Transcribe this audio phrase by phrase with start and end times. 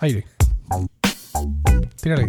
[0.00, 0.24] Aire.
[2.00, 2.26] Tírale.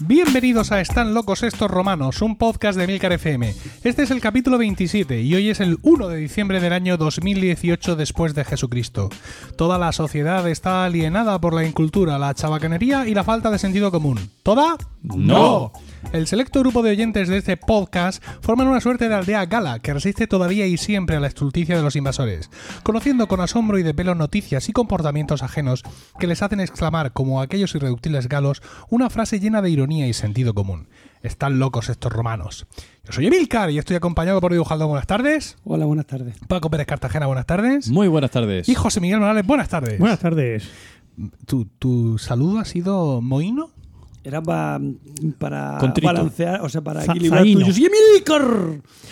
[0.00, 3.54] Bienvenidos a Están locos estos romanos, un podcast de Milcar FM.
[3.88, 7.96] Este es el capítulo 27 y hoy es el 1 de diciembre del año 2018
[7.96, 9.08] después de Jesucristo.
[9.56, 13.90] Toda la sociedad está alienada por la incultura, la chabacanería y la falta de sentido
[13.90, 14.18] común.
[14.42, 14.76] ¿Toda?
[15.02, 15.72] No.
[16.12, 19.94] El selecto grupo de oyentes de este podcast forman una suerte de aldea gala que
[19.94, 22.50] resiste todavía y siempre a la estulticia de los invasores,
[22.82, 25.82] conociendo con asombro y de pelo noticias y comportamientos ajenos
[26.20, 28.60] que les hacen exclamar, como aquellos irreductibles galos,
[28.90, 30.88] una frase llena de ironía y sentido común.
[31.22, 32.66] Están locos estos romanos.
[33.08, 34.86] Yo soy Emilcar y estoy acompañado por Dibujaldo.
[34.86, 35.56] Buenas tardes.
[35.64, 36.36] Hola, buenas tardes.
[36.46, 37.26] Paco Pérez Cartagena.
[37.26, 37.88] Buenas tardes.
[37.88, 38.68] Muy buenas tardes.
[38.68, 39.46] Y José Miguel Morales.
[39.46, 39.98] Buenas tardes.
[39.98, 40.68] Buenas tardes.
[41.46, 43.70] ¿Tu, tu saludo ha sido mohino?
[44.24, 44.78] Era pa-
[45.38, 46.06] para Contrito.
[46.06, 47.60] balancear, o sea, para equilibrar zaino.
[47.60, 47.78] tuyos.
[47.78, 48.42] ¡Y Emilcar!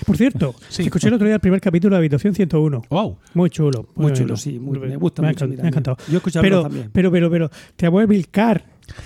[0.04, 0.82] Por cierto, Sí.
[0.82, 2.82] escuché el otro día el primer capítulo de Habitación 101.
[2.90, 3.16] ¡Wow!
[3.32, 3.86] Muy chulo.
[3.94, 4.16] Muy bueno.
[4.16, 5.96] chulo, sí, muy- me gusta ha mucho encan- Me ha encantado.
[6.10, 6.90] Yo escucharlo pero, también.
[6.92, 8.62] Pero, pero, pero, te amo Vilcar.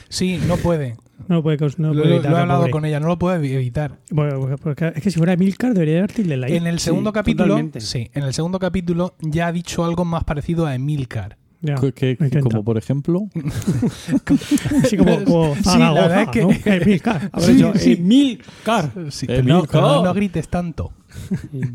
[0.08, 0.96] Sí, no puede.
[1.28, 2.70] No lo puede, no lo lo, puede lo evitar, he hablado pobre.
[2.72, 3.98] con ella, no lo puede evitar.
[4.10, 6.56] Bueno, porque es que si fuera Emilcar debería dar tilde like.
[6.56, 7.80] En el Sí, segundo capítulo, totalmente.
[7.80, 11.36] sí, en el segundo capítulo ya ha dicho algo más parecido a Emilcar.
[11.62, 12.48] Ya, Que- que- me encanta.
[12.48, 13.28] como por ejemplo,
[14.82, 16.50] Así como, como Sí, la verdad es que- ¿no?
[16.64, 17.28] Emilcar.
[17.32, 18.90] Habrá dicho Emilcar.
[19.10, 19.82] Sí, Emilcar.
[19.82, 20.92] no, no grites tanto.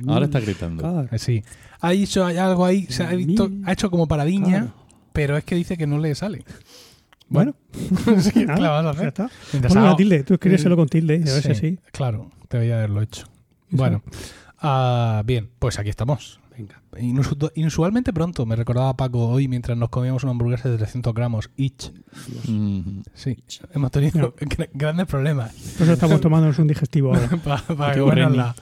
[0.07, 0.83] ahora está gritando.
[0.87, 1.19] Emilcar.
[1.19, 1.43] Sí.
[1.81, 4.73] Ha dicho hay algo ahí, se ha, dicho- ha hecho como paradiña, Claro.
[5.13, 6.43] pero es que dice que no le sale.
[7.35, 7.55] Bueno,
[8.21, 9.07] sí, ¿qué nada, vas a ya hacer?
[9.07, 9.29] está.
[9.71, 10.23] Una haga- tilde.
[10.23, 11.15] Tú escríbeselo con tilde.
[11.15, 11.79] A ver si Sí, así.
[11.91, 13.27] Claro, debería haberlo hecho.
[13.69, 14.01] Bueno,
[14.59, 16.39] ah, bien, pues aquí estamos.
[16.57, 16.81] Venga.
[16.93, 21.49] Inusu- Inusualmente pronto, me recordaba Paco hoy mientras nos comíamos una hamburguesa de 300 gramos
[21.57, 21.91] each.
[22.47, 23.37] Mm, Sí,
[23.73, 27.27] hemos tenido gra- grandes problemas eso estamos tomándonos un digestivo ahora.
[27.43, 28.55] para, para.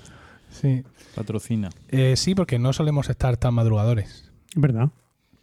[0.49, 0.83] Sí.
[1.15, 1.69] patrocina.
[1.89, 4.31] Eh, sí, porque no solemos estar tan madrugadores.
[4.55, 4.89] Es verdad.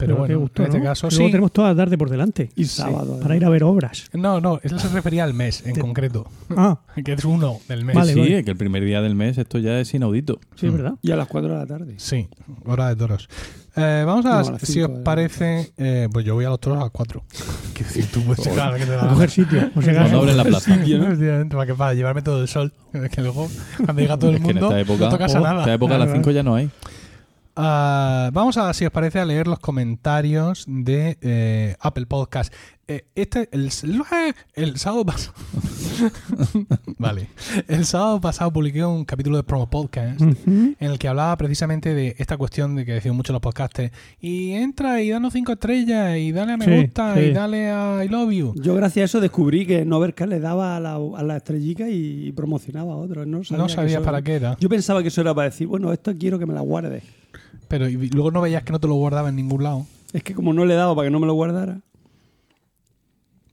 [0.01, 0.84] Pero, bueno, gusto, en este ¿no?
[0.84, 1.31] caso Luego sí.
[1.31, 2.51] tenemos toda la tarde por delante.
[2.56, 3.19] Y sábado.
[3.20, 4.11] Para ir a ver obras.
[4.12, 6.27] No, no, eso se refería al mes en concreto,
[6.57, 7.95] Ah, que es uno del mes.
[7.97, 8.45] Vale, sí, vale.
[8.45, 10.41] que el primer día del mes esto ya es inaudito.
[10.57, 10.95] sí, es verdad.
[11.02, 11.95] Y a las 4 de la tarde.
[11.98, 12.29] Sí,
[12.64, 13.29] hora de toros.
[13.77, 16.79] Eh, vamos a, No, a si os parece, eh, pues yo voy a los toros
[16.79, 17.23] a las 4.
[17.74, 19.61] Que decir, tú puedes claro, que te da A coger sitio.
[19.63, 20.19] Si Cuando acaso.
[20.20, 20.74] abren la plaza.
[20.74, 22.73] Efectivamente, para, que, para llevarme todo el sol.
[23.14, 25.41] Que luego, cuando llega todo el Es que en mundo, esta época, no tocas a
[25.41, 25.61] nada.
[25.61, 26.69] esta época a las Claro, 5 ya no hay.
[27.63, 32.53] Ah, vamos a, si os parece, a leer los comentarios de eh, Apple Podcast.
[32.89, 33.71] Eh, este, el,
[34.55, 35.35] el sábado pasado.
[36.98, 37.29] vale.
[37.69, 42.17] El sábado pasado publiqué un capítulo de Promo Podcast en el que hablaba precisamente de
[42.19, 43.92] esta cuestión de que decían muchos los podcasters.
[44.21, 47.21] Y entra y danos cinco estrellas y dale a me Sí, gusta sí.
[47.21, 48.55] y dale a I love you.
[48.57, 52.33] Yo gracias a eso descubrí que Novercar le daba a la, a la estrellica y
[52.33, 53.27] promocionaba a otros.
[53.27, 54.57] No sabía, No para qué era.
[54.59, 57.05] Yo pensaba que eso era para decir, bueno, esto quiero que me la guardes.
[57.70, 59.86] Pero y luego no veías que no te lo guardaba en ningún lado.
[60.13, 61.79] Es que como no le daba para que no me lo guardara.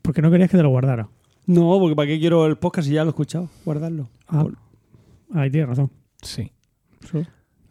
[0.01, 1.07] Porque no querías que te lo guardara.
[1.45, 3.47] No, porque ¿para qué quiero el podcast si ya lo he escuchado?
[3.63, 4.09] Guardarlo.
[4.27, 4.41] Ah.
[4.41, 4.57] Por-
[5.35, 5.91] Ahí tienes razón.
[6.23, 6.51] Sí.
[7.03, 7.11] Es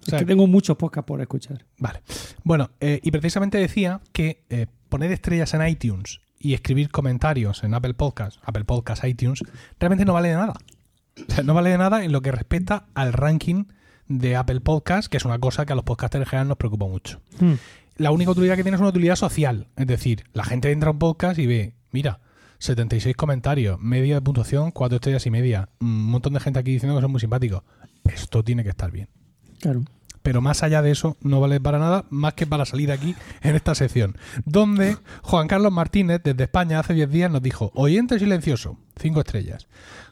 [0.02, 1.64] sea, que tengo muchos podcasts por escuchar.
[1.78, 2.00] Vale.
[2.44, 7.74] Bueno, eh, y precisamente decía que eh, poner estrellas en iTunes y escribir comentarios en
[7.74, 9.42] Apple Podcast, Apple Podcast, iTunes,
[9.80, 10.54] realmente no vale de nada.
[11.28, 13.64] O sea, no vale de nada en lo que respecta al ranking
[14.08, 16.86] de Apple Podcast, que es una cosa que a los podcasters en general nos preocupa
[16.86, 17.20] mucho.
[17.40, 17.54] Mm.
[17.96, 19.68] La única utilidad que tiene es una utilidad social.
[19.76, 22.20] Es decir, la gente entra a un podcast y ve, mira,
[22.58, 25.68] 76 comentarios, media de puntuación, 4 estrellas y media.
[25.80, 27.62] Un montón de gente aquí diciendo que son muy simpáticos.
[28.04, 29.08] Esto tiene que estar bien
[29.60, 29.82] Claro.
[30.22, 33.56] pero más allá de eso no vale para nada más que para salir aquí en
[33.56, 38.76] esta sección, donde Juan Carlos Martínez desde España hace 10 días nos dijo, oyente silencioso,
[39.00, 39.66] 5 estrellas.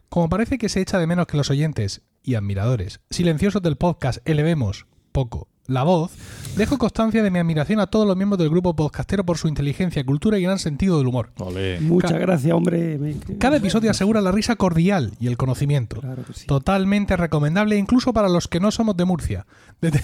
[0.09, 4.19] Como parece que se echa de menos que los oyentes y admiradores silenciosos del podcast
[4.29, 6.11] elevemos poco la voz,
[6.59, 10.05] dejo constancia de mi admiración a todos los miembros del grupo podcastero por su inteligencia,
[10.05, 11.31] cultura y gran sentido del humor.
[11.39, 11.81] Ole.
[11.81, 12.99] Muchas Ca- gracias, hombre.
[13.39, 16.03] Cada episodio asegura la risa cordial y el conocimiento.
[16.03, 16.47] Claro que sí.
[16.47, 19.47] Totalmente recomendable incluso para los que no somos de Murcia.
[19.81, 20.03] Desde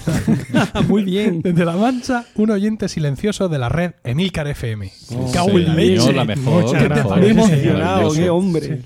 [0.54, 1.42] la- Muy bien.
[1.42, 4.90] Desde La Mancha, un oyente silencioso de la red Emilcar FM.
[5.14, 6.12] Oh, Cago en señor, leche.
[6.14, 8.14] la mejor, Muchas gracias.
[8.14, 8.80] qué hombre.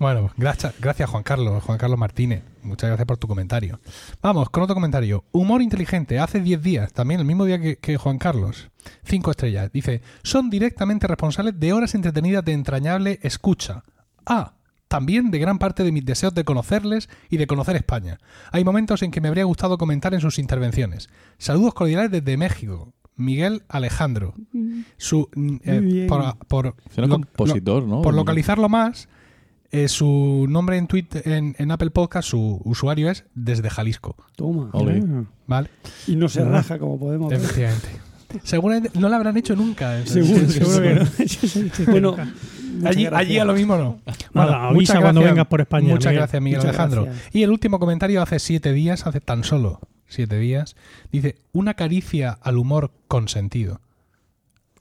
[0.00, 2.42] Bueno, gracias, gracias Juan Carlos, Juan Carlos Martínez.
[2.62, 3.78] Muchas gracias por tu comentario.
[4.22, 5.24] Vamos, con otro comentario.
[5.30, 8.70] Humor inteligente, hace 10 días, también el mismo día que, que Juan Carlos.
[9.04, 9.70] 5 estrellas.
[9.70, 13.84] Dice, son directamente responsables de horas entretenidas de entrañable escucha.
[14.24, 14.54] Ah,
[14.88, 18.18] también de gran parte de mis deseos de conocerles y de conocer España.
[18.52, 21.10] Hay momentos en que me habría gustado comentar en sus intervenciones.
[21.36, 22.94] Saludos cordiales desde México.
[23.16, 24.32] Miguel Alejandro.
[24.96, 28.00] Su, mm, eh, por, por Será lo- compositor, ¿no?
[28.00, 29.10] por localizarlo más,
[29.72, 34.16] Eh, su nombre en, Twitter, en, en Apple Podcast, su usuario es desde Jalisco.
[34.36, 34.70] Toma.
[34.74, 35.24] Ah.
[35.46, 35.70] ¿Vale?
[36.08, 36.46] Y no se Ah.
[36.46, 37.38] raja, como podemos ver.
[37.40, 37.88] Efectivamente.
[38.44, 40.04] Seguramente no lo habrán hecho nunca.
[40.06, 41.06] Seguro, Seguro que no.
[41.90, 42.16] Bueno,
[42.84, 44.00] Allí, allí a lo mismo no.
[44.32, 46.16] Nada, avisa cuando vengas por España, Muchas Miguel.
[46.20, 47.04] gracias, Miguel Muchas Alejandro.
[47.04, 47.34] gracias.
[47.34, 50.76] Y el último comentario hace siete días, hace tan solo siete días,
[51.12, 53.80] dice una caricia al humor con sentido.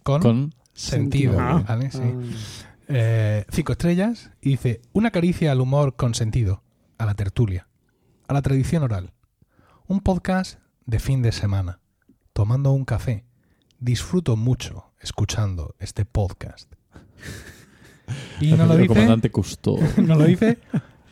[0.03, 1.37] Con, Con sentido.
[1.39, 1.63] Ah.
[1.67, 1.91] ¿vale?
[1.91, 1.99] Sí.
[2.01, 2.68] Ah.
[2.91, 6.63] Eh, cinco estrellas y dice una caricia al humor con sentido,
[6.97, 7.67] a la tertulia,
[8.27, 9.13] a la tradición oral.
[9.85, 11.81] Un podcast de fin de semana,
[12.33, 13.25] tomando un café.
[13.79, 16.73] Disfruto mucho escuchando este podcast.
[18.41, 19.77] Y no lo el dice, comandante Cousteau.
[19.97, 20.57] no lo dice,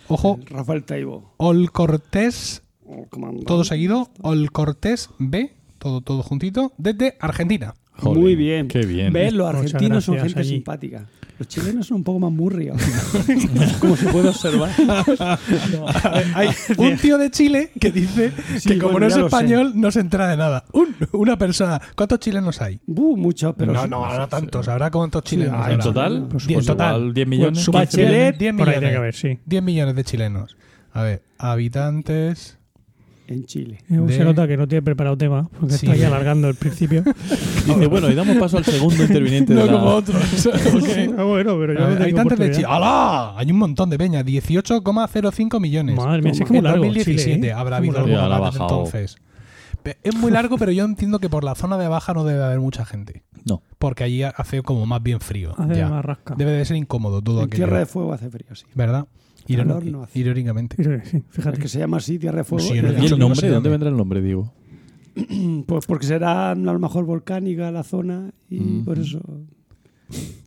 [0.08, 1.36] ojo, Rafael Taibo.
[1.38, 2.64] Ol Cortés,
[3.46, 7.76] todo seguido, Ol Cortés B, todo, todo juntito, desde Argentina.
[7.92, 8.68] Joder, Muy bien.
[8.68, 9.14] Qué bien.
[9.14, 9.32] ¿Ves?
[9.32, 10.50] Los argentinos son gente allí.
[10.50, 11.08] simpática.
[11.40, 12.82] Los chilenos son un poco más murrios.
[13.80, 14.70] como se puede observar.
[16.36, 19.92] Hay un tío de Chile que dice Sí, que como bueno, no es español no
[19.92, 20.64] se entera de nada.
[20.74, 21.80] Un- una persona.
[21.96, 22.80] ¿Cuántos chilenos hay?
[22.88, 23.90] Buh, muchos, pero no, sí.
[23.90, 24.68] no, habrá tantos.
[24.68, 25.56] ¿Habrá cuántos chilenos?
[25.64, 26.28] ah, ¿En total?
[26.30, 26.96] Pues, Pues total.
[26.98, 27.64] igual 10 millones.
[27.64, 28.40] Su 15 Bachelet, millones.
[28.40, 28.92] 10 Por ahí tiene millones.
[28.92, 29.40] que haber, sí.
[29.46, 30.58] 10 millones de chilenos.
[30.94, 32.57] A ver, habitantes.
[33.28, 33.80] En Chile.
[33.90, 35.86] Eh, de- Se nota que no tiene preparado tema, porque Sí.
[35.86, 37.04] está ahí alargando el principio.
[37.68, 39.76] Dice, bueno, y damos paso al segundo interviniente de la...
[39.84, 40.16] otros.
[41.18, 42.68] Ah, bueno, pero yo no habitantes de Chile.
[42.70, 43.38] ¡Hala!
[43.38, 44.24] Hay un montón de peña.
[44.24, 45.96] 18,05 millones.
[45.98, 46.48] Madre mía, es Toma.
[46.48, 47.54] que muy en largo 2017 Chile, ¿eh?
[47.54, 48.08] habrá habido largo.
[48.10, 48.86] Ya, alguno la ha más desde bajado.
[48.86, 49.18] entonces.
[50.04, 52.60] Es muy largo, pero yo entiendo que por la zona de abajo no debe haber
[52.60, 53.24] mucha gente.
[53.46, 53.62] No.
[53.78, 55.54] Porque allí hace como más bien frío.
[55.58, 55.88] Hace ya.
[55.90, 56.36] más rasca.
[56.38, 57.66] Debe de ser incómodo todo En aquello.
[57.66, 58.66] Tierra de Fuego hace frío, sí.
[58.76, 59.06] ¿Verdad?
[59.54, 60.20] Irón- Calor no hace.
[60.20, 61.02] Irónicamente.
[61.06, 61.58] Sí, fíjate.
[61.58, 62.64] Es que se llama así Tierra de Fuego.
[62.68, 63.48] Sí, ¿Y el nombre?
[63.48, 63.70] ¿De dónde.
[63.70, 64.54] vendrá el nombre, digo?
[65.66, 68.86] Pues porque será a lo mejor volcánica la zona y Mm.
[68.86, 69.20] por eso.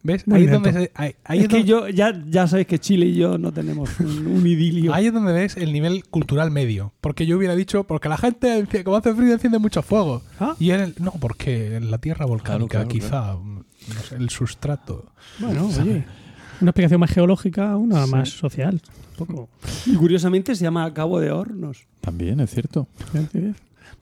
[0.02, 0.26] ¿Ves?
[0.26, 2.66] Muy Ahí es, donde se- ahí, ahí es es que donde- yo ya, ya sabéis
[2.66, 4.94] que Chile y yo no tenemos un, un idilio.
[4.94, 6.94] ahí es donde ves el nivel cultural medio.
[7.02, 10.22] Porque yo hubiera dicho, porque la gente, como hace frío, enciende mucho fuego.
[10.38, 10.54] Ah.
[10.58, 13.64] Y en el- no, porque en la tierra volcánica, claro, quizá, no
[14.08, 15.12] sé, el sustrato.
[15.40, 16.04] Bueno, oye.
[16.60, 18.80] Una explicación más geológica, una más social.
[19.18, 19.48] Un poco.
[19.86, 21.86] Y curiosamente se llama Cabo de Hornos.
[22.00, 22.86] También, es cierto.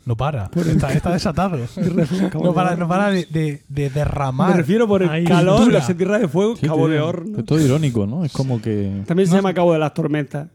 [0.04, 0.50] No para.
[0.54, 1.58] Está, está desatado.
[1.76, 2.88] No de para, no Hornos.
[2.88, 4.50] para de, de- de derramar.
[4.50, 5.24] Me refiero por el Ahí.
[5.24, 7.38] calor, esa Tierra de Fuego, Sí, Cabo tío, de Hornos.
[7.40, 8.24] Es todo irónico, ¿no?
[8.24, 9.02] Es como que...
[9.06, 9.54] También se No llama.
[9.54, 10.48] Cabo de las Tormentas.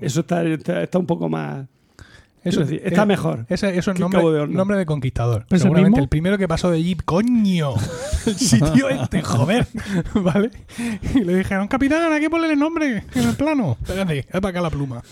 [0.00, 1.66] Eso está, está, está un poco más.
[2.42, 5.44] Eso, está eh, mejor Ese, eso es nombre, de nombre de conquistador.
[5.48, 6.04] ¿Es el Seguramente mismo?
[6.04, 7.74] el primero que pasó de allí, coño,
[8.26, 9.66] el sitio este, joder,
[10.14, 10.50] ¿vale?
[11.14, 13.76] Y le dijeron, capitán, hay que ponerle nombre en el plano.
[13.80, 15.02] Espérate, es para acá la pluma.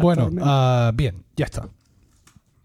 [0.00, 1.68] Bueno, ah, bien, ya está.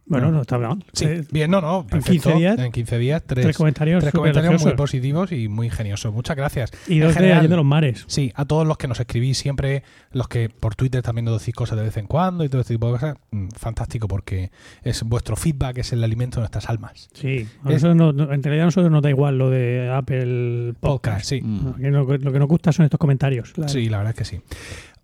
[0.07, 0.84] Bueno, no está mal.
[0.94, 2.12] Sí, Eh, bien, no, no, perfecto.
[2.30, 6.13] 15 días, en 15 días, tres, Tres comentarios, tres comentarios muy positivos y muy ingeniosos.
[6.13, 6.72] Muchas gracias.
[6.88, 8.04] Y dos de general, Allende los Mares.
[8.07, 9.81] Sí, a todos los que nos escribís siempre,
[10.12, 12.75] los que por Twitter también nos decís cosas de vez en cuando y todo este
[12.75, 14.52] tipo de cosas, mm, fantástico porque
[14.84, 17.10] es vuestro feedback, es el alimento de nuestras almas.
[17.13, 17.48] Sí.
[17.63, 20.74] A Es- nosotros no- no- en realidad a nosotros nos da igual lo de Apple
[20.80, 21.25] Podcast, Podcast.
[21.25, 21.42] sí.
[21.80, 23.54] Lo, que- lo que nos gusta son estos comentarios.
[23.54, 23.69] Claro.
[23.69, 24.42] Sí, la verdad es que sí.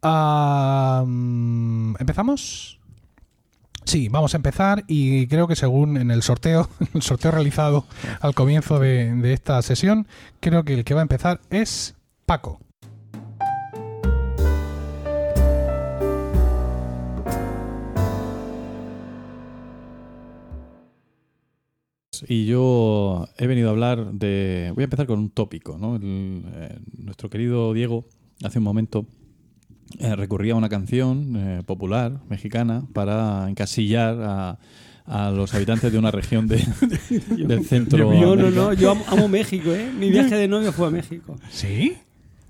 [0.03, 2.77] Ah, mm, ¿Empezamos?
[3.83, 7.85] Sí, vamos a empezar y creo que según en el sorteo, el sorteo realizado
[8.19, 10.07] al comienzo de, esta sesión,
[10.39, 11.95] creo que el que va a empezar es
[12.25, 12.59] Paco.
[22.27, 24.71] Y yo he venido a hablar de...
[24.75, 25.97] Voy a empezar con un tópico, ¿no?
[25.99, 28.05] Eh, nuestro querido Diego,
[28.43, 29.07] hace un momento,
[29.99, 34.57] eh, recurría a una canción eh, popular mexicana para encasillar a,
[35.05, 36.57] a los habitantes de una región de,
[37.29, 38.13] del centro.
[38.19, 39.91] Yo no, no, yo amo, amo México, ¿eh?
[39.97, 41.35] Mi viaje de novio fue a México.
[41.49, 41.97] ¿Sí?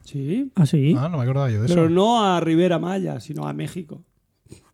[0.03, 0.51] Sí.
[0.55, 0.93] Ah, sí.
[0.98, 1.75] Ah, no me acordaba yo de eso.
[1.75, 4.03] Pero no a Rivera Maya, sino a México.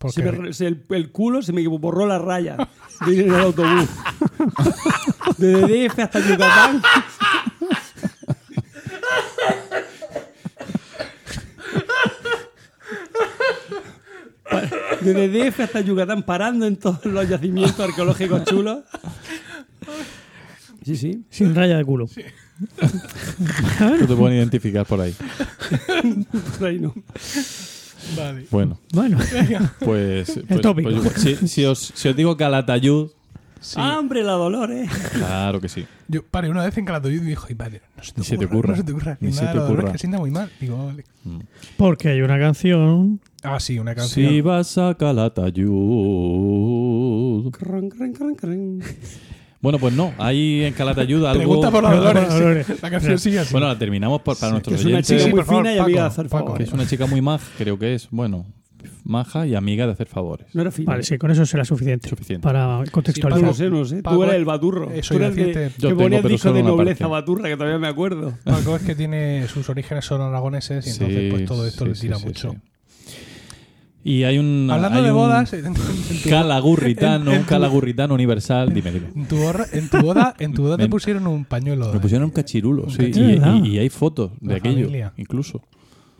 [0.09, 2.57] Se me re- se- el, el culo se me borró la raya
[3.05, 3.87] de ir en el autobús.
[5.37, 6.81] Desde DF hasta Yucatán.
[15.13, 18.79] Desde DF hasta Yucatán parando en todos los yacimientos arqueológicos chulos.
[20.83, 21.23] Sí, sí.
[21.29, 22.07] Sin raya de culo.
[23.79, 25.13] No te pueden identificar por ahí.
[26.57, 26.93] Por ahí no.
[28.15, 28.45] Vale.
[28.51, 29.17] Bueno, Bueno,
[29.79, 30.39] pues...
[30.47, 30.89] pues- tópico.
[30.89, 33.09] pues si, si os, si os digo Calatayud,
[33.59, 33.75] Sí.
[33.81, 34.87] Ah, hombre, la Dolores.
[35.13, 35.85] claro que sí.
[36.07, 38.37] Yo paré una vez en Calatayud y dijo, "Ay, padre, no se te Ni se
[38.37, 38.75] te ocurra, ocurra.
[38.75, 39.17] No se te ocurra.
[39.19, 39.91] Ni se te la Dolores ocurra.
[39.93, 40.51] que sienta muy mal.
[40.61, 41.03] Digo, vale.
[41.75, 43.19] Porque hay una canción.
[43.49, 44.29] Ah, sí, una canción.
[44.29, 44.95] Si vas a
[46.17, 47.51] Calatayud.
[47.51, 48.79] Cran, cran, cran, cran.
[49.59, 51.39] Bueno, pues no, hay en Calatayud algo...
[51.39, 52.67] Pregunta por los dolores.
[52.81, 53.51] La canción sigue así.
[53.51, 56.01] Bueno, la terminamos por- para Que nuestros es una chica muy fina y Paco, amiga
[56.03, 56.67] de hacer que favores.
[56.67, 58.45] es una chica muy maja, creo que es, bueno,
[59.03, 60.47] maja y amiga de hacer favores.
[60.53, 60.91] No era fina.
[60.91, 62.07] Vale, sí, con eso será suficiente.
[62.07, 62.43] Suficiente.
[62.43, 63.53] Para contextualizar.
[63.55, 64.03] sé, no sé.
[64.03, 64.91] Paco, Tú eres el baturro.
[64.91, 67.11] eso Tú eres el que tengo, ponías pero disco de nobleza parte.
[67.11, 68.33] baturra, que todavía me acuerdo.
[68.43, 71.89] Paco es que tiene sus orígenes son aragoneses y entonces Sí, pues todo esto sí,
[71.89, 72.55] le sí, tira sí, mucho.
[74.07, 74.69] Y hay un...
[74.71, 75.53] Hablando hay de un bodas,
[76.29, 78.73] Calagurritano, un calagurritano universal.
[78.73, 79.07] Dime, dime.
[79.15, 81.91] en tu borra- en tu boda, en tu boda te Me- pusieron un pañuelo.
[81.93, 82.97] Me pusieron un cachirulo, sí.
[82.97, 83.55] cachirulo.
[83.57, 85.13] Y, y- y hay fotos de La aquello, familia.
[85.17, 85.61] incluso.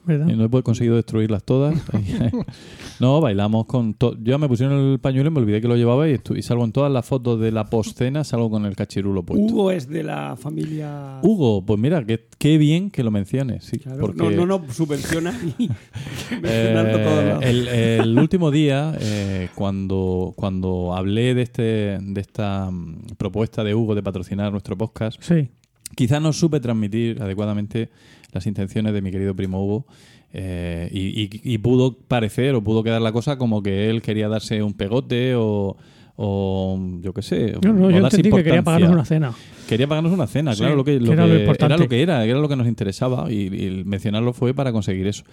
[0.07, 0.27] ¿Verdad?
[0.29, 1.75] Y no he conseguido destruirlas todas.
[2.99, 3.93] no, bailamos con...
[3.93, 6.41] to- Yo ya me pusieron el pañuelo y me olvidé que lo llevaba y, y
[6.41, 9.45] salgo en todas las fotos de la postcena, salgo con el cachirulo puesto.
[9.45, 11.19] Hugo es de la familia.
[11.21, 13.79] Hugo, pues mira, qué, qué bien que lo menciones, sí.
[13.79, 15.65] Claro, porque, no, no, no subvenciona y
[16.43, 21.61] eh, el, el último día, eh, cuando, cuando hablé de, este,
[22.01, 25.49] de esta mm, propuesta de Hugo de patrocinar nuestro podcast, Sí.
[25.95, 27.89] Quizás no supe transmitir adecuadamente
[28.31, 29.85] las intenciones de mi querido primo Hugo.
[30.33, 34.27] eh, y, y- y pudo parecer o pudo quedar la cosa como que él quería
[34.27, 35.77] darse un pegote o,
[36.17, 37.53] o yo qué sé.
[37.63, 39.33] No, no, yo entendí que quería pagarnos una cena.
[39.67, 41.73] Quería pagarnos una cena, Sí, claro, lo que, lo que era que- lo importante.
[41.73, 45.05] era lo que era, era lo que nos interesaba y, y mencionarlo fue para conseguir
[45.07, 45.23] eso.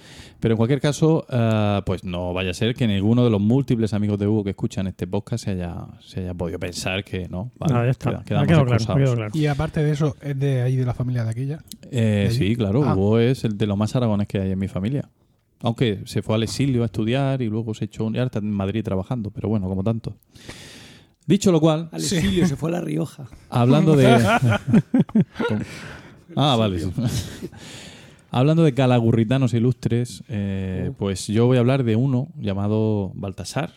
[0.40, 3.94] Pero en cualquier caso, ah, pues no vaya a ser que ninguno de los múltiples
[3.94, 7.52] amigos de Hugo que escuchan este podcast se haya, se haya podido pensar que no.
[7.58, 8.10] Vale, Nada, ya está.
[8.10, 8.98] queda- Ha quedamos quedado claro, ha excusados.
[9.02, 9.30] quedado claro.
[9.34, 11.58] Y aparte de eso, es de ahí de la familia de aquella.
[11.90, 12.94] Eh, sí, claro, Ah.
[12.96, 15.08] Hugo es el de los más aragones que hay en mi familia.
[15.60, 18.14] Aunque se fue al exilio a estudiar y luego se echó un...
[18.14, 20.14] y ahora está en Madrid trabajando, pero bueno, como tanto.
[21.26, 23.26] Dicho lo cual, Al exilio se fue a La Rioja.
[23.48, 24.06] Hablando de.
[26.36, 26.80] ah, vale.
[28.30, 33.72] Hablando de calagurritanos ilustres, eh, pues yo voy a hablar de uno llamado Baltasar.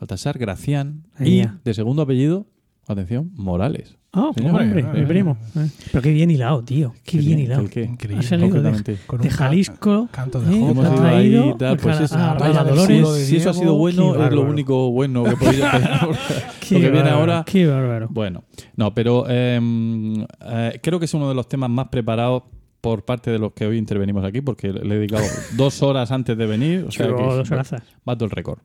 [0.00, 1.06] Baltasar Gracián.
[1.20, 1.60] Y ya.
[1.64, 2.46] de segundo apellido,
[2.86, 3.97] atención, Morales.
[4.10, 5.36] Ah, Señor, hombre, mi primo.
[5.54, 6.94] Eh, Pero qué bien hilado, tío.
[7.04, 7.60] Qué bien hilado.
[7.62, 7.84] ¿El qué?
[7.84, 8.24] Increíble.
[8.24, 8.96] Ha salido de.
[9.06, 10.08] Con de Jalisco.
[10.10, 13.26] canto de eh, ha ido traído ahí y tal, pues a- es- a- a Dolores.
[13.26, 15.62] Si eso ha sido bueno, qué es lo único bueno que pedir.
[16.60, 17.44] Qué lo que viene ahora.
[17.46, 18.08] Qué bárbaro.
[18.10, 18.44] Bueno,
[18.76, 19.60] no, pero eh,
[20.46, 22.44] eh, creo que es uno de los temas más preparados
[22.80, 25.24] por parte de los que hoy intervenimos aquí, porque le he dedicado
[25.56, 26.84] dos horas antes de venir.
[26.88, 27.82] O sea Chulo, que dos horazas.
[28.04, 28.58] bato el récord.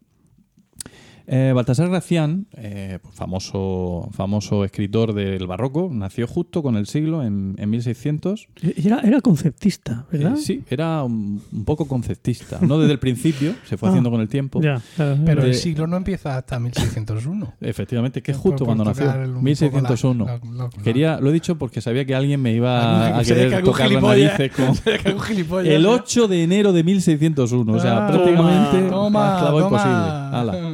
[1.25, 7.55] Eh, Baltasar Gracián, eh, famoso, famoso escritor del barroco, nació justo con el siglo, en,
[7.57, 8.47] en 1600.
[8.83, 10.33] Era, era conceptista, ¿verdad?
[10.33, 12.59] Eh, sí, era un, un poco conceptista.
[12.61, 14.61] No desde el principio, se fue Ah, haciendo con el tiempo.
[14.61, 15.17] Ya, claro.
[15.25, 17.53] Pero De- el siglo no empieza hasta 1601.
[17.61, 20.25] Efectivamente, que es Por- justo por cuando nació, un poco 1601.
[20.25, 23.23] la- la- la- Quería, lo he dicho porque sabía que alguien me iba Algún- a
[23.23, 24.51] que querer tocar las gilipollas- narices
[25.49, 25.91] con, El ¿no?
[25.91, 29.77] 8 de enero de 1601, o sea, Ah, prácticamente Toma, más clavo toma.
[29.77, 30.23] imposible.
[30.33, 30.72] Ala.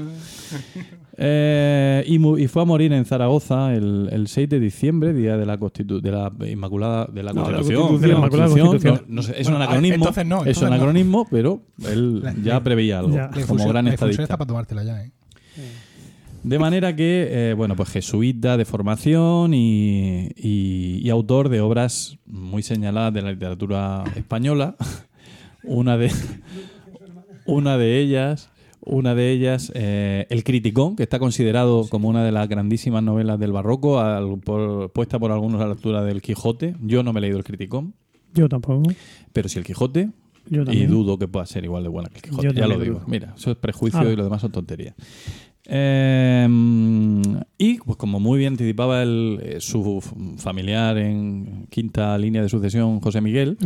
[1.22, 5.60] Eh, y, fue a morir en Zaragoza el, el 6 de diciembre, día de la
[5.60, 8.00] Constitu- de la Inmaculada de la Constitución.
[9.36, 9.96] Es un anacronismo.
[9.96, 10.76] entonces no, es un no.
[10.76, 13.32] anacronismo, pero él ya preveía algo, Ya.
[13.48, 14.24] Como gran estadista.
[14.24, 15.12] está para tomártela ya, ¿eh?
[16.44, 22.18] De manera que, eh, bueno, pues jesuita de formación y, y- y autor de obras
[22.28, 24.78] muy señaladas de la literatura española.
[25.64, 26.10] Una de,
[27.46, 28.50] una de ellas,
[28.82, 33.40] una de ellas, eh, El Criticón, que está considerado como una de las grandísimas novelas
[33.40, 36.76] del barroco, al- por- puesta por algunos a la altura del Quijote.
[36.82, 37.94] Yo no me he leído El Criticón,
[38.34, 38.90] Yo tampoco.
[39.34, 40.10] pero sí El Quijote,
[40.50, 42.48] Yo y dudo que pueda ser igual de buena que el Quijote.
[42.48, 43.02] Yo Ya lo digo.
[43.06, 44.10] Mira, eso es prejuicio Ah.
[44.12, 44.96] y lo demás son tonterías.
[45.66, 46.48] Eh,
[47.58, 50.02] y pues como muy bien anticipaba el, eh, su
[50.38, 53.58] familiar en quinta línea de sucesión, José Miguel,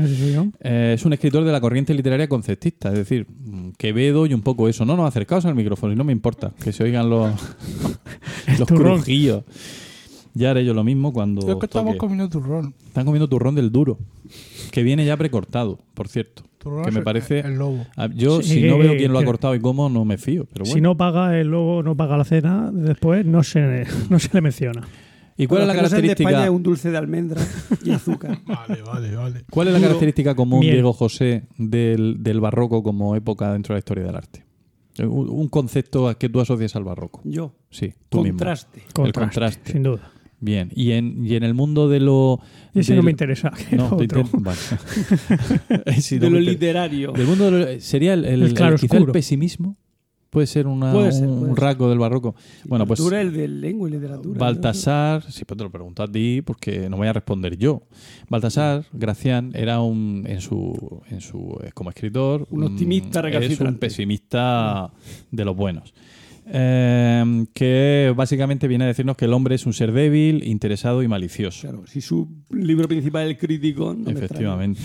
[0.59, 4.41] eh, es un escritor de la corriente literaria conceptista, es decir, mm, Quevedo y un
[4.41, 4.85] poco eso.
[4.85, 7.31] No nos acercaos al micrófono y no me importa que se oigan los,
[8.59, 9.43] los crujillos.
[10.33, 11.99] Ya haré yo lo mismo cuando Creo que estamos toque.
[11.99, 12.73] comiendo turrón.
[12.87, 13.99] Están comiendo turrón del duro,
[14.71, 16.43] que viene ya precortado, por cierto.
[16.85, 17.39] Que me parece...
[17.41, 17.85] El lobo.
[17.97, 20.17] Ah, Yo, Sí, si no veo quién lo ha que- cortado y cómo, no me
[20.17, 20.45] fío.
[20.51, 20.73] Pero bueno.
[20.75, 24.41] Si no paga el logo, no paga la cena, después no se, no se le
[24.41, 24.81] menciona.
[25.35, 26.43] ¿Y cuál es la sean de España característica?
[26.45, 27.41] es un dulce de almendra
[27.83, 28.37] y azúcar.
[28.45, 29.41] Vale, vale, vale.
[29.49, 30.73] ¿Cuál es la característica común, Miel.
[30.73, 34.45] Diego José, del, del barroco como época dentro de la historia del arte?
[34.99, 37.21] Un, un concepto a que tú asocias al barroco.
[37.23, 37.55] Yo.
[37.71, 38.37] Sí, tú mismo.
[38.37, 38.83] Contraste.
[38.93, 39.71] contraste.
[39.71, 40.11] Sin duda.
[40.43, 40.69] Bien.
[40.75, 42.39] Y en, y en el mundo de lo.
[42.73, 43.51] Ese del- no me interesa.
[43.71, 44.03] No, otro.
[44.03, 44.59] intento- vale.
[46.01, 47.11] Sí, no de me lo inter- literario.
[47.13, 49.77] Del mundo de lo- sería el, el, El claro el- quizá el pesimismo.
[50.29, 51.63] Puede ser, una, Puede ser, un, puede un ser.
[51.63, 52.33] rasgo del barroco.
[52.65, 54.39] Bueno, pues Literatura, el de lengua y literatura.
[54.39, 57.83] Baltasar, sí, pues te lo pregunto a ti porque no voy a responder yo.
[58.29, 63.31] Baltasar Gracián era un en su en su eh, como escritor Un optimista mm, es
[63.31, 63.73] recalcitrante.
[63.75, 64.91] un pesimista
[65.29, 65.93] de los buenos.
[66.45, 71.07] Eh, que básicamente viene a decirnos que el hombre es un ser débil, interesado y
[71.07, 71.61] malicioso.
[71.61, 74.81] Claro, si su libro principal es el crítico, no me Efectivamente.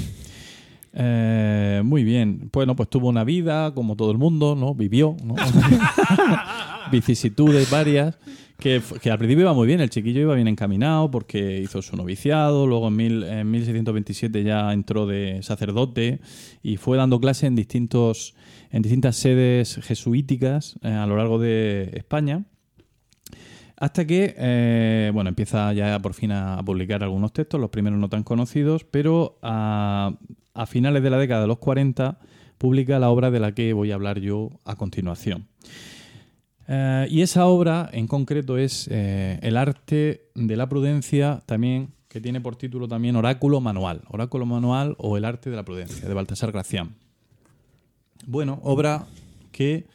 [0.93, 2.51] Eh, muy bien.
[2.53, 4.75] Bueno, pues tuvo una vida, como todo el mundo, ¿no?
[4.75, 5.35] Vivió, ¿no?
[6.93, 8.19] Vicisitudes varias.
[8.59, 12.67] Que, al principio iba muy bien, el chiquillo iba bien encaminado porque hizo su noviciado,
[12.67, 16.19] luego en, mil, en 1627 ya entró de sacerdote
[16.61, 18.35] y fue dando clase en, distintos,
[18.71, 22.45] en distintas sedes jesuíticas eh, a lo largo de España.
[23.77, 28.09] Hasta que, eh, bueno, empieza ya por fin a, publicar algunos textos, los primeros no
[28.09, 30.17] tan conocidos, pero a,
[30.67, 32.19] finales de la década de los 40
[32.59, 35.47] publica la obra de la que voy a hablar yo a continuación.
[36.67, 42.41] Eh, y esa obra en concreto es El arte de la prudencia, también que tiene
[42.41, 46.51] por título también Oráculo Manual, Oráculo Manual o El arte de la prudencia, de Baltasar
[46.51, 46.97] Gracián.
[48.31, 49.07] Bueno, obra
[49.53, 49.87] que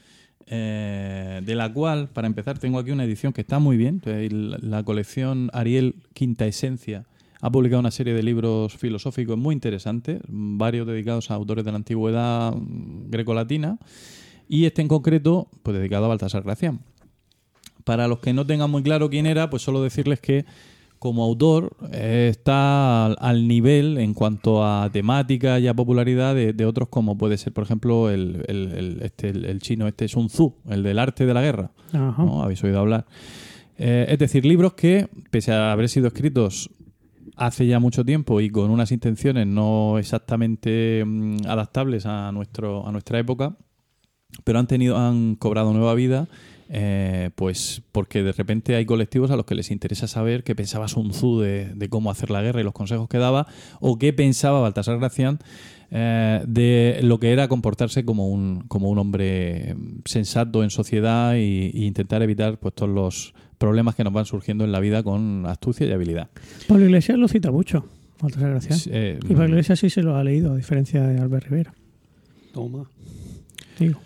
[0.48, 4.02] eh, de la cual, para empezar, tengo aquí una edición que está muy bien.
[4.04, 7.06] La, la colección Ariel Quinta Esencia
[7.42, 11.78] ha publicado una serie de libros filosóficos muy interesantes, varios dedicados a autores de la
[11.78, 13.78] antigüedad mm, grecolatina,
[14.50, 16.80] y este en concreto, pues dedicado a Baltasar Gracián.
[17.84, 20.46] Para los que no tengan muy claro quién era, pues solo decirles que
[21.03, 26.53] como autor eh, está al, al nivel en cuanto a temática y a popularidad de,
[26.53, 30.07] de otros como puede ser, por ejemplo, el, el- el- este, el- el chino este
[30.07, 31.72] Sun Tzu, el del arte de la guerra.
[31.91, 32.24] Ajá.
[32.24, 32.41] ¿no?
[32.41, 33.05] Habéis oído hablar.
[33.77, 36.69] Eh, es decir, libros que, pese a haber sido escritos
[37.36, 42.91] hace ya mucho tiempo y con unas intenciones no exactamente mm, adaptables a, nuestro, a
[42.93, 43.57] nuestra época,
[44.45, 46.27] pero han tenido, han cobrado nueva vida,
[46.75, 50.88] eh, pues porque de repente hay colectivos a los que les interesa saber qué pensaba
[50.88, 53.46] Sun Tzu de, de cómo hacer la guerra y los consejos que daba,
[53.80, 55.38] o qué pensaba Baltasar Gracián
[55.92, 59.75] eh, de lo que era comportarse como un, como un hombre
[60.06, 64.63] sensato en sociedad y, y intentar evitar pues todos los problemas que nos van surgiendo
[64.63, 66.30] en la vida con astucia y habilidad.
[66.68, 67.86] Pablo Iglesias lo cita mucho.
[68.20, 68.80] Baltasar Gracián.
[68.88, 71.74] Eh, Y Pablo Iglesias sí se lo ha leído, a diferencia de Albert Rivera.
[72.51, 72.89] Toma.
[73.77, 74.00] Digo.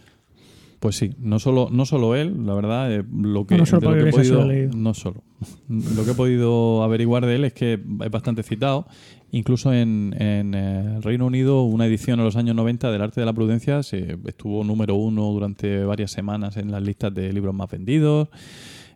[0.79, 4.03] Pues sí, no solo, no solo él, la verdad, eh, lo que, No, solo lo
[4.03, 5.23] que he podido, no solo,
[5.69, 8.85] lo que he podido averiguar de él es que es bastante citado,
[9.31, 13.19] incluso en, en, eh, el Reino Unido una edición en los años 90 del Arte
[13.19, 17.55] de la Prudencia se estuvo número uno durante varias semanas en las listas de libros
[17.55, 18.29] más vendidos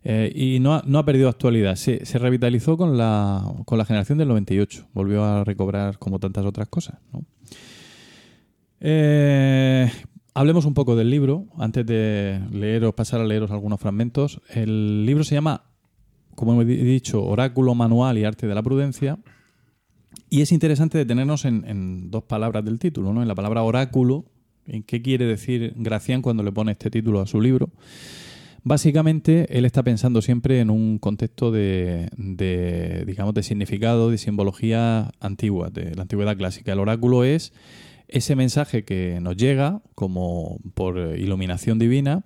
[0.04, 3.86] eh, y no ha, no ha perdido actualidad, se, se revitalizó con la, con la
[3.86, 7.24] generación del 98, volvió a recobrar como tantas otras cosas, ¿no?
[8.84, 9.92] Eh,
[10.34, 14.42] hablemos un poco del libro, antes de leeros, pasar a leeros algunos fragmentos.
[14.50, 15.64] El libro se llama,
[16.36, 19.20] como he di- dicho, Oráculo Manual y Arte de la Prudencia.
[20.30, 23.22] Y es interesante detenernos en, en dos palabras del título, ¿no?
[23.22, 24.26] En la palabra oráculo,
[24.66, 27.70] en qué quiere decir Gracián cuando le pone este título a su libro.
[28.64, 35.12] Básicamente, él está pensando siempre en un contexto de, de, digamos, de significado, de simbología
[35.20, 36.72] antigua, de la antigüedad clásica.
[36.74, 37.54] El oráculo es
[38.12, 42.24] ese mensaje que nos llega como por iluminación divina,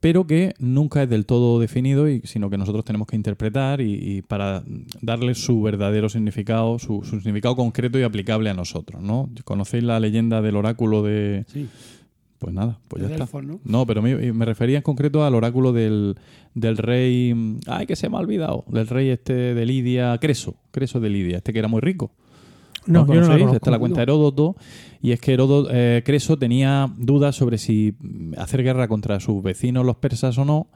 [0.00, 3.92] pero que nunca es del todo definido, y, sino que nosotros tenemos que interpretar y,
[3.92, 4.64] y para
[5.02, 9.02] darle su verdadero significado, su, su significado concreto y aplicable a nosotros.
[9.02, 9.28] ¿no?
[9.44, 11.44] ¿Conocéis la leyenda del oráculo de...?
[11.48, 11.68] Sí.
[12.38, 13.28] Pues nada, pues ya está.
[13.42, 13.60] ¿no?
[13.64, 16.16] No, pero me, me refería en concreto al oráculo del,
[16.54, 17.34] del rey.
[17.66, 18.64] Ay, que se me ha olvidado.
[18.66, 20.56] Del rey este de Lidia, Creso.
[20.70, 22.12] Creso de Lidia, este que era muy rico.
[22.86, 23.38] No, yo no lo conocéis?
[23.38, 23.56] conozco.
[23.56, 24.02] Esta la cuenta no.
[24.02, 24.56] Heródoto.
[25.02, 27.94] Y es que Heródoto, eh, Creso tenía dudas sobre si
[28.36, 30.68] hacer guerra contra sus vecinos, los persas, o no.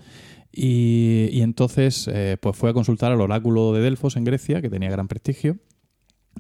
[0.53, 4.71] Y, y entonces eh, pues fue a consultar al oráculo de Delfos en Grecia, que
[4.71, 5.57] tenía gran prestigio.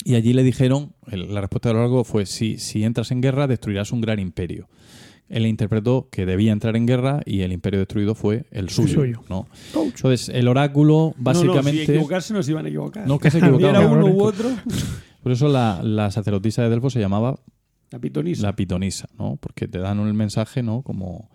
[0.05, 3.47] Y allí le dijeron, el- la respuesta del oráculo fue, si, si entras en guerra,
[3.47, 4.69] destruirás un gran imperio.
[5.29, 8.95] Él interpretó que debía entrar en guerra y el imperio destruido fue el suyo.
[8.95, 9.21] suyo.
[9.31, 9.49] ¿no?
[9.75, 11.83] Entonces, el oráculo No, no, si básicamente...
[11.85, 13.07] equivocarse no se iban a equivocar.
[13.07, 13.93] No, que se Hubiera equivocaban.
[14.05, 14.51] uno u otro.
[15.25, 17.37] Por eso la, la sacerdotisa de Delfos se llamaba
[17.91, 18.43] La pitonisa.
[18.43, 19.37] la pitonisa, ¿no?
[19.41, 20.83] Porque te dan el mensaje, ¿no?
[20.83, 21.31] Como,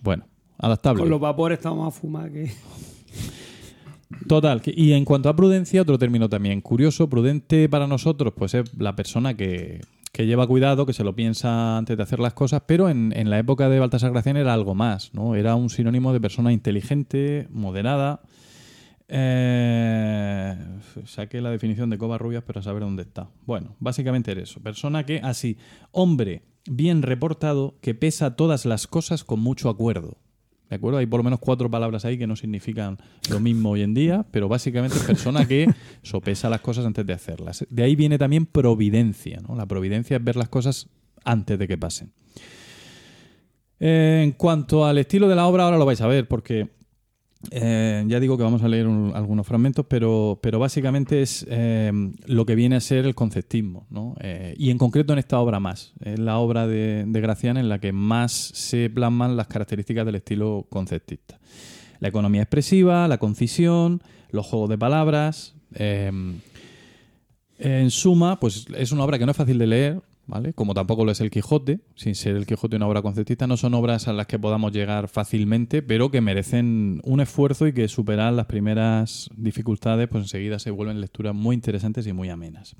[0.00, 1.00] bueno, adaptable.
[1.00, 2.52] Con los vapores estamos a fumar que...
[4.28, 4.62] Total.
[4.64, 7.10] Y en cuanto a prudencia, otro término también curioso.
[7.10, 9.80] Prudente para nosotros, pues es la persona que,
[10.12, 13.28] que lleva cuidado, que se lo piensa antes de hacer las cosas, pero en, en
[13.28, 15.34] la época de Baltasar Gracián era algo más, ¿no?
[15.34, 18.20] Era un sinónimo de persona inteligente, moderada.
[19.08, 20.56] Eh,
[21.04, 23.28] saqué la definición de Covarrubias, pero a saber dónde está.
[23.46, 24.60] Bueno, básicamente era eso.
[24.60, 25.56] Persona que, así,
[25.92, 30.18] hombre bien reportado, que pesa todas las cosas con mucho acuerdo.
[30.68, 30.98] ¿De acuerdo?
[30.98, 32.98] Hay por lo menos cuatro palabras ahí que no significan
[33.30, 37.12] lo mismo hoy en día, pero básicamente es persona que sopesa las cosas antes de
[37.12, 37.64] hacerlas.
[37.70, 39.54] De ahí viene también providencia, ¿no?
[39.54, 40.88] La providencia es ver las cosas
[41.24, 42.12] antes de que pasen.
[43.78, 46.68] Eh, en cuanto al estilo de la obra, ahora lo vais a ver, porque
[47.50, 51.92] eh, ya digo que vamos a leer un- algunos fragmentos, pero, pero básicamente es eh,
[52.26, 54.14] lo que viene a ser el conceptismo, ¿no?
[54.20, 55.92] Eh, y en concreto en esta obra más.
[56.00, 60.16] Es la obra de, de Gracián en la que más se plasman las características del
[60.16, 61.38] estilo conceptista.
[62.00, 65.54] La economía expresiva, la concisión, los juegos de palabras.
[67.58, 70.52] en suma, pues es una obra que no es fácil de leer, ¿vale?
[70.52, 73.74] Como tampoco lo es el Quijote, sin ser el Quijote una obra conceptista, no son
[73.74, 78.32] obras a las que podamos llegar fácilmente, pero que merecen un esfuerzo y que superar
[78.32, 82.76] las primeras dificultades, pues enseguida se vuelven lecturas muy interesantes y muy amenas.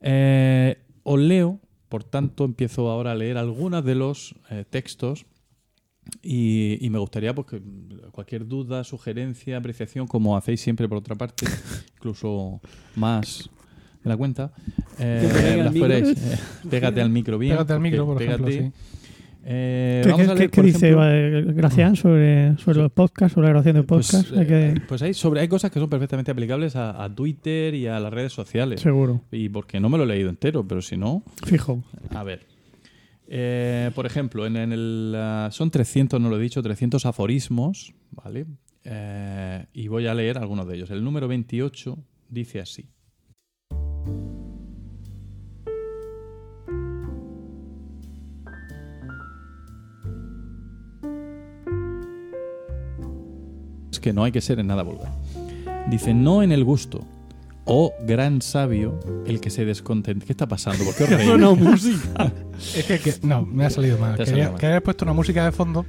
[0.00, 5.26] Eh, os leo, por tanto, empiezo ahora a leer algunos de los eh, textos
[6.22, 7.62] y, me gustaría pues, que
[8.12, 11.46] cualquier duda, sugerencia, apreciación, como hacéis siempre por otra parte,
[11.96, 12.60] incluso
[12.96, 13.50] más
[14.08, 14.52] de la cuenta,
[14.98, 16.38] eh, las eh,
[16.70, 17.52] pégate al micro bien.
[17.54, 18.66] Pégate al micro, por ejemplo, pégate.
[18.66, 18.72] sí.
[19.50, 23.32] Eh, ¿Qué, vamos qué- a leer, qué por dice ejemplo, Gracián sobre, sobre los podcasts,
[23.34, 24.36] sobre la grabación de pues, podcasts?
[24.36, 27.86] Hay que- pues hay, sobre, hay cosas que son perfectamente aplicables a, a Twitter y
[27.86, 28.80] a las redes sociales.
[28.82, 31.82] Seguro, Y porque no me lo he leído entero, pero si no, fijo.
[32.10, 32.46] A ver.
[33.26, 35.16] Eh, por ejemplo, en, en el,
[35.50, 38.46] son 300, no lo he dicho, 300 aforismos, ¿vale?
[38.84, 40.90] Eh, y voy a leer algunos de ellos.
[40.90, 41.96] El número 28
[42.30, 42.86] dice así.
[53.90, 55.10] Es que no hay que ser en nada vulgar.
[55.90, 57.04] Dice, no en el gusto.
[57.64, 60.24] Oh, gran sabio, el que se descontenta.
[60.24, 60.84] ¿Qué está pasando?
[60.84, 61.26] ¿Por qué os reís?
[61.28, 62.32] Suena música.
[62.76, 64.16] Es que, que- no, me ha salido mal.
[64.16, 65.84] Quería, quería haber puesto una música de fondo,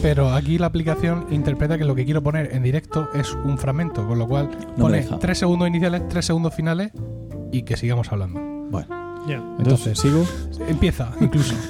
[0.00, 4.06] pero aquí la aplicación interpreta que lo que quiero poner en directo es un fragmento,
[4.06, 5.18] con lo cual me pone deja.
[5.18, 6.92] tres segundos iniciales, tres segundos finales
[7.52, 8.40] y que sigamos hablando.
[8.70, 8.88] Bueno,
[9.28, 9.42] Ya.
[9.58, 10.24] entonces, sigo.
[10.68, 11.54] Empieza, incluso.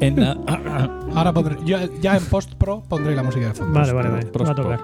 [0.00, 0.36] En la-
[1.14, 3.72] Ahora pondré, yo ya en post pro pondré la música de fondo.
[3.78, 4.30] Vale, vale, vale.
[4.44, 4.80] Va a tocar.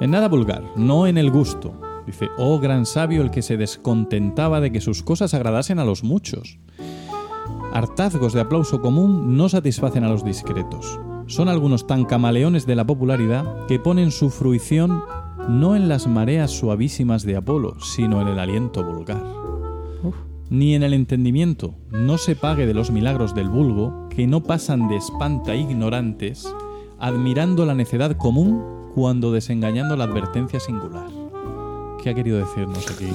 [0.00, 1.78] En nada vulgar, no en el gusto.
[2.06, 6.02] Dice, oh gran sabio el que se descontentaba de que sus cosas agradasen a los
[6.02, 6.58] muchos.
[7.72, 10.98] Hartazgos de aplauso común no satisfacen a los discretos.
[11.26, 15.02] Son algunos tan camaleones de la popularidad que ponen su fruición
[15.48, 19.22] no en las mareas suavísimas de Apolo, sino en el aliento vulgar.
[20.50, 24.88] Ni en el entendimiento no se pague de los milagros del vulgo, que no pasan
[24.88, 26.52] de espanta ignorantes,
[26.98, 31.06] admirando la necedad común cuando desengañando la advertencia singular.
[32.02, 33.08] ¿Qué ha querido decirnos aquí?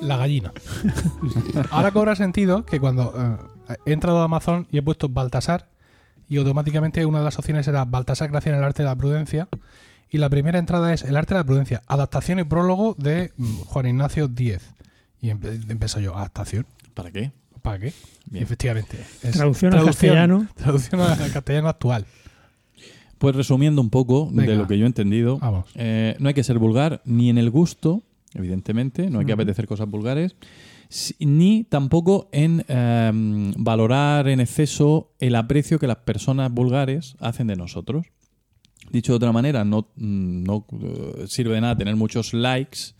[0.00, 0.52] La gallina.
[1.70, 3.12] Ahora cobra sentido que cuando
[3.68, 5.68] eh, he entrado a Amazon y he puesto Baltasar
[6.28, 9.48] y automáticamente una de las opciones era Baltasar Gracia en el arte de la prudencia
[10.10, 13.56] y la primera entrada es el arte de la prudencia, adaptación y prólogo de mm,
[13.66, 14.70] Juan Ignacio Díez.
[15.20, 17.30] Y empe- empezó yo, adaptación, ¿Para qué?
[17.60, 17.92] ¿para qué?
[18.30, 18.42] Bien.
[18.42, 18.96] Efectivamente.
[19.22, 20.46] es Traducción al castellano.
[20.54, 22.06] Traducción al castellano actual.
[23.18, 25.66] Pues resumiendo un poco de lo que yo he entendido, Vamos.
[25.74, 28.02] eh, no hay que ser vulgar ni en el gusto,
[28.34, 30.36] evidentemente, no hay que apetecer cosas vulgares,
[31.18, 37.56] ni tampoco en em, valorar en exceso el aprecio que las personas vulgares hacen de
[37.56, 38.06] nosotros.
[38.90, 42.94] Dicho de otra manera, no, no eh, sirve de nada tener muchos likes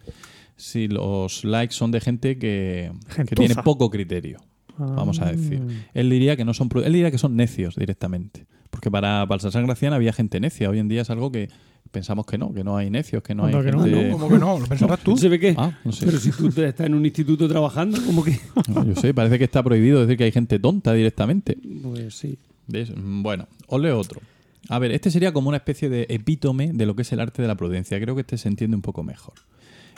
[0.56, 2.90] si los likes son de gente que,
[3.34, 4.38] tiene poco criterio.
[4.78, 5.62] vamos a decir.
[5.68, 5.72] Ah.
[5.94, 8.46] Él diría que no son él diría que son necios directamente.
[8.70, 10.68] Porque para Balsasar Gracián había gente necia.
[10.68, 11.48] Hoy en día es algo que
[11.90, 14.12] pensamos que no, que no hay necios, que no hay que no.
[14.12, 14.58] ¿Cómo que no?
[14.58, 15.16] ¿Lo pensarás tú?
[15.16, 15.54] ¿Se ve qué?
[15.56, 16.04] Ah, no sé.
[16.04, 18.38] Pero si tú te- estás en un instituto trabajando, como que.
[18.68, 21.56] No, yo sé, parece que está prohibido decir que hay gente tonta directamente.
[21.82, 22.38] Pues sí.
[22.66, 22.90] ¿Ves?
[22.94, 24.20] Mm, Bueno, os leo otro.
[24.68, 27.40] A ver, este sería como una especie de epítome de lo que es el arte
[27.40, 28.00] de la prudencia.
[28.00, 29.34] Creo que este se entiende un poco mejor.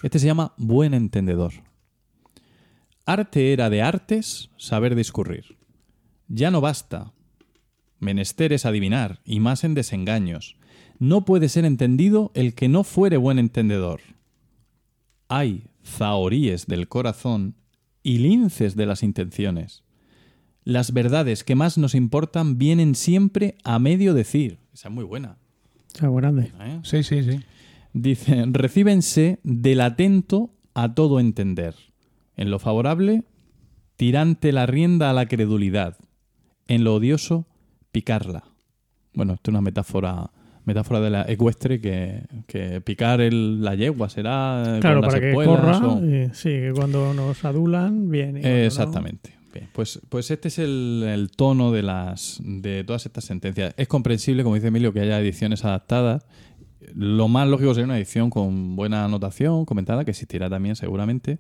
[0.03, 1.53] Este se llama buen entendedor.
[3.05, 5.57] Arte era de artes saber discurrir.
[6.29, 7.13] Ya no basta.
[7.99, 10.57] Menester es adivinar, y más en desengaños.
[10.99, 14.01] No puede ser entendido el que no fuere buen entendedor.
[15.29, 17.55] Hay zahoríes del corazón
[18.03, 19.83] y linces de las intenciones.
[20.65, 24.59] Las verdades que más nos importan vienen siempre a medio decir.
[24.73, 25.39] Esa es muy buena.
[26.01, 26.53] Grande.
[26.61, 26.81] ¿eh?
[26.83, 27.41] Sí, sí, sí.
[27.93, 31.75] Dice, recíbense del atento a todo entender.
[32.37, 33.25] En lo favorable,
[33.97, 35.97] tirante la rienda a la credulidad.
[36.69, 37.47] En lo odioso,
[37.91, 38.45] picarla.
[39.15, 40.31] Bueno, esto es una metáfora
[40.65, 45.33] metáfora de la ecuestre que, que picar el- la yegua será eh, Claro, para que
[45.33, 45.79] corra.
[45.79, 48.35] o- y sí, que cuando nos adulan, bien.
[48.35, 49.33] no- Exactamente.
[49.55, 53.73] Bien, pues, pues este es el, el tono de las de todas estas sentencias.
[53.79, 56.27] Es comprensible, como dice Emilio, que haya ediciones adaptadas.
[56.95, 61.39] Lo más lógico sería una edición con buena anotación, comentada, que existirá también seguramente.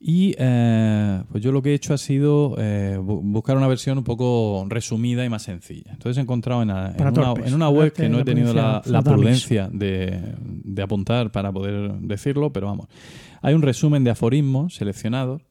[0.00, 3.98] Y eh, pues yo lo que he hecho ha sido eh, bu- buscar una versión
[3.98, 5.90] un poco resumida y más sencilla.
[5.90, 7.46] Entonces he encontrado en, una, torpes.
[7.48, 11.50] en una web que no he tenido la, prudencia la prudencia de, de apuntar para
[11.50, 12.86] poder decirlo, pero vamos.
[13.42, 15.42] Hay un resumen de aforismos seleccionados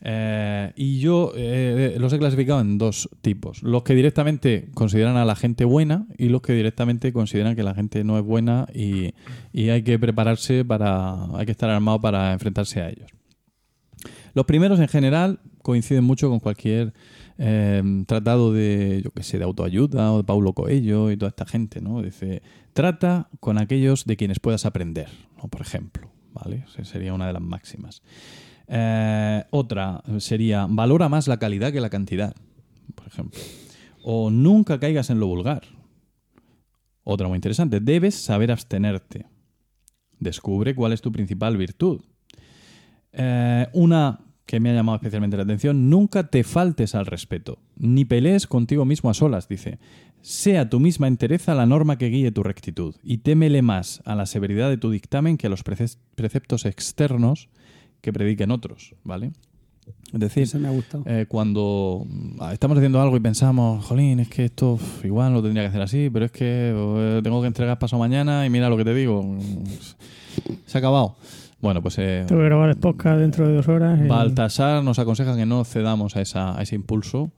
[0.00, 3.62] eh, y yo eh, los he clasificado en dos tipos.
[3.62, 7.74] Los que directamente consideran a la gente buena y los que directamente consideran que la
[7.74, 9.14] gente no es buena y,
[9.54, 13.10] hay que prepararse para, hay que estar armado para enfrentarse a ellos.
[14.34, 16.94] Los primeros en general coinciden mucho con cualquier
[17.38, 21.44] eh, tratado de, yo qué sé, de autoayuda o de Paulo Coelho y toda esta
[21.44, 22.02] gente, ¿no?
[22.02, 25.08] Dice, trata con aquellos de quienes puedas aprender.
[25.50, 26.64] Por ejemplo, ¿vale?
[26.68, 28.02] Esa sería una de las máximas.
[28.68, 32.34] Eh, otra sería, valora más la calidad que la cantidad,
[32.94, 33.40] por ejemplo.
[34.02, 35.62] O nunca caigas en lo vulgar.
[37.02, 39.26] Otra muy interesante, debes saber abstenerte.
[40.20, 42.00] Descubre cuál es tu principal virtud.
[43.12, 48.06] Eh, una que me ha llamado especialmente la atención, nunca te faltes al respeto, ni
[48.06, 49.78] pelees contigo mismo a solas, dice.
[50.22, 54.24] Sea tu misma entereza la norma que guíe tu rectitud, y témele más a la
[54.24, 57.50] severidad de tu dictamen que a los prece- preceptos externos
[58.00, 59.32] que prediquen otros, ¿vale?
[60.12, 61.02] Es decir, Ese me ha gustado.
[61.06, 65.42] eh, cuando mm, estamos haciendo algo y pensamos, jolín, es que esto uf, igual lo
[65.42, 68.68] tendría que hacer así, pero es que eh, tengo que entregar paso mañana y mira
[68.68, 69.36] lo que te digo,
[70.66, 71.16] se ha acabado.
[71.60, 73.98] Bueno, pues eh, Tengo que grabar el podcast dentro de dos horas.
[74.02, 77.32] y- Baltasar nos aconseja que no cedamos a, esa, a ese impulso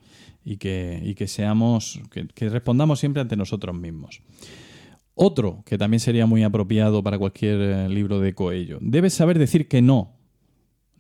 [0.44, 4.23] y que, y que seamos, que, que respondamos siempre ante nosotros mismos.
[5.14, 8.79] Otro que también sería muy apropiado para cualquier eh, libro de Coello.
[8.81, 10.12] Debes saber decir que no.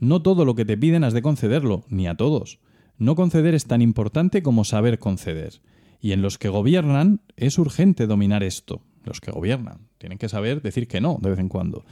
[0.00, 2.58] No todo lo que te piden has de concederlo, ni a todos.
[2.98, 5.60] No conceder es tan importante como saber conceder.
[6.00, 8.82] Y en los que gobiernan es urgente dominar esto.
[9.04, 11.84] Los que gobiernan tienen que saber decir que no de vez en cuando.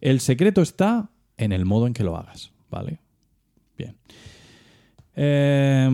[0.00, 3.00] El secreto está en el modo en que lo hagas, ¿vale?
[3.76, 3.96] Bien.
[5.16, 5.88] Eh,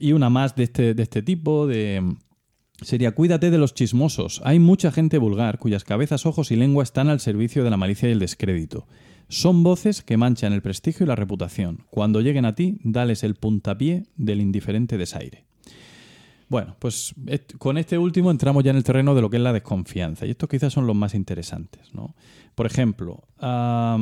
[0.00, 2.16] y una más de este, de este tipo, de...
[2.80, 4.40] Sería, cuídate de los chismosos.
[4.44, 8.08] Hay mucha gente vulgar cuyas cabezas, ojos y lengua están al servicio de la malicia
[8.08, 8.86] y el descrédito.
[9.32, 11.86] Son voces que manchan el prestigio y la reputación.
[11.88, 15.46] Cuando lleguen a ti, dales el puntapié del indiferente desaire.
[16.50, 17.14] Bueno, pues
[17.56, 20.26] con este último entramos ya en el terreno de lo que es la desconfianza.
[20.26, 21.94] Y estos quizás son los más interesantes.
[21.94, 22.14] ¿no?
[22.54, 23.96] Por ejemplo, ah,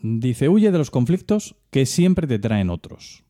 [0.00, 3.24] dice, huye de los conflictos que siempre te traen otros.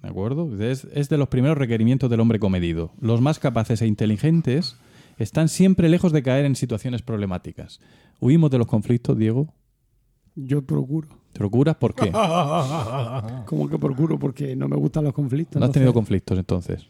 [0.00, 0.48] ¿De acuerdo?
[0.62, 2.94] Es de los primeros requerimientos del hombre comedido.
[3.02, 4.78] Los más capaces e inteligentes
[5.18, 7.80] están siempre lejos de caer en situaciones problemáticas.
[8.20, 9.52] ¿Huimos de los conflictos, Diego?
[10.34, 11.08] Yo procuro.
[11.32, 11.76] ¿Te procuras?
[11.76, 12.10] ¿Por qué?
[13.46, 14.18] ¿Cómo que procuro?
[14.18, 15.58] Porque no me gustan los conflictos.
[15.60, 16.86] ¿No has tenido conflictos entonces?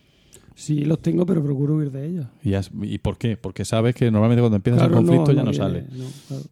[0.54, 2.26] Sí, los tengo, pero procuro huir de ellos.
[2.42, 3.36] ¿Y, has- y por qué?
[3.36, 5.86] Porque sabes que normalmente cuando empiezas Claro, el conflicto ya no sale.
[5.92, 6.44] no, claro.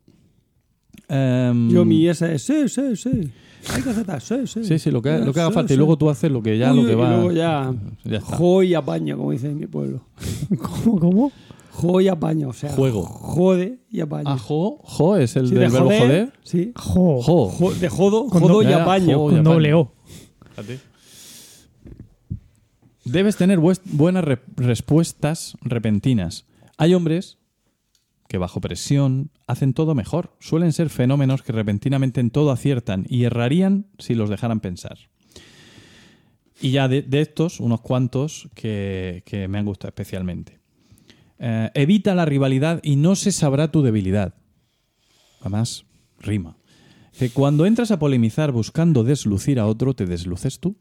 [1.09, 3.31] Em, Yo mi esa es, sí, sí, sí.
[3.75, 4.65] Hay que aceptar, sí, sí.
[4.65, 5.75] Sí, sí, lo que, lo que haga Sí, falta.
[5.75, 7.09] Y luego tú haces lo que ya Uy, lo que y va.
[7.11, 8.37] luego ya, Ya está.
[8.37, 10.03] jo y apaño, como dicen en mi pueblo.
[10.85, 10.99] ¿Cómo?
[11.01, 11.33] ¿Cómo?
[11.81, 13.03] Jo y apaño, o sea, Juego.
[13.05, 14.25] jode y apaño.
[14.31, 16.33] Ah, jo, jo es el Sí, del de verbo joder.
[16.43, 16.73] Sí.
[16.75, 17.23] Jo.
[17.23, 17.49] Jo.
[17.51, 19.17] Jo- de jodo, Con jodo do- y apaño.
[19.19, 19.25] jo.
[19.27, 19.53] Con apaño.
[19.55, 19.93] doble O.
[23.05, 26.47] Debes tener buenas re- respuestas repentinas.
[26.77, 27.39] Hay hombres
[28.29, 30.35] que bajo presión hacen todo mejor.
[30.41, 34.99] Suelen ser fenómenos que repentinamente en todo aciertan y errarían si los dejaran pensar.
[36.61, 40.58] Y ya de, de estos, unos cuantos que, que me han gustado especialmente.
[41.39, 44.35] Eh, evita la rivalidad y no se sabrá tu debilidad.
[45.41, 45.85] Además,
[46.21, 46.57] rima.
[47.19, 50.77] Que cuando entras a polemizar buscando deslucir a otro, te desluces tú.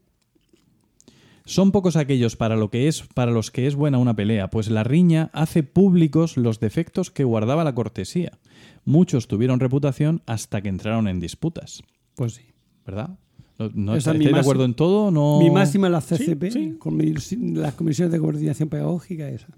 [1.44, 4.68] Son pocos aquellos para, lo que es, para los que es buena una pelea, pues
[4.68, 8.32] la riña hace públicos los defectos que guardaba la cortesía.
[8.84, 11.82] Muchos tuvieron reputación hasta que entraron en disputas,
[12.16, 12.42] Pues sí.
[12.84, 13.18] ¿verdad?
[13.58, 15.10] ¿No, no Esa es mi ¿Estáis de máxima- acuerdo en todo?
[15.10, 15.38] No...
[15.40, 16.74] Mi máxima en la CCP, sí.
[16.78, 17.14] con mi-
[17.54, 19.48] las comisiones de coordinación pedagógica, esa.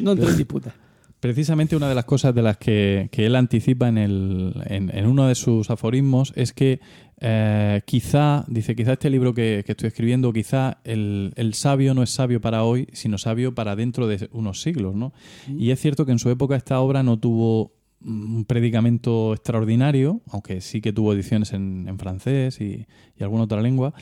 [0.00, 0.74] No entré en disputa.
[1.20, 5.06] Precisamente una de las cosas de las que, que él anticipa en, el, en, en
[5.06, 6.80] uno de sus aforismos es que
[7.24, 12.02] eh, quizá, dice, quizá este libro que, que estoy escribiendo, quizá el, el sabio no
[12.02, 15.12] es sabio para hoy, sino sabio para dentro de unos siglos, ¿no?
[15.46, 20.20] Y es cierto que en su época esta obra no tuvo mm, un predicamento extraordinario,
[20.28, 23.94] aunque sí que tuvo ediciones en, en francés y, y alguna otra lengua,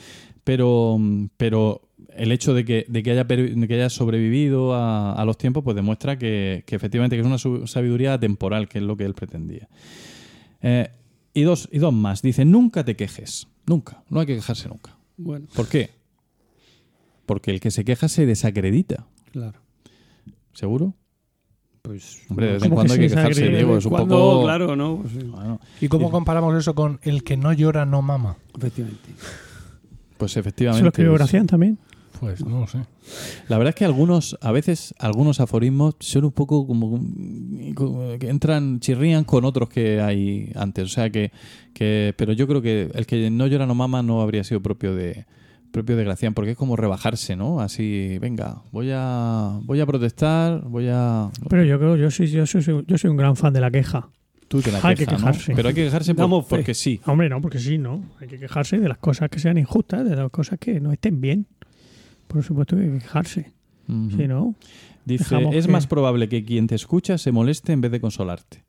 [0.43, 5.13] pero, mm, pero el hecho de que, de que, haya, de que haya sobrevivido a,
[5.13, 8.83] a los tiempos, pues demuestra que, que efectivamente que es una sabiduría temporal, que es
[8.83, 9.67] lo que él pretendía.
[10.61, 10.89] Eh,
[11.33, 12.21] y, dos, y dos más.
[12.21, 13.47] Dice, nunca te quejes.
[13.65, 14.03] Nunca.
[14.09, 14.97] No hay que quejarse nunca.
[15.17, 15.89] Bueno, ¿Por qué?
[17.25, 19.05] Porque el que se queja se desacredita.
[19.31, 19.59] claro.
[20.53, 20.93] ¿Seguro?
[21.81, 22.23] Pues.
[22.29, 23.47] Hombre, de vez en ¿Cómo cuando que hay que quejarse?
[23.49, 23.77] Diego.
[23.77, 24.43] Es un Cuando, poco.
[24.43, 24.97] claro, ¿no?
[24.97, 28.35] Pues, sí, Bueno, ¿Y cómo comparamos eso con el que no llora no mama?
[28.57, 29.09] efectivamente.
[30.17, 30.83] pues ¿Se efectivamente.
[30.83, 31.79] lo escribió es- Gracián también?
[32.21, 32.77] Pues no lo sé.
[33.49, 36.99] La verdad es que algunos, a veces, algunos aforismos son un poco como,
[37.75, 40.85] como que entran, chirrían con otros que hay antes.
[40.85, 41.31] O sea que,
[41.73, 44.95] que, pero yo creo que el que no llora no mama no habría sido propio
[44.95, 45.25] de
[45.71, 47.59] propio de Gracián, porque es como rebajarse, ¿no?
[47.61, 51.29] Así, venga, voy a, voy a protestar, voy a.
[51.49, 54.09] Pero yo creo, yo soy, yo soy, yo soy un gran fan de la queja.
[54.49, 55.53] Tú te la Hay que quejarse.
[55.55, 56.99] Pero hay que quejarse por- porque sí.
[57.05, 58.03] Hombre, no, porque sí, ¿no?
[58.19, 61.21] Hay que quejarse de las cosas que sean injustas, de las cosas que no estén
[61.21, 61.47] bien.
[62.31, 63.51] Por supuesto que hay que quejarse.
[63.87, 64.55] Si no,
[65.03, 68.63] Dice, es que- más probable que quien te escucha se moleste en vez de consolarte.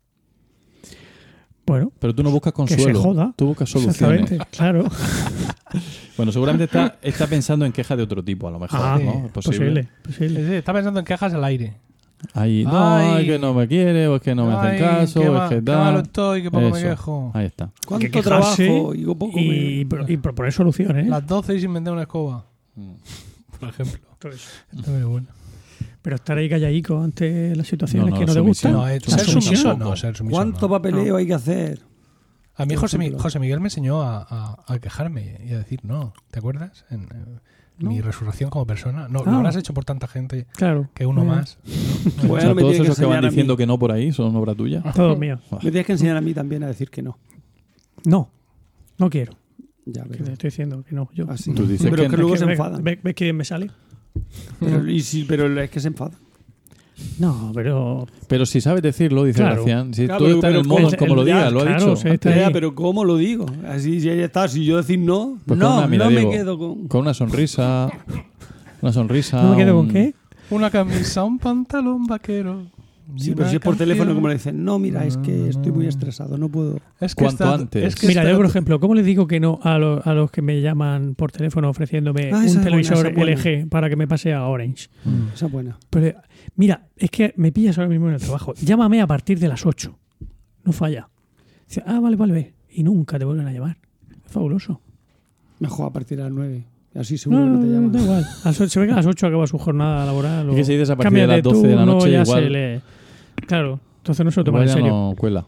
[1.66, 3.00] bueno, Pero tú no buscas que se consuelo.
[3.02, 3.34] joda.
[3.36, 4.22] Tú buscas soluciones.
[4.32, 4.84] Exactamente, claro.
[6.18, 9.24] Bueno, seguramente está, está pensando en quejas de otro tipo, a lo mejor, Ah, ¿no?
[9.26, 10.46] Es posible, posible.
[10.46, 11.78] Sí, Está pensando en quejas al aire.
[12.34, 13.22] Ahí, no, Ay.
[13.22, 15.32] es que no me quiere, o es que no me hacen Ay, caso, qué, o
[15.32, 15.78] ma- es que qué tal.
[15.78, 16.88] malo estoy, que poco me Eso.
[16.90, 17.30] quejo.
[17.32, 17.70] Ahí está.
[17.86, 18.94] ¿Cuánto que trabajo?
[18.94, 19.42] Y poco me-
[20.08, 21.06] Y, proponer soluciones.
[21.08, 22.44] Las 12 y sin vender una escoba,
[23.62, 24.00] por ejemplo.
[24.14, 25.26] Entonces, Está muy bueno.
[26.02, 28.72] Pero estar ahí calladico ante las situaciones No, no, que no te gustan.
[28.72, 30.70] No, es La ser sumiso no, ser sumiso ¿Cuánto no.
[30.70, 31.80] papeleo hay que hacer?
[32.56, 33.12] A mí José, Mi-?
[33.12, 36.12] José Miguel me enseñó a, a- a quejarme y a decir no.
[36.32, 36.84] ¿Te acuerdas?
[36.90, 37.38] En, eh,
[37.78, 37.88] No.
[37.90, 39.08] mi resurrección como persona.
[39.08, 39.30] No, Ah.
[39.30, 40.88] lo habrás hecho por tanta gente Claro.
[40.94, 41.58] que uno Mira, más.
[42.24, 44.12] O Bueno, sea, me todos tiene que esos que van diciendo que no por ahí
[44.12, 44.82] son obra tuya.
[44.94, 45.38] Todo mío.
[45.52, 47.16] Me tienes que enseñar a mí también a decir que no.
[48.04, 48.28] No,
[48.98, 49.32] no quiero.
[49.84, 51.08] Ya, Que pero, te estoy diciendo que no.
[51.14, 51.28] Yo.
[51.30, 51.52] así.
[51.52, 52.84] Tú dices pero que que, luego se que ve- enfadan.
[52.84, 53.70] ve- ¿Ves quién me sale?
[54.60, 56.18] Pero, y sí, pero es que se enfadan.
[57.18, 58.06] No, pero.
[58.28, 59.56] Pero si sabes decirlo, dice Claro.
[59.64, 59.92] Gracián.
[59.92, 61.64] Si Claro, todo pero- está en el modo como el- lo diga, ya, lo ha
[61.64, 61.96] claro, dicho.
[61.96, 62.08] sí.
[62.08, 63.46] Está Ya, pero ¿cómo lo digo?
[63.66, 64.46] Así ya está.
[64.46, 66.86] Si yo decir no, Pues con no, una- mira, no me Diego, quedo con.
[66.88, 67.88] Con una sonrisa.
[68.82, 69.42] Una sonrisa.
[69.42, 70.14] ¿No me quedo con un- qué?
[70.50, 72.66] Una camisa, un pantalón vaquero.
[73.16, 73.88] Sí, pero si es por canción.
[73.88, 75.74] teléfono, como le dicen, no, mira, es No, que no, estoy no.
[75.74, 76.78] muy estresado, no puedo.
[77.00, 77.84] Es que Cuanto está- antes.
[77.84, 80.14] es que Mira, está- yo por ejemplo, ¿cómo les digo que no a, lo- a
[80.14, 83.32] los que me llaman por teléfono ofreciéndome Ah, un buena, televisor buena.
[83.32, 84.88] LG para que me pase a Orange?
[85.04, 85.34] Mm.
[85.34, 85.78] Esa es buena.
[85.90, 86.18] Pero
[86.56, 88.54] mira, es que me pillas ahora mismo en el trabajo.
[88.54, 89.98] Llámame a partir de las 8.
[90.64, 91.08] No falla.
[91.68, 92.54] Dice, ah, vale, vale.
[92.70, 93.76] Y nunca te vuelven a llamar.
[94.24, 94.80] Es fabuloso.
[95.60, 96.64] Mejor a partir de las 9.
[96.94, 97.92] Así seguro No, que no te no, llaman.
[97.92, 98.68] da igual.
[98.68, 100.46] Se ve que a las 8 acaba su jornada laboral.
[100.48, 102.22] Es o que si dices a partir de cambia las 12 de la noche, ya
[102.22, 102.80] igual- se lee.
[103.46, 104.88] Claro, entonces no se lo toman en serio.
[104.88, 105.44] no cuela.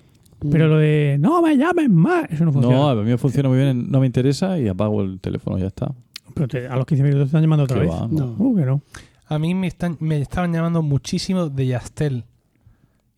[0.51, 2.77] Pero lo de no me llames más, eso no funciona.
[2.77, 5.69] No, a mí me funciona muy bien, no me interesa y apago el teléfono, ya
[5.69, 5.93] está.
[6.35, 7.91] Pero te- a los 15 minutos te están llamando otra ¿Qué vez.
[7.95, 8.09] va?
[8.11, 8.35] No.
[8.39, 8.83] Uh, que no.
[9.29, 12.25] A mí me, están, me estaban llamando muchísimo de Yastel.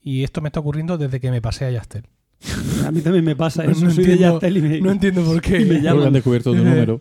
[0.03, 2.05] Y esto me está ocurriendo desde que me pasé a Yastel.
[2.87, 3.91] A mí también me pasa No eso.
[3.91, 5.57] Soy de entiendo- Yastel y me, No entiendo por qué.
[5.63, 6.07] Y me Creo que llaman.
[6.07, 7.01] han descubierto tu Eh, número.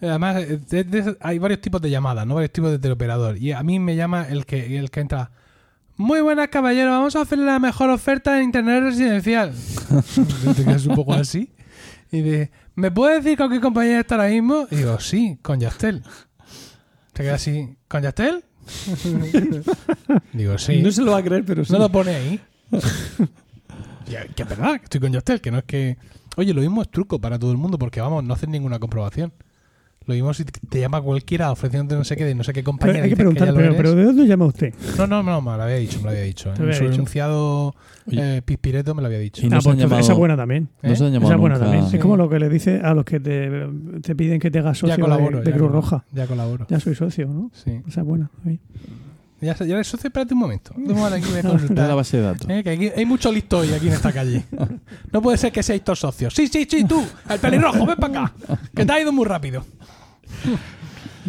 [0.00, 2.34] Además, eh, de- de- hay varios tipos de llamadas, ¿no?
[2.34, 3.36] Varios tipos de teleoperador.
[3.36, 5.30] Y a mí me llama el que, el que entra.
[5.98, 6.92] Muy buenas, caballero.
[6.92, 9.52] Vamos a hacerle la mejor oferta en internet residencial.
[10.56, 11.50] Te quedas un poco así.
[12.12, 14.68] Y dice, ¿me puedes decir con qué compañía está ahora mismo?
[14.70, 16.04] Y digo, sí, con Yastel.
[17.12, 18.44] Te queda así, ¿con Yastel?
[20.32, 20.82] digo, sí.
[20.82, 21.72] No se lo va a creer, pero sí.
[21.72, 22.40] No lo pone ahí.
[24.08, 25.98] Que es verdad, estoy con Yastel, que no es que.
[26.36, 29.34] Oye, lo mismo es truco para todo el mundo, porque vamos, no hacen ninguna comprobación.
[30.08, 32.64] Lo mismo si te llama cualquiera ofreciéndote no sé qué de no sé qué Pero
[32.64, 33.02] compañía.
[33.04, 34.74] hay que preguntar, lo pero, pero ¿de dónde llama usted?
[34.96, 36.50] No, no, no, me lo había dicho, me lo había dicho.
[36.58, 37.74] En su enunciado
[38.10, 39.44] eh, pispireto me lo había dicho.
[39.46, 40.68] Y no Ah, pues llamado- esa es buena también.
[40.82, 41.12] No se han ¿Eh?
[41.12, 41.88] llamado Esa es buena también.
[41.90, 41.96] Sí.
[41.96, 43.50] Es como lo que le dice a los que te,
[44.02, 45.38] te piden que te hagas socio ya colaboro.
[45.40, 46.04] de, de ya Cruz Roja.
[46.12, 46.66] Ya colaboro.
[46.70, 47.50] Ya soy socio, ¿no?
[47.52, 47.80] Sí.
[47.86, 48.30] Esa es buena.
[48.44, 48.58] sí.
[49.40, 50.72] Ya, ya eres socio, espérate un momento.
[50.76, 51.94] Vamos aquí voy a Era la consultar.
[51.94, 52.50] base de datos.
[52.50, 54.42] Eh, que aquí hay mucho listo hoy aquí en esta calle.
[55.12, 56.34] No puede ser que seáis todos socios.
[56.34, 58.32] Sí, sí, sí, tú, el pelirrojo, ven para acá.
[58.74, 59.64] Que te ha ido muy rápido.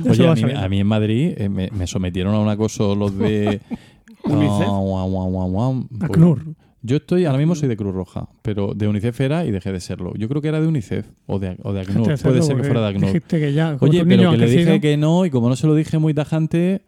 [0.09, 0.63] Oye, a mí, sabiendo.
[0.63, 3.61] a mí en Madrid eh, me, me sometieron a un acoso los de...
[4.23, 4.67] Unicef.
[4.67, 5.03] Ah.
[5.03, 6.39] A Pues-.
[6.81, 9.81] Yo estoy, ahora mismo soy de Cruz Roja, pero de UNICEF era y dejé de
[9.81, 10.13] serlo.
[10.15, 12.17] Yo creo que era de UNICEF o de, o de ACNUR.
[12.21, 13.07] Puede ser que fuera de ACNUR.
[13.07, 15.67] Dijiste que ya, como Oye, pero que le dije que no y como no se
[15.67, 16.83] lo dije muy tajante,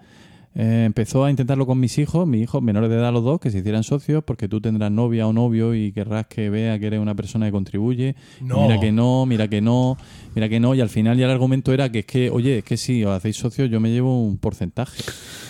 [0.54, 3.50] eh, empezó a intentarlo con mis hijos, mis hijos menores de edad los dos, que
[3.52, 7.00] se hicieran socios porque tú tendrás novia o novio y querrás que vea que eres
[7.00, 8.16] una persona que contribuye.
[8.42, 8.64] No.
[8.64, 9.98] Mira que no, mira que no,
[10.36, 10.76] mira que no.
[10.76, 13.16] Y al final ya el argumento era que es que, oye, es que si os
[13.16, 15.04] hacéis socios yo me llevo un porcentaje.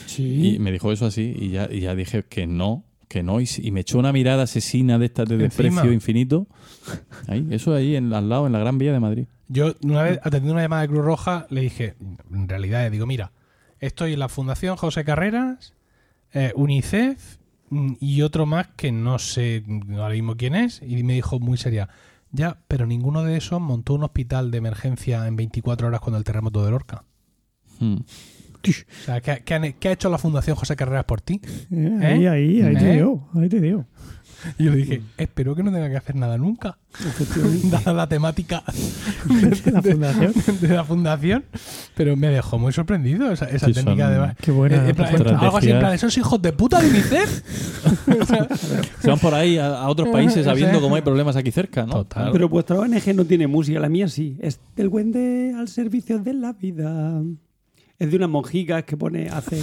[0.05, 0.55] Sí.
[0.55, 3.41] Y me dijo eso así y ya, y ya dije que no, que no.
[3.41, 5.63] Y, me echó una mirada asesina de estas de Encima.
[5.63, 6.47] desprecio infinito.
[7.27, 9.25] Ahí, eso ahí en, al lado, en la Gran Vía de Madrid.
[9.47, 11.95] Yo una vez atendiendo una llamada de Cruz Roja le dije,
[12.31, 13.31] en realidad, digo, mira,
[13.81, 15.73] estoy en la Fundación José Carreras,
[16.33, 17.37] eh, UNICEF
[17.69, 19.63] mm, y otro más que no sé
[19.97, 20.81] ahora mismo quién es.
[20.81, 21.89] Y me dijo muy seria,
[22.31, 26.23] ya, pero ninguno de esos montó un hospital de emergencia en 24 horas cuando el
[26.23, 27.03] terremoto de Lorca.
[27.79, 27.97] Hmm.
[28.63, 31.41] O sea, ¿qué, qué han- qué ha hecho la Fundación José Carreras por ti?
[31.71, 32.93] Eh, Ahí, ahí, ahí te ¿Eh?
[32.97, 33.27] digo.
[33.33, 33.85] Ahí te digo.
[34.57, 36.77] Y yo dije, espero que no tenga que hacer nada nunca,
[37.71, 38.63] dada la temática
[39.25, 40.33] De la fundación.
[40.61, 41.43] de la fundación.
[41.95, 44.35] Pero me dejó muy sorprendido esa, esa Sí, técnica son- de...
[44.41, 45.79] Qué buena Eh, plan, algo así en Estrategias.
[45.79, 47.43] plan, esos hijos de puta de UNICEF.
[48.21, 48.47] O sea,
[48.99, 51.93] Se van por ahí a, a otros países sabiendo cómo hay problemas aquí cerca, ¿no?
[51.93, 52.31] Total.
[52.31, 54.37] Pero vuestra ONG no tiene música, la mía sí.
[54.41, 57.21] Es del Wende al servicio de la vida.
[57.99, 59.61] Es de unas monjicas que pone hacen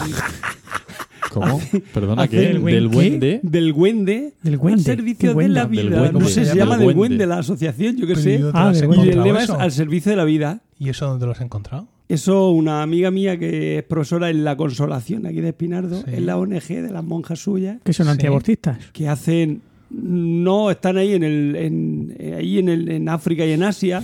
[1.40, 1.60] ¿Cómo?
[1.94, 2.96] Perdona, buen del qué?
[2.96, 3.40] buen de...
[3.42, 4.82] del Wende Del al Wende.
[4.82, 5.82] servicio ¿Qué de la Wende?
[5.82, 6.02] Del vida.
[6.02, 6.18] Wende.
[6.20, 7.00] No sé, se Del llama del Wende.
[7.02, 8.50] Wende la asociación, yo qué pero ¿y sé.
[8.54, 9.10] Ah, del Y Wende.
[9.12, 9.58] el lema es eso?
[9.58, 10.60] al servicio de la vida.
[10.78, 11.86] ¿Y eso dónde lo has encontrado?
[12.08, 16.10] Eso, una amiga mía que es profesora en La Consolación, aquí de Espinardo, Sí.
[16.14, 18.12] es la ONG de las monjas suyas, Que son Sí.
[18.12, 18.78] antiabortistas.
[18.92, 19.60] que hacen.
[19.90, 24.02] No están ahí en el, en, eh, ahí en, el, en África y en Asia,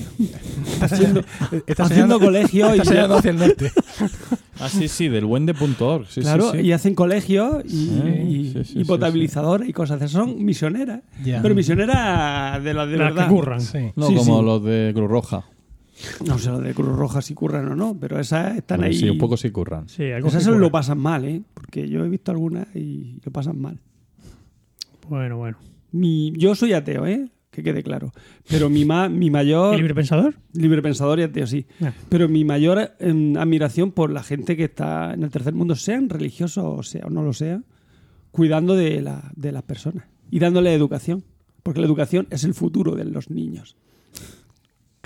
[0.80, 1.20] haciendo,
[1.66, 3.70] Está haciendo colegios y, hacia el norte.
[4.60, 6.06] Ah, sí, sí, del buende.org.
[6.08, 6.64] Sí, claro, sí, sí.
[6.66, 10.00] y hacen colegios y, Sí, y- sí, sí, y sí, potabilizadoras y cosas.
[10.00, 10.12] así.
[10.14, 11.42] Son misioneras, Ya.
[11.42, 13.28] pero misioneras de las de Las verdad.
[13.28, 13.60] que curran.
[13.60, 13.78] Sí.
[13.96, 14.44] No Sí, como sí.
[14.44, 15.44] los de Cruz Roja.
[16.24, 18.98] No sé, los de Cruz Roja si curran o no, pero esas están Bueno, ahí.
[18.98, 19.88] Sí, un poco sí curran.
[19.88, 21.42] Sí, algo Esas lo pasan mal, ¿eh?
[21.52, 23.80] Porque yo he visto algunas y lo pasan mal.
[25.08, 25.58] Bueno, bueno.
[25.94, 27.30] Mi, yo soy ateo, ¿eh?
[27.50, 28.12] Que quede claro.
[28.48, 29.74] Pero mi, ma- mi mayor...
[29.74, 30.34] ¿Y libre pensador?
[30.54, 31.66] libre pensador y ateo, sí.
[31.80, 31.92] Ah.
[32.08, 36.08] Pero mi mayor em, admiración por la gente que está en el tercer mundo, sean
[36.08, 37.62] religiosos o sea o no lo sea,
[38.32, 41.22] cuidando de, la- de las personas y dándole educación.
[41.62, 43.76] Porque la educación es el futuro de los niños.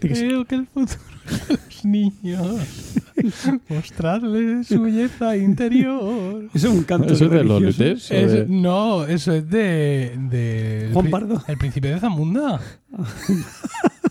[0.00, 1.00] Creo que el futuro
[1.48, 2.60] de los niños
[3.68, 6.44] mostrarles su belleza interior.
[6.54, 7.82] Eso es un canto ¿Eso es de los religioso.
[7.84, 8.10] Luters?
[8.10, 11.42] o Es- de- no, eso es de, de Juan el Pardo.
[11.46, 12.60] El príncipe de Zamunda.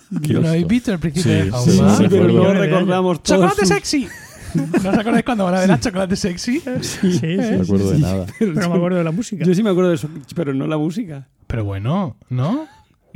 [0.10, 1.96] ¿No habéis visto el príncipe Sí, de Zamunda?
[1.98, 4.08] sí, Sí, pero no recordamos ¡Chocolate sus- sexy!
[4.56, 6.62] ¿No os acordáis cuando van a ver a chocolate sexy?
[6.82, 8.26] Sí, sí, No me sí, acuerdo de nada.
[8.40, 9.44] Pero me acuerdo de la música.
[9.46, 11.28] Yo sí me acuerdo de eso, pero no la música.
[11.48, 12.66] Pero bueno, ¿no?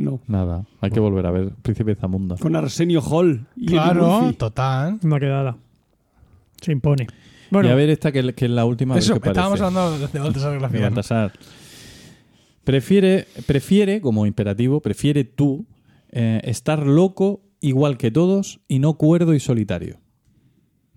[0.02, 0.20] No.
[0.28, 0.66] Nada.
[0.82, 2.36] Hay que volver a ver Príncipe Zamunda.
[2.38, 3.48] Con Arsenio Hall.
[3.56, 4.36] Y Eddie Claro, Murphy.
[4.36, 5.00] total.
[5.04, 5.58] Una quedada.
[6.62, 7.08] Se impone.
[7.50, 8.98] Bueno, y a ver esta que, que es la última.
[8.98, 9.32] Eso, qué parece.
[9.40, 10.80] estábamos hablando de Baltasar de.
[10.82, 11.32] Baltasar.
[12.64, 15.66] Prefiere, prefiere, como imperativo, prefiere tú
[16.12, 19.98] eh, estar loco igual que todos y no cuerdo y solitario.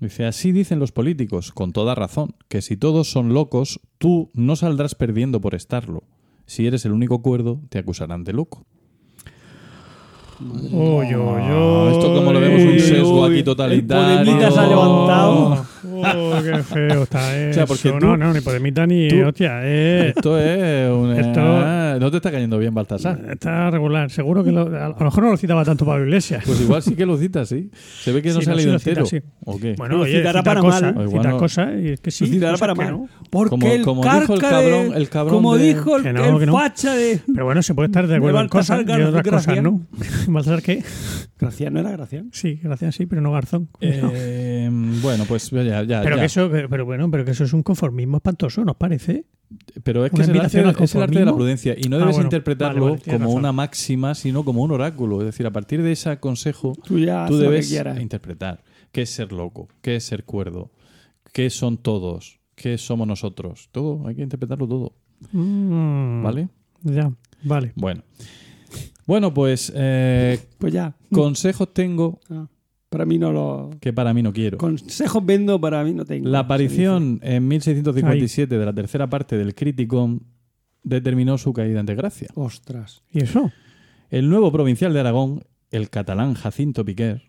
[0.01, 4.57] Dice, así dicen los políticos, con toda razón, que si todos son locos, tú no
[4.57, 6.03] saldrás perdiendo por estarlo.
[6.47, 8.67] Si eres el único cuerdo, te acusarán de loco.
[10.47, 14.21] Ah, esto como lo vemos un sesgo aquí totalitario.
[14.21, 15.67] el Podemita se ha levantado.
[15.87, 17.55] Oh, qué feo está eso.
[17.55, 19.61] sea, porque tú- no, no, ni Podemita ni tú- hostia.
[19.63, 21.13] Eh, Esto es un...
[21.13, 23.21] Esto- ah, no te está cayendo bien, Baltasar.
[23.31, 24.11] está regular.
[24.11, 26.43] Seguro que lo- a lo mejor no lo citaba tanto Pablo Iglesias.
[26.45, 27.71] Pues igual sí que lo cita, sí.
[28.03, 29.07] Se ve que no Sí, se ha no, sí leído lo cita, entero.
[29.07, 29.21] sí.
[29.45, 29.75] ¿O qué?
[29.79, 31.07] Bueno, Lo oye, citará cita para cosas, mal.
[31.07, 31.39] O cita no.
[31.39, 32.27] cosas y es que sí.
[32.27, 32.91] Lo citará para mal.
[32.93, 33.09] no.
[33.31, 36.13] Porque Como- el como dijo el cabrón- de- el cabrón como de- dijo el, Que
[36.13, 36.53] no, el que no.
[36.53, 37.21] facha de...
[37.33, 39.81] Pero bueno, se puede estar de acuerdo en cosas y otras cosas no.
[40.35, 40.83] ¿Baltasar qué?
[41.39, 42.31] Graciano era Graciano.
[42.33, 43.69] Sí, gracias, sí, pero no Garzón.
[43.81, 44.69] Eh,
[45.03, 46.03] bueno, pues ya, ya.
[46.03, 46.21] pero ya.
[46.23, 49.25] que eso, pero bueno, pero que eso es un conformismo espantoso, ¿nos parece?
[49.83, 52.01] Pero es que es el, arte, es el arte de la prudencia y no Ah,
[52.01, 52.27] debes bueno.
[52.27, 53.39] interpretarlo Vale, vale, tienes como razón.
[53.41, 55.21] una máxima, sino como un oráculo.
[55.21, 58.65] Es decir, a partir de ese consejo, Tú ya tú haz lo que debes interpretar
[58.91, 60.71] qué es ser loco, qué es ser cuerdo,
[61.33, 63.69] qué son todos, qué somos nosotros.
[63.73, 64.93] Todo, hay que interpretarlo todo.
[65.33, 66.49] Mm, ¿Vale?
[66.83, 67.13] Ya,
[67.43, 67.73] vale.
[67.77, 68.03] Bueno.
[69.07, 70.95] Bueno, pues eh, Pues ya.
[71.13, 72.47] consejos tengo Ah,
[72.89, 73.71] para mí no lo...
[73.81, 74.57] que para mí no quiero.
[74.59, 76.29] Consejos vendo, para mí no tengo.
[76.29, 80.23] La aparición en 1657 de la tercera parte del Criticón
[80.83, 82.29] determinó su caída en desgracia.
[82.35, 83.03] Ostras.
[83.11, 83.51] ¿Y eso?
[84.11, 87.23] El nuevo provincial de Aragón, el catalán Jacinto Piquer,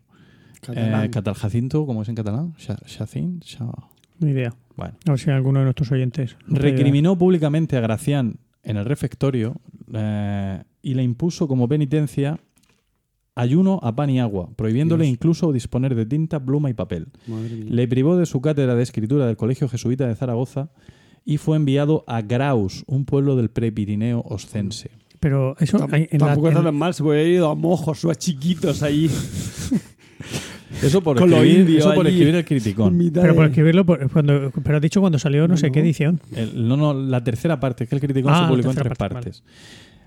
[0.62, 1.06] Catalán.
[1.06, 2.54] eh, catal Jacinto, ¿cómo es en catalán?
[2.58, 3.66] Cha- Chacín, Cha-
[4.20, 4.54] Ni idea.
[4.76, 4.94] Bueno.
[5.08, 6.36] A ver si alguno de nuestros oyentes.
[6.48, 9.56] Recriminó públicamente a Gracián en el refectorio
[9.94, 12.40] eh, y le impuso como penitencia
[13.36, 15.14] ayuno a pan y agua, prohibiéndole Dios.
[15.14, 17.08] incluso disponer de tinta, pluma y papel.
[17.70, 20.70] Le privó de su cátedra de escritura del Colegio Jesuita de Zaragoza
[21.26, 24.92] y fue enviado a Graus, un pueblo del Prepirineo oscense.
[25.20, 28.06] Pero eso en la- Tampoco está en- tan mal, se puede haber ido a mojos
[28.06, 29.10] o a chiquitos ahí.
[30.84, 32.16] Eso por, Con escribir, eso por allí.
[32.16, 33.12] escribir el criticón.
[33.14, 35.74] Pero por escribirlo, por- cuando, pero has dicho cuando salió no sé No.
[35.74, 36.20] qué edición.
[36.36, 38.98] El- no, no, la tercera parte, es que el criticón Ah, se publicó en tres
[38.98, 39.44] parte, partes.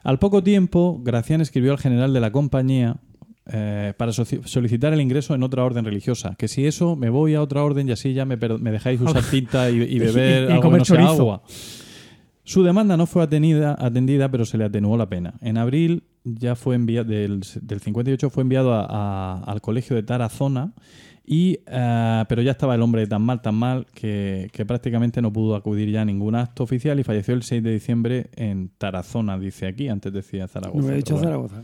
[0.05, 2.97] Al poco tiempo, Gracián escribió al general de la compañía
[3.51, 6.35] eh, para solicitar el ingreso en otra orden religiosa.
[6.39, 9.23] Que si eso, me voy a otra orden y así ya me, me dejáis usar
[9.31, 11.43] tinta y, y beber Y- y algo que no sea agua.
[12.49, 15.35] Su demanda no fue atenida, atendida, pero se le atenuó la pena.
[15.43, 20.03] En abril ya fue enviado, del, del 58 fue enviado a- a- al colegio de
[20.03, 20.73] Tarazona
[21.31, 25.31] Y, eh, pero ya estaba el hombre tan mal, tan mal, que, que prácticamente no
[25.31, 29.39] pudo acudir ya a ningún acto oficial y falleció el 6 de diciembre en Tarazona,
[29.39, 29.89] dice aquí.
[29.89, 30.81] Antes decía Zaragoza.
[30.81, 31.29] No me he dicho bueno.
[31.29, 31.63] Zaragoza.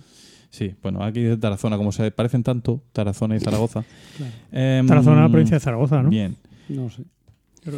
[0.51, 3.85] Sí, bueno, aquí dice Tarazona, como se parecen tanto, Tarazona y Zaragoza.
[4.19, 4.33] Claro.
[4.53, 6.11] Em, Tarazona, la provincia de Zaragoza, ¿no?
[6.11, 6.37] Bien.
[6.69, 7.05] No sé.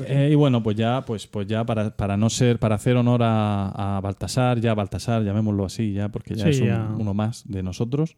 [0.06, 3.22] Eh, y bueno, pues ya, pues, pues ya para, para no ser, para hacer honor
[3.22, 6.94] a, a Baltasar, ya Baltasar, llamémoslo así, ya, porque ya Sí, es un- ya.
[6.98, 8.16] uno más de nosotros.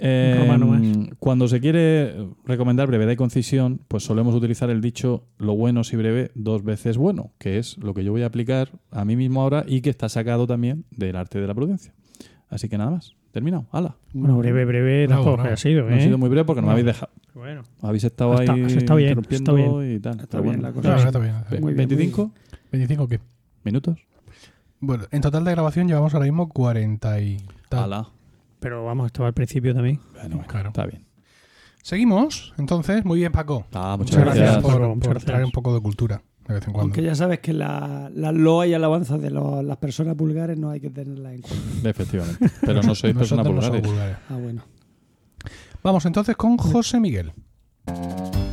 [0.00, 1.08] Eh, romano más.
[1.20, 5.96] Cuando se quiere recomendar brevedad y concisión, pues solemos utilizar el dicho lo bueno si
[5.96, 9.40] breve, dos veces bueno, que es lo que yo voy a aplicar a mí mismo
[9.42, 11.94] ahora y que está sacado también del arte de la prudencia.
[12.48, 13.96] Así que nada más, terminado, hala.
[14.14, 15.54] Bueno, breve, breve Bravo, tampoco bravo.
[15.54, 15.98] ha sido, No ¿eh?
[15.98, 17.12] he sido muy breve porque no, me habéis dejado.
[17.34, 17.62] Bueno.
[17.82, 19.96] Habéis estado Ha ahí estado bien, interrumpiendo está bien.
[19.96, 20.20] y tal.
[20.20, 20.68] Está bien bueno.
[20.68, 20.98] la cosa.
[20.98, 21.06] Sí.
[21.06, 21.62] está bien, está bien.
[21.62, 22.32] Muy bien, muy 25
[22.72, 23.20] ¿25 qué?
[23.64, 23.98] minutos.
[24.80, 27.36] Bueno, en total de grabación llevamos ahora mismo 40 y
[27.68, 27.84] tal.
[27.84, 28.08] Hala.
[28.60, 30.00] Pero vamos, estaba al principio también.
[30.14, 30.68] Bueno, bueno, Claro.
[30.68, 31.04] está bien.
[31.82, 33.04] Seguimos, entonces.
[33.04, 33.66] Muy bien, Paco.
[33.74, 34.72] Ah, Muchas muchas gracias, gracias.
[34.78, 36.80] por, por traer un poco de cultura de vez en cuando.
[36.82, 40.70] Aunque ya sabes que la, la loa y alabanza de los- las personas vulgares no
[40.70, 41.66] hay que tenerlas en cuenta.
[41.90, 42.50] Efectivamente.
[42.60, 43.82] Pero no sois personas no vulgares.
[43.82, 44.16] vulgares.
[44.28, 44.62] Ah, bueno.
[45.82, 47.32] Vamos entonces con José Miguel.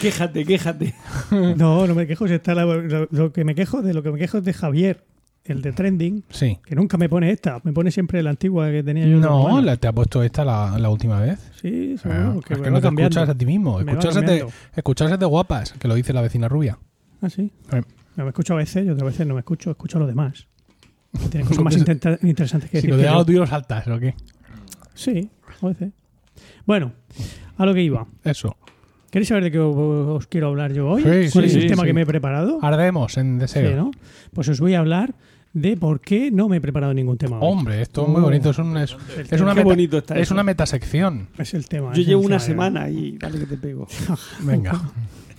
[0.00, 0.94] Quéjate, quéjate.
[1.56, 2.26] No, no me quejo.
[2.28, 4.52] Si está la- lo, lo que me quejo de lo que me quejo es de
[4.52, 5.04] Javier,
[5.52, 6.58] el de trending, Sí.
[6.64, 9.18] que nunca me pone esta, me pone siempre la antigua que tenía yo.
[9.18, 11.50] No, la- te ha puesto esta la, la última vez.
[11.60, 13.18] Sí, Ah, seguro, que es que no te cambiando.
[13.20, 13.80] escuchas a ti mismo.
[13.80, 16.78] Escucharse de, guapas, que lo dice la vecina rubia.
[17.20, 17.50] Ah, sí.
[17.72, 17.82] Eh.
[18.16, 20.46] No, me escucho a veces y otras veces no me escucho, escucho a los demás.
[21.30, 22.90] Tienen cosas más interesantes que Si decir.
[22.90, 23.10] lo que de yo.
[23.12, 24.14] algo tuyo lo saltas, ¿o qué?
[24.94, 25.28] Sí,
[25.60, 25.92] a veces.
[26.66, 26.92] Bueno,
[27.58, 28.06] a lo que iba.
[28.24, 28.56] Eso.
[29.10, 31.02] ¿Queréis saber de qué os, quiero hablar yo hoy?
[31.02, 32.58] Sí, ¿Cuál sí, es el sí, tema que me he preparado?
[32.62, 33.68] Ardemos en deseo.
[33.70, 33.90] Sí, ¿no?
[34.32, 35.14] Pues os voy a hablar
[35.54, 37.48] de por qué no me he preparado ningún tema hoy.
[37.50, 38.24] Hombre, esto es muy Oh.
[38.24, 38.50] bonito.
[38.50, 40.34] Es, un- es, una, Qué meta, bonito está es eso.
[40.34, 41.28] una metasección.
[41.38, 41.92] Es el tema.
[41.94, 43.86] Yo llevo una semana y dale que te pego.
[44.40, 44.80] Venga.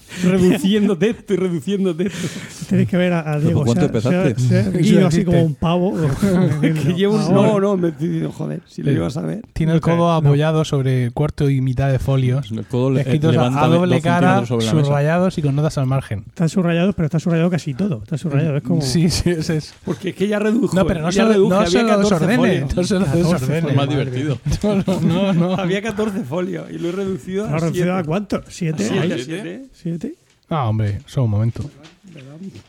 [0.23, 2.27] reduciendo texto y reduciendo texto.
[2.69, 3.63] Tenéis que ver a, a Diego.
[3.63, 4.47] ¿Cuánto se ha- se ha- empezaste?
[4.47, 5.93] se ha Eso erguido así como un pavo.
[6.61, 7.33] que llevo un...
[7.33, 9.41] No, no, me estoy diciendo, joder, si lo ibas a ver.
[9.53, 10.13] Tiene el codo no.
[10.13, 12.51] apoyado sobre cuarto y mitad de folios.
[12.51, 14.85] El codo le- Escritos a, levanta a doble dos cara, centímetros sobre la mesa.
[14.85, 16.23] subrayados y con notas al margen.
[16.27, 18.01] Están subrayados, pero está subrayado casi todo.
[18.03, 18.57] Está subrayado.
[18.57, 18.81] Es como.
[18.81, 19.73] Sí, sí, ese es.
[19.83, 20.75] Porque es que ya redujo.
[20.75, 22.37] No, pero no se, ya reduje, no se había lo 14 desordene.
[22.37, 22.75] folios.
[22.75, 23.57] No se lo 14 desordene.
[23.57, 24.39] Es más Madre divertido.
[24.85, 25.53] No, no, no.
[25.55, 28.07] Había 14 folios y lo he reducido ¿Lo a has reducido a 7.
[28.07, 28.41] cuánto?
[28.47, 28.83] ¿Siete?
[28.87, 30.04] Siete, siete.
[30.49, 31.69] Ah, hombre, solo un momento.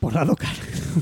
[0.00, 0.48] Por la loca.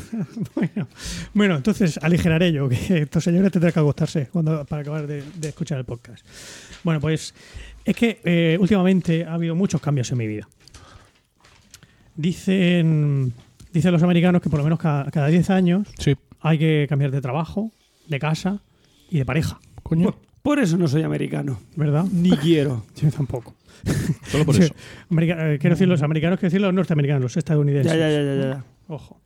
[0.54, 0.88] bueno,
[1.32, 5.48] bueno, entonces aligeraré yo, que estos señores tendrán que acostarse cuando, para acabar de, de
[5.48, 6.26] escuchar el podcast.
[6.82, 7.34] Bueno, pues
[7.84, 10.48] es que eh, últimamente ha habido muchos cambios en mi vida.
[12.16, 13.32] Dicen,
[13.72, 16.14] dicen los americanos que por lo menos cada, cada 10 años Sí.
[16.40, 17.72] hay que cambiar de trabajo,
[18.08, 18.60] de casa
[19.10, 20.04] y de pareja, Coño.
[20.12, 21.58] Por, por eso no soy americano.
[21.76, 22.04] ¿verdad?
[22.12, 22.84] Ni quiero.
[22.96, 23.54] Yo tampoco.
[24.28, 24.74] Solo por Sí, eso.
[25.10, 27.92] America- eh, quiero decir los americanos, quiero decir los norteamericanos, los estadounidenses.
[27.92, 28.64] Ya, ya, ya, ya, ya.
[28.88, 29.20] Ojo.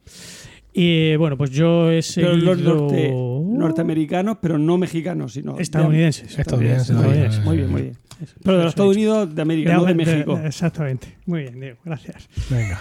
[0.73, 2.37] Y bueno, pues yo he Pero seguido...
[2.55, 6.39] los norte, norteamericanos, pero no mexicanos, sino de- Estadounidenses.
[6.39, 7.45] Estadounidenses, Estadounidenses.
[7.45, 7.95] Muy bien, muy bien.
[8.23, 8.95] Eso, Pero de los Estados.
[8.97, 10.39] Unidos de América, no de México.
[10.45, 11.17] exactamente.
[11.27, 12.29] Muy bien, Diego, gracias.
[12.51, 12.81] Venga.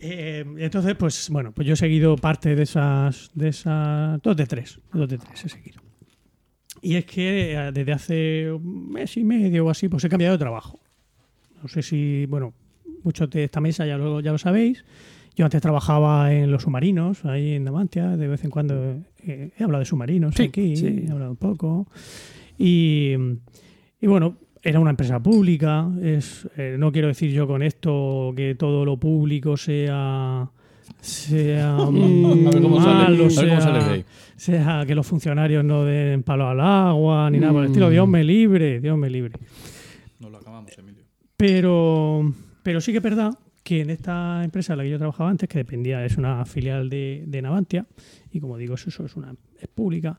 [0.00, 4.46] Eh, entonces, pues bueno, pues yo he seguido parte de esas, de esas, dos de
[4.46, 5.80] tres, dos de tres he seguido.
[6.80, 10.32] Y es que eh, desde hace un mes y medio o así, pues he cambiado
[10.34, 10.80] de trabajo.
[11.62, 12.52] No sé si, bueno,
[13.02, 14.84] muchos de esta mesa ya lo, ya lo sabéis.
[15.36, 19.62] Yo antes trabajaba en los submarinos, ahí en Damantia, de vez en cuando eh, he
[19.62, 21.04] hablado de submarinos Sí, aquí, sí.
[21.06, 21.86] he hablado un poco.
[22.58, 23.14] Y,
[24.00, 25.88] y bueno, era una empresa pública.
[26.02, 30.50] Es, eh, no quiero decir yo con esto que todo lo público sea
[31.00, 34.04] sea malo, sea,
[34.36, 37.90] sea que los funcionarios no den palo al agua ni nada por el estilo.
[37.90, 39.34] Dios me libre, Dios me libre.
[40.18, 41.04] No lo acabamos, Emilio.
[41.38, 42.34] Pero,
[42.64, 43.30] pero sí que es verdad
[43.62, 46.90] que en esta empresa en la que yo trabajaba antes, que dependía, es una filial
[46.90, 47.86] de, de Navantia,
[48.32, 50.18] y como digo, eso, eso es una es pública,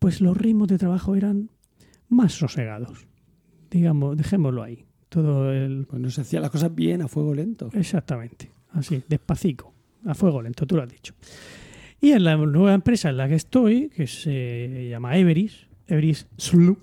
[0.00, 1.48] pues los ritmos de trabajo eran
[2.08, 3.06] más sosegados.
[3.70, 4.84] Digamos, dejémoslo ahí.
[5.08, 5.86] Todo el.
[5.88, 7.70] Pues no se hacían las cosas bien a fuego lento.
[7.72, 8.50] Exactamente.
[8.70, 9.72] Así, despacito,
[10.04, 11.14] a fuego lento, tú lo has dicho.
[12.00, 16.76] Y en la nueva empresa en la que estoy, que se llama Everis, Everis SLU,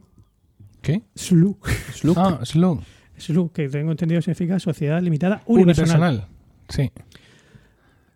[0.82, 1.01] ¿Qué?
[1.14, 1.57] SLU,
[2.16, 2.80] Ah, Slug.
[3.20, 6.13] SLU, que tengo entendido significa Sociedad Limitada Unipersonal.
[6.13, 6.28] Unipersonal.
[6.70, 6.91] Sí.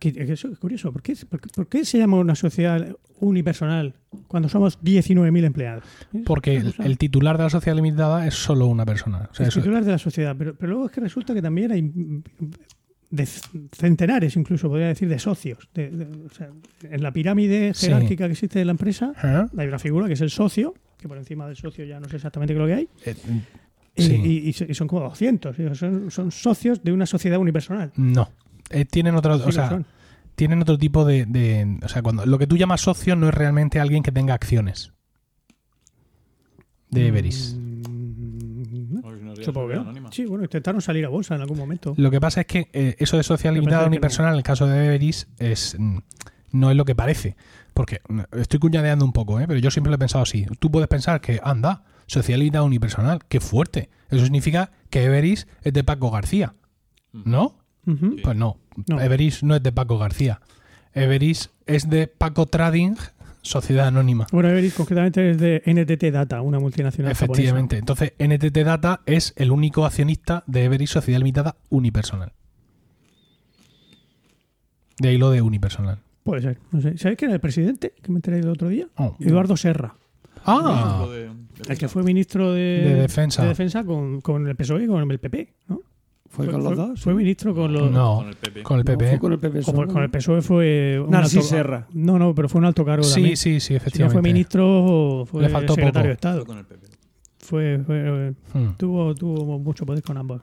[0.01, 0.91] Eso es curioso.
[0.91, 3.95] ¿Por qué, por qué- por qué se llama una sociedad unipersonal
[4.28, 5.86] cuando somos 19.000 empleados?
[6.26, 9.30] Porque el, titular de la sociedad limitada es solo una persona.
[9.32, 10.36] O sea, el eso- titular de la sociedad.
[10.38, 12.22] Pero, pero luego es que resulta que también hay mm,
[13.12, 15.70] de centenares, incluso podría decir, de socios.
[15.74, 16.49] De- de- o sea,
[16.82, 17.86] en la pirámide Sí.
[17.86, 19.14] jerárquica que existe de la empresa,
[19.58, 22.18] hay una figura que es el socio, que por encima del socio ya no sé
[22.18, 23.16] exactamente qué es lo que hay, Eh,
[23.96, 24.16] Sí.
[24.16, 25.58] y- y so- y son como 200.
[25.60, 27.91] y Son, son socios de una sociedad unipersonal.
[27.96, 28.30] no.
[28.70, 29.86] Eh, tienen otro, Sí o sea, son.
[30.36, 33.34] tienen otro tipo de, de- o sea, cuando lo que tú llamas socio no es
[33.36, 34.94] realmente alguien que tenga acciones
[36.89, 37.56] de Everis.
[37.58, 40.12] Mm, no sería Supongo que no.
[40.12, 41.94] Sí, bueno, intentaron salir a bolsa en algún momento.
[41.98, 44.86] Lo que pasa es que eh, eso de sociedad limitada unipersonal en el caso de
[44.88, 45.98] Everis es mm,
[46.54, 47.36] no es lo que parece.
[47.74, 49.46] Porque mm, estoy cuñadeando un poco, ¿eh?
[49.48, 50.46] pero yo siempre lo he pensado así.
[50.60, 53.89] Tú puedes pensar que, anda, sociedad limitada unipersonal, qué fuerte.
[54.10, 56.54] Eso significa que Everis es de Paco García,
[57.12, 57.56] ¿no?
[57.86, 59.01] Pues no, No.
[59.01, 60.41] Everis no es de Paco García.
[60.93, 62.95] Everis es de Paco Trading,
[63.41, 64.28] sociedad anónima.
[64.32, 67.78] Bueno, Everis concretamente es de NTT Data, una multinacional Efectivamente.
[67.78, 72.34] Entonces, NTT Data es el único accionista de Everis Sociedad Limitada unipersonal.
[74.99, 75.99] De ahí lo de unipersonal.
[76.24, 76.60] Puede ser.
[76.72, 76.97] No sé.
[76.97, 77.93] ¿Sabes quién era el presidente?
[78.01, 78.88] Que me enteré el otro día.
[78.95, 79.18] Oh.
[79.20, 79.95] Eduardo Serra.
[80.46, 81.30] Ah, Lo de-
[81.70, 83.41] El que fue ministro de, De defensa.
[83.44, 85.54] de defensa con, con el PSOE y con el PP.
[85.68, 85.82] ¿no?
[86.30, 87.00] ¿Fue con los dos?
[87.02, 87.91] Fue ministro con los.
[87.91, 88.64] no, Con el PP.
[88.64, 89.10] con el No, PP.
[89.12, 89.60] fue con el PP.
[89.60, 89.88] o solo.
[89.94, 91.00] con el PSOE fue.
[91.00, 91.88] un Narcis alto- Serra.
[91.94, 93.38] No, no, pero fue un alto cargo Sí, también.
[93.38, 94.14] sí, sí, Si no efectivamente.
[94.14, 96.08] fue ministro, fue Le faltó secretario poco.
[96.08, 96.38] de Estado.
[96.39, 96.88] Fue con el PP.
[97.38, 98.74] Fue, fue- Hmm.
[98.78, 100.41] tuvo, tuvo mucho poder con ambos.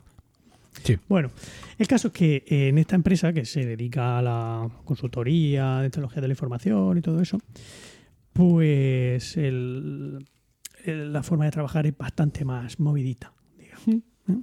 [0.84, 0.96] Sí.
[1.08, 1.30] Bueno,
[1.78, 5.90] el caso es que eh, en esta empresa que se dedica a la consultoría de
[5.90, 7.38] tecnología de la información y todo eso,
[8.32, 10.24] pues el-
[10.84, 13.32] el- la forma de trabajar es bastante más movidita.
[13.58, 14.42] digamos, ¿no?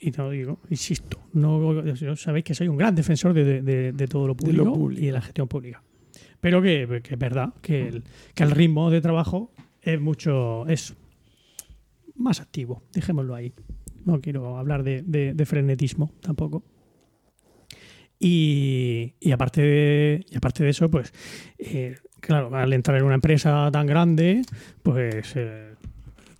[0.00, 1.82] Y no digo, insisto, no,
[2.16, 4.72] sabéis que soy un gran defensor de, de- de- de todo lo De lo público,
[4.74, 5.02] público.
[5.02, 5.82] y de la gestión pública.
[6.40, 8.04] Pero que, que es verdad que el,
[8.34, 10.94] que el ritmo de trabajo es mucho, es
[12.16, 13.54] más activo, dejémoslo ahí.
[14.04, 16.62] No quiero hablar de, de- de frenetismo tampoco.
[18.18, 21.12] Y, y aparte de, y aparte de eso, pues,
[21.58, 21.96] eh,
[22.26, 24.42] claro, al entrar en una empresa tan grande,
[24.82, 25.74] pues eh,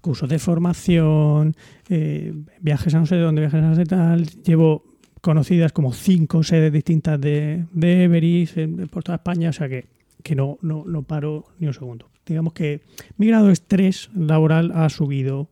[0.00, 1.54] cursos de formación,
[1.88, 4.26] eh, viajes a no sé dónde, viajes a no sé tal.
[4.42, 4.84] Llevo
[5.20, 9.86] conocidas como cinco sedes distintas de, de Everis en- por toda España, o sea que,
[10.22, 12.10] que no, no, no paro ni un segundo.
[12.26, 12.82] Digamos que
[13.16, 15.48] mi grado de estrés laboral ha subido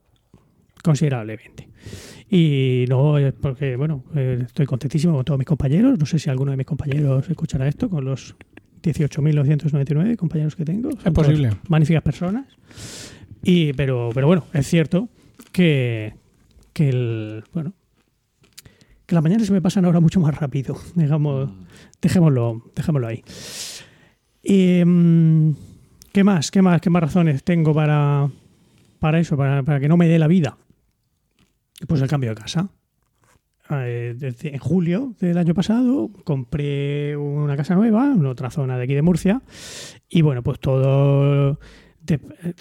[0.82, 1.68] considerablemente.
[2.30, 5.98] Y no es porque, bueno, eh, estoy contentísimo con todos mis compañeros.
[5.98, 8.34] No sé si alguno de mis compañeros escuchará esto, con los
[8.82, 10.90] 18.999 compañeros que tengo.
[10.90, 11.50] Son Es posible.
[11.68, 12.46] Magníficas personas.
[13.42, 15.08] Y, pero, pero bueno, es cierto
[15.52, 16.14] que,
[16.72, 17.72] que el, bueno,
[19.06, 20.76] que las mañanas se me pasan ahora mucho más rápido.
[20.94, 21.50] Digamos,
[22.00, 23.22] dejémoslo, dejémoslo ahí.
[24.42, 25.54] Y, mm,
[26.12, 26.50] ¿Qué más?
[26.50, 26.80] ¿Qué más?
[26.80, 28.28] ¿Qué más razones tengo para,
[28.98, 29.36] para eso?
[29.36, 30.58] Para, para que no me dé la vida.
[31.88, 32.68] Pues el cambio de casa.
[33.74, 38.84] Eh, desde- en julio del año pasado compré una casa nueva en otra zona de
[38.84, 39.40] aquí de Murcia
[40.08, 41.58] y bueno pues todo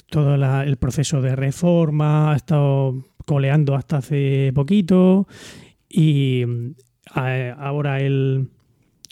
[0.09, 5.27] todo el proceso de reforma ha estado coleando hasta hace poquito
[5.89, 6.43] y
[7.13, 8.49] a- ahora el,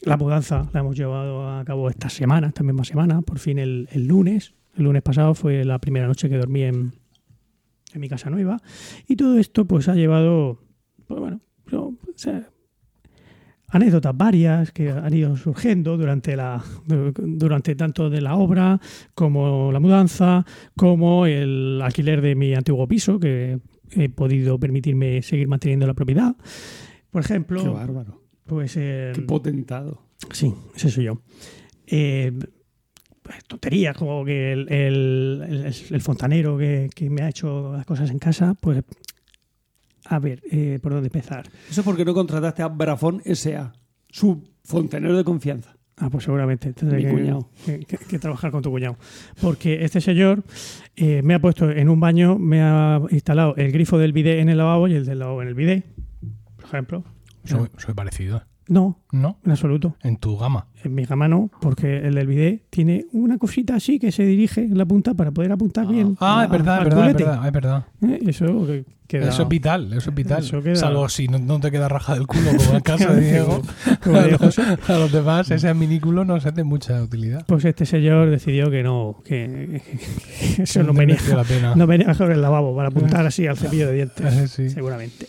[0.03, 3.89] la mudanza la hemos llevado a cabo esta semana, esta misma semana, por fin el,
[3.91, 4.53] el lunes.
[4.77, 6.93] El lunes pasado fue la primera noche que dormí en,
[7.93, 8.61] en mi casa nueva.
[9.07, 10.61] Y todo esto pues ha llevado,
[11.07, 11.41] pues bueno,
[11.73, 12.47] o sea,
[13.67, 18.79] anécdotas varias que han ido surgiendo durante la durante tanto de la obra
[19.13, 20.45] como la mudanza
[20.75, 23.59] como el alquiler de mi antiguo piso que
[23.91, 26.35] he podido permitirme seguir manteniendo la propiedad
[27.11, 28.23] por ejemplo Qué bárbaro.
[28.45, 30.01] pues eh, Qué potentado.
[30.31, 31.21] Sí, ese soy yo.
[31.87, 32.31] Eh,
[33.23, 37.85] pues, tonterías como que el, el- el- el fontanero que, que me ha hecho las
[37.85, 38.83] cosas en casa, pues
[40.09, 41.47] a ver, eh, ¿por dónde empezar?
[41.69, 43.71] Eso porque no contrataste a Brafón S.A.,
[44.09, 45.75] su fontanero de confianza.
[46.01, 47.49] Ah, pues seguramente tendré Mi que, cuñado.
[47.65, 48.97] que- que- que trabajar con tu cuñado.
[49.41, 50.43] Porque este señor
[50.95, 54.47] eh, me ha puesto en un baño, me ha instalado el grifo del bidet en
[54.49, 55.85] el lavabo y el del lavabo en el bidet,
[56.55, 57.03] por ejemplo.
[57.43, 58.41] Soy, soy parecido.
[58.69, 59.37] No, ¿No?
[59.43, 59.95] en absoluto.
[60.03, 60.67] En tu gama.
[60.83, 64.61] En mi gama no, porque el del bidet tiene una cosita así que se dirige
[64.61, 66.15] en la punta para poder apuntar bien.
[66.21, 67.85] Ah, a- es verdad, es verdad, es verdad, es verdad.
[68.03, 69.29] Eh, Eso que- queda.
[69.29, 70.43] Eso es vital, eso es vital.
[70.43, 73.11] Eso queda- Salvo si no, no te queda raja del culo como en el caso
[73.11, 73.61] de Diego.
[74.03, 74.61] Como a, los, José.
[74.61, 77.43] a los demás ese minículo no se hace mucha utilidad.
[77.47, 79.81] Pues este señor decidió que no, que,
[80.55, 81.73] que eso no venía, mereció la pena.
[81.75, 84.33] no venía mejor el lavabo para apuntar así al cepillo de dientes.
[84.33, 84.69] Eh, sí.
[84.69, 85.25] Seguramente.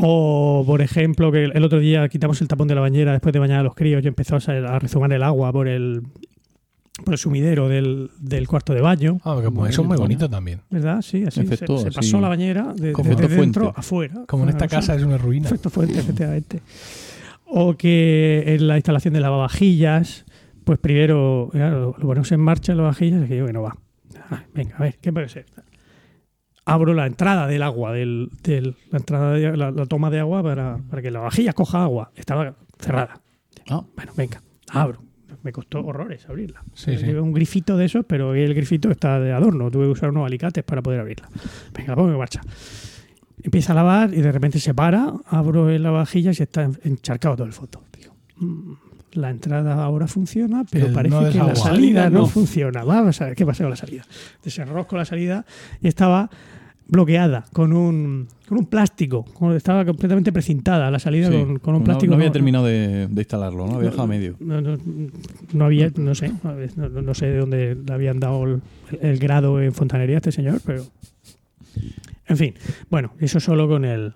[0.00, 3.38] O, por ejemplo, que el otro día quitamos el tapón de la bañera después de
[3.38, 6.02] bañar a los críos y empezó a, rezumar el agua por el,
[7.04, 9.18] por el sumidero del, del cuarto de baño.
[9.24, 10.60] Ah, porque, pues, eso es muy bonito también.
[10.70, 11.02] ¿Verdad?
[11.02, 11.96] Sí, así se, Efecto se así.
[11.96, 13.80] pasó la bañera de, Como desde dentro fuente.
[13.80, 14.14] afuera.
[14.26, 15.46] Como en esta cosa- casa es una ruina.
[15.46, 16.62] Efecto fuente, efectivamente.
[17.46, 20.24] O que en la instalación de lavavajillas,
[20.64, 23.76] pues primero claro, lo ponemos en marcha en lavavajillas y que yo que no va.
[24.30, 25.46] Ah, venga, a ver, ¿qué puede ser?
[26.72, 30.42] Abro la entrada del agua, del, del- la entrada de- la, la toma de agua
[30.42, 32.10] para, para que la vajilla coja agua.
[32.14, 33.20] Estaba cerrada.
[33.68, 34.40] Ah, Bueno, venga,
[34.70, 35.02] abro.
[35.42, 36.62] Me costó horrores abrirla.
[36.74, 37.06] Sí, sí.
[37.06, 39.70] Llevé un grifito de esos, pero el grifito está de adorno.
[39.70, 41.28] Tuve que usar unos alicates para poder abrirla.
[41.74, 42.42] Venga, la pongo en marcha.
[43.42, 47.36] Empieza a lavar y de repente se para, abro la vajilla y se está encharcado
[47.36, 47.82] todo el fondo.
[47.98, 48.72] Digo, "Mm,
[49.12, 52.26] la entrada ahora funciona, pero El parece no que la salida no, no.
[52.26, 52.84] funciona.
[52.84, 54.02] Vamos a ver qué pasa con la salida.
[54.44, 55.46] Desenrosco la salida
[55.80, 56.28] y estaba
[56.90, 59.24] bloqueada con un, con un plástico.
[59.54, 61.34] Estaba completamente precintada la salida sí.
[61.38, 62.10] con, con un No- plástico.
[62.10, 63.74] No, había no- terminado de, de instalarlo, ¿no?
[63.76, 64.36] Había dejado a medio.
[64.40, 64.76] no, no,
[65.52, 66.32] no había, no sé,
[66.76, 68.60] no, no- no sé de dónde le habían dado el,
[69.00, 70.84] el grado en fontanería a este señor, pero.
[72.26, 72.54] En fin,
[72.90, 74.12] bueno, eso solo con el,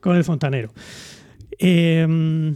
[0.00, 0.70] con el fontanero.
[1.58, 2.54] Eh,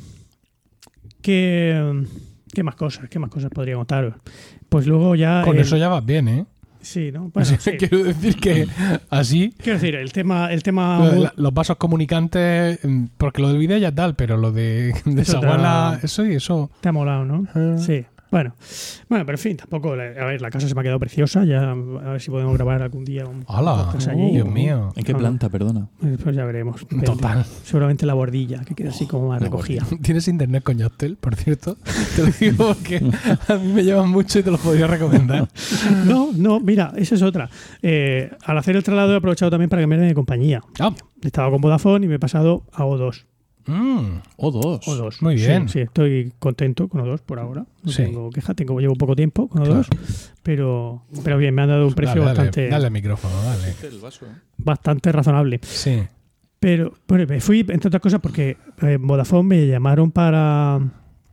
[1.21, 2.05] ¿qué,
[2.53, 3.09] ¿Qué más cosas?
[3.09, 4.15] ¿Qué más cosas podría contaros?
[4.69, 5.43] Pues luego ya.
[5.45, 6.47] Con el- eso ya vas bien, ¿eh?
[6.85, 7.31] Sí, ¿no?
[7.35, 7.73] Bueno, sí.
[7.79, 8.67] Quiero decir que
[9.11, 10.53] así Quiero decir, el tema.
[10.53, 14.37] El tema lo- la- los vasos comunicantes, mm, porque lo del vídeo ya tal, pero
[14.37, 16.71] lo de te ha- eso y eso.
[16.81, 17.47] te ha molado, ¿no?
[17.55, 18.05] eh, Sí.
[18.35, 18.57] Bueno,
[19.09, 19.95] bueno, pero en fin, tampoco.
[19.95, 21.45] la- A ver, la casa se me ha quedado preciosa.
[21.45, 23.85] Ya a ver si podemos grabar algún día un ¡Hala!
[23.85, 24.33] podcast allí.
[24.33, 24.93] Dios mío.
[24.97, 25.87] ¿En qué planta, perdona?
[26.03, 26.85] Eh, Pues ya veremos.
[27.05, 27.45] Total.
[27.63, 29.85] Seguramente la bordilla, que queda así como más recogida.
[30.03, 31.77] ¿Tienes internet con Yachtel, por cierto?
[32.17, 32.97] Te lo digo porque
[33.47, 35.49] a mí me llevan mucho y te lo podría recomendar.
[36.05, 37.49] No, no, mira, esa es otra.
[37.83, 40.61] Eh, al hacer el traslado he aprovechado también para cambiarme de compañía.
[40.81, 43.27] Ah, Estaba con Vodafone y me he pasado a O2.
[43.67, 44.87] Mm, O dos.
[44.87, 45.21] O2.
[45.23, 45.69] Muy bien.
[45.69, 47.65] Sí, estoy contento con O2 por ahora.
[47.83, 48.05] No Sí.
[48.05, 50.05] tengo queja, tengo, llevo poco tiempo con O2, Claro.
[50.43, 53.75] pero, pero bien, me han dado un precio dale, dale, bastante, dale al micrófono, dale.
[53.83, 54.31] El vaso, ¿eh?
[54.59, 55.61] bastante razonable.
[55.63, 56.03] Sí.
[56.61, 60.81] Pero bueno, me fui, entre otras cosas, porque eh, Vodafone me llamaron para.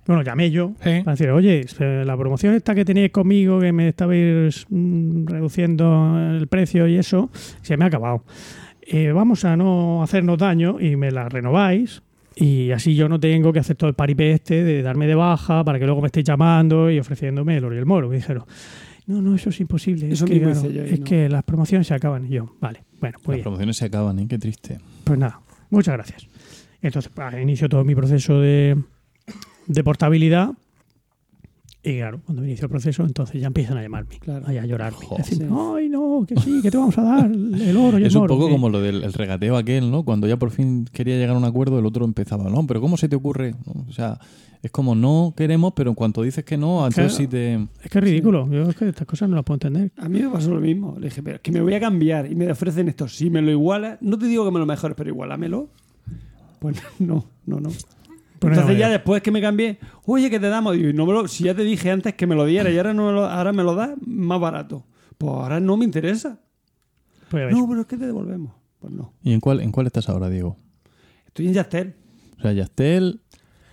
[0.07, 3.87] Bueno, llamé yo para decir, oye, eh, la promoción esta que teníais conmigo, que me
[3.87, 7.29] estabais mm, reduciendo el precio y eso,
[7.61, 8.25] se me ha acabado.
[8.81, 12.01] Eh, vamos a no hacernos daño y me la renováis.
[12.35, 15.63] Y así yo no tengo que hacer todo el paripé este de darme de baja
[15.63, 18.07] para que luego me estéis llamando y ofreciéndome el oro y el moro.
[18.09, 18.45] Me dijeron,
[19.07, 20.09] no, no, eso es imposible.
[20.09, 21.05] Eso es que, mismo claro, hice yo y es no.
[21.05, 22.25] que las promociones se acaban.
[22.25, 23.43] Y yo, vale, bueno, pues Las bien.
[23.43, 24.27] promociones se acaban, ¿eh?
[24.29, 24.77] Qué triste.
[25.03, 26.27] Pues nada, muchas gracias.
[26.81, 28.77] Entonces, pues, inicio todo mi proceso de,
[29.67, 30.51] de portabilidad.
[31.83, 34.45] Y claro, cuando inicio el proceso, entonces ya empiezan a llamarme, Claro.
[34.45, 34.99] a llorarme.
[35.17, 38.13] Decirme, ay, no, que sí, que te vamos a dar el oro y el Es
[38.15, 38.35] un moro".
[38.35, 40.03] poco como lo del el regateo aquel, ¿no?
[40.03, 42.97] Cuando ya por fin quería llegar a un acuerdo, el otro empezaba, no, pero ¿cómo
[42.97, 43.55] se te ocurre?
[43.65, 43.85] ¿No?
[43.89, 44.19] O sea,
[44.61, 47.17] es como no queremos, pero en cuanto dices que no, entonces Claro.
[47.17, 47.53] sí te...
[47.83, 48.47] Es que es ridículo.
[48.51, 49.91] Yo es que estas cosas no las puedo entender.
[49.97, 50.97] A mí me pasó lo mismo.
[50.99, 53.07] Le dije, pero es que me voy a cambiar y me ofrecen esto.
[53.07, 55.67] Si me lo igualas, no te digo que me lo mejores, pero igualámelo.
[56.59, 57.69] Pues no, no, no.
[58.41, 60.75] Entonces no, ya después que me cambié, oye, que te damos.
[60.75, 62.77] Digo, y no me lo- si ya te dije antes que me lo diera y
[62.77, 64.83] ahora, no me lo, ahora me lo das más barato.
[65.17, 66.39] Pues ahora no me interesa.
[67.29, 67.51] Pues.
[67.55, 68.53] No, pero es que te devolvemos.
[68.79, 69.13] Pues no.
[69.23, 70.57] ¿Y en cuál, en cuál estás ahora, Diego?
[71.27, 71.95] Estoy en Yastel.
[72.39, 73.21] O sea, Yastel,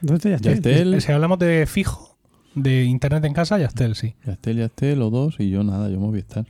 [0.03, 0.29] ya está.
[0.39, 2.19] Yastel, Si hablamos de fijo,
[2.55, 4.15] de internet en casa, Yachtel, sí.
[4.27, 6.45] Yastel, Yastel o dos y yo nada, yo Movistar.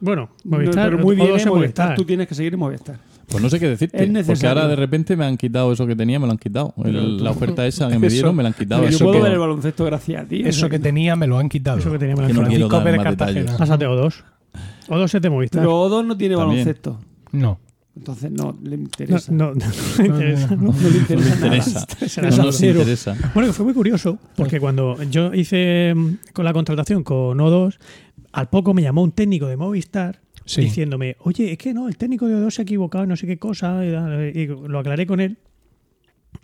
[0.00, 1.54] Bueno, Movistar, No, pero muy bien, eh, en Movistar.
[1.54, 1.94] Movistar.
[1.94, 2.98] Tú tienes que seguir en Movistar.
[3.34, 5.96] Pues no sé qué decirte, Es porque ahora de repente me han quitado eso que
[5.96, 6.72] tenía, me lo han quitado.
[6.84, 8.88] El- la oferta esa que me Eso- dieron me la han quitado.
[8.88, 10.42] Yo puedo que- ver el baloncesto gracias a ti.
[10.44, 11.78] Eso que tenía me lo han quitado.
[11.78, 13.56] Eso que en Que no el quiero Francisco Pérez Cartagena.
[13.56, 14.22] Pásate O2.
[14.88, 15.62] O2 es de Movistar.
[15.62, 16.60] Pero O2 no tiene También.
[16.64, 17.00] baloncesto.
[17.32, 17.58] No.
[17.96, 19.32] Entonces no le no, interesa.
[19.32, 19.66] no, no,
[19.98, 20.72] me interesa, ¿no?
[20.72, 21.14] No le interesa.
[21.14, 21.56] No me nada.
[21.56, 21.86] interesa.
[22.08, 22.78] Será No nos cero.
[22.80, 23.16] interesa.
[23.34, 27.78] Bueno, que fue muy curioso, porque cuando yo hice mm, con la contratación con O2,
[28.32, 30.60] al poco me llamó un técnico de Movistar Sí.
[30.62, 33.38] diciéndome, oye, es que no, el técnico de O2 se ha equivocado, no sé qué
[33.38, 35.38] cosa, y, y lo aclaré con él.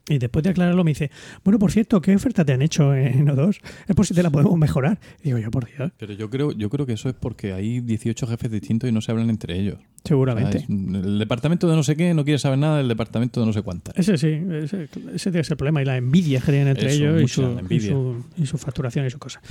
[0.09, 1.11] Y después de aclararlo me dice,
[1.45, 3.61] bueno, por cierto, ¿qué oferta te han hecho en O2?
[3.89, 4.99] Es por si te la podemos mejorar.
[5.21, 7.81] Y digo yo, por Dios, Pero yo creo, yo creo que eso es porque hay
[7.81, 9.77] 18 jefes distintos y no se hablan entre ellos.
[9.77, 10.59] O sea, seguramente.
[10.59, 13.53] es- el departamento de no sé qué no quiere saber nada del departamento de no
[13.53, 13.97] sé cuántas.
[13.99, 15.83] Ese sí, ese, ese tiene que ser el problema.
[15.83, 19.07] Y la envidia que tienen entre Eso, ellos y su, y, su, y su facturación
[19.07, 19.43] y sus cosas.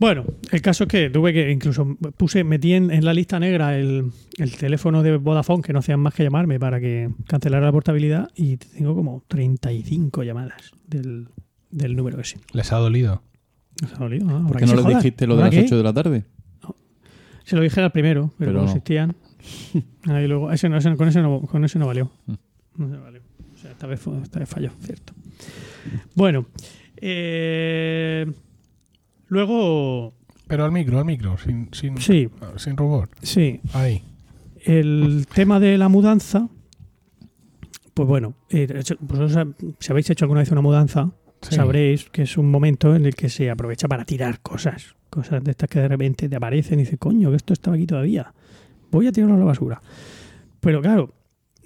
[0.00, 3.76] Bueno, el caso es que tuve que, incluso puse, metí en, en la lista negra
[3.76, 7.72] el, el teléfono de Vodafone, que no hacían más que llamarme para que cancelara la
[7.72, 11.28] portabilidad, y tengo como 35 llamadas del,
[11.70, 12.38] del número ese.
[12.54, 13.22] Les ha dolido.
[13.82, 14.26] ¿Nos ha dolido?
[14.30, 14.98] Ah, ¿Por ¿habrá qué que no se les jodan?
[14.98, 15.66] dijiste lo de ¿Habrá las que?
[15.66, 16.24] 8 de la tarde?
[17.44, 18.70] Se lo dije al primero, pero, Pero no no.
[18.70, 19.16] existían.
[20.06, 22.10] Ahí luego, ese no, ese- con, ese no, con ese no valió.
[22.26, 22.34] Mm.
[22.78, 23.20] No se valió.
[23.54, 25.12] O sea, esta vez, fue- esta vez falló, cierto.
[26.14, 26.46] Bueno,
[26.96, 28.26] eh,
[29.30, 30.12] luego,
[30.46, 33.08] Pero al micro, al micro, sin, sin, sí, sin rubor.
[33.22, 34.02] sí, Ahí.
[34.64, 36.48] el tema de la mudanza,
[37.94, 38.82] Pues bueno, eh,
[39.78, 41.10] si habéis hecho alguna vez una mudanza,
[41.42, 41.54] Sí.
[41.54, 44.94] sabréis que es un momento en el que se aprovecha para tirar cosas.
[45.08, 47.86] Cosas de estas que de repente te aparecen y dices, coño, que esto estaba aquí
[47.86, 48.32] todavía.
[48.90, 49.80] Voy a tirarlo a la basura.
[50.60, 51.14] Pero claro,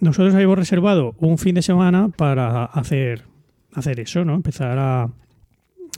[0.00, 3.24] nosotros habíamos reservado un fin de semana para hacer,
[3.72, 4.34] hacer eso, ¿no?
[4.34, 5.10] Empezar a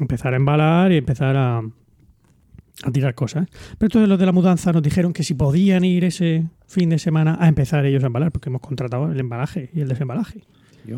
[0.00, 3.46] empezar a embalar y empezar a, a tirar cosas.
[3.78, 6.98] Pero entonces los de la mudanza nos dijeron que si podían ir ese fin de
[6.98, 10.42] semana a empezar ellos a embalar, porque hemos contratado el embalaje y el desembalaje.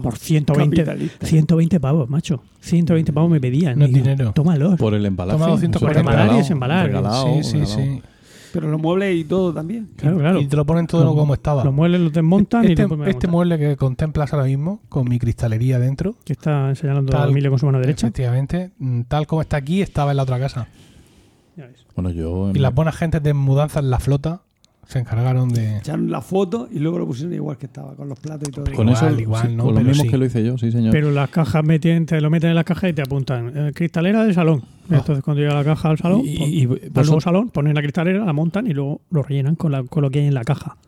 [0.03, 1.26] Por 120, Capitalista.
[1.26, 2.42] 120 pavos, macho.
[2.61, 3.78] 120 pavos me pedían.
[3.78, 4.32] No es dinero.
[4.32, 4.76] Tómalos.
[4.76, 5.38] Por el embalaje.
[5.38, 6.86] Toma 240 Eso es Embalar y desembalar.
[6.86, 7.76] regalado, sí, sí, regalado.
[7.78, 8.03] sí.
[8.53, 9.88] Pero los muebles y todo también.
[9.96, 10.40] Claro, claro.
[10.40, 11.64] Y te lo ponen todo Los- como estaba.
[11.64, 15.09] Los muebles los desmontan y este después me este mueble que contemplas ahora mismo, con
[15.09, 18.07] mi cristalería dentro, que está señalando a Tal- Emilio con su mano derecha.
[18.07, 20.68] efectivamente, mm, tal como está aquí, estaba en la otra casa.
[21.57, 21.84] Ya ves.
[21.94, 22.51] Bueno, yo.
[22.55, 24.42] Y las buenas gentes de mudanzas, la flota,
[24.89, 25.76] se encargaron de...
[25.78, 28.64] Echaron la foto y luego lo pusieron igual que estaba, con los platos y todo.
[28.74, 29.64] Con Igual, eso, igual, sí, ¿no?
[29.64, 30.09] con lo Pero mismo sí.
[30.11, 30.93] que lo hice yo, sí, señor.
[30.93, 33.53] Pero las cajas meten, te lo meten en la caja y te apuntan.
[33.55, 34.62] eh, cristalera del salón.
[34.91, 36.64] Entonces cuando llega la caja al salón, Y- pon- y- y
[36.99, 40.03] al nuevo salón, ponen la cristalera, la montan y luego lo rellenan con, la, con
[40.03, 40.78] lo que hay en la caja.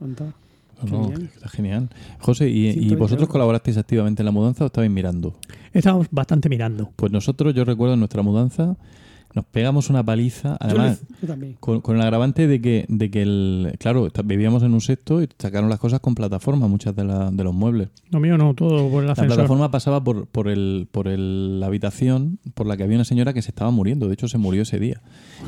[0.90, 1.28] No, bien.
[1.34, 1.90] está genial.
[2.20, 5.34] José, ¿y, y 120 vosotros colaborasteis activamente en la mudanza o estabais mirando?
[5.74, 6.90] Estamos bastante mirando.
[6.96, 8.76] Pues nosotros, yo recuerdo en nuestra mudanza,
[9.34, 13.22] nos pegamos una paliza, Yo, además, yo con, con el agravante de que, de que
[13.22, 17.30] el, claro, vivíamos en un sexto y sacaron las cosas con plataforma, muchas de, la-
[17.30, 17.90] de los muebles.
[18.10, 19.36] Lo mío no, todo por el La ascensor.
[19.36, 23.32] plataforma pasaba por, por, el, por el- la habitación por la que había una señora
[23.32, 24.08] que se estaba muriendo.
[24.08, 25.00] De hecho, se murió ese día.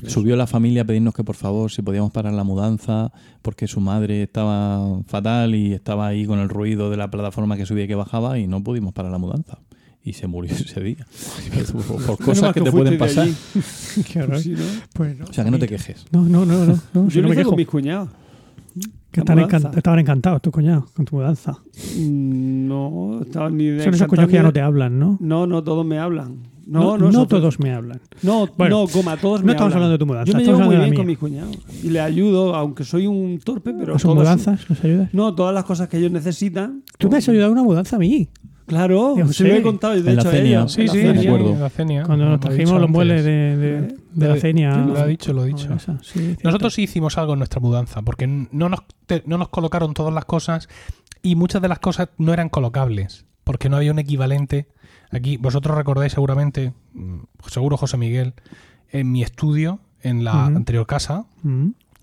[0.06, 3.12] Subió la familia a pedirnos que por favor, si podíamos parar la mudanza,
[3.42, 7.66] porque su madre estaba fatal y estaba ahí con el ruido de la plataforma que
[7.66, 9.58] subía y que bajaba y no pudimos parar la mudanza.
[10.04, 11.06] Y se murió ese día.
[12.06, 13.28] Por, cosas que te pueden de pasar.
[13.28, 14.26] Qué.
[14.42, 14.58] Sí, ¿no?
[14.94, 15.24] Pues no.
[15.26, 16.06] O sea, que no te quejes.
[16.10, 16.78] No, no, no, no.
[16.94, 17.50] no, si Yo no me quejo.
[17.50, 18.08] con mis cuñados.
[19.10, 21.52] Que encan- estaban encantados tus cuñados con tu mudanza.
[21.98, 25.18] Mm, No, estaban ni de Son esos cuñados que ya no te hablan, ¿no?
[25.20, 26.38] No, no, todos me hablan.
[26.66, 28.00] No, no, eso- todos me hablan.
[28.22, 29.84] No, Bueno, no, goma, todos no me estamos hablan.
[29.84, 31.58] hablando de tu mudanza, Yo me estamos llevo muy bien con mis cuñados.
[31.82, 35.12] Y les ayudo, aunque soy un torpe, pero ¿A sus mudanzas nos ayudas?
[35.12, 36.82] No, todas las cosas que ellos necesitan.
[36.96, 38.28] Tú me has ayudado a una mudanza a mí.
[38.66, 39.48] Claro, se sé.
[39.48, 39.96] lo he contado.
[39.96, 40.36] y De En la hecho, Sí,
[40.82, 41.12] en la sí, cenia.
[41.12, 41.58] me acuerdo.
[41.60, 43.80] La cenia, Cuando nos he trajimos los muebles de, de-
[44.12, 44.76] de la Lo- cenia.
[44.76, 45.68] Lo ha dicho, lo ha dicho.
[46.02, 46.36] Sí.
[46.44, 50.14] Nosotros sí hicimos algo en nuestra mudanza, porque no nos, te- no nos colocaron todas
[50.14, 50.68] las cosas
[51.22, 54.68] y muchas de las cosas no eran colocables, porque no había un equivalente.
[55.10, 58.34] Aquí, vosotros recordáis seguramente, mm, seguro José Miguel,
[58.90, 61.26] en mi estudio, en la anterior casa.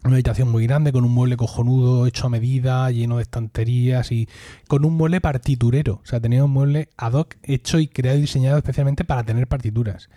[0.04, 4.30] Una habitación muy grande con un mueble cojonudo, hecho a medida, lleno de estanterías y
[4.68, 6.02] con un mueble partiturero.
[6.04, 9.48] O sea, tenía un mueble ad hoc hecho y creado y diseñado especialmente para tener
[9.48, 10.10] partituras.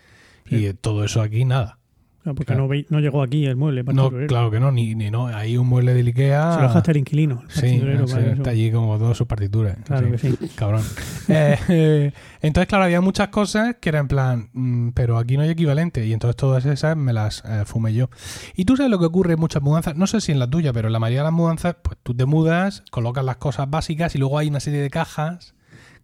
[0.47, 0.67] Sí.
[0.67, 1.79] Y todo eso aquí, nada.
[2.23, 2.67] Claro, porque Claro.
[2.69, 3.83] no, no llegó aquí el mueble.
[3.83, 4.27] No, partiturero.
[4.27, 5.27] claro que no, ni, ni no.
[5.27, 6.53] Hay un mueble del Ikea.
[6.53, 7.43] Se lo dejaste al inquilino.
[7.43, 7.79] el Sí,
[8.11, 9.77] para está allí como todas sus partituras.
[9.85, 10.35] Claro que sí.
[10.55, 10.81] Cabrón.
[11.29, 12.11] Eh, eh,
[12.41, 16.05] entonces, claro, había muchas cosas que eran en plan, mm, pero aquí no hay equivalente.
[16.05, 18.09] Y entonces todas esas me las eh, fumé yo.
[18.55, 20.73] Y tú sabes lo que ocurre en muchas mudanzas, no sé si en la tuya,
[20.73, 24.15] pero en la mayoría de las mudanzas, pues tú te mudas, colocas las cosas básicas
[24.15, 25.55] y luego hay una serie de cajas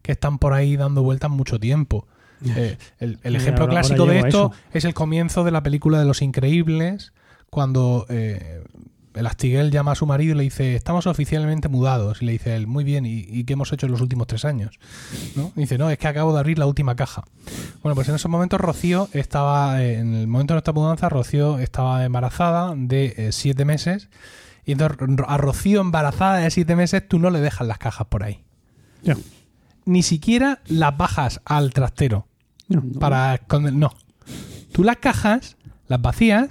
[0.02, 2.08] que están por ahí dando vueltas mucho tiempo.
[2.56, 6.06] Eh, el ejemplo ahora- clásico ahora de esto es el comienzo de la película de
[6.06, 7.12] Los Increíbles,
[7.50, 8.64] cuando eh,
[9.16, 12.22] el Astiguel llama a su marido y le dice, estamos oficialmente mudados.
[12.22, 14.46] Y le dice él, muy bien, ¿y, y qué hemos hecho en los últimos tres
[14.46, 14.80] años?
[15.36, 15.52] ¿No?
[15.56, 17.24] Y dice, no, es que acabo de abrir la última caja.
[17.82, 21.60] Bueno, pues en esos momentos Rocío estaba, eh, en el momento de nuestra mudanza, Rocío
[21.60, 24.08] estaba embarazada de eh, siete meses.
[24.64, 28.24] Y entonces a Rocío embarazada de siete meses tú no le dejas las cajas por
[28.24, 28.44] ahí.
[29.02, 29.18] Ya.
[29.86, 32.28] Ni siquiera las bajas al trastero
[32.70, 32.82] No.
[33.00, 33.74] para esconder.
[33.74, 33.94] No.
[34.72, 35.58] Tú las cajas,
[35.88, 36.50] las vacías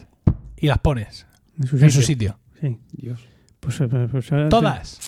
[0.57, 1.27] y las pones
[1.59, 2.37] En su en su sitio.
[2.61, 2.61] sitio.
[2.61, 2.79] Sí.
[2.93, 3.21] Dios.
[3.61, 5.01] Pues, eh, pues, eh, Todas.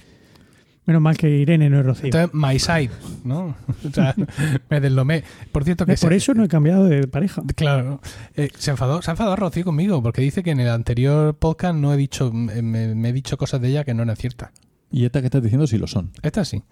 [0.87, 2.07] Menos mal que Irene no es Rocío.
[2.07, 2.91] Entonces, my side,
[3.23, 3.55] ¿no?
[3.89, 4.15] O sea,
[4.71, 5.23] me deslomé.
[5.53, 7.43] Por cierto que Eh, Por se- eso no he cambiado de pareja.
[7.55, 8.01] Claro.
[8.35, 11.77] Eh, se enfadó, se ha enfadado Rocío conmigo porque dice que en el anterior podcast
[11.77, 14.51] no he dicho, me, me- me he dicho cosas de ella que no eran ciertas.
[14.93, 16.11] Y estas que estás diciendo sí lo son.
[16.23, 16.63] Esta sí.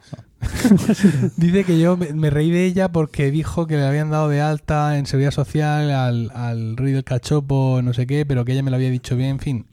[1.37, 4.41] Dice que yo me, me reí de ella porque dijo que le habían dado de
[4.41, 8.63] alta en seguridad social al, al rey del cachopo, no sé qué, pero que ella
[8.63, 9.67] me lo había dicho bien, en fin.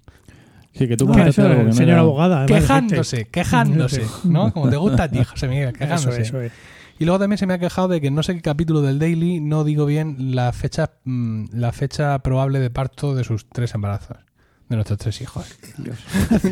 [0.74, 2.46] Sí, que tú Ah, eso, algo que no señora era- abogada.
[2.46, 4.04] Quejándose, quejándose.
[4.26, 4.52] ¿no?
[4.52, 6.22] Como te gusta a ti, José Miguel, Eso, quejándose.
[6.22, 6.52] eso es.
[7.00, 9.00] Y luego también se me ha quejado de que en no sé qué capítulo del
[9.00, 13.74] Daily no digo bien la fecha, mm, la fecha probable de parto de sus tres
[13.74, 14.18] embarazos.
[14.68, 15.46] De nuestros tres hijos.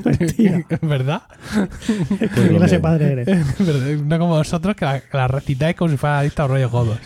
[0.06, 0.64] Mentira.
[0.82, 1.24] ¿Verdad?
[2.20, 3.28] ¿Qué clase de padre eres?
[3.60, 3.88] ¿Verdad?
[4.06, 7.00] No como vosotros que la, que la recitáis como si fuera adicta a rollos godos.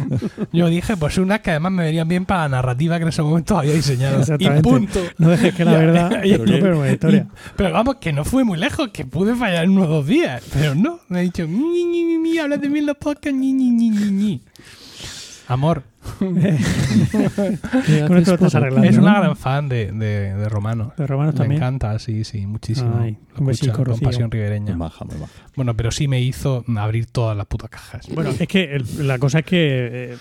[0.52, 3.22] Yo dije, pues unas que además me venían bien para la narrativa que en ese
[3.22, 4.22] momento había diseñado.
[4.38, 5.00] Y punto.
[5.18, 7.26] No dejes que la verdad pero una historia.
[7.28, 10.42] Y- pero vamos, que no fue muy lejos, que pude fallar en unos dos días.
[10.52, 13.38] Pero no, me ha dicho, ni, ni, ni, ni, hablas de mí en los podcasts,
[13.38, 14.42] ni, ni, ni, ni, ni.
[15.46, 15.82] Amor,
[16.20, 16.38] Con
[18.18, 18.88] esto lo estás arreglando.
[18.88, 20.92] es una gran fan de, de, de Romano.
[20.96, 21.60] De romanos Me también.
[21.62, 22.96] encanta, sí, sí, muchísimo.
[23.00, 24.08] Ay, Lo un besico, escucha con Rocío.
[24.08, 24.76] pasión ribereña.
[24.76, 25.32] baja, muy baja.
[25.56, 28.08] Bueno, pero sí me hizo abrir todas las putas cajas.
[28.14, 30.16] Bueno, es que el- la cosa es que eh,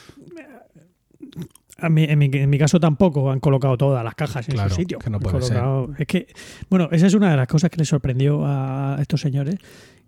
[1.80, 4.70] a mí- en, mi, en mi caso tampoco han colocado todas las cajas en Claro,
[4.70, 5.00] su sitio.
[5.00, 5.62] que no puede ser.
[5.98, 6.28] Es que,
[6.70, 9.56] bueno, esa es una de las cosas que les sorprendió a estos señores.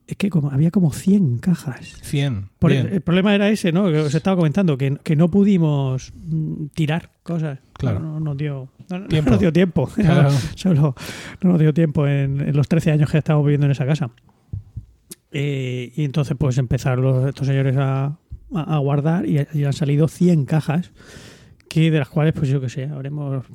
[0.07, 1.97] Es que como, había como 100 cajas.
[2.03, 2.49] 100.
[2.59, 3.85] Por- el problema era ese, ¿no?
[3.91, 7.57] Que os estaba comentando, que, que no pudimos mm, tirar cosas.
[7.73, 7.99] Claro.
[7.99, 9.31] No, no nos dio, no, no Tiempo.
[9.31, 9.87] nos dio tiempo.
[9.95, 10.29] Claro.
[10.55, 10.95] Solo
[11.41, 14.11] no nos dio tiempo en, en los 13 años que estamos viviendo en esa casa.
[15.31, 19.73] Eh, y entonces, pues empezaron los- estos señores a, a- a guardar y, y han
[19.73, 20.91] salido 100 cajas,
[21.67, 23.45] que de las cuales, pues yo qué sé, habremos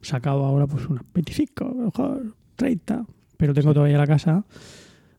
[0.00, 3.04] sacado ahora pues unas 25, a lo mejor 30,
[3.36, 4.44] pero tengo todavía la casa,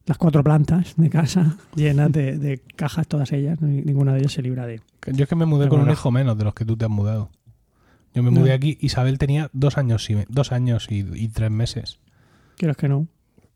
[0.06, 4.34] las cuatro plantas de casa llenas de, de cajas, todas ellas, ni- ninguna de ellas
[4.34, 4.82] se libra de...
[5.14, 6.92] Yo es que me mudé con un hijo menos de los que tú te has
[6.92, 7.30] mudado.
[8.14, 8.56] Yo me mudé No.
[8.56, 12.00] aquí, Isabel tenía dos años y, dos años y, y tres meses.
[12.58, 13.08] Quieras que no.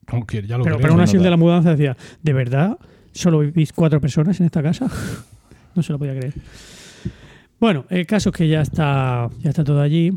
[0.07, 1.25] Aunque ya lo Pero, pero aún así el nota.
[1.25, 2.77] de la mudanza decía, ¿de verdad
[3.13, 4.87] solo vivís cuatro personas en esta casa?
[5.75, 6.33] no se lo podía creer.
[7.59, 10.11] Bueno, el caso es que ya está, ya está todo allí.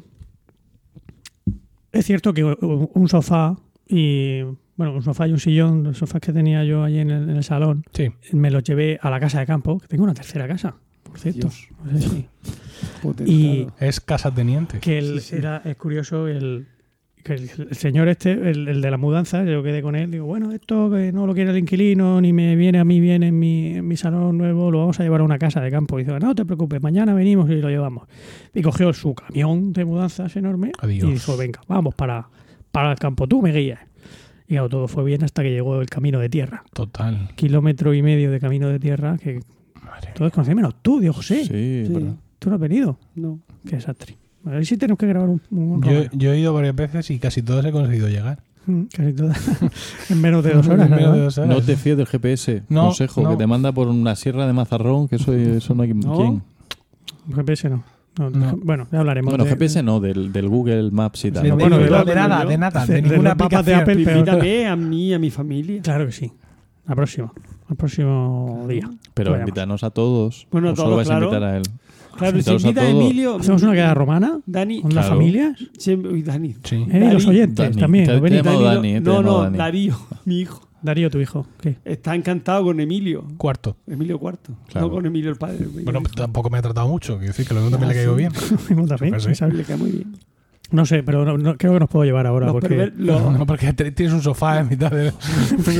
[1.93, 3.57] Es cierto que un sofá
[3.89, 4.41] y
[4.77, 7.37] bueno, un sofá y un sillón, los sofás que tenía yo allí en el, en
[7.37, 10.47] el salón, Sí, me los llevé a la casa de campo, que tengo una tercera
[10.47, 11.49] casa, por cierto.
[11.49, 11.68] Dios.
[11.85, 12.27] No sé si-
[13.03, 13.39] Potentado.
[13.39, 14.79] Y es casa teniente.
[14.81, 15.37] que el- Sí, sí.
[15.37, 16.66] era es curioso el
[17.24, 20.27] que el, el señor este el, el de la mudanza yo quedé con él digo
[20.27, 23.37] bueno esto que no lo quiere el inquilino ni me viene a mí bien en
[23.37, 26.05] mi, en mi salón nuevo lo vamos a llevar a una casa de campo y
[26.05, 28.07] dice no te preocupes mañana venimos y lo llevamos
[28.55, 31.09] y cogió su camión de mudanzas enorme Adiós.
[31.09, 32.29] y dijo venga vamos para
[32.70, 33.81] para el campo tú me guías
[34.49, 37.28] y claro, todo fue bien hasta que llegó el camino de tierra Total.
[37.34, 39.40] kilómetro y medio de camino de tierra que
[39.84, 43.38] Madre todos conocen menos tú Dios José Sí, tú no has venido No.
[43.68, 45.82] qué desastre a ver si tenemos que grabar un, un
[46.12, 48.38] Yo, he ido varias veces y casi todas he conseguido llegar.
[48.66, 49.61] Mm, Casi todas.
[50.11, 50.86] en menos de dos horas.
[50.88, 51.16] En menos ¿no?
[51.16, 51.51] de dos horas.
[51.51, 52.62] No te fíes del GPS.
[52.68, 53.30] No, Consejo, no.
[53.30, 56.16] que te manda por una sierra de mazarrón, que eso, eso no hay No.
[56.16, 56.42] quien.
[57.34, 57.82] GPS no.
[58.19, 58.57] No, No.
[58.62, 59.31] Bueno, ya hablaremos.
[59.33, 61.43] Bueno, de- GPS no, del, del Google Maps y tal.
[61.43, 61.57] De, ¿no?
[61.57, 63.81] bueno, de- de- nada, de- nada, de- ninguna mapas de aplicación.
[63.81, 65.83] Apple, pero- Invítame a mí y a mi familia.
[65.83, 66.33] Claro que sí.
[66.87, 67.33] Al próximo.
[67.69, 68.89] Al próximo día.
[69.14, 70.47] Pero invítanos a todos.
[70.51, 71.27] Bueno, todos, solo vais claro.
[71.27, 71.62] a invitar a él.
[72.17, 72.89] Claro, si invita a.
[72.89, 73.37] Emilio.
[73.37, 74.39] ¿Hacemos una queda romana?
[74.47, 74.81] Dani.
[74.81, 75.21] ¿Con las Claro.
[75.21, 75.59] familias?
[75.77, 76.55] siempre- uy, Dani.
[76.62, 76.77] Sí.
[76.91, 77.07] ¿Eh?
[77.11, 77.37] ¿Y los Dani.
[77.37, 77.77] oyentes Dani.
[77.81, 78.07] también?
[78.07, 79.59] Te- te Dani, Dani, te no, no, Dani.
[79.59, 80.66] Darío, mi hijo.
[80.87, 81.47] Darío, tu hijo.
[81.61, 81.76] ¿Qué?
[81.84, 83.24] Está encantado con Emilio.
[83.37, 83.76] Cuarto.
[83.87, 84.55] Emilio cuarto.
[84.68, 84.87] Claro.
[84.89, 85.66] No con Emilio el padre.
[85.84, 87.18] Bueno, tampoco me ha tratado mucho.
[87.18, 88.18] Quiero decir que lo mismo también Ah, le ha caído sí.
[88.18, 88.32] bien.
[88.70, 89.20] Mismo también.
[89.37, 89.55] ¿sabes?
[89.55, 90.16] le cae muy bien.
[90.72, 92.47] No sé, pero no, no- creo que nos puedo llevar ahora.
[92.47, 92.91] Los, porque...
[92.97, 95.12] los- No, porque tienes un sofá en mitad del,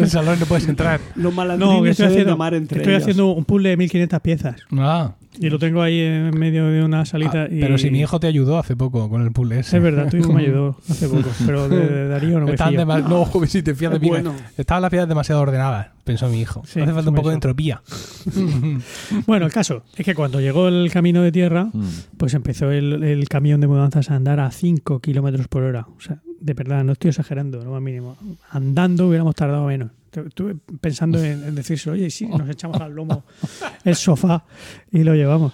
[0.09, 1.01] salón y no puedes entrar.
[1.17, 3.03] los No, que estoy haciendo, entre estoy ellos.
[3.03, 4.57] haciendo un puzzle de 1500 piezas.
[4.73, 7.43] Ah, Y lo tengo ahí en medio de una salita.
[7.43, 7.61] ah, y...
[7.61, 9.77] pero si mi hijo te ayudó hace poco con el puzzle ese.
[9.77, 11.29] Es verdad, tu hijo me ayudó hace poco.
[11.45, 12.85] Pero de, de Darío no me fío.
[13.09, 14.09] No, joder, si te fías de Es mí.
[14.09, 14.35] bueno.
[14.57, 16.63] Estaban las piezas demasiado ordenadas, pensó mi hijo.
[16.67, 17.83] Sí, Hace falta un eso poco de entropía.
[19.27, 21.85] Bueno, el caso es que cuando llegó el camino de tierra, Mm.
[22.17, 25.87] pues empezó el, el camión de mudanzas a andar a 5 kilómetros por hora.
[25.97, 28.17] O sea, de verdad, no estoy exagerando, lo más mínimo.
[28.51, 29.91] Andando hubiéramos tardado menos.
[30.23, 33.25] Estuve pensando en, en decirse, oye, sí, nos echamos al lomo
[33.85, 34.45] el sofá
[34.93, 35.53] y lo llevamos.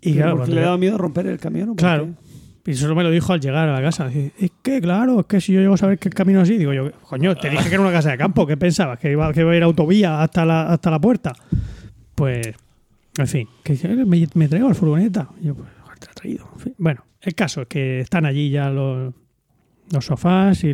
[0.00, 1.70] Y claro, porque le daba miedo romper el camión.
[1.70, 2.08] ¿o por Claro.
[2.66, 4.06] Y eso me lo dijo al llegar a la casa.
[4.06, 6.48] Dice, Es que, claro, es que si yo llego a saber que el camino es
[6.48, 8.98] así, digo yo, coño, te dije que era una casa de campo, ¿qué pensabas?
[8.98, 11.32] ¿Que iba, que iba a ir autovía hasta la, hasta la puerta?
[12.14, 12.48] Pues,
[13.18, 15.28] en fin, que dice, "Eh, me, me traigo la furgoneta.
[15.40, 15.68] Y yo, pues,
[15.98, 16.48] te he traído.
[16.54, 19.12] En fin, bueno, el caso es que están allí ya los,
[19.92, 20.70] los sofás y, y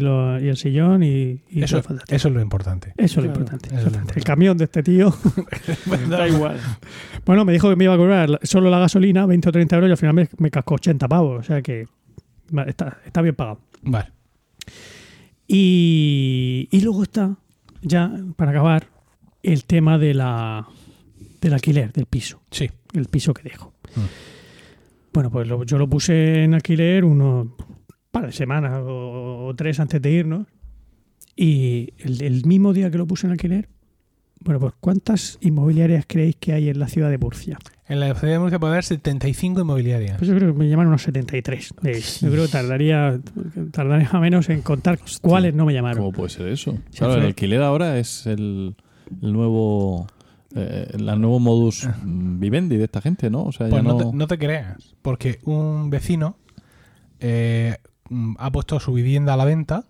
[0.49, 2.93] el sillón y, y Eso, eso es lo importante.
[2.97, 3.69] Eso es lo importante.
[3.69, 4.19] eso es lo exactamente.
[4.19, 5.15] El camión de este tío.
[6.11, 6.59] Da igual.
[7.25, 9.89] Bueno, me dijo que me iba a cobrar solo la gasolina 20 o 30 euros
[9.89, 11.41] y al final me, me cascó 80 pavos.
[11.41, 11.89] O sea que
[12.67, 13.61] está, está bien pagado.
[13.83, 14.11] Vale.
[15.49, 17.37] Y, y luego está,
[17.83, 18.89] ya para acabar,
[19.43, 20.67] el tema de la,
[21.41, 22.43] del alquiler del piso.
[22.51, 22.71] Sí.
[22.93, 23.73] El piso que dejo.
[23.95, 24.01] Mm.
[25.13, 27.49] Bueno, pues lo- yo lo puse en alquiler unos
[28.11, 30.47] par de semanas o, o tres antes de irnos.
[31.35, 33.69] Y el, el mismo día que lo puse en alquiler,
[34.41, 37.59] bueno, pues ¿cuántas inmobiliarias creéis que hay en la ciudad de Murcia?
[37.89, 40.19] En la ciudad de Murcia puede haber 75 inmobiliarias.
[40.19, 41.75] Pues yo creo que me llaman unos 73.
[41.83, 42.21] de ellas.
[42.21, 43.21] Yo creo que tardaría,
[43.71, 45.99] tardaría menos en contar cuáles no me llamaron.
[45.99, 46.73] ¿Cómo puede ser eso?
[46.91, 48.75] Sí, Claro, el alquiler ahora es el,
[49.23, 50.07] el nuevo
[50.55, 53.45] eh, el nuevo modus mm, vivendi de esta gente, ¿no?
[53.45, 54.11] O sea, Pues ya no, no...
[54.11, 56.39] te, no te creas, porque un vecino
[57.21, 57.77] eh,
[58.39, 59.85] ha puesto su vivienda a la venta,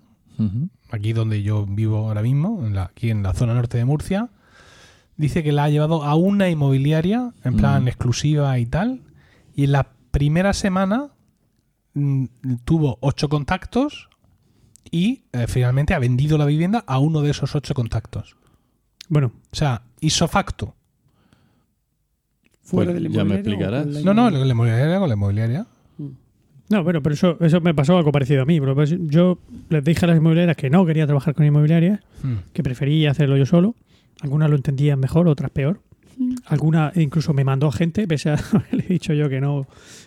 [0.90, 4.28] aquí donde yo vivo ahora mismo, en la- aquí en la zona norte de Murcia.
[5.16, 7.88] Dice que la ha llevado a una inmobiliaria, en plan Mm.
[7.88, 9.00] exclusiva y tal,
[9.54, 11.08] y en la primera semana
[11.94, 12.26] mm,
[12.66, 14.10] tuvo ocho contactos
[14.90, 18.36] y eh, finalmente ha vendido la vivienda a uno de esos ocho contactos.
[19.08, 20.74] Bueno, O sea, hizo facto.
[22.62, 23.86] Fuera Pues del ya me explicarás.
[23.86, 25.66] No, no, la inmobiliaria con la inmobiliaria.
[26.68, 28.58] No, bueno, pero eso, eso me pasó algo parecido a mí.
[28.60, 29.38] pero pues yo
[29.68, 32.34] les dije a las inmobiliarias que no quería trabajar con inmobiliarias, Mm.
[32.52, 33.74] que prefería hacerlo yo solo.
[34.22, 35.80] Algunas lo entendían mejor, otras peor.
[36.46, 39.66] Algunas incluso me mandó gente, pese a haberle dicho yo que no,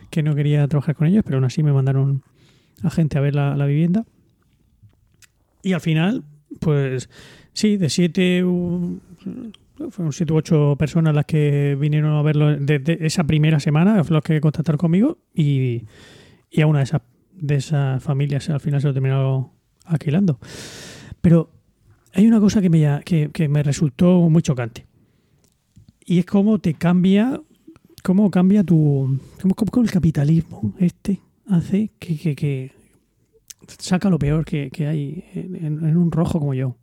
[0.09, 2.23] que no quería trabajar con ellos, pero aún así me mandaron
[2.83, 4.05] a gente a ver la, la vivienda.
[5.63, 6.23] Y al final,
[6.59, 7.09] pues
[7.53, 8.99] sí, de siete, u-
[9.91, 14.23] fueron siete u ocho personas las que vinieron a verlo desde esa primera semana, los
[14.23, 15.83] que contactaron conmigo, y,
[16.51, 17.01] y a una de esas,
[17.33, 19.49] de esas familias al final se lo terminaron
[19.85, 20.39] alquilando.
[21.21, 21.51] Pero
[22.13, 24.85] hay una cosa que me, ya- que, que me resultó muy chocante.
[26.05, 27.39] Y es cómo te cambia,
[28.03, 29.19] cómo cambia tu.
[29.41, 32.71] cómo, cómo- el capitalismo este hace que, que- que
[33.77, 36.75] saca lo peor que, que hay en un rojo como yo.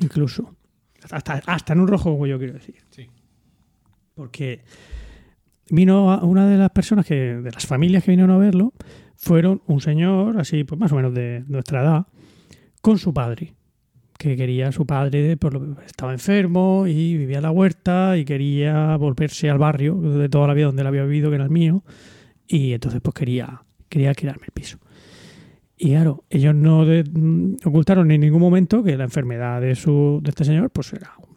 [0.00, 0.54] Incluso.
[1.10, 2.76] Hasta, hasta en un rojo como yo, quiero decir.
[2.90, 3.06] Sí.
[4.14, 4.60] Porque
[5.70, 8.72] vino a- una de las personas que, de las familias que vinieron a verlo,
[9.16, 12.06] fueron un señor, así, pues más o menos de nuestra edad,
[12.80, 13.54] con su padre
[14.18, 19.48] que quería su padre, lo- estaba enfermo y vivía en la huerta y quería volverse
[19.48, 21.84] al barrio de toda la vida donde él había vivido, que era el mío,
[22.48, 24.78] y entonces pues quería, quería alquilarme el piso.
[25.76, 30.18] Y claro, ellos no de- mm, ocultaron en ningún momento que la enfermedad de, su,
[30.20, 31.36] de este señor pues era un,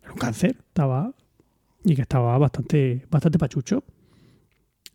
[0.00, 1.12] era un cáncer, estaba
[1.84, 3.84] y que estaba bastante, bastante pachucho.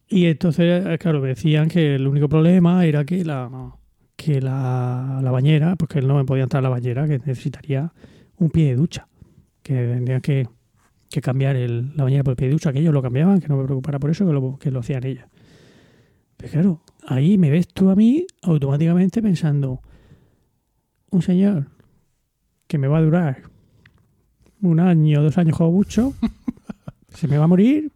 [0.07, 3.73] Y entonces, eh, claro, me decían que el único problema era que la,
[4.15, 7.17] que la, la bañera, pues que él no me podía entrar a la bañera, que
[7.19, 7.91] necesitaría
[8.37, 9.07] un pie de ducha,
[9.63, 10.47] que tendría que,
[11.09, 13.47] que cambiar el- la bañera por el pie de ducha, que ellos lo cambiaban, que
[13.47, 15.27] no me preocupara por eso, que lo, que lo hacían ellas.
[16.37, 19.81] Pero claro, ahí me ves tú a mí automáticamente pensando,
[21.09, 21.67] un señor
[22.67, 23.43] que me va a durar
[24.61, 26.13] un año, dos años como mucho,
[27.15, 27.91] se me va a morir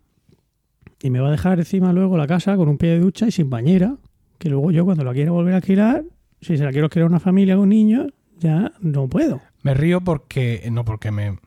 [1.02, 3.32] y me va a dejar encima luego la casa con un pie de ducha y
[3.32, 3.96] sin bañera,
[4.38, 6.04] que luego yo cuando la quiera volver a alquilar,
[6.42, 8.08] si se la quiero alquilar a una familia con niños,
[8.40, 9.42] ya no puedo.
[9.64, 11.38] Me río porque, no porque me...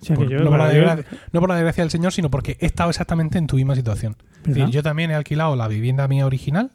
[0.00, 2.30] sea, por- que yo- no, por la desgracia, no por la desgracia del Señor, sino
[2.30, 4.16] porque he estado exactamente en tu misma situación.
[4.46, 6.70] Es decir, yo también he alquilado la vivienda mía original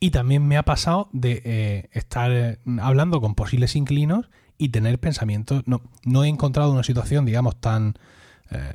[0.00, 4.98] y también me ha pasado de eh, estar eh, hablando con posibles inquilinos y tener
[4.98, 5.62] pensamientos.
[5.66, 7.94] No, no he encontrado una situación, digamos, tan,
[8.52, 8.74] eh,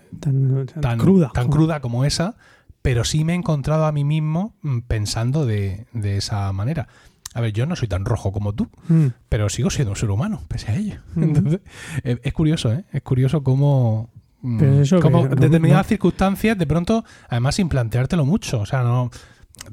[0.81, 1.31] tan, cruda.
[1.33, 2.35] tan cruda como esa,
[2.81, 6.87] pero sí me he encontrado a mí mismo mm, pensando de, de esa manera.
[7.33, 9.07] A ver, yo no soy tan rojo como tú, Mm.
[9.29, 10.99] pero sigo siendo un ser humano, pese a ello.
[11.15, 11.61] Entonces,
[12.03, 12.85] eh, es curioso, ¿eh?
[12.91, 14.09] Es curioso cómo,
[14.41, 18.61] mm, Pero eso cómo que no- determinadas no- circunstancias, de pronto, además sin planteártelo mucho,
[18.61, 19.11] o sea, no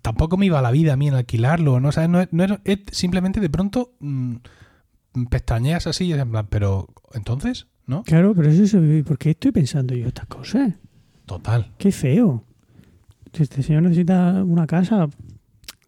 [0.03, 1.91] tampoco me iba la vida a mí en alquilarlo, ¿no?
[1.91, 4.37] O sea, no, es- no es, es simplemente de pronto mm,
[5.31, 8.03] pestañeas así y en plan, pero entonces, ¿no?
[8.05, 10.73] Claro, pero eso es ¿por qué estoy pensando yo estas cosas?
[11.27, 11.71] Total.
[11.79, 12.45] Qué feo.
[13.33, 15.09] Si este señor necesita una casa,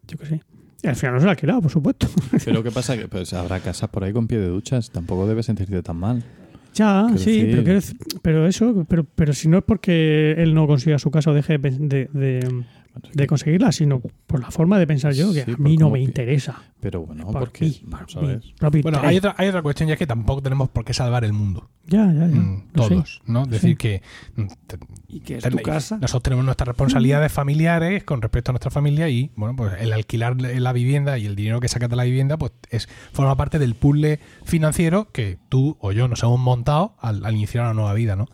[0.07, 0.41] yo qué sé.
[0.83, 2.07] Y al final no se la ha alquilado, por supuesto.
[2.45, 2.97] Pero ¿qué pasa?
[2.97, 4.91] Que pues habrá casas por ahí con pie de duchas.
[4.91, 6.23] Tampoco debes sentirte tan mal.
[6.75, 10.35] Ya, Quiero sí, decir- pero, quiero decir- pero eso, pero, pero si no es porque
[10.37, 12.63] él no consiga su casa o deje de, de, de-
[13.13, 15.99] de conseguirla, sino por la forma de pensar yo, que Sí, a mí no me
[15.99, 16.61] pi- interesa.
[16.79, 17.81] Pero bueno, por porque mí,
[18.59, 21.23] por Bueno, hay otra, hay otra cuestión ya es que tampoco tenemos por qué salvar
[21.23, 21.69] el mundo.
[21.87, 22.25] Ya, ya, ya.
[22.27, 23.43] mm, todos, ¿no?
[23.43, 23.75] Es decir, Sí.
[23.77, 24.01] que
[24.35, 24.77] mm, te-
[25.07, 25.97] Y que es Ten- tu casa.
[25.97, 30.39] Nosotros tenemos nuestras responsabilidades familiares con respecto a nuestra familia y, bueno, pues el alquilar
[30.39, 33.73] la vivienda y el dinero que sacas de la vivienda, pues es forma parte del
[33.73, 38.15] puzzle financiero que tú o yo nos hemos montado al, al iniciar una nueva vida,
[38.15, 38.25] ¿no?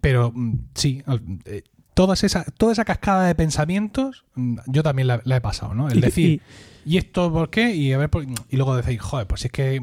[0.00, 1.62] Pero mm, sí, al- eh,
[1.94, 5.88] todas esa, toda esa cascada de pensamientos, mm, yo también la, la he pasado, ¿no?
[5.88, 6.42] El Y- decir,
[6.86, 7.74] y- ¿y esto por qué?
[7.74, 9.80] Y a ver por- y luego decir, joder, pues si es que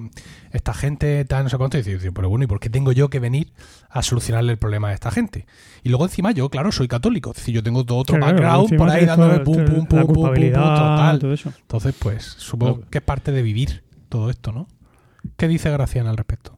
[0.52, 3.10] esta gente tal, no sé cuánto, y decir, pero bueno, ¿y por qué tengo yo
[3.10, 3.52] que venir
[3.90, 5.46] a solucionarle el problema a esta gente?
[5.84, 8.78] Y luego encima yo, claro, soy católico, es decir, yo tengo todo otro claro, background
[8.78, 11.20] por ahí dándome pum, pum, pum, pum, pum, pum, total.
[11.20, 11.54] todo eso.
[11.62, 12.90] Entonces, pues supongo Claro.
[12.92, 14.68] que es parte de vivir todo esto, ¿no?
[15.38, 16.58] ¿Qué dice Gracián al respecto?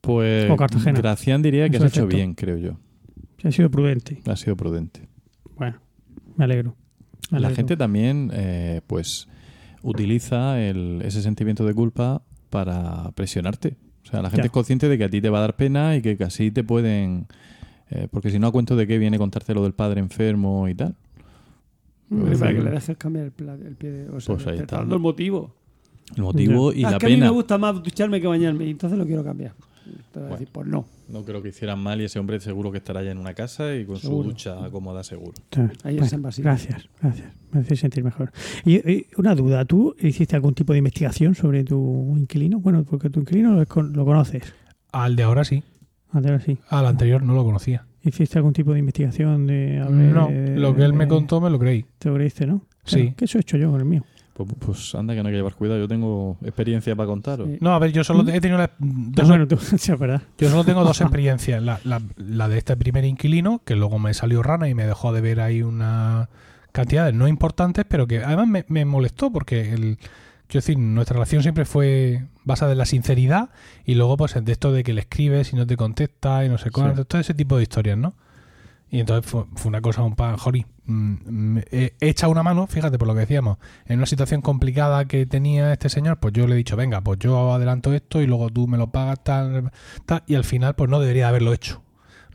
[0.00, 0.48] Pues.
[0.96, 2.16] Gracián diría que has hecho efecto.
[2.16, 2.76] bien, creo yo.
[3.44, 4.20] Ha sido prudente.
[4.26, 5.08] Ha sido prudente.
[5.56, 5.78] Bueno,
[6.36, 6.76] me alegro.
[7.30, 7.56] Me La alegro.
[7.56, 9.28] gente también, eh, pues,
[9.82, 13.76] utiliza el- ese sentimiento de culpa para presionarte.
[14.04, 14.46] O sea, la gente Ya.
[14.46, 16.62] es consciente de que a ti te va a dar pena y que casi te
[16.64, 17.26] pueden...
[17.90, 20.74] eh, porque si no, a cuento de qué viene contarte lo del padre enfermo y
[20.74, 20.94] tal.
[22.08, 24.08] Pues, para que le dejes cambiar el, pla- el pie de.
[24.10, 24.78] O sea, Pues ahí está.
[24.78, 25.54] dando el motivo.
[26.16, 27.26] El motivo y Ah, la es que a mí pena.
[27.26, 29.54] me gusta más ducharme que bañarme y entonces lo quiero cambiar.
[30.12, 30.86] Te voy a decir, pues no.
[31.08, 33.74] No creo que hicieran mal y ese hombre seguro que estará ya en una casa
[33.74, 34.22] y con Seguro.
[34.24, 35.32] su ducha cómoda seguro.
[35.84, 36.50] Ahí en Bueno, San Basilio.
[36.50, 37.32] Gracias, gracias.
[37.50, 38.32] Me hace sentir mejor.
[38.64, 42.60] Y, y una duda, ¿tú hiciste algún tipo de investigación sobre tu inquilino?
[42.60, 44.42] Bueno, porque tu inquilino lo, con- lo conoces.
[44.92, 45.62] Al de ahora sí.
[46.10, 46.58] Ahora sí.
[46.68, 47.86] Al anterior no lo conocía.
[48.02, 49.80] ¿Hiciste algún tipo de investigación de...
[49.80, 51.84] a ver, No, de- lo que él me de- contó me lo creí.
[51.98, 52.66] Te lo creíste, ¿no?
[52.84, 52.96] Sí.
[53.02, 54.04] Claro, que eso he hecho yo con el mío.
[54.34, 55.78] Pues, pues anda que no hay que llevar cuidado.
[55.78, 57.48] Yo tengo experiencia para contaros.
[57.48, 57.58] Sí.
[57.60, 59.92] No, a ver, yo solo he tenido la- dos, Ah, bueno, tú, sí,
[60.38, 61.62] yo solo tengo dos experiencias.
[61.62, 65.12] La, la- la de este primer inquilino, que luego me salió rana y me dejó
[65.12, 66.28] de ver ahí una
[66.72, 69.98] cantidades no importantes, pero que además me, me molestó porque el,
[70.46, 73.50] quiero decir, nuestra relación siempre fue basada en la sinceridad
[73.84, 76.56] y luego pues de esto de que le escribes y no te contesta y no
[76.56, 78.14] sé cuánto, todo ese tipo de historias, ¿no?
[78.90, 82.98] Y entonces fue, fue una cosa un pan, Jori, mm, he echado una mano, fíjate
[82.98, 86.54] por lo que decíamos, en una situación complicada que tenía este señor, pues yo le
[86.54, 89.70] he dicho, venga, pues yo adelanto esto y luego tú me lo pagas, tal,
[90.06, 91.82] tal, y al final pues no debería haberlo hecho.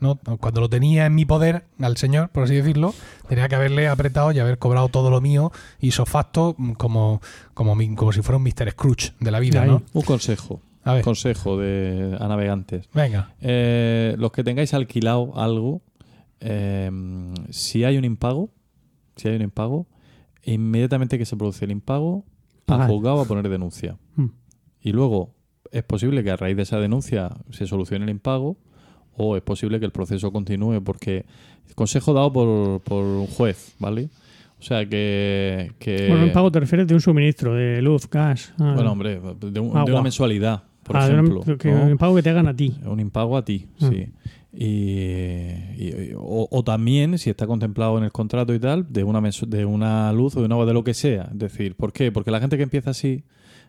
[0.00, 0.14] ¿no?
[0.38, 2.94] Cuando lo tenía en mi poder, al señor, por así decirlo,
[3.28, 5.50] tenía que haberle apretado y haber cobrado todo lo mío
[5.80, 7.20] y facto mm, como,
[7.52, 8.70] como, mi- como si fuera un Mr.
[8.70, 9.64] Scrooge de la vida.
[9.64, 9.82] ¿no?
[9.92, 10.60] Un consejo.
[10.84, 12.88] A ver, Consejo de, a navegantes.
[12.94, 13.34] venga.
[13.40, 15.82] Eh, los que tengáis alquilado algo,
[16.40, 16.90] eh,
[17.50, 18.50] si hay un impago,
[19.16, 19.86] si hay un impago,
[20.44, 22.24] inmediatamente que se produce el impago,
[22.60, 22.88] al Pagar.
[22.90, 23.96] juzgado a poner denuncia.
[24.16, 24.26] Mm.
[24.82, 25.34] Y luego
[25.72, 28.56] es posible que a raíz de esa denuncia se solucione el impago
[29.16, 31.24] o es posible que el proceso continúe porque
[31.74, 34.08] consejo dado por, por un juez, ¿vale?
[34.58, 35.72] O sea que...
[35.78, 38.52] que Bueno, un pago te refieres de un suministro, de luz, gas.
[38.58, 41.42] ah, bueno, hombre, de, un- una mensualidad, por ah, de ejemplo.
[41.58, 41.84] que ¿no?
[41.84, 42.76] Un pago que te hagan a ti.
[42.84, 43.88] Un impago a ti, Ah.
[43.90, 44.06] sí.
[44.52, 50.12] Y, o, también, si está contemplado en el contrato y tal, de una, de una
[50.12, 51.28] luz o de un agua, de lo que sea.
[51.32, 52.10] Es decir, ¿por qué?
[52.12, 53.24] Porque la gente que empieza así,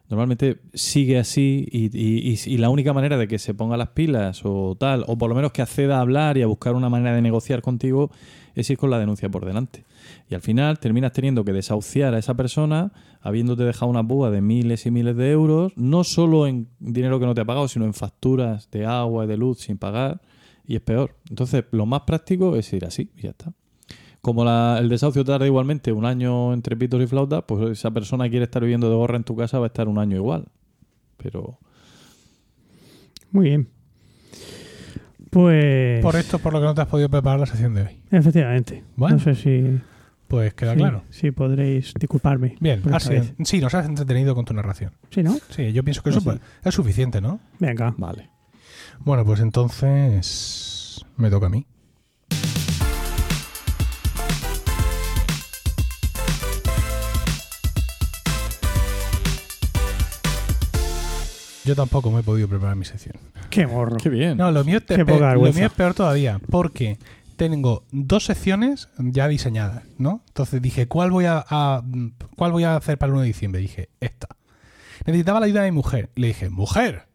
[0.09, 4.41] normalmente sigue así y- y- y la única manera de que se ponga las pilas
[4.43, 7.13] o tal, o por lo menos que acceda a hablar y a buscar una manera
[7.15, 8.09] de negociar contigo,
[8.55, 9.83] es ir con la denuncia por delante.
[10.29, 12.91] Y al final terminas teniendo que desahuciar a esa persona,
[13.21, 17.25] habiéndote dejado una púa de miles y miles de euros, no solo en dinero que
[17.25, 20.21] no te ha pagado, sino en facturas de agua y de luz sin pagar,
[20.69, 21.15] y es peor.
[21.29, 23.51] Entonces, lo más práctico es ir así y ya está.
[24.21, 28.29] Como la- el desahucio tarda igualmente un año entre pitos y flautas, pues esa persona
[28.29, 30.45] quiere estar viviendo de gorra en tu casa va a estar un año igual.
[31.17, 31.57] Pero
[33.31, 33.67] Muy bien.
[35.29, 36.01] Pues.
[36.01, 38.01] Por esto es por lo que no te has podido preparar la sesión de hoy.
[38.11, 38.83] Efectivamente.
[38.95, 39.17] Bueno.
[39.17, 39.79] No sé si.
[40.27, 41.03] Pues queda sí, claro.
[41.09, 42.55] Sí, podréis disculparme.
[42.59, 43.09] Bien, has
[43.43, 44.91] sí, nos has entretenido con tu narración.
[45.09, 45.35] Sí, ¿no?
[45.49, 47.39] Sí, yo pienso que eso Pues pues, es suficiente, ¿no?
[47.59, 47.95] Venga.
[47.97, 48.28] vale.
[48.99, 51.65] Bueno, pues entonces me toca a mí.
[61.65, 63.15] Yo tampoco me he podido preparar mi sección.
[63.49, 63.97] Qué morro.
[63.97, 64.37] Qué bien.
[64.37, 66.97] No, lo mío, es Qué poca lo mío es peor todavía, porque
[67.35, 70.23] tengo dos secciones ya diseñadas, ¿no?
[70.29, 71.83] Entonces dije, ¿cuál voy a, a-
[72.35, 73.61] cuál voy a hacer para el 1 de diciembre?
[73.61, 74.27] Dije, esta.
[75.05, 76.09] Necesitaba la ayuda de mi mujer.
[76.15, 77.07] Le dije, mujer.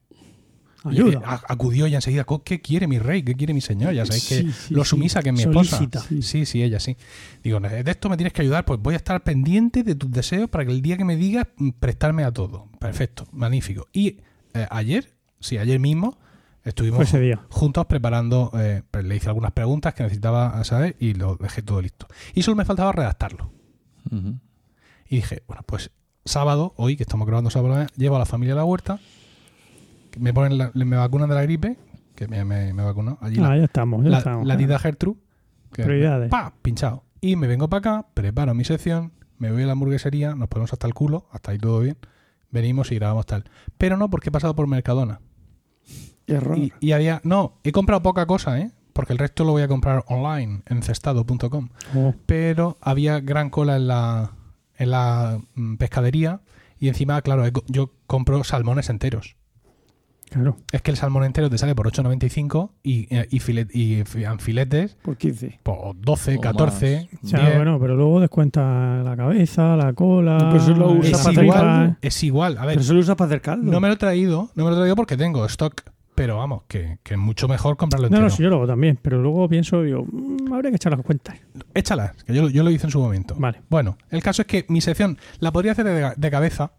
[0.85, 1.19] Ayuda.
[1.19, 3.23] eh, acudió ella enseguida, "Co- ¿qué quiere mi rey?
[3.23, 3.93] ¿Qué quiere mi señor?
[3.95, 4.91] Ya sabéis que Sí, sí, lo sí.
[4.91, 5.77] sumisa que es mi esposa.
[5.79, 6.01] Solícita.
[6.23, 6.45] Sí.
[6.47, 6.97] sí, ella sí.
[7.43, 10.49] Digo, de esto me tienes que ayudar, pues voy a estar pendiente de tus deseos
[10.51, 12.69] para que el día que me digas, mm, prestarme a todo.
[12.79, 13.89] Perfecto, magnífico.
[13.93, 14.19] Y
[14.55, 16.19] eh, ayer, sí, ayer mismo,
[16.65, 17.41] estuvimos día.
[17.49, 21.81] juntos preparando, eh, pues le hice algunas preguntas que necesitaba saber y lo dejé todo
[21.83, 22.07] listo.
[22.35, 23.51] Y solo me faltaba redactarlo.
[25.09, 25.91] Y dije, bueno, pues
[26.25, 28.99] sábado, hoy que estamos grabando sábado, llevo a la familia a la huerta,
[30.19, 31.77] me ponen la- me vacunan de la gripe,
[32.15, 34.05] que me, me, me vacunó allí la, Ah, ya estamos.
[34.05, 34.47] Ya la, estamos.
[34.47, 35.19] la tita Gertrude,
[35.73, 36.31] que Prioridades.
[36.31, 37.05] pa, pinchado.
[37.21, 40.73] Y me vengo para acá, preparo mi sección, me voy a la hamburguesería, nos ponemos
[40.73, 41.97] hasta el culo, hasta ahí todo bien,
[42.51, 43.45] venimos y grabamos tal.
[43.79, 45.21] Pero no porque he pasado por Mercadona.
[46.27, 46.57] Error.
[46.59, 48.71] Y, y había, no, he comprado poca cosa, ¿eh?
[48.93, 53.77] Porque el resto lo voy a comprar online en cestado.com Oh, pero había gran cola
[53.77, 54.31] en la,
[54.77, 56.41] en la mm, pescadería
[56.79, 59.37] y encima, claro, yo compro salmones enteros.
[60.35, 60.57] Claro.
[60.73, 64.25] Es que el salmón entero te sale por 8,95 y, eh, y, filet- y fi-
[64.39, 65.61] filetes Por 15.
[65.63, 67.25] por 12, O 14, más.
[67.25, 67.57] O sea, 10.
[67.57, 70.37] bueno, pero luego descuenta la cabeza, la cola.
[70.39, 72.59] Pero eso lo usa es para igual, es igual.
[72.59, 73.71] A ver, Pero eso lo usas para hacer caldo.
[73.73, 75.83] no me lo he traído, no me lo he traído porque tengo stock.
[76.17, 78.29] pero vamos, que, que es mucho mejor comprarlo No, entero.
[78.29, 81.05] no, sí, yo lo hago también, pero luego pienso, digo, mm, habría que echar las
[81.05, 81.37] cuentas.
[81.75, 83.35] Échalas, que yo, yo lo hice en su momento.
[83.37, 83.63] Vale.
[83.69, 86.71] Bueno, el caso es que mi sección la podría hacer de, de cabeza,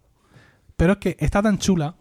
[0.76, 1.96] pero es que está tan chula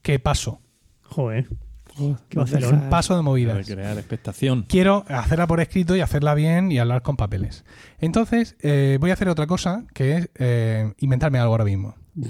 [0.00, 0.60] que paso.
[1.08, 1.48] Joder.
[1.96, 3.66] Joder, Qué dejas- Paso de Para movidas.
[3.66, 4.66] crear expectación.
[4.68, 7.64] Quiero hacerla por escrito y hacerla bien y hablar con papeles.
[8.00, 11.94] Entonces, eh, voy a hacer otra cosa, que es eh, inventarme algo ahora mismo.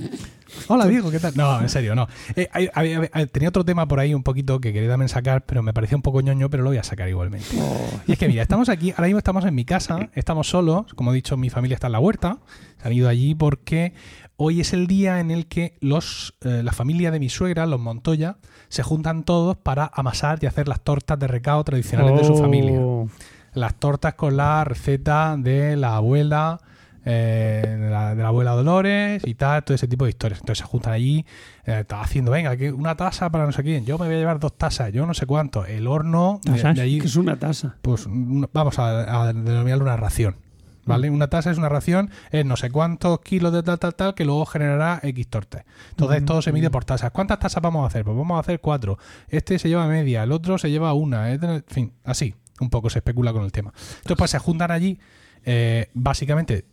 [0.68, 1.32] Hola Diego, ¿qué tal?
[1.36, 2.06] No, en serio, no.
[2.36, 5.44] Eh, hay- hay- hay- tenía otro tema por ahí un poquito que quería también sacar,
[5.44, 7.46] pero me parecía un poco ñoño, pero lo voy a sacar igualmente.
[7.60, 10.92] Oh, Y es que mira, estamos aquí, ahora mismo estamos en mi casa, estamos solos,
[10.94, 12.38] como he dicho, mi familia está en la huerta,
[12.80, 13.92] se han ido allí porque
[14.36, 17.80] hoy es el día en el que los, eh, la familia de mi suegra, los
[17.80, 18.36] Montoya,
[18.68, 22.36] se juntan todos para amasar y hacer las tortas de recao tradicionales de su Oh,
[22.36, 22.80] familia.
[23.54, 26.60] Las tortas con la receta de la abuela,
[27.06, 30.40] eh, de, la, de la abuela Dolores y tal, todo ese tipo de historias.
[30.40, 31.24] Entonces se juntan allí,
[31.64, 34.18] eh, está haciendo, venga, que una taza para no sé quién, yo me voy a
[34.18, 37.76] llevar dos tazas, yo no sé cuánto, el horno de- allí que es una tasa.
[37.80, 40.36] pues una- vamos a, a denominarlo una ración.
[40.86, 41.10] ¿Vale?
[41.10, 44.24] Una tasa es una ración, es no sé cuántos kilos de tal, tal, tal, que
[44.24, 45.64] luego generará X tortes.
[45.90, 47.10] Entonces todo se mide por tasas.
[47.10, 48.04] ¿Cuántas tasas vamos a hacer?
[48.04, 48.96] Pues vamos a hacer cuatro.
[49.28, 51.32] Este se lleva media, el otro se lleva una.
[51.32, 53.72] en fin, así, un poco se especula con el tema.
[53.96, 54.98] Entonces, pues se juntan allí,
[55.44, 56.66] eh, básicamente,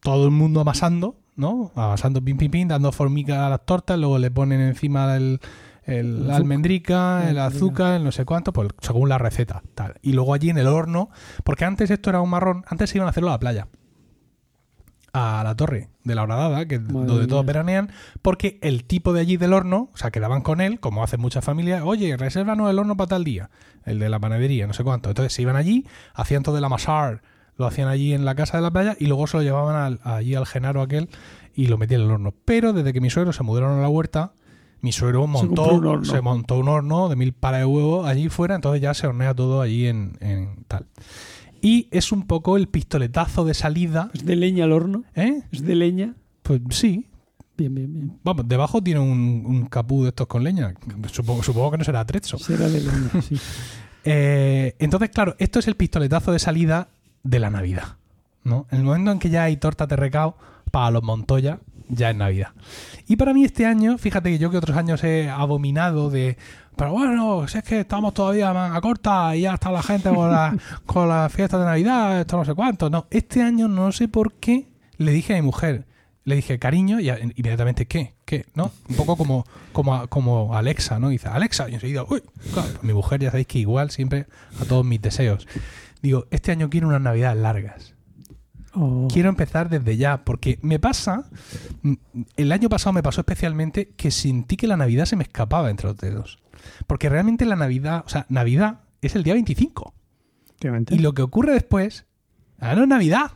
[0.00, 1.72] todo el mundo amasando, ¿no?
[1.74, 5.40] Amasando pim, pim, pim, dando formica a las tortas, luego le ponen encima el,
[5.86, 9.62] el- la almendrica, el azúcar, el no sé cuánto, pues según la receta.
[9.74, 9.94] Tal.
[10.02, 11.10] Y luego allí en el horno,
[11.44, 13.68] porque antes esto era un marrón, antes se iban a hacerlo a la playa.
[15.12, 17.90] A la torre de la horadada, que Madre donde todos veranean,
[18.20, 21.42] porque el tipo de allí del horno, o sea, quedaban con él, como hacen muchas
[21.42, 23.48] familias, oye, resérvanos el horno para tal día,
[23.86, 25.08] el de la panadería, no sé cuánto.
[25.08, 27.22] Entonces se iban allí, hacían todo el amasar,
[27.56, 30.00] lo hacían allí en la casa de la playa y luego se lo llevaban al-
[30.04, 31.08] allí al Genaro aquel
[31.54, 32.34] y lo metían en el horno.
[32.44, 34.32] Pero desde que mis suegros se mudaron a la huerta,
[34.86, 38.80] mi suegro montó, se montó un horno de mil pares de huevos allí fuera, entonces
[38.80, 40.86] ya se hornea todo allí en, en tal.
[41.60, 45.02] Y es un poco el pistoletazo de salida, ¿Es de leña el horno?
[45.16, 45.42] ¿eh?
[45.50, 46.14] ¿Es de leña?
[46.44, 47.08] Pues sí.
[47.56, 48.18] Bien, bien, bien.
[48.22, 50.72] Vamos, debajo tiene un, un capú de estos con leña.
[51.10, 52.38] Supongo, supongo que no será atrezo.
[52.38, 53.36] Será de leña, sí.
[54.08, 56.90] Eh, entonces, claro, esto es el pistoletazo de salida
[57.24, 57.96] de la Navidad.
[58.44, 58.68] ¿no?
[58.70, 60.36] En el momento en que ya hay torta de recao
[60.70, 61.58] para los Montoya,
[61.88, 62.48] ya es Navidad.
[63.06, 66.36] Y para mí este año, fíjate que yo que otros años he abominado de...
[66.76, 70.30] Pero bueno, si es que estamos todavía manga corta y ya está la gente con
[70.30, 70.54] la,
[70.86, 72.90] con la fiesta de Navidad, esto no sé cuánto.
[72.90, 74.68] No, este año no sé por qué
[74.98, 75.86] le dije a mi mujer,
[76.24, 78.14] le dije cariño y a- inmediatamente ¿qué?
[78.26, 78.44] ¿Qué?
[78.54, 78.72] ¿No?
[78.90, 81.08] Un poco como, como, a- como Alexa, ¿no?
[81.08, 82.20] Dice Alexa y enseguida, uy,
[82.52, 84.26] claro, mi mujer ya sabéis que igual siempre
[84.60, 85.46] a todos mis deseos.
[86.02, 87.94] Digo, este año quiero unas navidades largas.
[88.78, 89.08] Oh.
[89.10, 91.24] Quiero empezar desde ya, porque me pasa,
[91.82, 91.94] mm,
[92.36, 95.88] el año pasado me pasó especialmente que sentí que la Navidad se me escapaba entre
[95.88, 96.38] los dedos.
[96.86, 99.94] Porque realmente la Navidad, o sea, Navidad es el día 25.
[100.44, 100.94] Efectivamente.
[100.94, 102.04] Y lo que ocurre después,
[102.60, 103.32] ah, no es Navidad.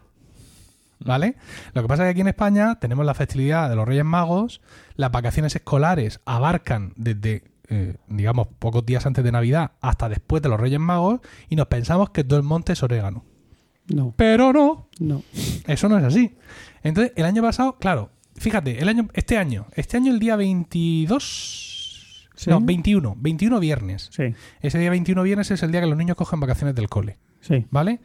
[1.03, 1.37] ¿Vale?
[1.73, 4.61] Lo que pasa es que aquí en España tenemos la festividad de los Reyes Magos,
[4.97, 10.51] las vacaciones escolares abarcan desde, eh, digamos, pocos días antes de Navidad hasta después de
[10.51, 13.25] los Reyes Magos y nos pensamos que todo el monte es orégano.
[13.89, 15.23] No, Pero no, no.
[15.67, 16.37] eso no es así.
[16.83, 22.29] Entonces, el año pasado, claro, fíjate, el año, este año, este año el día 22,
[22.37, 22.49] Sí.
[22.49, 24.09] no, 21, 21 viernes.
[24.13, 27.19] Sí, Ese día 21 viernes es el día que los niños cogen vacaciones del cole.
[27.41, 27.67] sí.
[27.71, 28.01] ¿Vale?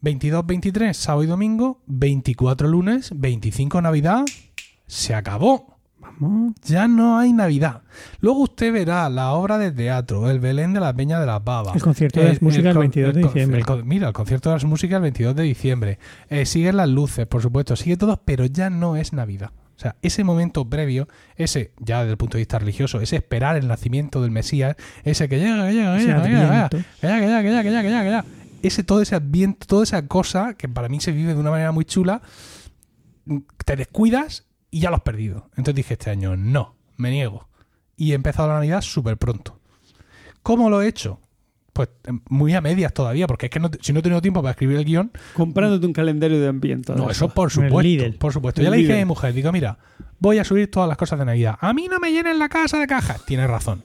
[0.00, 4.24] 22, 23, sábado y domingo, 24 lunes, 25 Navidad,
[4.88, 5.71] se acabó.
[6.64, 7.82] Ya no hay Navidad.
[8.20, 11.74] Luego usted verá la obra de teatro, el Belén de la Peña de las Babas.
[11.74, 13.62] El concierto de las músicas el con- 22 de el diciembre.
[13.84, 15.98] mira, el concierto de las músicas el 22 de diciembre.
[16.28, 19.50] Eh, siguen las luces, por supuesto, sigue todo, pero ya no es Navidad.
[19.76, 23.56] O sea, ese momento previo, ese, ya desde el punto de vista religioso, ese esperar
[23.56, 26.66] el nacimiento del Mesías, ese que llega, que llega, que llega, que llega, que llega,
[26.68, 26.76] adviento.
[27.00, 28.24] que ya, que ya, que ya.
[28.62, 31.72] Ese, todo ese ambiente, toda esa cosa que para mí se vive de una manera
[31.72, 32.22] muy chula,
[33.64, 35.46] te descuidas y ya lo has perdido.
[35.50, 37.46] Entonces dije este año, no, me niego.
[37.96, 39.60] Y he empezado la Navidad súper pronto.
[40.42, 41.20] ¿Cómo lo he hecho?
[41.72, 44.20] Pues em, muy a medias todavía, porque es que no te- si no he tenido
[44.20, 46.92] tiempo para escribir el guion, Comprándote un calendario de ambiente.
[46.94, 47.80] no, eso por supuesto.
[47.80, 48.16] Lidl.
[48.18, 48.60] Por supuesto.
[48.60, 49.78] Ya le dije a mi mujer, digo, mira,
[50.18, 51.56] voy a subir todas las cosas de Navidad.
[51.60, 53.24] A mí no me llenen la casa de cajas.
[53.24, 53.84] Tienes razón.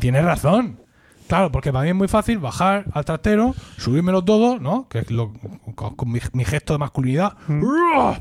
[0.00, 0.78] Tienes razón.
[1.26, 4.88] Claro, porque para mí es muy fácil bajar al trastero, subírmelo todo, ¿no?
[4.88, 5.32] Que es lo,
[5.74, 7.34] con, con mi, mi gesto de masculinidad.
[7.48, 8.20] ¡Ruah!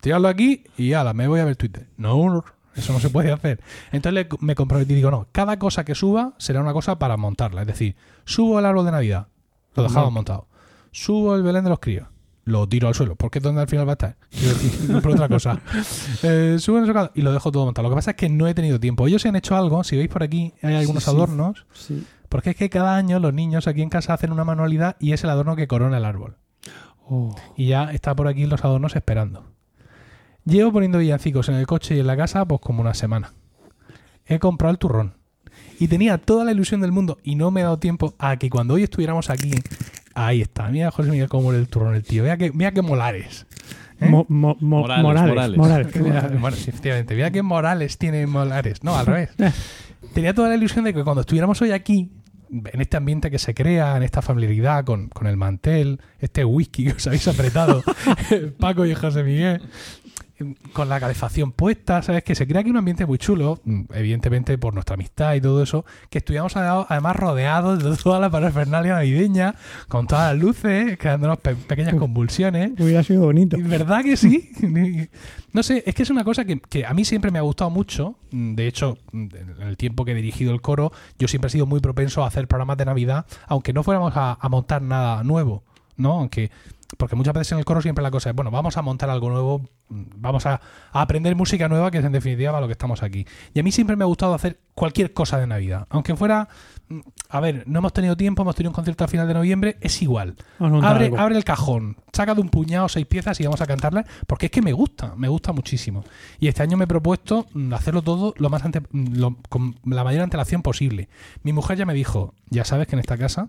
[0.00, 1.88] Tirarlo aquí y ala, me voy a ver Twitter.
[1.96, 2.44] No,
[2.74, 3.60] eso no se puede hacer.
[3.92, 7.16] Entonces le- me comprometí y digo, no, cada cosa que suba será una cosa para
[7.16, 7.62] montarla.
[7.62, 9.26] Es decir, subo el árbol de Navidad,
[9.74, 10.46] lo dejamos montado.
[10.92, 12.08] Subo el Belén de los críos,
[12.44, 14.16] lo tiro al suelo, porque es donde al final va a estar.
[14.30, 15.60] Quiero decir, no por otra cosa.
[16.22, 17.84] Eh, subo en el y lo dejo todo montado.
[17.88, 19.06] Lo que pasa es que no he tenido tiempo.
[19.06, 21.10] Ellos se han hecho algo, si veis por aquí, hay algunos sí.
[21.10, 22.04] adornos, Sí.
[22.28, 25.22] porque es que cada año los niños aquí en casa hacen una manualidad y es
[25.24, 26.36] el adorno que corona el árbol.
[27.08, 27.34] Oh.
[27.56, 29.49] Y ya está por aquí los adornos esperando.
[30.44, 33.32] Llevo poniendo villancicos en el coche y en la casa pues como una semana.
[34.26, 35.14] He comprado el turrón.
[35.78, 38.50] Y tenía toda la ilusión del mundo y no me he dado tiempo a que
[38.50, 39.50] cuando hoy estuviéramos aquí...
[40.14, 40.68] Ahí está.
[40.68, 42.22] Mira José Miguel cómo el turrón el tío.
[42.24, 43.46] Mira que, mira que molares.
[44.00, 44.06] ¿eh?
[44.08, 45.56] Mo- mo- mo- Morales, Morales.
[45.56, 45.96] Morales.
[45.96, 46.40] Morales.
[46.40, 47.14] bueno, sí, efectivamente.
[47.14, 48.82] Mira que Morales tiene Molares.
[48.82, 49.30] No, al revés.
[50.14, 52.10] Tenía toda la ilusión de que cuando estuviéramos hoy aquí,
[52.50, 56.84] en este ambiente que se crea, en esta familiaridad con, con el mantel, este whisky
[56.86, 57.82] que os habéis apretado,
[58.58, 59.62] Paco y José Miguel,
[60.72, 62.22] con la calefacción puesta, ¿sabes?
[62.24, 65.62] Que se crea aquí un ambiente muy chulo, mm, evidentemente por nuestra amistad y todo
[65.62, 69.54] eso, que estuviéramos a- además rodeados de toda la parafernalia navideña,
[69.88, 72.72] con todas las luces, creándonos pe- pequeñas convulsiones.
[72.78, 73.56] Hubiera sido bonito.
[73.60, 74.50] ¿Verdad que sí?
[75.52, 77.70] No sé, es que es una cosa que, que a mí siempre me ha gustado
[77.70, 78.14] mucho.
[78.30, 79.26] Mm, De hecho, mm,
[79.60, 82.28] en el tiempo que he dirigido el coro, yo siempre he sido muy propenso a
[82.28, 85.64] hacer programas de Navidad, aunque no fuéramos a, a montar nada nuevo,
[85.96, 86.12] ¿no?
[86.20, 86.52] Aunque,
[86.96, 89.30] porque muchas veces en el coro siempre la cosa es, bueno, vamos a montar algo
[89.30, 90.60] nuevo, vamos a,
[90.92, 93.26] a aprender música nueva, que es en definitiva para lo que estamos aquí.
[93.54, 96.48] Y a mí siempre me ha gustado hacer cualquier cosa de Navidad, aunque fuera,
[96.88, 99.76] mm, a ver, no hemos tenido tiempo, hemos tenido un concierto a final de noviembre,
[99.80, 100.36] es igual.
[100.84, 104.46] Abre, abre el cajón, saca de un puñado seis piezas y vamos a cantarlas, porque
[104.46, 106.02] es que me gusta, me gusta muchísimo.
[106.38, 109.76] Y este año me he propuesto mm, hacerlo todo lo más ante- mm, lo- con
[109.84, 111.08] la mayor antelación posible.
[111.42, 113.48] Mi mujer ya me dijo, ya sabes que en esta casa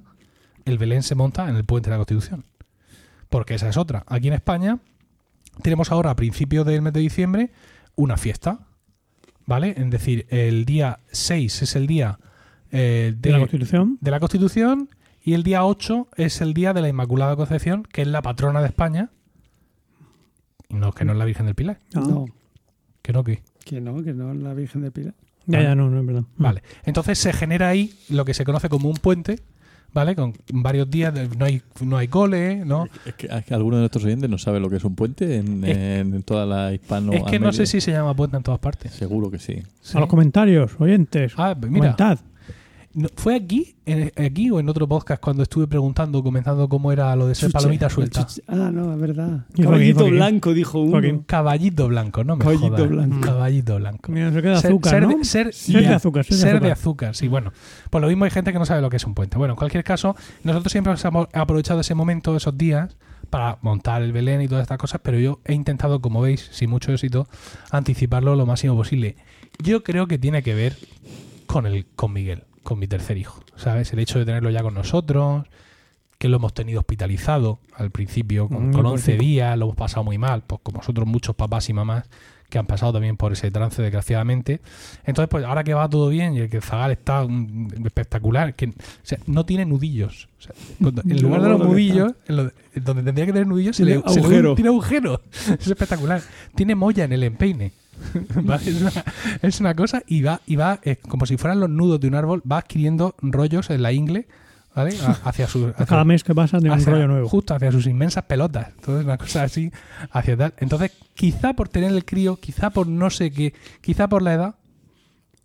[0.65, 2.45] el Belén se monta en el puente de la Constitución.
[3.31, 4.03] Porque esa es otra.
[4.07, 4.79] Aquí en España
[5.63, 7.51] tenemos ahora, a principios del mes de diciembre,
[7.95, 8.67] una fiesta.
[9.47, 9.73] ¿Vale?
[9.75, 12.19] Es decir, el día 6 es el día
[12.71, 13.97] eh, de la Constitución.
[13.99, 14.89] de la Constitución
[15.23, 18.59] y el día 8 es el día de la Inmaculada Concepción, que es la patrona
[18.61, 19.09] de España.
[20.69, 21.79] No, que no es la Virgen del Pilar.
[21.93, 22.25] No,
[23.01, 23.41] Que no, que.
[23.65, 25.15] que no, que no es la Virgen del Pilar.
[25.47, 26.23] Ya, ya, no, no es verdad.
[26.37, 26.63] Vale.
[26.83, 29.39] Entonces se genera ahí lo que se conoce como un puente,
[29.93, 30.15] ¿vale?
[30.15, 32.87] Con varios días, de- no hay, no hay cole, ¿no?
[33.05, 35.37] Es que, es que alguno de nuestros oyentes no sabe lo que es un puente
[35.37, 38.43] en, Es- en toda la hispano es que no sé si se llama puente en
[38.43, 38.91] todas partes.
[38.93, 39.61] Seguro que sí.
[39.81, 39.97] Sí.
[39.97, 41.33] A los comentarios, oyentes.
[41.37, 42.19] Ah, mira, comentad.
[42.93, 47.15] No- ¿fue aquí, en- aquí o en otro podcast cuando estuve preguntando, comentando cómo era
[47.15, 47.53] lo de ser Chuche.
[47.59, 48.25] palomita suelta?
[48.25, 48.43] Chuche.
[48.47, 49.45] Ah, no, es verdad.
[49.61, 51.23] Caballito blanco, dijo uno.
[51.25, 52.89] Caballito blanco, no me Caballito jodas.
[52.89, 53.21] blanco.
[53.21, 54.11] Caballito blanco.
[54.11, 55.09] Mira, se queda Ser- azúcar, ser, ¿no?
[55.17, 56.71] de, ser, de azúcar, ser de azúcar.
[56.71, 57.51] azúcar, sí, bueno.
[57.89, 59.37] Pues lo mismo hay gente que no sabe lo que es un puente.
[59.37, 62.97] Bueno, en cualquier caso, nosotros siempre hemos aprovechado ese momento, esos días,
[63.29, 66.69] para montar el Belén y todas estas cosas, pero yo he intentado, como veis, sin
[66.69, 67.27] mucho éxito,
[67.69, 69.15] anticiparlo lo máximo posible.
[69.63, 70.75] Yo creo que tiene que ver
[71.45, 73.91] con el con Miguel, con mi tercer hijo, ¿sabes?
[73.93, 75.45] El hecho de tenerlo ya con nosotros,
[76.17, 79.17] que lo hemos tenido hospitalizado al principio con, Mm, con pues 11 sí.
[79.17, 82.05] días, lo hemos pasado muy mal, pues como nosotros muchos papás y mamás
[82.49, 84.59] que han pasado también por ese trance desgraciadamente.
[85.05, 88.65] Entonces, pues ahora que va todo bien y el que Zagal está mm, espectacular, que
[88.67, 88.73] o
[89.03, 90.27] sea, no tiene nudillos.
[90.37, 93.31] O sea, cuando- en lugar de lo los nudillos, en lo- en donde tendría que
[93.31, 94.55] tener nudillos, se le, se le- agujero.
[94.55, 95.21] tiene agujero.
[95.59, 96.21] Es espectacular.
[96.53, 97.71] Tiene molla en el empeine.
[98.43, 98.69] ¿Vale?
[98.69, 98.91] Es, una,
[99.41, 102.15] es una cosa y va, y va eh, como si fueran los nudos de un
[102.15, 104.27] árbol, va adquiriendo rollos en la ingle,
[104.75, 104.95] ¿vale?
[105.23, 107.29] Hacia su hacia- Cada mes que pasa tiene un hacia- rollo nuevo.
[107.29, 108.69] Justo hacia sus inmensas pelotas.
[108.75, 109.71] Entonces, una cosa así,
[110.11, 110.53] hacia tal.
[110.57, 114.55] Entonces, quizá por tener el crío, quizá por no sé qué, quizá por la edad,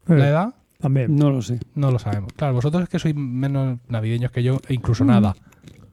[0.08, 1.16] Eh, la edad, También.
[1.16, 1.58] No lo sé.
[1.74, 2.32] no lo sabemos.
[2.34, 5.08] Claro, vosotros es que sois menos navideños que yo, e incluso Mm.
[5.08, 5.34] nada.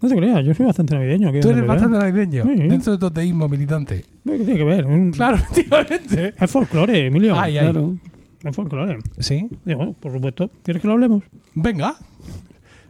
[0.04, 1.30] No te creas, yo soy bastante navideño.
[1.30, 2.56] aquí Tú eres bastante navideño, Sí.
[2.68, 4.04] dentro de tu teísmo militante.
[4.26, 4.86] ¿Qué tiene que ver?
[4.86, 6.34] Un- Claro, efectivamente.
[6.38, 7.40] Es folclore, Emilio.
[7.40, 7.64] Ay, ay.
[7.72, 7.96] Claro.
[8.44, 8.98] Es folclore.
[9.20, 10.52] Sí, Digo, por supuesto.
[10.62, 11.24] ¿Quieres que lo hablemos?
[11.56, 11.90] venga.
[11.90, 11.96] A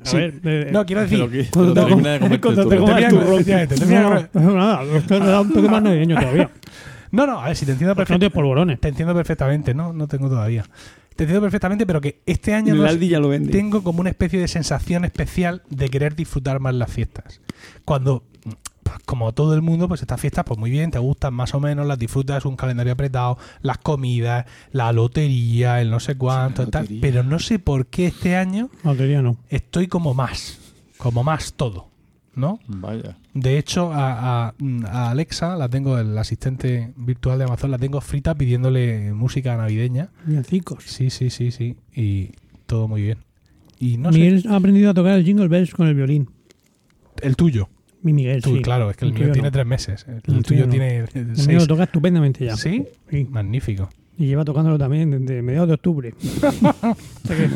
[0.05, 0.17] Sí.
[0.17, 1.31] ver, eh, No, quiero decir, nada,
[4.97, 6.49] esto le da un toque más navideño todavía.
[7.11, 8.25] No, no, a ver, si te entiendo no perfectamente.
[8.25, 8.79] tienes polvorones.
[8.79, 10.65] Te entiendo perfectamente, no, no tengo todavía.
[11.15, 13.51] Te entiendo perfectamente, pero que este año ya lo vende.
[13.51, 17.41] tengo como una especie de sensación especial de querer disfrutar más las fiestas.
[17.85, 18.23] Cuando,
[18.83, 21.59] pues, como todo el mundo, pues estas fiestas, pues muy bien, te gustan más o
[21.59, 26.71] menos, las disfrutas, un calendario apretado, las comidas, la lotería, el no sé cuánto, la
[26.71, 29.37] tal, pero no sé por qué este año Lotería no.
[29.49, 30.57] estoy como más,
[30.97, 31.92] como más todo,
[32.35, 32.59] ¿no?
[32.67, 33.17] Vaya.
[33.33, 34.53] De hecho, a, a-
[34.87, 40.09] a Alexa, la tengo, el asistente virtual de Amazon, la tengo frita pidiéndole música navideña.
[40.25, 40.83] Villancicos.
[40.85, 41.75] Sí, sí, sí, sí.
[41.95, 42.31] Y
[42.65, 43.19] todo muy bien.
[43.79, 46.29] Y no sé, Miguel ha aprendido a tocar el Jingle Bells con el violín.
[47.21, 47.69] el tuyo.
[48.01, 48.61] Mi Miguel, Tú, sí.
[48.61, 49.51] claro, es que el, El mío tiene no.
[49.53, 50.05] tres meses.
[50.07, 50.71] El, El tuyo tuyo no.
[50.71, 51.57] tiene eh, El mío seis.
[51.61, 52.57] lo toca estupendamente ya.
[52.57, 52.85] ¿Sí?
[53.09, 53.25] Sí.
[53.29, 53.89] Magnífico.
[54.17, 56.13] Y lleva tocándolo también desde mediados de octubre.
[56.43, 56.95] o
[57.25, 57.47] sea que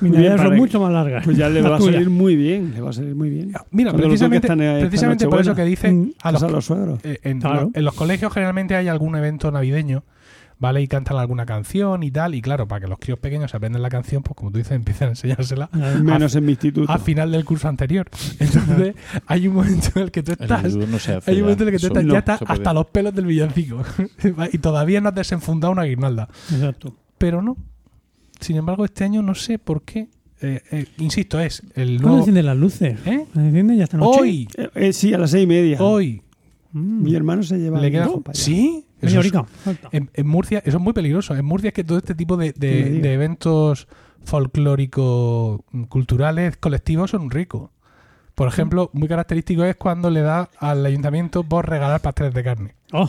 [0.00, 1.24] mis navidades para son mucho más largas.
[1.24, 2.72] Pues ya le va a salir muy bien.
[2.74, 3.52] Le va a salir muy bien.
[3.70, 5.70] Mira, Cuando precisamente, toque esta- esta precisamente por eso que Nochebuena.
[5.70, 7.00] dice Mm, a los, a los suegros.
[7.04, 7.62] eh, en, Claro.
[7.64, 10.04] lo- en los colegios generalmente hay algún evento navideño,
[10.58, 10.82] ¿vale?
[10.82, 12.34] Y cantan alguna canción y tal.
[12.34, 15.08] Y claro, para que los críos pequeños aprendan la canción, pues como tú dices, empiezan
[15.08, 15.68] a enseñársela
[16.02, 16.90] Menos en mi instituto.
[16.90, 18.08] a final del curso anterior.
[18.38, 18.94] Entonces,
[19.26, 20.64] hay un momento en el que tú estás.
[20.64, 22.40] instituto no se hace Hay un momento en el que tú estás, no ya estás
[22.46, 23.82] hasta los pelos del villancico.
[24.52, 26.28] y todavía no has desenfundado una guirnalda.
[26.52, 26.94] Exacto.
[27.18, 27.56] Pero no.
[28.40, 30.08] Sin embargo, este año no sé por qué.
[30.42, 32.18] eh, eh, insisto, es el ¿Cuándo nuevo.
[32.18, 32.98] encienden las luces?
[33.06, 33.26] ¿Eh?
[33.32, 34.20] ¿Las encienden ya esta noche?
[34.20, 35.78] Hoy, Eh, eh, sí, a las seis y media.
[35.80, 36.22] hoy.
[36.72, 37.02] Mm.
[37.02, 37.80] Mi hermano se lleva.
[37.80, 38.04] Le queda.
[38.04, 38.44] hijo para allá.
[38.44, 38.84] ¿Sí?
[39.00, 39.32] Eso es-.
[39.92, 41.34] En, en Murcia, eso es muy peligroso.
[41.34, 42.54] En Murcia es que todo este tipo de,
[43.12, 43.88] eventos
[44.24, 47.70] folclóricos, mm, culturales, colectivos son ricos.
[48.34, 52.74] Por ejemplo, muy característico es cuando le da al ayuntamiento por regalar pasteles de carne.
[52.92, 53.08] Oh.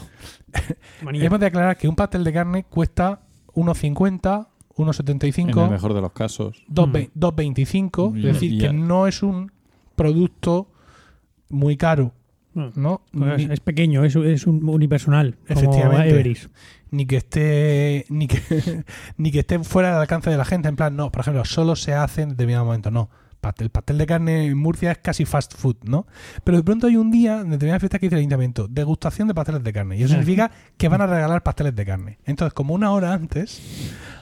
[1.13, 3.21] Hemos de aclarar que un pastel de carne cuesta
[3.53, 4.47] 1,50,
[4.77, 6.63] En el 1,75, mejor de los casos.
[6.69, 8.13] 2,ve- 2,25.
[8.15, 8.73] Y- Es decir, y que ya.
[8.73, 9.51] no es un
[9.97, 10.69] producto
[11.49, 12.13] muy caro,
[12.57, 13.01] No, ¿no?
[13.11, 15.35] pues Ni- es pequeño, es, es un unipersonal.
[15.47, 16.09] Como Efectivamente.
[16.09, 16.47] Everest.
[16.91, 18.41] ni que esté ni que
[19.17, 21.75] ni que esté fuera del alcance de la gente en plan no por ejemplo solo
[21.75, 23.09] se hace en determinado momento no
[23.59, 26.05] el pastel de carne en Murcia es casi fast food no
[26.43, 29.33] pero de pronto hay un día en determinada fiesta que dice el ayuntamiento degustación de
[29.33, 29.95] pasteles de carne.
[29.97, 30.17] Y eso Ah.
[30.17, 32.17] significa que van a regalar pasteles de carne.
[32.25, 33.61] Entonces como una hora antes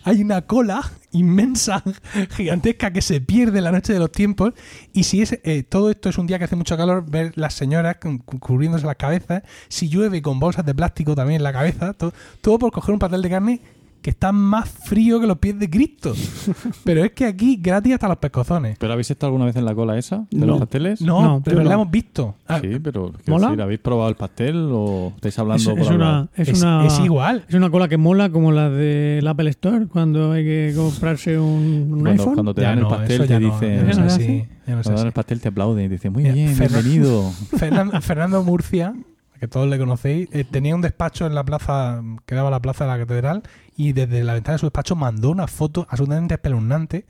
[0.03, 0.81] hay una cola
[1.11, 1.81] inmensa
[2.31, 4.53] gigantesca que se pierde en la noche de los tiempos.
[4.93, 7.53] Y si es eh, todo esto es un día que hace mucho calor ver las
[7.55, 11.53] señoras cu- cu- cubriéndose las cabezas si llueve con bolsas de plástico también en la
[11.53, 13.61] cabeza to- todo por coger un pastel de carne
[14.05, 16.13] que está más frío que los pies de Cristo
[16.83, 19.73] pero es que aquí gratis hasta los pescozones ¿Pero habéis estado alguna vez en la
[19.73, 20.45] cola esa de No.
[20.45, 21.01] los pasteles?
[21.01, 21.71] no, No, pero la no.
[21.71, 23.47] hemos visto Ah, Sí, pero ¿Mola?
[23.47, 26.85] decir, ¿habéis probado el pastel o estáis hablando Es, por es una, es, es, una,
[26.85, 30.73] es igual es una cola que mola como la del Apple Store cuando hay que
[30.75, 32.33] comprarse un, un Cuando, iPhone.
[32.35, 33.75] cuando te Ya dan no, el pastel te dicen...
[33.77, 36.13] ya no es ¿Ya no se así, Cuando dan el pastel te aplauden y dicen,
[36.13, 37.31] muy Mira, bien, bienvenido.
[37.57, 38.93] Fernan- Fernando Murcia,
[39.39, 42.61] que todos le conocéis, eh, tenía un despacho en la plaza, que daba a la
[42.61, 43.43] plaza de la catedral,
[43.75, 47.05] y desde la ventana de su despacho mandó una foto absolutamente espeluznante,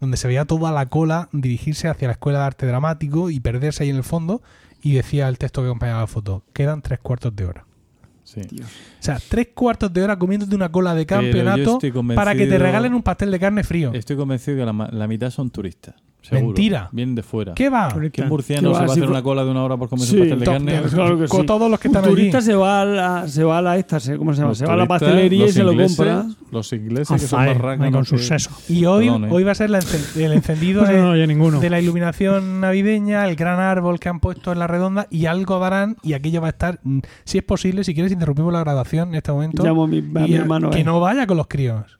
[0.00, 3.84] donde se veía toda la cola dirigirse hacia la escuela de arte dramático y perderse
[3.84, 4.42] ahí en el fondo,
[4.82, 7.64] y decía el texto que acompañaba la foto, quedan tres cuartos de hora.
[8.24, 8.40] Sí.
[8.60, 11.78] O sea, tres cuartos de hora comiéndote una cola de campeonato
[12.16, 13.92] para que te regalen un pastel de carne frío.
[13.94, 15.94] Estoy convencido que la, ma- la mitad son turistas.
[16.28, 16.46] Seguro.
[16.48, 16.88] Mentira.
[16.90, 17.54] Vienen de fuera.
[17.54, 17.88] ¿Qué va?
[18.00, 18.78] ¿Qué ¿Qué murciano va?
[18.80, 20.44] se va a hacer una cola de una hora por comerse Sí, un pastel de
[20.46, 20.80] carne?
[20.80, 21.46] pues claro que Con sí.
[21.46, 22.14] todos los que Un están allí.
[22.16, 24.48] turista se va a la, se va a la esta, ¿cómo se llama?
[24.48, 26.26] Los se va a la pastelería y se lo compra.
[26.50, 27.44] Los ingleses A que son
[27.78, 28.68] más con sus sesos.
[28.70, 29.28] Y hoy, Perdón, ¿eh?
[29.30, 31.14] hoy va a ser la el encendido Pues de, no
[31.70, 35.96] la iluminación navideña, el gran árbol que han puesto en la redonda y algo darán
[36.02, 39.14] y aquello va a estar, mm, si es posible, si quieres interrumpimos la grabación en
[39.16, 39.62] este momento.
[39.64, 40.70] Llamo a mi, a a- hermano.
[40.70, 40.84] que eh.
[40.84, 41.98] no vaya con los críos.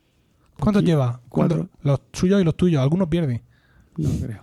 [0.59, 1.21] ¿Cuántos Qui- lleva?
[1.29, 1.59] ¿Cuántos?
[1.59, 1.79] cuatro.
[1.83, 2.81] Los suyos y los tuyos.
[2.83, 3.43] Algunos pierde.
[3.97, 4.41] No creo.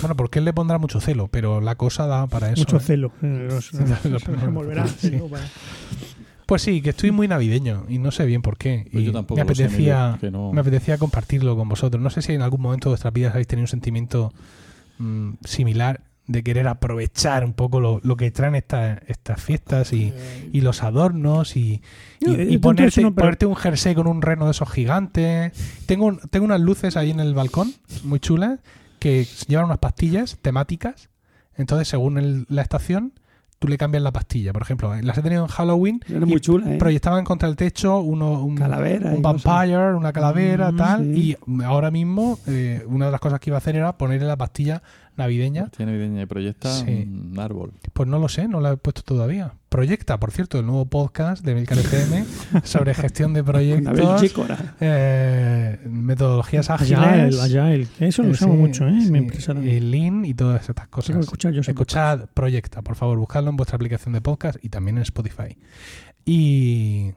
[0.00, 2.60] Bueno, porque él le pondrá mucho celo, pero la cosa da para eso.
[2.60, 2.80] Mucho ¿eh?
[2.80, 3.12] celo.
[3.20, 4.86] Los- Los- los- se volverá.
[4.86, 5.10] sí.
[5.10, 5.44] sí, para-
[6.46, 8.86] Pues sí, que estoy muy navideño y no sé bien por qué.
[8.92, 12.02] Pues y yo tampoco me sé, apetecía, no- me apetecía compartirlo con vosotros.
[12.02, 14.32] No sé si en algún momento de vuestras vidas habéis tenido un sentimiento
[14.98, 20.12] mm, similar de querer aprovechar un poco lo, lo que traen estas estas fiestas y,
[20.52, 21.82] y los adornos y,
[22.20, 24.44] y- No, y eh, tanto ponerte, eso no, pero- ponerte un jersey con un reno
[24.44, 25.52] de esos gigantes.
[25.86, 27.72] Tengo, un- tengo unas luces ahí en el balcón,
[28.04, 28.60] muy chulas,
[28.98, 31.08] que llevan unas pastillas temáticas.
[31.56, 33.12] Entonces, según el- la estación,
[33.58, 34.52] tú le cambias la pastilla.
[34.52, 36.78] Por ejemplo, las he tenido en Halloween Era muy chula, ¿eh?
[36.78, 39.10] proyectaban contra el techo uno, un, Calavera.
[39.12, 41.00] un vampire, una calavera, Mm, tal.
[41.14, 41.36] sí.
[41.48, 44.36] Y ahora mismo, eh, una de las cosas que iba a hacer era ponerle la
[44.36, 44.82] pastilla
[45.16, 45.68] navideña.
[45.68, 47.08] Tiene navideña y proyecta Sí.
[47.08, 47.72] un árbol.
[47.92, 49.54] Pues no lo sé, no la he puesto todavía.
[49.68, 52.24] Proyecta, por cierto, el nuevo podcast de Milcar FM
[52.64, 54.34] sobre gestión de proyectos,
[54.80, 57.40] eh, metodologías Agile, ágiles.
[57.40, 57.86] agile.
[58.00, 58.90] Eso lo eh, usamos sí, mucho, ¿eh?
[58.90, 59.80] En sí, mi empresa y.
[59.80, 61.14] Lean y todas estas Tengo cosas.
[61.16, 64.68] que escuchar yo ese Escuchad Proyecta, por favor, buscadlo en vuestra aplicación de podcast y
[64.68, 65.56] también en Spotify.
[66.24, 67.12] Y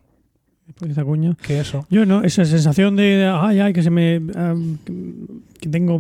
[0.67, 1.35] Después de esa cuña.
[1.41, 1.85] que eso.
[1.91, 4.19] Yo no, esa sensación de, ay, ay, que se me.
[4.35, 4.55] ah,
[5.61, 5.99] que tengo.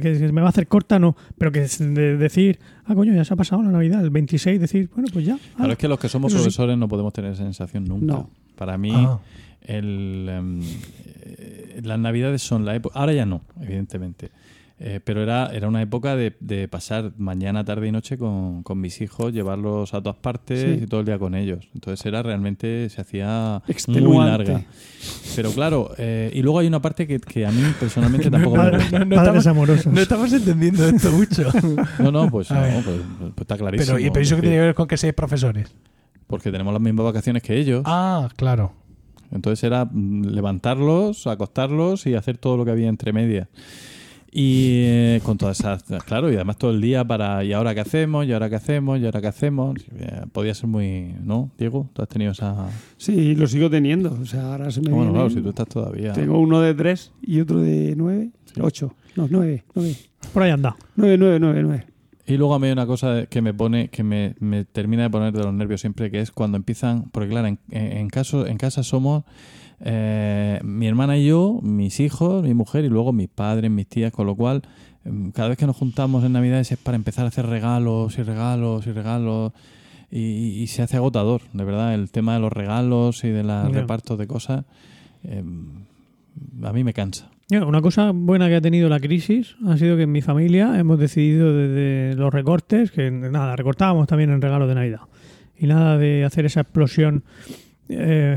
[0.00, 1.14] que se me va a hacer corta, no.
[1.36, 4.88] Pero que de decir, ah, coño, ya se ha pasado la Navidad, el 26, decir,
[4.94, 5.36] bueno, pues ya.
[5.36, 5.72] Claro, ala.
[5.74, 6.38] es que los que somos sí.
[6.38, 8.06] profesores no podemos tener esa sensación nunca.
[8.06, 8.30] No.
[8.56, 9.18] Para mí, Ah,
[9.62, 10.60] el, em,
[11.22, 12.98] eh, las navidades son la época.
[12.98, 14.30] Ahora ya no, evidentemente.
[14.78, 18.78] Eh, pero era, era una época de, de pasar mañana, tarde y noche con, con
[18.78, 20.84] mis hijos, llevarlos a todas partes Sí.
[20.84, 21.66] y todo el día con ellos.
[21.74, 24.64] Entonces era realmente, se hacía muy larga.
[25.34, 28.62] Pero claro, eh, y luego hay una parte que, que a mí personalmente tampoco me
[28.64, 28.98] Padre, gusta.
[28.98, 29.86] no, no Padres estamos, amorosos.
[29.92, 31.48] no estamos entendiendo esto mucho.
[31.98, 33.94] No, no, pues, no, pues, pues está clarísimo.
[33.96, 35.74] pero, ¿y pero eso Es que tiene que ver con que seáis profesores?
[36.26, 37.82] Porque tenemos las mismas vacaciones que ellos.
[37.86, 38.72] Ah, claro.
[39.32, 43.48] Entonces era mm, levantarlos, acostarlos y hacer todo lo que había entre medias.
[44.38, 47.80] Y eh, con todas esas, claro, y además todo el día para, ¿y ahora qué
[47.80, 48.26] hacemos?
[48.26, 49.00] ¿Y ahora qué hacemos?
[49.00, 49.78] ¿Y ahora qué hacemos?
[49.96, 51.88] Eh, podía ser muy, ¿no, Diego?
[51.94, 52.68] ¿Tú has tenido esa...?
[52.98, 54.12] Sí, lo sigo teniendo.
[54.12, 56.12] O sea, ahora se me Bueno, claro, si tú estás todavía...
[56.12, 58.28] Tengo uno de tres y otro de nueve.
[58.60, 58.92] Ocho.
[59.16, 59.64] No, nueve.
[59.74, 59.96] Nueve.
[60.34, 60.76] Por ahí anda.
[60.96, 61.86] Nueve, nueve, nueve, nueve.
[62.26, 65.08] Y luego a mí hay una cosa que me pone, que me, me termina de
[65.08, 68.58] poner de los nervios siempre, que es cuando empiezan, porque claro, en, en caso, en
[68.58, 69.24] casa somos
[69.80, 74.12] eh, mi hermana y yo, mis hijos, mi mujer y luego mis padres, mis tías,
[74.12, 74.62] con lo cual
[75.04, 78.22] em, cada vez que nos juntamos en Navidades es para empezar a hacer regalos y
[78.22, 79.52] regalos y regalos
[80.10, 80.20] y,
[80.62, 83.80] y se hace agotador, de verdad, el tema de los regalos y de los Ya.
[83.80, 84.64] repartos de cosas,
[85.24, 85.84] em,
[86.62, 87.30] a mí me cansa.
[87.50, 90.98] Una cosa buena que ha tenido la crisis ha sido que en mi familia hemos
[90.98, 95.00] decidido desde los recortes, que nada, recortábamos también en regalos de Navidad.
[95.56, 97.22] Y nada de hacer esa explosión
[97.88, 98.36] eh,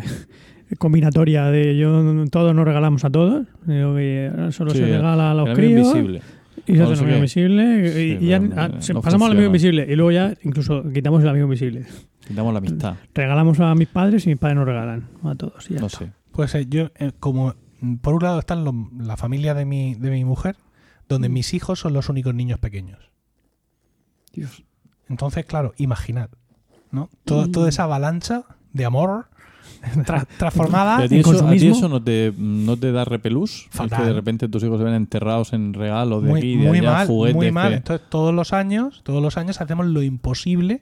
[0.78, 3.48] combinatoria de yo todos nos regalamos a todos.
[3.66, 6.22] Que solo Sí, se regala a los críos invisible.
[6.68, 7.88] y se hace el amigo invisible.
[7.88, 11.24] Y, Sí, y ya ah, no- pasamos al amigo invisible y luego ya incluso quitamos
[11.24, 11.86] el amigo invisible.
[12.30, 15.70] Damos la amistad, Regalamos a mis padres y mis padres nos regalan a todos.
[15.72, 16.00] y ya no está.
[16.00, 16.12] sé.
[16.32, 19.96] Pues eh, yo, eh, como mm, por un lado están los- la familia de mi,
[19.96, 20.56] de mi mujer,
[21.08, 23.00] donde mis hijos son los únicos niños pequeños.
[24.34, 24.64] Dios.
[25.10, 26.30] Entonces, claro, imaginad,
[26.91, 27.10] ¿no?
[27.26, 28.44] Todo- Toda esa avalancha
[28.74, 29.26] de amor
[30.06, 33.68] tra- transformada ¿A ti, en eso, a ti eso no te, no te da repelús?
[33.72, 33.99] Es Fatal.
[33.99, 36.77] que de repente tus hijos se ven enterrados en regalos de muy, aquí, de muy
[36.80, 37.35] allá, mal, juguetes.
[37.35, 37.69] muy mal.
[37.69, 40.81] que- Entonces, todos los años, todos los años hacemos lo imposible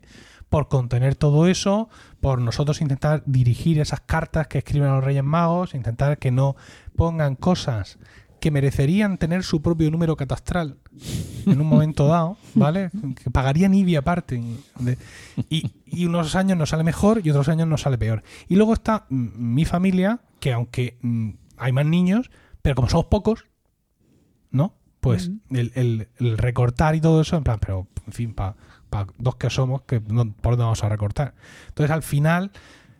[0.49, 1.90] por contener todo eso,
[2.22, 6.56] por nosotros intentar dirigir esas cartas que escriben a los Reyes Magos, intentar que no
[6.95, 7.98] pongan cosas
[8.48, 10.78] que merecerían tener su propio número catastral
[11.45, 12.90] en un momento dado, ¿vale?
[13.22, 14.41] Que pagarían IBI aparte.
[15.49, 18.24] y, y unos años nos sale mejor y otros años nos sale peor.
[18.48, 20.98] Y luego está mi familia, que aunque
[21.57, 23.45] hay más niños, pero como somos pocos,
[24.49, 24.76] ¿no?
[25.02, 28.56] Pues el, el- el recortar y todo eso, en plan, pero en fin, para
[29.18, 31.34] dos que somos, que no, ¿por dónde vamos a recortar?
[31.68, 32.52] Entonces al final,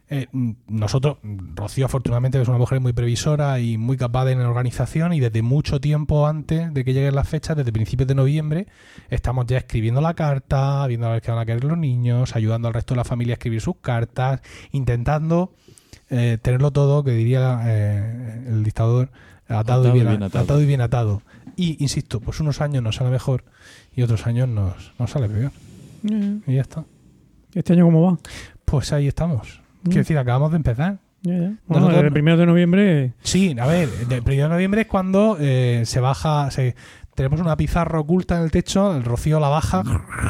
[0.10, 4.40] eh, mm, nosotros, mm, Rocío afortunadamente es una mujer muy previsora y muy capaz en
[4.40, 8.16] la organización y desde mucho tiempo antes de que lleguen las fechas, desde principios de
[8.16, 8.68] noviembre,
[9.10, 12.70] estamos ya escribiendo la carta, viendo a ver qué van a querer los niños, ayudando
[12.70, 15.54] al resto de la familia a escribir sus cartas, intentando
[16.10, 19.12] eh, tenerlo todo, que diría eh, el dictador,
[19.50, 20.44] atado, y bien, atado.
[20.44, 21.22] atado y bien atado.
[21.58, 23.44] Y insisto, pues unos años nos sale mejor
[23.94, 25.52] y otros años nos, nos sale peor.
[26.10, 26.86] Eh, Y ya está.
[27.54, 28.18] ¿Este año cómo va?
[28.64, 29.66] Pues ahí estamos.
[29.88, 29.90] Mm.
[29.92, 30.98] Quiero decir, acabamos de empezar.
[31.24, 31.40] Ya, ya.
[31.66, 35.36] Bueno, Nosotros- el primero de noviembre Sí, a ver, el primero de noviembre es cuando
[35.40, 36.76] eh, se baja, se,
[37.16, 39.82] tenemos una pizarra oculta en el techo, el rocío la baja,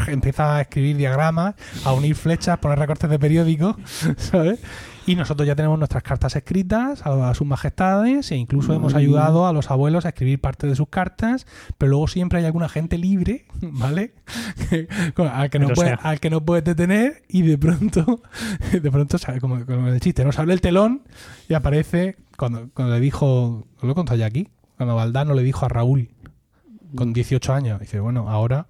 [0.07, 3.75] empieza a escribir diagramas, a unir flechas, poner recortes de periódico,
[4.17, 4.59] ¿sabes?
[5.07, 9.53] Y nosotros ya tenemos nuestras cartas escritas a, sus majestades e incluso hemos ayudado a
[9.53, 11.47] los abuelos a escribir parte de sus cartas,
[11.77, 14.15] pero luego siempre hay alguna gente libre, ¿vale?
[15.15, 18.21] Al, que no puede, al que no puedes detener y de pronto,
[18.73, 21.03] de pronto, como el chiste, nos abre el telón
[21.47, 25.65] y aparece cuando, cuando le dijo, lo he contado ya aquí, cuando Valdano le dijo
[25.65, 26.09] a Raúl
[26.95, 28.67] con 18 años, dice, bueno, ahora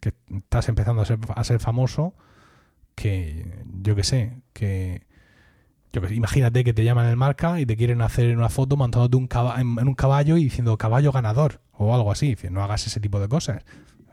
[0.00, 2.14] que estás empezando a ser, a ser famoso,
[2.94, 5.12] que yo qué sé, que
[6.10, 9.60] imagínate que te llaman el marca y te quieren hacer una foto montándote un caba-
[9.60, 13.20] en, en un caballo y diciendo caballo ganador o algo así, no hagas ese tipo
[13.20, 13.64] de cosas.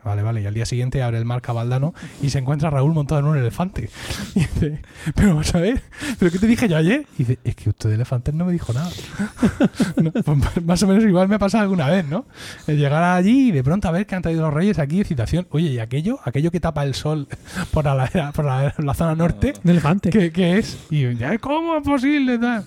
[0.04, 0.42] Vale, vale.
[0.42, 3.28] Y al día siguiente abre el marca Valdano y se encuentra a Raúl montado en
[3.28, 3.90] un elefante.
[4.36, 4.82] Y dice,
[5.16, 5.82] pero vamos a ver,
[6.18, 7.06] ¿pero qué te dije yo ayer?
[7.16, 8.90] Y dice, es que usted de elefantes no me dijo nada.
[10.02, 12.26] No, pues más o menos igual me ha pasado alguna vez, ¿no?
[12.68, 15.48] El llegar allí y de pronto a ver que han traído los reyes aquí, excitación.
[15.52, 16.20] Oye, ¿y aquello?
[16.24, 17.28] Aquello que tapa el sol
[17.72, 20.10] por la, ladera- por la, la zona norte, de elefante.
[20.10, 20.78] ¿qué, qué es?
[20.90, 22.38] Y ya, ¿cómo es posible?
[22.40, 22.66] Tal?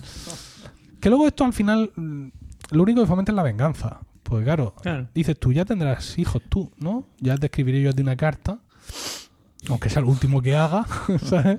[1.01, 2.27] Que luego esto al final, mm,
[2.71, 3.99] lo único que fomenta es la venganza.
[4.25, 5.07] Pues claro, Claro.
[5.13, 7.05] dices tú, ya tendrás hijos tú, ¿no?
[7.19, 8.59] Ya te escribiré yo a ti una carta,
[9.69, 10.85] aunque sea lo último que haga,
[11.23, 11.57] ¿sabes?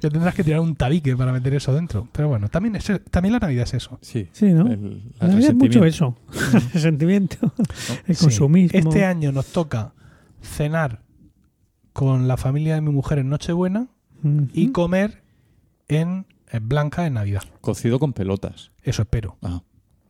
[0.00, 2.08] Ya tendrás que tirar un tabique para meter eso dentro.
[2.12, 3.98] Pero bueno, también, es, también la Navidad es eso.
[4.00, 4.66] Sí, Sí, ¿no?
[4.68, 5.86] el, La el Navidad es mucho resentimiento.
[5.86, 6.16] eso.
[6.74, 7.52] El sentimiento,
[8.06, 8.24] el Sí.
[8.24, 8.78] consumismo.
[8.78, 9.92] Este año nos toca
[10.40, 11.02] cenar
[11.92, 13.88] con la familia de mi mujer en Nochebuena
[14.52, 15.22] y comer
[15.88, 17.42] en, en Blanca en Navidad.
[17.60, 18.70] Cocido con pelotas.
[18.82, 19.62] Eso espero, Ah,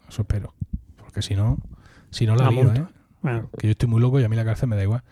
[0.09, 0.55] eso espero.
[0.97, 1.59] Porque si no,
[2.15, 2.81] si no la La lío, multa.
[2.81, 2.87] ¿eh?
[3.23, 5.03] Bueno, Que yo estoy muy loco y a mí la cárcel me da igual.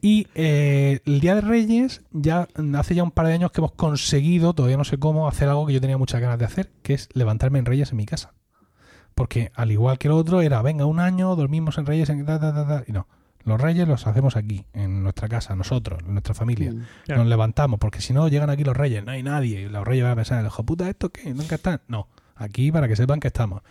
[0.00, 2.46] Y eh, el Día de Reyes, ya
[2.76, 5.66] hace ya un par de años que hemos conseguido, todavía no sé cómo, hacer algo
[5.66, 8.34] que yo tenía muchas ganas de hacer, que es levantarme en Reyes en mi casa.
[9.14, 12.38] Porque al igual que el otro, era, venga, un año, dormimos en Reyes, en ta,
[12.38, 13.06] ta, ta, ta", y no.
[13.44, 16.72] Los reyes los hacemos aquí, en nuestra casa, nosotros, en nuestra familia.
[16.72, 16.82] Mm.
[17.04, 17.20] Claro.
[17.22, 19.60] Nos levantamos, porque si no llegan aquí los reyes, no hay nadie.
[19.62, 21.32] Y los reyes van a pensar, hijo puta, ¿esto qué?
[21.34, 21.80] ¿Nunca están?
[21.86, 23.62] No, aquí para que sepan que estamos.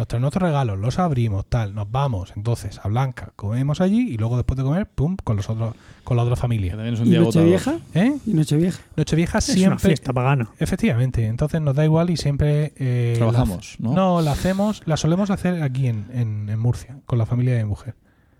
[0.00, 4.16] Nos traen nuestros regalos, los abrimos, tal, nos vamos, entonces, a Blanca, comemos allí y
[4.16, 5.74] luego después de comer, pum, con los otros,
[6.04, 6.72] con la otra Que familia.
[6.72, 7.18] también es un ¿Y.
[7.18, 7.78] Nochevieja?
[7.92, 8.16] ¿Eh?
[8.24, 8.80] ¿Y Nochevieja?
[8.96, 9.88] Nochevieja Es una siempre.
[9.90, 10.48] fiesta pagana.
[10.58, 12.72] Efectivamente, entonces nos da igual y siempre.
[12.78, 13.94] eh, Trabajamos, la- ¿no?
[13.94, 17.64] No, la hacemos, la solemos hacer aquí en, en, en Murcia, con la familia de
[17.64, 17.94] mi mujer.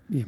[0.07, 0.27] Bien.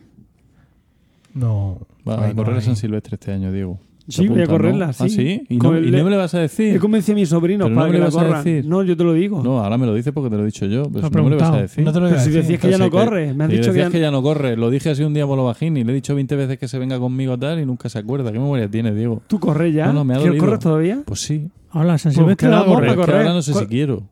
[1.33, 1.79] No.
[2.07, 3.79] Va a no correr hay- San Silvestre este año, Diego.
[4.05, 4.49] ¿Te Sí, voy a no?
[4.49, 5.09] correrla, ¿Ah, sí.
[5.09, 5.43] sí?
[5.47, 6.77] ¿Y no, el y le- no me le vas a He decir?
[6.79, 8.43] convencido a mis sobrinos no para me que lo la vas a corran.
[8.43, 8.65] decir.
[8.65, 9.41] No, yo te lo digo.
[9.41, 10.83] No, ahora me lo dices porque te lo he dicho yo.
[10.91, 11.85] Lo he no me lo vas a decir.
[11.85, 13.73] No te lo Pero si decías que ya no corre, me has si dicho que
[13.77, 14.57] decías ya, que ya no corre.
[14.57, 16.67] Lo dije así un día por lo bajín y le he dicho 20 veces que
[16.67, 18.33] se venga conmigo tal y nunca se acuerda.
[18.33, 19.21] ¿Qué memoria tiene, Diego?
[19.27, 19.85] ¿Tú corres ya?
[19.87, 21.01] No, no, me ha ¿Quieres correr todavía?
[21.05, 21.47] Pues sí.
[21.71, 23.15] Ahora, San Pues Silvestre a quedamos correr.
[23.19, 24.03] ahora no sé ¿Cuál- si quiero.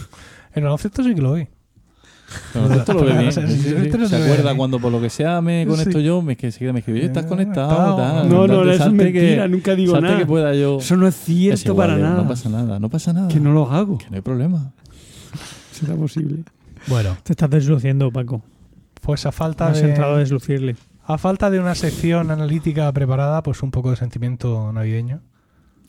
[0.54, 1.46] El baloncesto sí que lo vi.
[2.52, 3.32] Pero esto lo ve bien.
[3.32, 4.06] Sí, sí, sí.
[4.08, 6.04] Se acuerda cuando por lo que sea me conecto Sí.
[6.04, 7.96] yo, me, que enseguida me escribe, "Oye, ¿estás conectado?
[7.96, 8.28] tal.
[8.28, 10.18] No, no, eso es que- mentira, nunca digo nada.
[10.18, 10.78] que pueda yo.
[10.78, 12.16] Eso no es Es cierto igual, para eh, nada.
[12.22, 13.28] No pasa nada, no pasa nada.
[13.28, 13.98] Que no lo hago.
[13.98, 14.72] Que no hay problema.
[15.72, 16.44] Será posible.
[16.86, 18.42] Bueno, Te estás desluciendo, Paco.
[19.02, 20.20] pues a falta Has entrado a de.
[20.20, 20.76] deslucirle.
[21.04, 25.20] A falta de una sección analítica preparada, pues un poco de sentimiento navideño.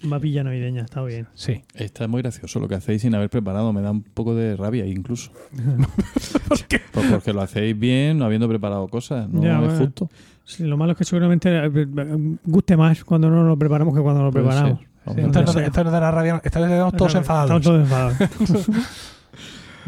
[0.04, 1.28] Mapilla navideña, está bien.
[1.34, 1.64] Sí.
[1.74, 3.74] Está muy gracioso lo que hacéis sin haber preparado.
[3.74, 5.32] Me da un poco de rabia incluso.
[6.48, 6.82] ¿Por qué?
[6.92, 9.28] Pues porque lo hacéis bien, no habiendo preparado cosas.
[9.30, 9.78] No Ya, es bueno.
[9.78, 10.10] justo.
[10.44, 14.02] Sí, lo malo es que seguramente eh, eh, guste más cuando no lo preparamos que
[14.02, 14.80] cuando lo Puede preparamos.
[14.80, 14.86] Sí,
[15.18, 16.42] entonces, no dará rabia.
[16.44, 17.66] Esta vez estamos todos enfadados.
[17.66, 18.70] Estamos todos enfadados.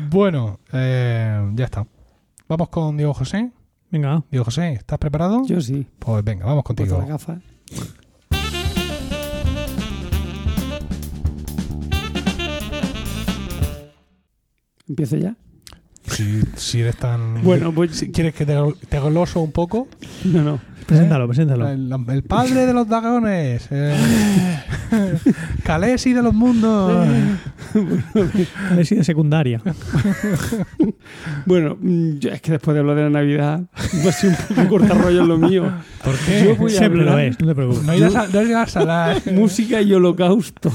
[0.10, 1.86] Bueno, eh, ya está.
[2.48, 3.52] Vamos con Diego José.
[3.92, 5.46] Venga, Diego José, ¿estás preparado?
[5.46, 5.86] Yo sí.
[5.98, 7.18] Pues venga, vamos Puesto contigo.
[14.90, 15.36] ¿Empiezo ya?
[16.08, 17.44] Si, si eres tan.
[17.44, 18.56] Bueno, pues Si quieres que te,
[18.90, 19.88] te gloso un poco.
[20.26, 20.60] no, no.
[20.88, 21.70] preséntalo, preséntalo.
[21.70, 23.68] El, el padre de los dragones.
[23.70, 24.60] eh,
[25.64, 27.08] Calesi de los mundos.
[28.72, 29.62] A ver si de secundaria.
[31.46, 33.62] Bueno, mm, yo- es que después de hablar de la Navidad,
[34.06, 35.72] va a ser un poco cortarrollo en lo mío.
[36.04, 36.56] ¿Por Yo qué?
[36.58, 37.84] voy a Siempre lo hablar es, no te preocupes.
[37.84, 40.72] No irás a, no irás a la- música y holocausto.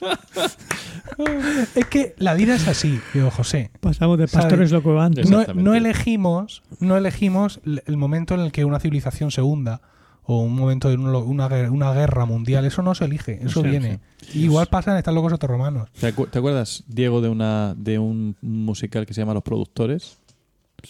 [1.74, 3.70] Es que la vida es así, Diego José.
[3.80, 4.44] Pasamos de ¿Sabes?
[4.46, 5.30] pastores locuevantes.
[5.30, 9.80] No, elegimos, no elegimos el momento en el que una civilización se hunda
[10.24, 12.64] o un momento de un- una, guer- una guerra mundial.
[12.64, 14.00] Eso no se elige, eso Sí, viene.
[14.34, 15.88] Igual pasa en Están locos otorromanos.
[15.98, 20.18] ¿Te, acu- te acuerdas, Diego, de una de un musical que se llama Los Productores?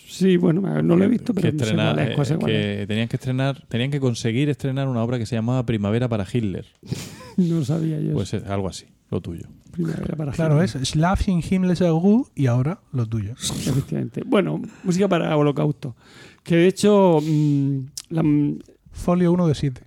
[0.07, 2.39] Sí, bueno, no lo he visto, que, pero no sé estrena- cuál es, eh,
[2.81, 6.27] que tenían que estrenar, tenían que conseguir estrenar una obra que se llamaba Primavera para
[6.31, 6.67] Hitler.
[7.37, 8.15] No sabía yo.
[8.15, 9.45] Pues es algo así, lo tuyo.
[9.71, 10.83] Primavera para Claro, Hitler.
[10.83, 13.33] es Slav in Ruhe y ahora lo tuyo.
[13.33, 14.23] Efectivamente.
[14.25, 15.95] Bueno, música para holocausto.
[16.43, 17.79] Que de hecho, mm,
[18.11, 18.59] la- mm,
[18.93, 19.83] Folio 1 de 7.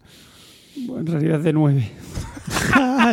[0.75, 1.89] en realidad es de 9.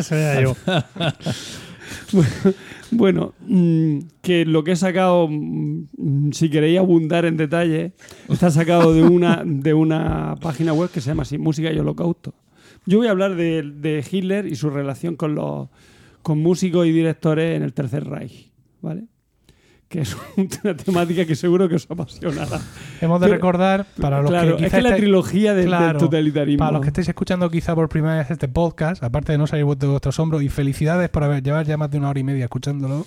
[0.02, 0.54] Se vea yo.
[2.92, 7.92] Bueno, mm, que lo que he sacado, mm, si queréis abundar en detalle,
[8.28, 12.32] está sacado de una, de una página web que se llama así, Música y Holocausto.
[12.86, 15.68] Yo voy a hablar de, de Hitler y su relación con los
[16.22, 18.50] con músicos y directores en el Tercer Reich,
[18.82, 19.04] ¿vale?
[19.88, 20.16] Que es
[20.64, 22.60] una temática que seguro que os apasionará.
[23.00, 25.60] Hemos de Pero- recordar, para los claro, que es quizá que la estéis- trilogía del,
[25.60, 26.58] del Claro, totalitarismo.
[26.58, 29.64] para los que estéis escuchando quizá por primera vez este podcast, aparte de no salir
[29.76, 32.44] de vuestros hombros, y felicidades por haber llevar ya más de una hora y media
[32.46, 33.06] escuchándolo,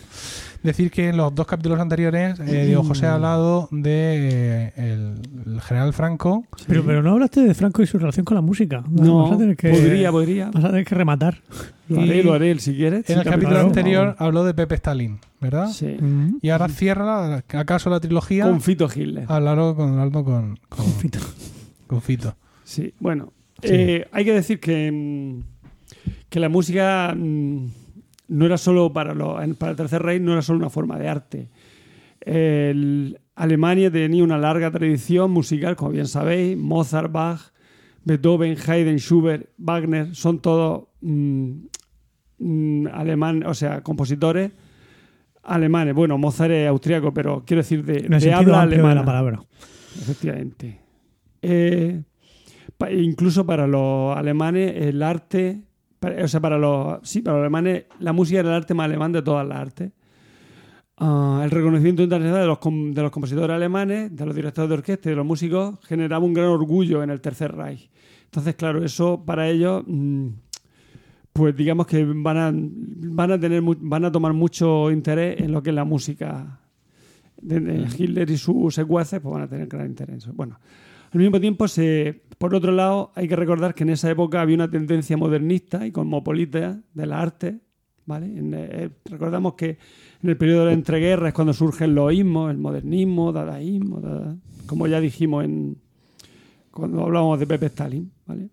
[0.63, 5.53] decir que en los dos capítulos anteriores eh, Diego José ha hablado de eh, el,
[5.53, 6.45] el general Franco.
[6.65, 8.83] Pero, pero no hablaste de Franco y su relación con la música.
[8.89, 10.49] No, Vas a tener que, podría, podría.
[10.53, 11.41] Vas a tener que rematar.
[11.89, 12.99] Lo haré, lo haré, si quieres.
[13.09, 13.67] En Sí, el capítulo claro.
[13.67, 15.67] anterior habló de Pepe Stalin, ¿verdad?
[15.69, 15.87] Sí.
[15.99, 16.37] Mm.
[16.41, 19.25] Y ahora cierra, acaso la trilogía, Con Fito Hitler.
[19.27, 21.19] hablaron con, hablando con, con, Fito.
[21.87, 22.35] con Fito.
[22.63, 23.33] Sí, bueno.
[23.61, 23.69] Sí.
[23.73, 25.41] eh, hay que decir que, mm,
[26.29, 27.65] que la música mm,
[28.29, 29.13] no era solo para,
[29.43, 31.49] en- para el Tercer Reich, no era solo una forma de arte.
[32.21, 36.57] El- Alemania tenía una larga tradición musical, como bien sabéis.
[36.57, 37.39] Mozart, Bach,
[38.03, 41.51] Beethoven, Haydn, Schubert, Wagner, son todos mm,
[42.39, 44.51] mm, alemán, o sea, compositores
[45.43, 45.93] alemanes.
[45.95, 48.95] Bueno, Mozart es austriaco, pero quiero decir de, En el de sentido habla de alemana.
[49.01, 49.39] la palabra.
[49.99, 50.79] Efectivamente.
[51.41, 52.01] Eh,
[52.77, 55.61] pa- incluso para los alemanes, el arte,
[55.99, 58.85] para- o sea, para los, sí, para los alemanes, la música era el arte más
[58.85, 59.91] alemán de todas las artes.
[61.01, 64.73] Ah, el reconocimiento internacional de los, com- de los compositores alemanes, de los directores de
[64.75, 67.89] orquesta y de los músicos generaba un gran orgullo en el Tercer Reich.
[68.25, 70.27] Entonces, claro, eso para ellos, mm,
[71.39, 75.63] pues digamos que van a, van a tener, van a tomar mucho interés en lo
[75.63, 76.59] que es la música
[77.41, 80.27] de, de Hitler y sus secuaces pues van a tener gran interés.
[80.35, 80.59] Bueno,
[81.13, 84.55] Al mismo tiempo, se, por otro lado, hay que recordar que en esa época había
[84.55, 87.59] una tendencia modernista y cosmopolita de la arte.
[88.05, 88.25] ¿vale?
[88.25, 89.77] En, eh, recordamos que
[90.21, 94.35] en el periodo de la entreguerra es cuando surgen los ismos, el modernismo, dadaísmo, dada-
[94.65, 95.77] como ya dijimos en,
[96.71, 98.11] cuando hablábamos de Pepe Stalin.
[98.27, 98.49] ¿vale?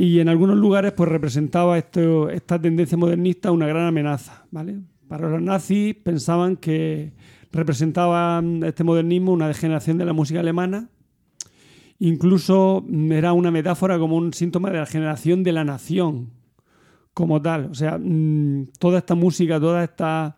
[0.00, 4.44] Y en algunos lugares pues representaba esto, esta tendencia modernista una gran amenaza.
[4.52, 4.78] ¿vale?
[5.08, 7.14] Para los nazis pensaban que
[7.50, 10.88] representaba este modernismo una degeneración de la música alemana.
[11.98, 16.30] Incluso mm, era una metáfora como un síntoma de la generación de la nación
[17.12, 17.64] como tal.
[17.72, 20.36] O sea, mm, toda esta música, toda esta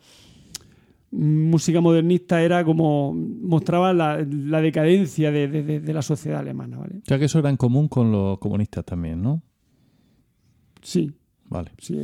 [1.11, 4.17] mm, música modernista era como mostraba la,
[4.63, 6.79] decadencia de, de- la sociedad alemana.
[6.79, 7.03] ¿vale?
[7.07, 9.43] Sea que eso era en común con los comunistas también, ¿no?
[10.83, 11.13] Sí,
[11.51, 11.73] Vale.
[11.79, 11.99] Sí,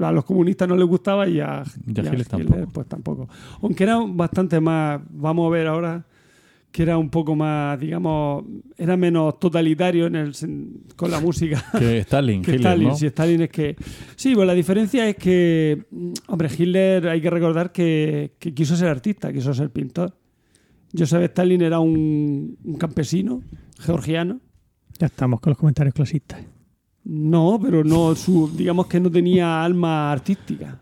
[0.00, 2.68] a los comunistas no les gustaba y a, Y a y a Hitler tampoco.
[2.72, 3.28] pues tampoco.
[3.60, 6.06] Aunque era bastante más, vamos a ver ahora,
[6.70, 8.44] que era un poco más, digamos,
[8.76, 10.32] era menos totalitario en el,
[10.94, 12.88] con la música Que Stalin, que Hitler, Stalin.
[12.88, 12.96] ¿no?
[12.96, 13.76] Si Stalin es que...
[14.14, 15.86] Sí, pues la diferencia es que,
[16.28, 20.16] hombre, Hitler hay que recordar que, que quiso ser artista, quiso ser pintor.
[20.96, 23.42] Joseph Stalin era un, un campesino
[23.80, 24.38] georgiano.
[24.98, 26.40] Ya estamos con los comentarios clasistas.
[27.08, 30.78] No, pero no, su, digamos que no tenía alma artística.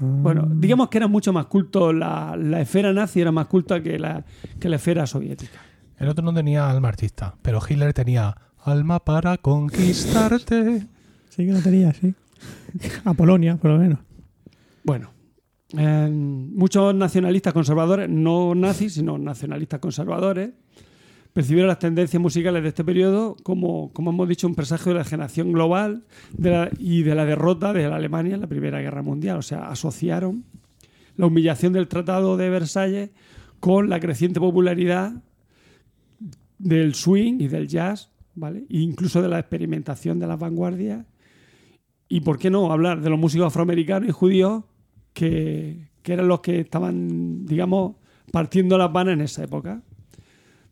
[0.00, 3.98] Bueno, digamos que era mucho más culto, la, la esfera nazi era más culta que
[3.98, 4.24] la,
[4.58, 5.60] que la esfera soviética.
[5.98, 8.34] El otro no tenía alma artista, pero Hitler tenía
[8.64, 10.86] alma para conquistarte.
[11.28, 12.14] Sí que lo tenía, sí.
[13.04, 14.00] A Polonia, por lo menos.
[14.82, 15.10] Bueno,
[15.76, 20.50] eh, muchos nacionalistas conservadores, no nazis, sino nacionalistas conservadores,
[21.32, 25.04] percibieron las tendencias musicales de este periodo como, como hemos dicho, un presagio de la
[25.04, 26.04] generación global
[26.78, 29.38] y de la derrota de la Alemania en la Primera Guerra Mundial.
[29.38, 30.44] O sea, asociaron
[31.16, 33.10] la humillación del Tratado de Versalles
[33.60, 35.22] con la creciente popularidad
[36.58, 38.60] del swing y del jazz, ¿vale?
[38.68, 41.06] E incluso de la experimentación de las vanguardias.
[42.08, 44.64] Y por qué no hablar de los músicos afroamericanos y judíos
[45.12, 47.96] que, que eran los que estaban, digamos,
[48.32, 49.82] partiendo las vanas en esa época.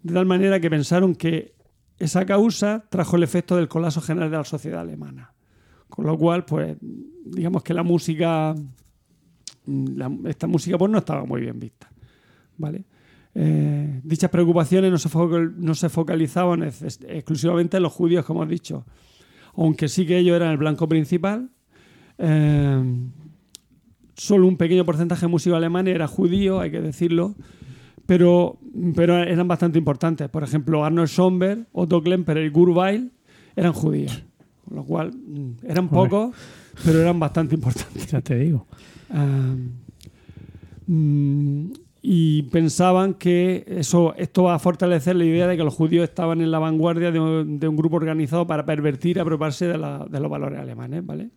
[0.03, 1.55] De tal manera que pensaron que
[1.99, 5.33] esa causa trajo el efecto del colapso general de la sociedad alemana.
[5.89, 8.55] Con lo cual, pues, digamos que la música,
[10.27, 11.91] esta música pues no estaba muy bien vista.
[12.57, 12.85] ¿Vale?
[13.35, 15.09] Eh, dichas preocupaciones no se,
[15.57, 18.85] no se focalizaban ex- exclusivamente en los judíos, como he dicho,
[19.55, 21.51] aunque sí que ellos eran el blanco principal.
[22.19, 22.83] Eh,
[24.17, 27.37] solo un pequeño porcentaje de músicos alemanes era judío, hay que decirlo,
[28.09, 28.57] pero,
[28.97, 30.31] pero eran bastante importantes.
[30.31, 33.11] Por ejemplo, Arnold Schoenberg, Otto Klemperer y Gurweil
[33.55, 34.25] eran judíos,
[34.65, 35.95] con lo cual mm, eran Hombre.
[36.09, 36.35] pocos,
[36.87, 38.07] pero eran bastante importantes.
[38.11, 38.67] Ya te digo.
[40.87, 41.71] Mm,
[42.01, 46.41] y pensaban que eso, esto va a fortalecer la idea de que los judíos estaban
[46.41, 50.07] en la vanguardia de un, de un grupo organizado para pervertir y apropiarse de, la-
[50.09, 51.29] de los valores alemanes, ¿vale?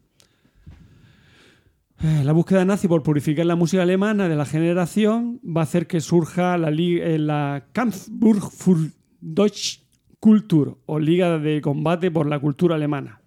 [2.03, 5.85] Eh, La búsqueda nazi por purificar la música alemana de la generación va a hacer
[5.85, 9.81] que surja la, eh, la Kampfburg für Deutsche
[10.19, 13.21] Kultur o Liga de Combate por la Cultura Alemana,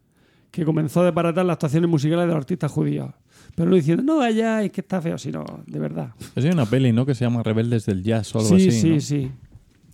[0.51, 3.11] que comenzó a desbaratar las actuaciones musicales de los artistas judíos.
[3.55, 6.13] Pero no diciendo, no vaya, es que está feo, sino de verdad.
[6.35, 7.07] Hay una peli, ¿no?
[7.07, 8.81] Que se llama Rebeldes del Jazz o algo sí, así.
[8.81, 9.01] sí, ¿no?
[9.01, 9.31] sí.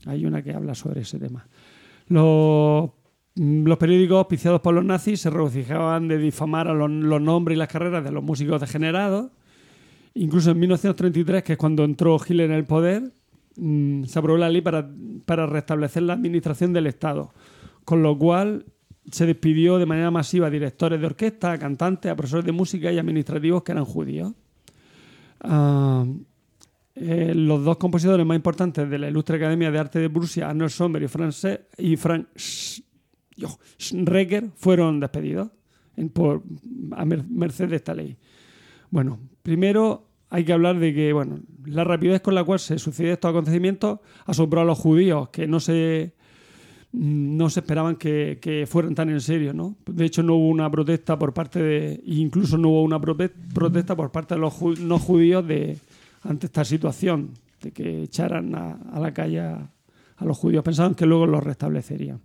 [0.06, 1.46] Hay una que habla sobre ese tema.
[2.08, 2.90] Los,
[3.42, 7.68] los periódicos auspiciados por los nazis se regocijaban de difamar a los, nombres y las
[7.68, 9.30] carreras de los músicos degenerados.
[10.12, 13.10] Incluso en 1933, que es cuando entró Hitler en el poder,
[13.56, 14.86] mm, se aprobó la ley para,
[15.24, 17.32] para restablecer la administración del Estado.
[17.86, 18.66] Con lo cual
[19.10, 22.92] se despidió de manera masiva a directores de orquesta, a cantantes, a profesores de música
[22.92, 24.34] y administrativos que eran judíos.
[25.40, 26.04] Ah,
[26.94, 30.70] eh, los dos compositores más importantes de la Ilustre Academia de Arte de Prusia, Arnold
[30.70, 32.26] Schoenberg y, France- y Frank
[33.40, 33.48] Yo,
[33.78, 35.48] Schrecker, fueron despedidos
[36.12, 36.42] por,
[36.92, 38.16] a mer- merced de esta ley.
[38.90, 43.14] Bueno, primero hay que hablar de que bueno, la rapidez con la cual se sucedieron
[43.14, 46.14] estos acontecimientos asombró a los judíos, que no se,
[46.92, 49.54] no se esperaban que, fueran tan en serio.
[49.54, 49.76] ¿no?
[49.86, 52.02] De hecho, no hubo una protesta por parte de.
[52.04, 55.78] Incluso no hubo una protesta por parte de los no judíos de,
[56.22, 57.30] ante esta situación,
[57.62, 59.70] de que echaran a, la calle a
[60.24, 60.62] los judíos.
[60.62, 62.20] Pensaban que luego los restablecerían.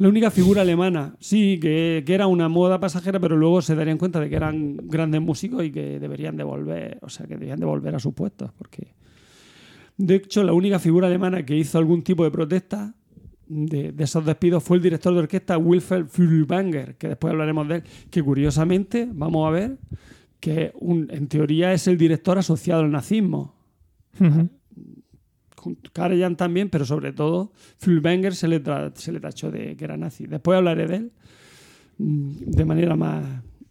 [0.00, 3.98] La única figura alemana, sí, que, que era una moda pasajera, pero luego se darían
[3.98, 7.60] cuenta de que eran grandes músicos y que deberían de volver, o sea, que debían
[7.60, 8.94] de volver a sus puestos, porque
[9.98, 12.94] de hecho la única figura alemana que hizo algún tipo de protesta
[13.46, 17.82] de, esos despidos fue el director de orquesta Wilfeld Furtwängler, que después hablaremos de él,
[18.10, 19.76] que curiosamente, vamos a ver,
[20.40, 23.54] que en teoría es el director asociado al nazismo.
[24.16, 24.59] Con
[25.92, 28.62] Karajan también, pero sobre todo Fülbanger se le,
[28.94, 30.26] se le tachó de que era nazi.
[30.26, 31.12] Después hablaré de él
[31.98, 33.24] mm, de manera más,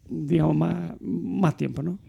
[0.10, 2.00] digamos, más, más tiempo, ¿no?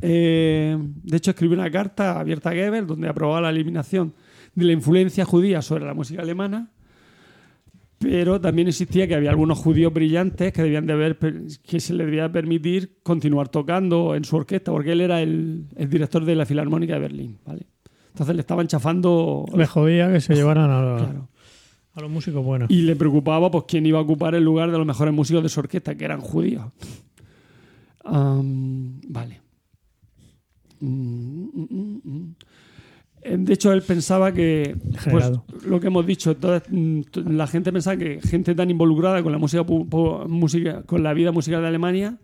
[0.00, 4.14] Eh, de hecho, escribió una carta abierta a Goebbels donde aprobaba la eliminación
[4.54, 6.70] de la influencia judía sobre la música alemana,
[7.98, 12.06] pero también existía que había algunos judíos brillantes que debían de ver que se les
[12.06, 16.46] debía permitir continuar tocando en su orquesta, porque él era el, el director de la
[16.46, 17.66] Filarmónica de Berlín, ¿vale?
[18.18, 21.28] Entonces le estaban chafando, Le jodía que se llevaran a los, claro.
[21.94, 22.68] a los músicos buenos.
[22.68, 25.48] Y le preocupaba pues quién iba a ocupar el lugar de los mejores músicos de
[25.48, 26.64] su orquesta, que eran judíos.
[28.04, 29.40] Vale.
[30.80, 32.34] Mm, mm, mm.
[33.22, 34.76] Eh, De hecho, él pensaba que,
[35.10, 35.30] pues,
[35.66, 39.62] lo que hemos dicho, toda- la gente pensaba que gente tan involucrada con la música,
[39.64, 42.18] música, con la vida musical de Alemania,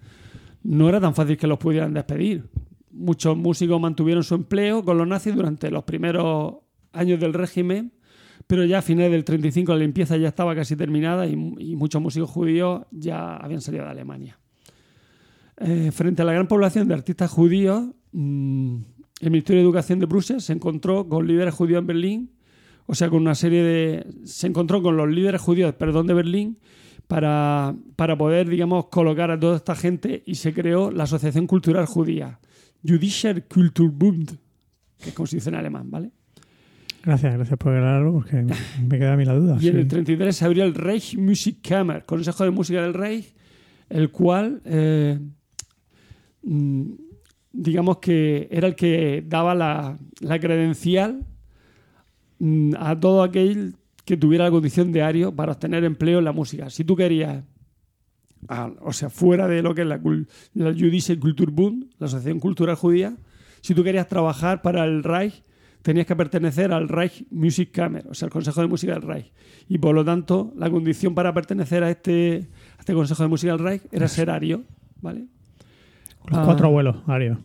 [0.65, 2.45] no era tan fácil que los pudieran despedir.
[2.95, 6.55] Muchos músicos mantuvieron su empleo con los nazis durante los primeros
[6.93, 7.93] años del régimen,
[8.47, 12.31] pero ya a finales del 35 la limpieza ya estaba casi terminada y, muchos músicos
[12.31, 14.39] judíos ya habían salido de Alemania.
[15.57, 18.77] Eh, frente a la gran población de artistas judíos, mm,
[19.21, 22.31] el Ministerio de Educación de Bruselas se encontró con líderes judíos en Berlín,
[22.87, 24.07] o sea, con una serie de...
[24.25, 26.59] se encontró con los líderes judíos, perdón, de Berlín
[27.07, 31.87] para, para poder, digamos, colocar a toda esta gente y se creó la Asociación Cultural
[31.87, 32.41] Judía,
[32.87, 34.37] Jüdischer Kulturbund,
[34.99, 36.11] que es como se dice en alemán, ¿vale?
[37.03, 38.47] Gracias, gracias por aclararlo porque
[38.89, 39.59] me queda a mí la duda.
[39.61, 43.35] Y en el 33 se abrió el Reich Musikkammer, Consejo de Música del Reich,
[43.91, 45.19] el cual, eh,
[46.43, 46.93] mm,
[47.53, 51.27] digamos que era el que daba la, la credencial
[52.39, 56.33] mm, a todo aquel que tuviera la condición de ario para obtener empleo en la
[56.33, 56.71] música.
[56.71, 57.45] Si tú querías,
[58.49, 60.01] ah, o sea, fuera de lo que es la,
[60.55, 63.17] la Jüdische Kulturbund, la Asociación Cultural Judía,
[63.61, 65.43] si tú querías trabajar para el Reich,
[65.83, 69.33] tenías que pertenecer al Reich Musikkammer, o sea, el Consejo de Música del Reich.
[69.69, 73.53] Y por lo tanto, la condición para pertenecer a este, a este Consejo de Música
[73.53, 74.65] del Reich era ser ario,
[75.01, 75.27] ¿vale?
[76.27, 76.43] Los Ah.
[76.47, 77.39] cuatro abuelos, Ario.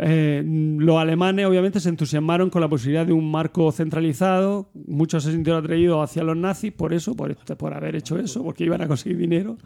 [0.00, 4.70] Eh, los alemanes obviamente se entusiasmaron con la posibilidad de un marco centralizado.
[4.86, 8.64] Muchos se sintieron atraídos hacia los nazis por eso, por, por haber hecho eso, porque
[8.64, 9.58] iban a conseguir dinero.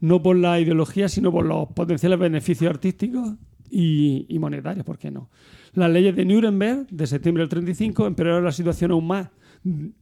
[0.00, 3.34] No por la ideología, sino por los potenciales beneficios artísticos
[3.70, 5.30] y, y monetarios, ¿por qué no?
[5.74, 9.28] Las leyes de Nuremberg de septiembre del 35 empeoraron la situación aún más,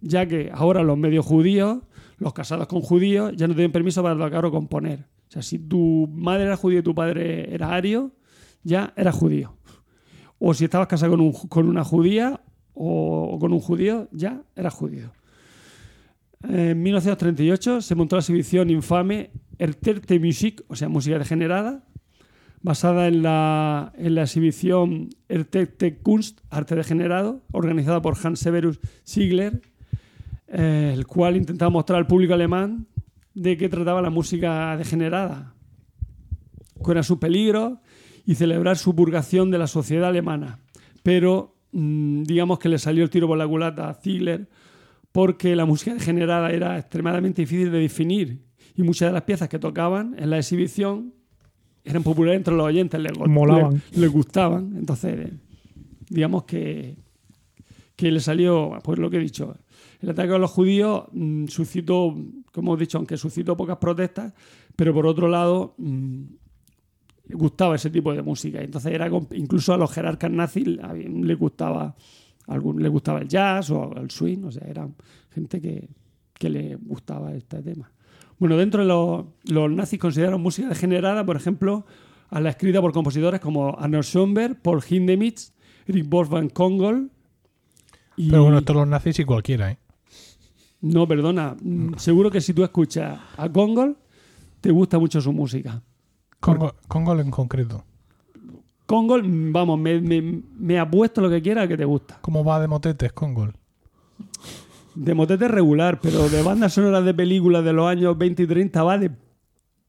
[0.01, 1.79] ya que ahora los medios judíos,
[2.19, 5.01] los casados con judíos, ya no tienen permiso para tocar o componer.
[5.29, 8.13] O sea, si tu madre era judía y tu padre era ario,
[8.65, 9.57] ya eras judío.
[10.39, 12.41] O si estabas casado con, un con una judía
[12.73, 15.13] o, o con un judío, ya eras judío.
[16.49, 21.85] En 1938 se montó la exhibición infame Erterte Musik, o sea, música degenerada,
[22.61, 29.63] basada en la, en la exhibición Erterte Kunst, arte degenerado, organizada por Hans Severus Ziegler,
[30.49, 32.87] eh, el cual intentaba mostrar al público alemán
[33.35, 35.55] de qué trataba la música degenerada,
[36.79, 37.81] cuál era su peligro
[38.27, 40.59] y celebrar su purgación de la sociedad alemana.
[41.03, 44.49] Pero mm, digamos que le salió el tiro por la culata a Ziegler
[45.13, 48.43] porque la música degenerada era extremadamente difícil de definir
[48.77, 51.13] y muchas de las piezas que tocaban en la exhibición
[51.85, 53.75] eran populares entre los oyentes, les, Molaban.
[53.75, 54.75] les- les gustaban.
[54.77, 55.31] Entonces,
[56.09, 56.97] digamos que,
[57.95, 59.55] que le salió, pues lo que he dicho,
[60.01, 62.15] el ataque a los judíos mm, suscitó,
[62.53, 64.33] como hemos dicho, aunque suscitó pocas protestas,
[64.75, 66.23] pero por otro lado mm,
[67.31, 68.61] gustaba ese tipo de música.
[68.61, 71.95] Entonces era incluso a los jerarcas nazis les gustaba
[72.47, 74.89] algún, le gustaba el jazz o el swing, o sea, era
[75.31, 75.89] gente que,
[76.35, 77.91] que le gustaba este tema.
[78.39, 81.87] Bueno, dentro de los, los nazis consideraron música degenerada, por ejemplo,
[82.31, 85.39] a la escrita por compositores como Arnold Schoenberg, Paul Hindemith,
[85.87, 87.11] Eric Wolfgang Kongol.
[88.17, 89.79] y- Pero bueno, todos los nazis y cualquiera, ¿eh?
[90.81, 91.57] No, perdona.
[91.63, 93.97] mm, Seguro que si tú escuchas a Kongol,
[94.61, 95.81] te gusta mucho su música.
[96.45, 97.85] Congo, Congo en concreto.
[98.87, 102.19] Kongol, mm, vamos, me, me, me apuesto lo que quiera que te gusta.
[102.21, 103.55] ¿Cómo va de motetes Congol?
[104.95, 108.83] De motete regular, pero de bandas sonoras de películas de los años 20 y 30
[108.85, 109.11] va de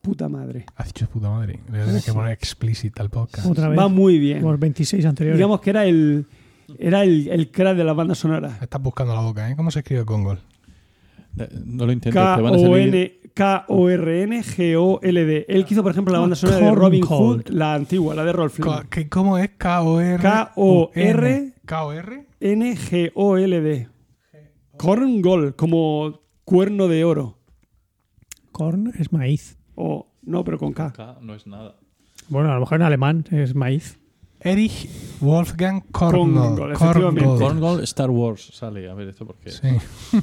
[0.02, 0.66] puta madre.
[0.76, 1.60] Has dicho puta madre.
[1.68, 3.48] Le voy a tener que poner explícita al podcast.
[3.48, 3.78] Otra vez.
[3.78, 4.42] Va muy bien.
[4.42, 5.38] Por 26 anteriores.
[5.38, 6.26] Digamos que era el
[6.80, 8.60] era el, el crack de las bandas sonoras.
[8.62, 9.56] Estás buscando la boca, ¿eh?
[9.56, 10.40] ¿Cómo se escribe Congol?
[11.38, 13.22] Eh, No lo intentes, te van a salir.
[13.34, 13.96] K-O-N
[14.26, 15.46] K-O-R-N-G-O-L-D.
[15.50, 17.04] Él que hizo, por ejemplo, la banda sonora de Robin.
[17.06, 18.60] Hood, la antigua, la de Rolf
[18.90, 19.50] ¿qué- ¿Cómo es?
[19.58, 20.22] K-O-R.
[20.22, 21.54] K-O-R.
[21.66, 22.26] K-O-R.
[22.40, 23.90] N-G-O-L-D.
[24.78, 27.38] Corn Gold, como cuerno de oro.
[28.52, 29.58] Corn es maíz.
[29.76, 30.92] O, no, pero con K.
[30.94, 31.76] K no es nada.
[32.30, 34.00] Bueno, a lo mejor en alemán es maíz.
[34.40, 34.90] Erich
[35.20, 36.58] Wolfgang Korngold.
[36.58, 37.22] Korngold, efectivamente.
[37.26, 37.42] Korngold.
[37.42, 38.90] Corngold Star Wars sale.
[38.90, 39.50] A ver, esto porque.
[39.52, 39.68] Sí.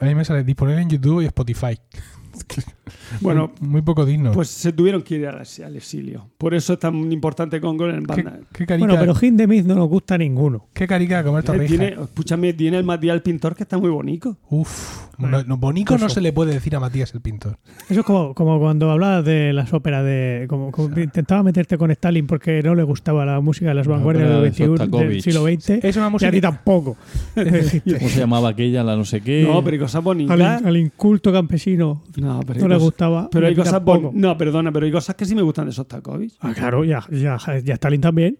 [0.00, 1.78] A mí me sale disponible en YouTube y Spotify.
[3.20, 4.32] Bueno, muy, poco digno.
[4.32, 6.28] pues se tuvieron que ir al, al exilio.
[6.38, 8.40] Por eso es tan importante Congo en ¿Qué, banda.
[8.52, 10.66] qué carica, Bueno, pero Hindemith no nos gusta ninguno.
[10.72, 11.68] qué carica comer Eh, torrijas.
[11.78, 14.36] tiene, escúchame, tiene el Matías el pintor que está muy bonito.
[14.50, 17.58] Uf, no, no, bonito no se le puede decir a Matías el pintor.
[17.88, 20.46] Eso es como, como cuando hablabas de las óperas de.
[20.48, 23.94] Como, como intentaba meterte con Stalin porque no le gustaba la música de las La
[23.94, 25.70] vanguardias del, de 21 del siglo XX.
[25.84, 26.96] Es una Y a música ti tampoco.
[27.34, 28.84] ¿Cómo se llamaba aquella?
[28.84, 29.42] La no sé qué.
[29.48, 30.62] No, pero cosas al, bonitas.
[30.64, 33.28] al inculto campesino No, pero no cosas- gustaba.
[33.30, 36.34] Pero hay cosas bon- No, perdona, pero hay cosas que sí me gustan de Sostakovich.
[36.40, 38.38] Ah, claro, ya, ya, ya Stalin también.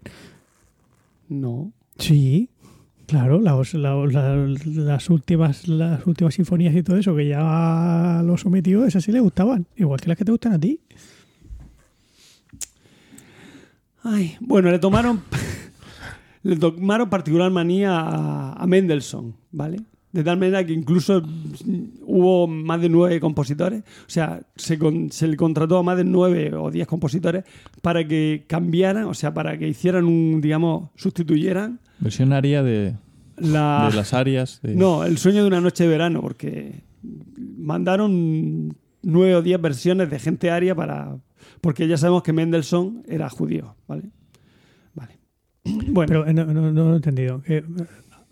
[1.29, 1.73] No.
[1.99, 2.51] Sí,
[3.07, 8.37] claro, las, la- la- las últimas las últimas sinfonías y todo eso que ya lo
[8.37, 10.79] sometió, esas sí le gustaban, igual que las que te gustan a ti.
[14.03, 15.21] Ay, bueno, le tomaron
[16.43, 19.79] le tomaron particular manía a, a Mendelssohn, ¿vale?
[20.17, 21.23] De tal manera que incluso
[22.07, 26.05] hubo más de nueve compositores, o sea, se, con- se le contrató a más de
[26.05, 27.45] nueve o diez compositores
[27.83, 32.95] para que cambiaran, o sea, para que hicieran un, digamos, sustituyeran Versión aria de,
[33.37, 33.89] la...
[33.91, 34.61] de las arias.
[34.63, 36.81] de- No, el sueño de una noche de verano, porque
[37.59, 41.17] mandaron nueve o diez versiones de gente aria para.
[41.61, 44.05] Porque ya sabemos que Mendelssohn era judío, ¿vale?
[44.95, 45.19] Vale.
[45.89, 47.43] Bueno, Pero eh, no, no, no lo he entendido.
[47.47, 47.63] Eh,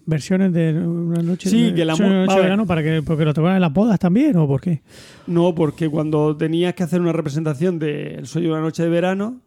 [0.07, 3.33] versiones de una noche, Sí, de- que la mo- noche verano para que porque lo
[3.35, 4.83] tocaban en las bodas también o por qué?
[5.27, 8.89] no, porque cuando tenías que hacer una representación de El sueño de una noche de
[8.91, 9.41] verano,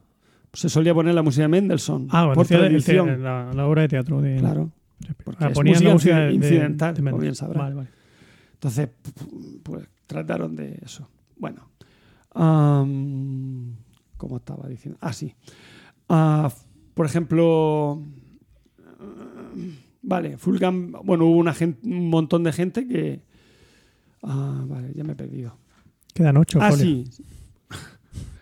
[0.51, 2.07] pues se solía poner la música de Mendelssohn.
[2.11, 3.21] Ah, bueno, por el tradición.
[3.23, 4.71] la, la obra de teatro de Claro.
[5.23, 7.57] Porque Ah, es ponían la música de- incidental, de- de como bien sabrás.
[7.63, 7.89] Vale, vale.
[8.53, 8.89] Entonces,
[9.63, 11.07] pues trataron de eso.
[11.37, 11.69] Bueno.
[14.17, 14.97] ¿Cómo estaba diciendo?
[15.01, 15.33] Ah, sí.
[16.09, 16.49] Ah,
[16.93, 18.01] por ejemplo,
[20.07, 23.21] vale, Fulgan, bueno, hubo una gen- un montón de gente que...
[24.23, 25.57] Ah, vale, ya me he perdido.
[26.13, 26.59] Quedan ocho.
[26.61, 27.03] Ah, sí.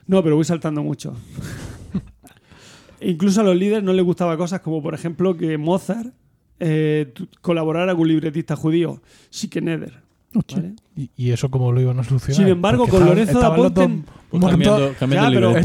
[0.07, 1.15] No, pero voy saltando mucho.
[3.01, 6.13] Incluso a los líderes no les gustaba cosas como, por ejemplo, que Mozart
[6.59, 7.11] eh,
[7.41, 9.01] colaborara con un libretista judío,
[9.31, 10.04] Schikaneder.
[10.97, 12.35] ¿Y, y eso cómo lo iban a solucionar?
[12.35, 15.63] Sin embargo, Porque con Lorenzo da Ponte- cambiando, cambiando Ya, pero el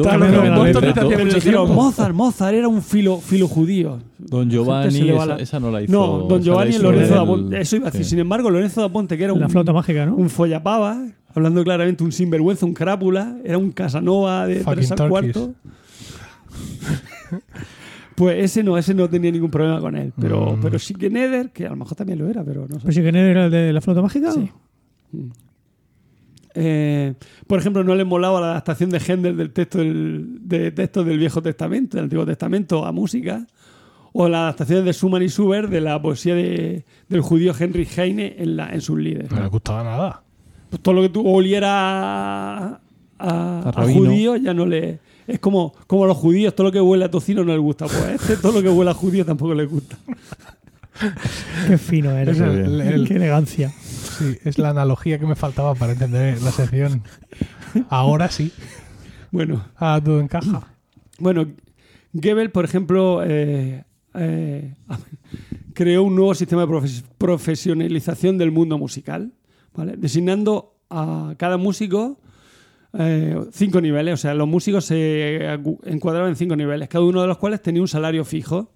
[0.52, 1.40] Mozart libreto.
[1.44, 1.66] Pero.
[1.66, 3.98] Mozart, Mozart era un filo, filo judío.
[4.18, 5.92] Don Giovanni, esa, la- esa no la hizo.
[5.92, 7.60] No, Don Giovanni la y Lorenzo da Ponte.
[7.60, 8.04] Eso iba a decir.
[8.04, 8.10] sí.
[8.10, 10.14] Sin embargo, Lorenzo da Ponte, que era La un, flauta mágica, ¿no?
[10.16, 15.08] un follapava, hablando claramente un sinvergüenza, un crápula, era un Casanova de Fucking tres al
[15.08, 15.50] cuarto.
[18.20, 20.12] Pues ese no, ese no tenía ningún problema con él.
[20.20, 20.60] Pero, Mm.
[20.60, 22.82] pero sí que Neder, que a lo mejor también lo era, pero no sé.
[22.82, 24.30] Pues sí que era el de la flauta mágica.
[24.32, 24.50] Sí.
[25.12, 25.30] Mm.
[26.54, 27.14] Eh,
[27.46, 31.18] por ejemplo, no le molaba la adaptación de Händel del texto del, de textos del
[31.18, 33.46] Viejo Testamento, del Antiguo Testamento a música,
[34.12, 38.34] o las adaptaciones de Schumann y Schubert de la poesía de- del judío Henry Heine
[38.38, 39.30] en, la, en sus líderes.
[39.30, 40.22] No le gustaba nada.
[40.68, 42.80] Pues todo lo que tú oliera a, a-
[43.20, 44.00] A a rabino.
[44.00, 44.98] judío ya no le.
[45.30, 47.86] Es como, como a los judíos, todo lo que huele a tocino no les gusta.
[47.86, 49.96] Pues a este, todo lo que huele a judío tampoco les gusta.
[51.66, 52.36] Qué fino eres.
[52.36, 53.70] Es el- el- Qué elegancia.
[53.70, 57.02] Sí, es la analogía que me faltaba para entender la sección.
[57.88, 58.52] Ahora sí.
[59.30, 60.66] Bueno, Ah, todo encaja.
[61.18, 61.46] Bueno,
[62.12, 63.84] Goebbels, por ejemplo, eh,
[64.14, 64.74] eh,
[65.74, 69.32] creó un nuevo sistema de profes- profesionalización del mundo musical,
[69.74, 69.94] ¿vale?
[69.96, 72.18] designando a cada músico
[72.98, 74.14] eh, cinco niveles.
[74.14, 75.44] O sea, los músicos se
[75.84, 78.72] encuadraban en cinco niveles, cada uno de los cuales tenía un salario fijo.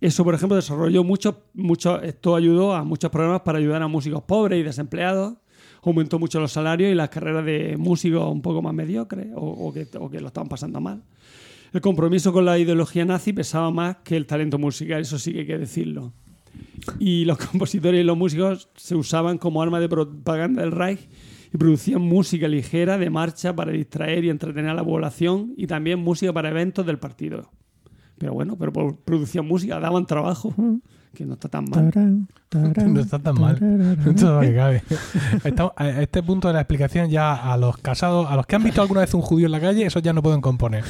[0.00, 4.22] Eso, por ejemplo, desarrolló mucho, mucho, esto ayudó a muchos programas para ayudar a músicos
[4.24, 5.34] pobres y desempleados.
[5.82, 9.86] Aumentó mucho los salarios y las carreras de músicos un poco más mediocres o que,
[9.98, 11.02] o que lo estaban pasando mal.
[11.74, 15.40] El compromiso con la ideología nazi pesaba más que el talento musical, eso sí que
[15.40, 16.12] hay que decirlo.
[16.98, 21.08] Y los compositores y los músicos se usaban como arma de propaganda del Reich
[21.54, 26.00] y producían música ligera de marcha para distraer y entretener a la población y también
[26.00, 27.50] música para eventos del partido.
[28.18, 30.52] Pero bueno, pero por- producían música, daban trabajo,
[31.14, 31.90] que no está tan mal.
[31.92, 33.56] Tarán, tarán, No está tan mal.
[34.18, 34.82] Todo que cabe.
[35.44, 38.64] Estamos- a este punto de la explicación ya a los casados, a los que han
[38.64, 40.82] visto alguna vez un judío en la calle, esos ya no pueden componer.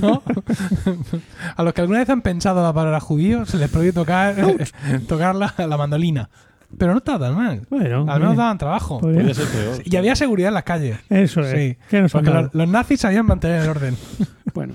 [0.00, 0.22] ¿no?
[1.56, 4.34] A los que alguna vez han pensado la palabra judío, se les prohíbe tocar,
[5.08, 6.28] tocar la, la mandolina.
[6.78, 7.62] Pero no está tan mal.
[7.70, 8.36] Bueno, Al menos bien.
[8.36, 9.00] daban trabajo.
[9.00, 9.82] Podría- ser peor.
[9.84, 10.98] Y había seguridad en las calles.
[11.10, 11.50] Eso es.
[11.50, 11.76] Sí.
[11.96, 12.42] Nos han Porque dado.
[12.44, 13.96] los, los nazis sabían mantener el orden.
[14.54, 14.74] Bueno,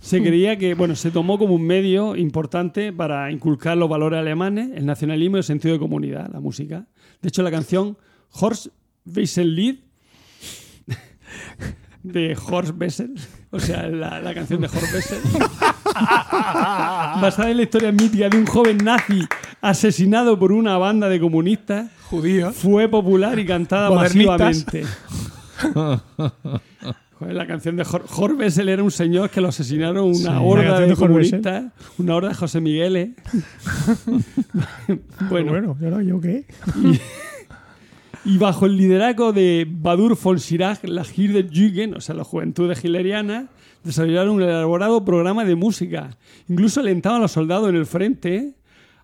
[0.00, 4.70] se creía que, bueno, se tomó como un medio importante para inculcar los valores alemanes,
[4.74, 6.86] el nacionalismo y el sentido de comunidad, la música.
[7.20, 7.98] De hecho, la canción
[8.32, 8.68] Horst
[9.04, 9.54] Wessel
[12.02, 13.14] de Horst Wessel,
[13.50, 15.18] o sea, la, la canción de Horst Wessel,
[17.20, 19.20] basada en la historia mítica de un joven nazi
[19.60, 22.54] asesinado por una banda de comunistas, Judíos.
[22.56, 24.84] fue popular y cantada masivamente.
[27.18, 30.28] Joder, la canción de Jor Jorge Bessel era un señor que lo asesinaron una Sí,
[30.40, 31.64] horda de de comunistas,
[31.98, 33.10] una horda de José Migueles.
[35.28, 36.46] bueno, Bueno, ¿y ahora yo qué?
[38.24, 43.48] y bajo el liderazgo de Badur von Schirach, la Jugend, o sea, la juventud hitleriana,
[43.88, 46.16] desarrollaron un elaborado programa de música.
[46.48, 48.54] Incluso alentaban a los soldados en el frente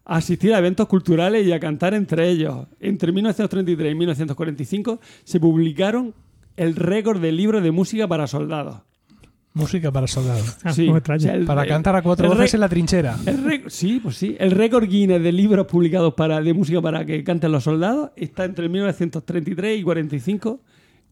[0.04, 2.66] a asistir a eventos culturales y a cantar entre ellos.
[2.80, 6.14] Entre 1933 y 1945 se publicaron
[6.56, 8.82] el récord de libros de música para soldados.
[9.54, 10.56] Música para soldados.
[10.64, 13.16] Ah, Sí, o sea, el- Para el- cantar a cuatro voces en la trinchera.
[13.24, 14.36] El sí, pues sí.
[14.40, 18.44] El récord Guinness de libros publicados para, de música para que canten los soldados está
[18.44, 20.60] entre 1933 y 45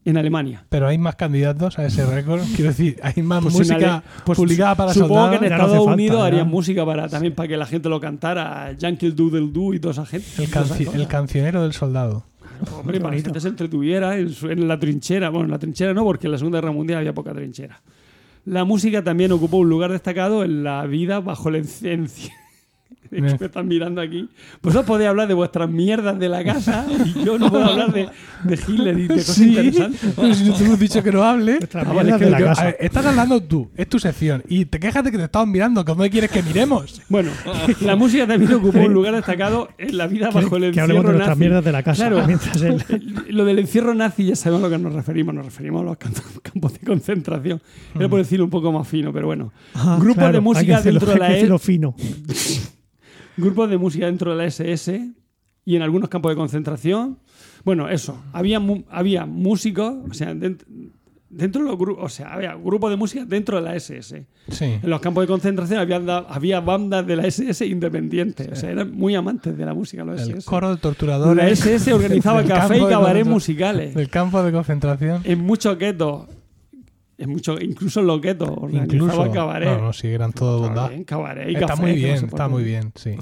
[0.05, 0.65] en Alemania.
[0.69, 2.41] Pero hay más candidatos a ese récord.
[2.55, 5.29] Quiero decir, hay más Pues música pues publicada para supongo soldados.
[5.39, 6.25] que en no Estados falta, Unidos ya.
[6.25, 9.93] harían música para también para que la gente lo cantara, Yankee Doodle Doo y toda
[9.93, 10.27] esa gente.
[10.43, 12.25] El, canci- el cancionero del soldado.
[12.79, 15.29] Hombre, para que la se entretuviera en, su- en la trinchera.
[15.29, 17.81] Bueno, en la trinchera no, porque en la Segunda Guerra Mundial había poca trinchera.
[18.45, 22.09] La música también ocupó un lugar destacado en la vida bajo el encien-
[23.09, 24.27] Es que me están mirando aquí.
[24.61, 28.09] Vosotros podéis hablar de vuestras mierdas de la casa y yo no puedo hablar de,
[28.43, 30.13] de Hitler y de cosas interesantes.
[30.15, 31.53] Pero si no te hemos dicho que no hable.
[31.59, 32.61] Nuestras Ah, vale, es que de la Yo- casa.
[32.61, 34.43] a ver, estás hablando tú, es tu sección.
[34.47, 35.83] Y te quejas de que te estamos mirando.
[35.85, 37.01] ¿Cómo quieres que miremos?
[37.09, 37.31] Bueno,
[37.81, 41.03] la música también ocupó un lugar destacado en la vida bajo el que encierro hablemos
[41.05, 41.39] de nuestras nazi.
[41.39, 42.07] mierdas de la casa.
[42.09, 42.25] Claro.
[42.27, 42.83] Mientras él...
[43.29, 45.35] Lo del encierro nazi ya sabemos a lo que nos referimos.
[45.35, 47.61] Nos referimos a los camp- campos de concentración.
[47.95, 49.51] Era por decirlo un poco más fino, pero bueno.
[49.75, 51.95] Ah, Grupos claro, de hay que música dentro de la hay que E- fino.
[53.37, 55.11] Grupos de música dentro de la SS
[55.65, 57.19] y en algunos campos de concentración.
[57.63, 58.21] Bueno, eso.
[58.33, 60.63] Había, había músicos, o sea, dent-
[61.29, 64.25] dentro de los grupos, o sea, había grupos de música dentro de la SS.
[64.49, 64.65] Sí.
[64.65, 65.97] En los campos de concentración había,
[66.27, 68.49] había bandas de la SS independientes.
[68.51, 70.45] O sea, eran muy amantes de la música los El SS.
[70.45, 71.59] coro de La torturadores.
[71.59, 73.95] SS organizaba café y concentra- musicales.
[73.95, 75.21] Del campo de concentración.
[75.23, 76.27] En muchos guetos.
[77.17, 79.31] En muchos, incluso en los guetos organizaba Incluso.
[79.31, 79.69] cabaret.
[79.69, 80.87] No, no, sí, eran todo bondad.
[80.87, 83.15] Cabaret, cabaret y Está café, muy que no bien, sé está muy bien, sí.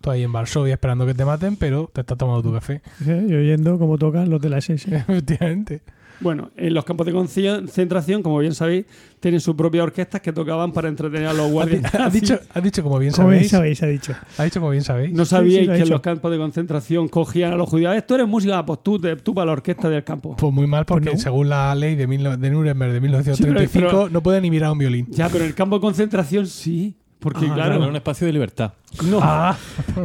[0.00, 2.82] Tú ahí en Varsovia esperando que te maten, pero te estás tomando tu café.
[3.04, 4.94] Sí, Y oyendo cómo tocan los de la SS.
[4.96, 5.82] Efectivamente.
[6.20, 8.86] Bueno, en los campos de concentración, como bien sabéis,
[9.20, 11.82] tienen sus propias orquestas que tocaban para entretener a los guardias.
[11.94, 12.22] nazis.
[12.22, 13.78] dicho, has dicho como bien Como bien sabéis.
[13.78, 14.14] sabéis, ha dicho.
[14.38, 15.12] Ha dicho como bien sabéis.
[15.12, 17.94] No sabíais sí, ha que en los campos de concentración cogían a los judíos.
[17.96, 20.36] "Eh, Tú eres música, pues tú, te- tú para la orquesta del campo.
[20.36, 21.22] Pues muy mal, porque Pues no.
[21.22, 24.50] según la ley de, mil de Nuremberg de 1935 Sí, pero- pero- no puede ni
[24.50, 25.06] mirar un violín.
[25.10, 26.96] Ya, pero en el campo de concentración sí.
[27.20, 28.74] Porque Ah, claro, Era un espacio de libertad.
[29.04, 29.20] no,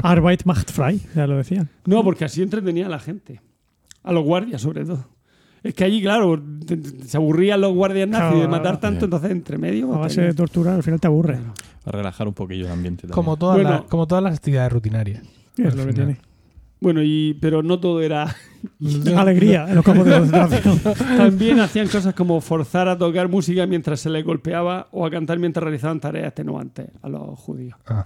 [0.01, 1.69] Arbeit macht frei, ya lo decían.
[1.85, 3.39] no, porque así entretenía a la gente.
[4.03, 5.07] A los guardias, sobre todo.
[5.63, 9.03] Es que allí, claro, te- te- se aburrían los guardias nazis de matar tanto, bien.
[9.05, 9.93] entonces entre medio.
[9.93, 11.39] A base de tortura, al final te aburre.
[11.85, 13.15] Para relajar un poquillo el ambiente también.
[13.15, 13.69] Como todas, Bueno.
[13.71, 15.23] las, como todas las actividades rutinarias.
[15.57, 16.17] Es lo que tiene.
[16.81, 18.35] Bueno, y, pero no todo era.
[19.17, 20.79] Alegría en los campos de concentración.
[21.17, 25.39] También hacían cosas como forzar a tocar música mientras se les golpeaba o a cantar
[25.39, 27.75] mientras realizaban tareas extenuantes a los judíos.
[27.87, 28.05] Ah,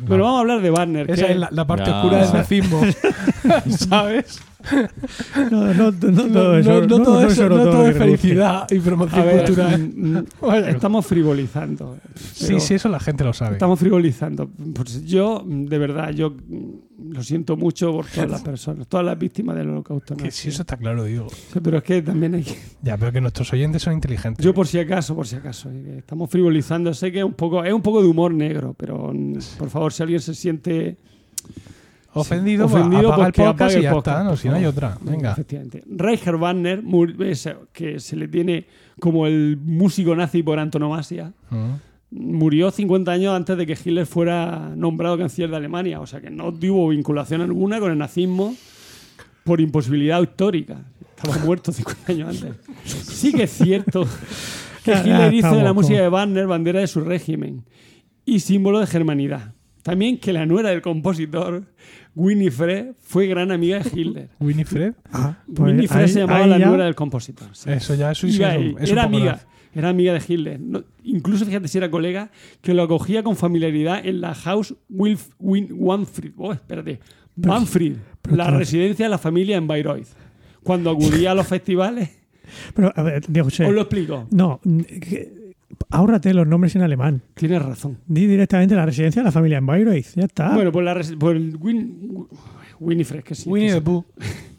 [0.00, 0.06] no.
[0.08, 1.10] Pero vamos a hablar de Wagner.
[1.10, 1.96] Esa que- es la, la parte Ya.
[2.00, 2.80] oscura del nazismo.
[3.88, 4.40] ¿Sabes?
[5.50, 6.70] No, no, no, No, todo eso.
[6.70, 9.44] no- no todo no eso- sobre no todo todo lo es felicidad y promoción ver,
[9.44, 9.78] cultural.
[9.94, 10.66] mm, Bueno.
[10.68, 11.96] estamos frivolizando.
[12.32, 13.52] Sí, sí, eso la gente lo sabe.
[13.52, 14.50] Estamos frivolizando.
[14.74, 16.32] Pues yo, de verdad, yo
[16.98, 20.16] lo siento mucho por todas las personas, todas las víctimas del holocausto.
[20.16, 21.28] Que sí, eso está claro, digo.
[21.30, 22.56] Sí, Pero es que también hay que...
[22.82, 24.44] Ya, pero que nuestros oyentes son inteligentes.
[24.44, 26.92] Yo por si acaso, por si acaso, eh, estamos frivolizando.
[26.94, 29.92] Sé que es un poco, es un poco de humor negro, pero mm, por favor,
[29.92, 30.96] si alguien se siente
[32.14, 34.24] ofendido, ofendido, pues, apaga pues el podcast y ya podcast, está.
[34.30, 34.98] No, si no hay otra.
[35.02, 35.32] Venga.
[35.32, 35.84] Efectivamente.
[35.86, 36.82] Reicher Wagner,
[37.20, 38.66] ese- que se le tiene
[38.98, 41.74] como el músico nazi por antonomasia, Mm.
[42.10, 46.00] Murió 50 años antes de que Hitler fuera nombrado canciller de Alemania.
[46.00, 48.54] O sea que no tuvo vinculación alguna con el nazismo
[49.44, 50.84] por imposibilidad histórica.
[51.16, 52.56] Estaba muerto 50 años antes.
[52.84, 54.06] Sí que es cierto
[54.84, 57.64] que Hitler hizo de la música de Wagner bandera de su régimen
[58.24, 59.54] y símbolo de germanidad.
[59.82, 61.62] También que la nuera del compositor,
[62.16, 64.28] Winifred, fue gran amiga de Hitler.
[64.40, 64.94] Winifred.
[65.12, 67.48] Ah, pues Winifred ahí- se llamaba la ya- nuera del compositor.
[67.52, 67.70] sí.
[67.70, 68.30] Eso ya es, un-
[68.80, 69.44] era amiga, nazi.
[69.78, 70.60] Era amiga de Hitler.
[70.60, 72.30] No- incluso fíjate si era colega,
[72.62, 76.32] que lo acogía con familiaridad en la House Wilf, Win, Wanfried.
[76.36, 77.00] Oh, espérate.
[77.36, 77.96] Wanfried,
[78.30, 80.08] la residencia de la familia en Bayreuth.
[80.62, 82.10] Cuando acudía a los festivales,
[82.74, 84.26] Pero, a ver, Diego José, os lo explico.
[84.30, 85.54] No, que-
[85.90, 87.22] ahórrate los nombres en alemán.
[87.34, 87.98] Tienes razón.
[88.06, 90.14] Di directamente la residencia de la familia en Bayreuth.
[90.14, 90.54] Ya está.
[90.54, 92.26] Bueno, pues, la resi- pues el Win,
[92.80, 93.48] Winifred, que sí.
[93.48, 93.80] Winnie the.
[93.80, 94.04] Pooh.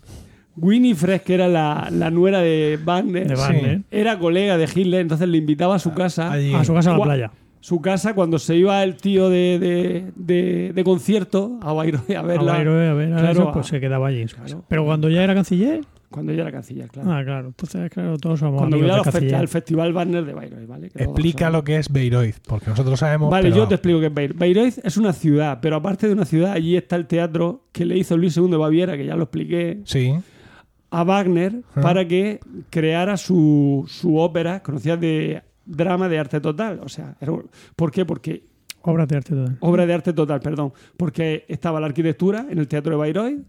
[0.57, 3.41] Winifred, que era la, la nuera de Wagner, de sí.
[3.41, 3.81] Wagner.
[3.91, 6.31] era colega de Hitler, entonces le invitaba a su casa.
[6.31, 6.53] Allí.
[6.53, 7.31] A su casa a la playa.
[7.59, 12.19] su casa cuando se iba el tío de, de, de- de concierto a Bayreuth a
[12.19, 12.51] A verla.
[12.53, 14.49] Bayreuth, a ver, a Claro, eso, pues a- se quedaba allí en su claro.
[14.51, 14.65] casa.
[14.67, 17.11] Pero cuando ya era canciller, Cuando yo era canciller, claro.
[17.11, 20.67] ah, claro, entonces, claro, todos somos cuando amigos iba del al Festival Banner de Bayreuth,
[20.67, 20.89] ¿vale?
[20.89, 23.29] Que Explica lo que es Bayreuth, porque nosotros sabemos.
[23.29, 24.37] Vale, pero- yo te explico qué es Bayreuth.
[24.39, 27.97] Bayreuth es una ciudad, pero aparte de una ciudad, allí está el teatro que le
[27.97, 30.13] hizo Luis II de Baviera, que ya lo expliqué, Sí.
[30.89, 31.81] A Wagner Ah.
[31.81, 32.39] para que
[32.69, 36.79] creara su, su ópera conocida de drama de arte total.
[36.83, 37.15] O sea,
[37.75, 38.05] ¿por qué?
[38.05, 38.43] Porque
[38.83, 39.57] Obras de arte total.
[39.59, 43.41] obra de arte total, perdón, porque estaba la arquitectura en el Teatro de Bayreuth,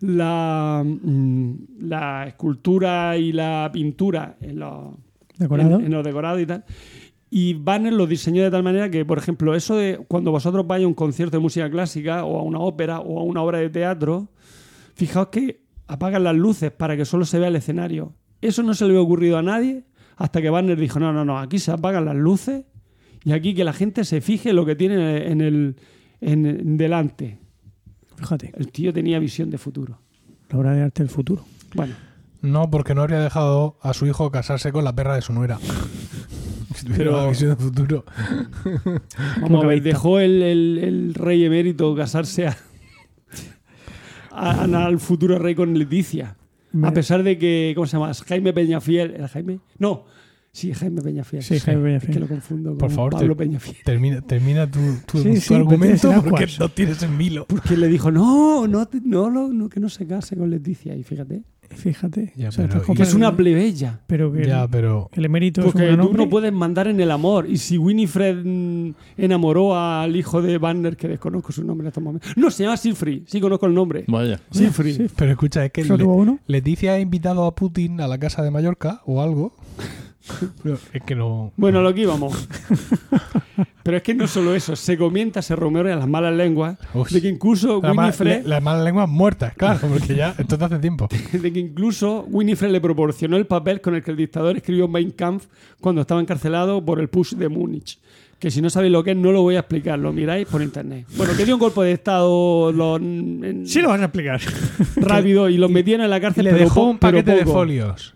[0.00, 4.94] la, mm, la escultura y la pintura en los,
[5.38, 5.76] ¿Decorado?
[5.78, 6.64] en, en los decorados y tal.
[7.30, 10.84] Y Banner lo diseñó de tal manera que, por ejemplo, eso de cuando vosotros vais
[10.84, 13.70] a un concierto de música clásica o a una ópera o a una obra de
[13.70, 14.28] teatro,
[14.94, 15.61] fijaos que
[15.92, 18.14] apagan las luces para que solo se vea el escenario.
[18.40, 19.84] Eso no se le había ocurrido a nadie
[20.16, 22.64] hasta que Banner dijo, no, no, no, aquí se apagan las luces
[23.24, 25.76] y aquí que la gente se fije lo que tiene en el
[26.20, 27.38] en, en delante.
[28.16, 29.98] Fíjate, El tío tenía visión de futuro.
[30.50, 31.44] la obra de arte del futuro.
[31.74, 31.94] Bueno,
[32.42, 35.58] No, porque no habría dejado a su hijo casarse con la perra de su nuera.
[36.74, 38.04] Si tuviera Pero- la visión de futuro.
[39.42, 42.56] vamos a ver, dejó el, el- el rey emérito casarse a,
[44.34, 46.36] a- a- al futuro rey con Leticia.
[46.82, 48.12] A pesar de que, ¿cómo se llama?
[48.14, 49.10] Jaime Peñafiel.
[49.14, 49.60] ¿Era Jaime?
[49.78, 50.04] No,
[50.52, 51.42] sí, Jaime Peñafiel.
[51.42, 52.12] Sí, Jaime Es Peñafiel.
[52.14, 53.76] que lo confundo con Por favor, Pablo te- Peñafiel.
[53.84, 57.46] Termina, termina tu, tu- Sí, tu sí, argumento porque no tienes en vilo.
[57.46, 60.96] Porque le dijo, no, no, no, no, que no se case con Leticia.
[60.96, 61.42] Y fíjate,
[61.76, 62.32] Fíjate.
[62.36, 64.00] Ya, O sea, pero- que es una plebeya.
[64.06, 65.08] Pero que Ya, el, pero.
[65.12, 66.24] el emérito es Porque un tú hombre.
[66.24, 67.46] no puedes mandar en el amor.
[67.48, 68.44] Y si Winifred
[69.16, 72.32] enamoró al hijo de Banner, que desconozco su nombre en estos momentos.
[72.36, 73.22] No, se llama Siegfried.
[73.26, 74.04] Sí, conozco el nombre.
[74.08, 74.40] Vaya.
[74.50, 74.96] Siegfried.
[74.96, 75.06] Sí.
[75.16, 76.38] Pero escucha, es que ¿Solo Le- uno?
[76.46, 79.54] Leticia ha invitado a Putin a la casa de Mallorca o algo.
[80.92, 81.52] Es que no.
[81.56, 82.48] Bueno, lo que íbamos.
[83.82, 86.78] Pero es que no solo eso, se comenta, se rumorea las malas lenguas
[87.10, 90.56] de que incluso La ma- Winifred, le- las malas lenguas muertas, claro, porque ya esto
[90.56, 91.08] te hace tiempo.
[91.32, 95.10] de que incluso Winifred le proporcionó el papel con el que el dictador escribió Mein
[95.10, 95.46] Kampf
[95.80, 97.98] cuando estaba encarcelado por el push de Múnich.
[98.38, 100.62] Que si no sabéis lo que es, no lo voy a explicar, lo miráis por
[100.62, 101.06] internet.
[101.16, 104.40] Bueno, que dio un golpe de estado lo- en- Sí lo vas a explicar.
[104.96, 106.44] rápido y lo metieron en la cárcel.
[106.44, 108.14] Le pero dejó po- un paquete de folios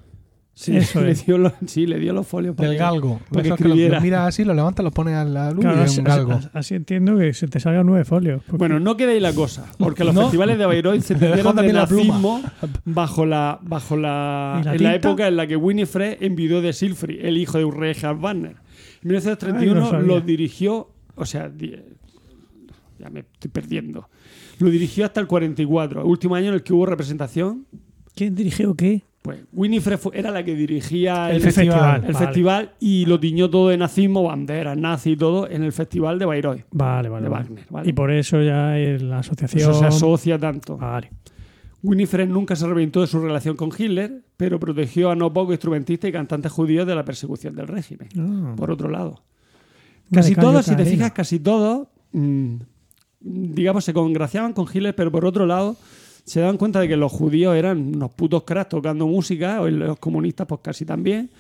[0.59, 3.21] Sí, Eso le dio los, sí, le dio los folios para del que- galgo.
[3.31, 5.93] para que lo, miras así, lo levantas, lo pones a la luz Claro, y así,
[5.93, 6.33] es un galgo.
[6.33, 8.41] así- así entiendo que se te salgan nueve folios.
[8.43, 10.23] porque- Bueno, no quede ahí la cosa, porque los No.
[10.23, 12.41] festivales de Bayreuth se tendieron de también la pluma.
[12.87, 16.73] bajo la, bajo la, ¿Y la en la época en la que Winifred envidió de
[16.73, 18.53] Silfrid, el hijo de Richard Wagner.
[19.03, 21.53] En 1931 Ay, no lo dirigió, o sea,
[22.99, 24.09] ya me estoy perdiendo.
[24.59, 27.67] Lo dirigió hasta el 44, el último año en el que hubo representación.
[28.15, 29.03] ¿Quién dirigió qué?
[29.27, 32.05] Pues Winifred era la que dirigía El el, festival.
[32.07, 32.27] el vale.
[32.27, 36.25] festival y lo tiñó todo de nazismo, banderas, nazi y todo en el festival de
[36.25, 36.63] Bayreuth.
[36.71, 37.25] Vale, vale.
[37.25, 37.45] De vale.
[37.45, 37.91] Wagner, vale.
[37.91, 39.61] Y por eso ya la asociación.
[39.61, 40.77] Eso se asocia tanto.
[40.79, 41.11] Vale.
[41.83, 46.09] Winifred nunca se arrepintió de su relación con Hitler, pero protegió a no pocos instrumentistas
[46.09, 48.09] y cantantes judíos de la persecución del régimen.
[48.19, 48.55] Ah.
[48.57, 49.23] Por otro lado,
[50.13, 52.57] casi todos, si te fijas, casi todos, mm,
[53.21, 55.77] digamos, se congraciaban con Hitler, pero por otro lado,
[56.27, 59.99] se daban cuenta de que los judíos eran unos putos cracks tocando música, o los
[59.99, 61.31] comunistas, pues casi también.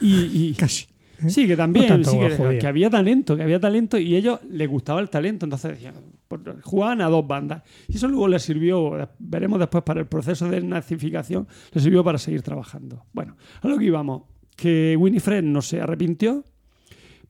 [0.00, 0.86] Y, y- Casi.
[1.26, 2.16] Sí, que también, No sí,
[2.60, 5.94] que había talento, que había talento y ellos les gustaba el talento, entonces decían,
[6.28, 7.64] pues, jugaban a dos bandas.
[7.88, 12.18] Y eso luego les sirvió, veremos después para el proceso de nazificación, les sirvió para
[12.18, 13.02] seguir trabajando.
[13.12, 14.22] Bueno, a lo que íbamos,
[14.54, 16.44] que Winifred no se arrepintió,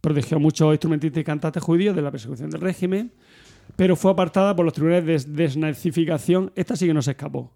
[0.02, 3.12] protegió a muchos instrumentistas y cantantes judíos de la persecución del régimen,
[3.76, 6.52] pero fue apartada por los tribunales de desnazificación.
[6.54, 7.52] Esta sí que no se escapó.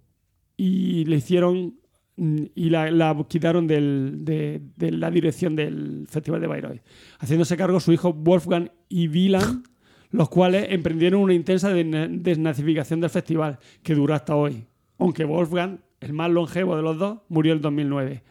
[0.57, 1.77] Y le hicieron
[2.17, 6.81] mm, y la, la quitaron del- de, de la dirección del Festival de Bayreuth,
[7.19, 9.65] haciéndose cargo su hijo Wolfgang y Wieland,
[10.11, 14.67] los cuales emprendieron una intensa desna- desnazificación del festival, que duró hasta hoy.
[14.99, 18.23] Aunque Wolfgang, el más longevo de los dos, murió en 2009.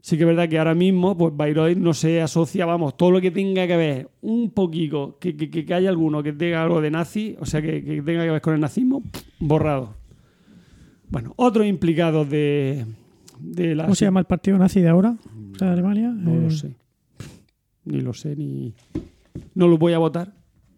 [0.00, 3.20] Sí que es verdad que ahora mismo, pues Bayreuth no se asocia, vamos, todo lo
[3.20, 6.90] que tenga que ver un poquito, que, que, que haya alguno que tenga algo de
[6.90, 9.02] nazi, o sea, que, que tenga que ver con el nazismo,
[9.40, 9.94] borrado.
[11.10, 12.86] Bueno, otros implicados de,
[13.40, 13.84] de la...
[13.84, 15.16] ¿Cómo se llama el partido nazi de ahora?
[15.58, 16.10] ¿De Alemania?
[16.10, 16.74] No Eh, lo sé.
[17.84, 18.74] Ni lo sé, ni...
[19.54, 20.32] No lo voy a votar.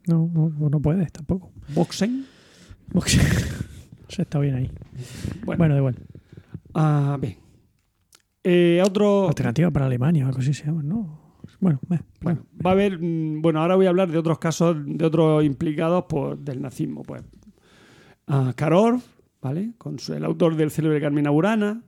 [0.07, 1.51] No, no, no puedes tampoco.
[1.75, 2.25] Boxen.
[4.09, 4.71] Se está bien ahí.
[5.45, 5.97] Bueno, Bueno, da igual.
[6.75, 7.37] ah, bien.
[8.53, 9.29] Eh, otro...
[9.29, 11.21] Alternativa para Alemania, algo así se llama, ¿no?
[11.61, 12.99] Bueno, eh, Bueno, va a haber.
[12.99, 17.03] mm, Bueno, ahora voy a hablar de otros casos, de otros implicados por, del nazismo.
[17.03, 17.23] Pues.
[18.57, 18.99] Karor,
[19.43, 19.73] ¿vale?
[19.79, 21.83] Con su- el autor del célebre Carmina Burana.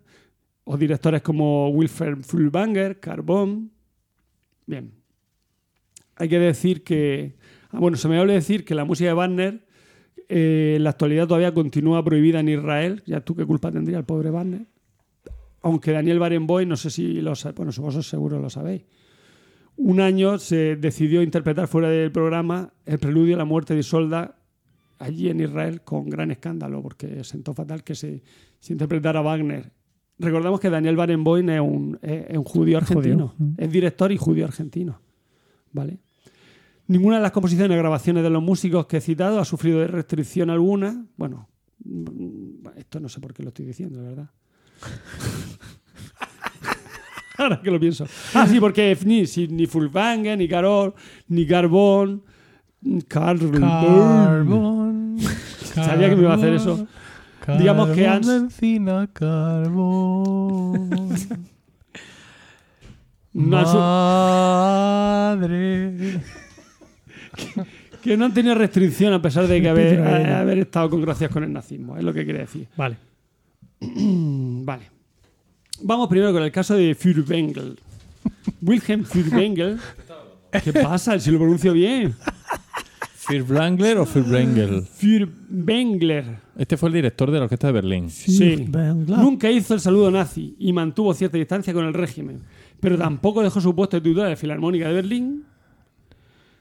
[0.64, 3.72] O directores como Wilfred Furbanger, Carbón.
[4.66, 4.92] Bien.
[6.16, 7.34] hay que decir que.
[7.70, 9.66] ah, bueno, se me olvidó decir que la música de Wagner
[10.28, 13.02] eh, en la actualidad todavía continúa prohibida en Israel.
[13.06, 14.66] Ya tú qué culpa tendría el pobre Wagner.
[15.62, 18.82] Aunque Daniel Barenboim, no sé si lo bueno, vosotros seguro lo sabéis.
[19.76, 24.36] Un año se decidió interpretar fuera del programa el preludio a la muerte de Isolda
[24.98, 28.22] allí en Israel con gran escándalo, porque sentó fatal que se,
[28.60, 29.72] se interpretara Wagner.
[30.18, 33.54] Recordamos que Daniel Barenboim es un, es- es un judío argentino, Judío.
[33.58, 35.00] es director y judío argentino.
[35.72, 35.98] ¿Vale?
[36.86, 39.86] Ninguna de las composiciones o grabaciones de los músicos que he citado ha sufrido de
[39.86, 41.06] restricción alguna.
[41.16, 41.48] Bueno,
[41.84, 44.30] mm, esto no sé por qué lo estoy diciendo, la verdad.
[47.38, 48.06] Ahora que lo pienso.
[48.34, 49.66] Ah, sí, porque ni, ni
[50.36, 50.94] ni Carol,
[51.28, 52.22] ni Carbón,
[53.08, 53.60] Carbon.
[53.60, 55.18] Carbón.
[55.74, 56.86] Sabía que me iba a hacer eso.
[57.58, 60.90] Digamos que Carbón de encina, carbón.
[63.32, 66.20] Madre.
[68.02, 71.42] que no han tenido restricción a pesar de que haber, haber estado con gracias con
[71.42, 72.68] el nazismo, es lo que quiere decir.
[72.76, 72.96] Vale.
[74.64, 74.90] Vale.
[75.82, 77.74] Vamos primero con el caso de Furtwängler.
[78.62, 79.78] Wilhelm Furtwängler.
[80.62, 81.18] ¿Qué pasa?
[81.18, 82.14] Si lo pronuncio bien.
[83.16, 84.82] ¿Furtwängler o Furtwängler?
[84.82, 86.24] Furtwängler.
[86.56, 88.10] Este fue el director de la orquesta de Berlín.
[88.10, 88.68] Sí.
[89.06, 92.42] Nunca hizo el saludo nazi y mantuvo cierta distancia con el régimen,
[92.78, 95.44] pero tampoco dejó su puesto de titular de Filarmónica de Berlín.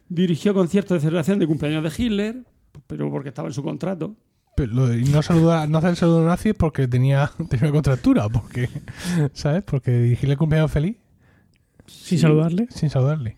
[0.07, 2.44] Dirigió conciertos de celebración de cumpleaños de Hitler,
[2.88, 4.15] pero porque estaba en su contrato.
[4.56, 7.72] Pero lo de- y no saluda, no hace el saludo nazi porque tenía, tenía una
[7.73, 8.69] contractura, porque,
[9.34, 9.64] ¿sabes?
[9.64, 10.98] Porque dirigirle el cumpleaños feliz
[11.86, 12.68] Sin saludarle.
[12.69, 13.38] sin saludarle.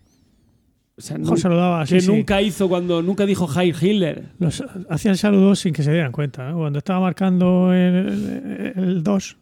[0.96, 1.94] O sea, Mejor nu- saludaba así.
[1.96, 2.06] que sí.
[2.06, 4.26] nunca hizo cuando nunca dijo Heil Hitler.
[4.38, 6.48] Los, hacía el saludo sin que se dieran cuenta.
[6.50, 6.58] ¿no?
[6.58, 9.36] Cuando estaba marcando el 2,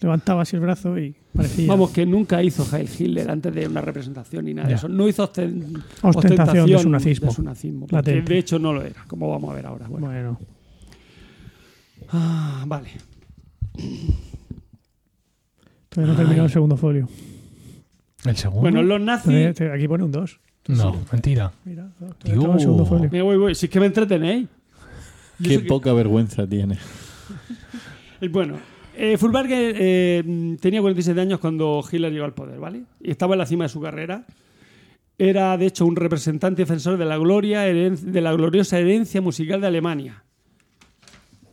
[0.00, 3.82] levantaba así el brazo y parecía Vamos, que nunca hizo Heil Hitler antes de una
[3.82, 4.88] representación ni nada de eso.
[4.88, 7.28] No hizo osten- Ostentación de su nazismo.
[7.28, 8.32] de su nazismo, porque Latente.
[8.32, 9.86] de hecho no lo era, como vamos a ver ahora.
[9.88, 10.06] Bueno.
[10.06, 10.38] Bueno,
[12.16, 12.90] Ah, vale.
[15.88, 17.08] todavía no he terminado el segundo folio.
[18.24, 18.62] ¿El segundo?
[18.62, 19.54] Bueno, los nazis.
[19.54, 20.40] Todavía Aquí pone un 2.
[20.68, 21.52] no, mentira.
[21.64, 22.36] Mira, todavía Dios.
[22.36, 23.08] estaba el segundo folio.
[23.10, 23.54] Me voy, voy.
[23.54, 24.48] Si es que me entretenéis.
[25.38, 26.78] Y Qué eso que- poca vergüenza tiene.
[28.20, 28.58] Eh, Bueno,
[28.96, 32.84] eh, Fulberger eh, mm, tenía 47 años cuando Hitler llegó al poder, ¿vale?
[33.00, 34.24] Y estaba en la cima de su carrera.
[35.18, 39.60] Era, de hecho, un representante defensor de la gloria, heren- de la gloriosa herencia musical
[39.60, 40.23] de Alemania.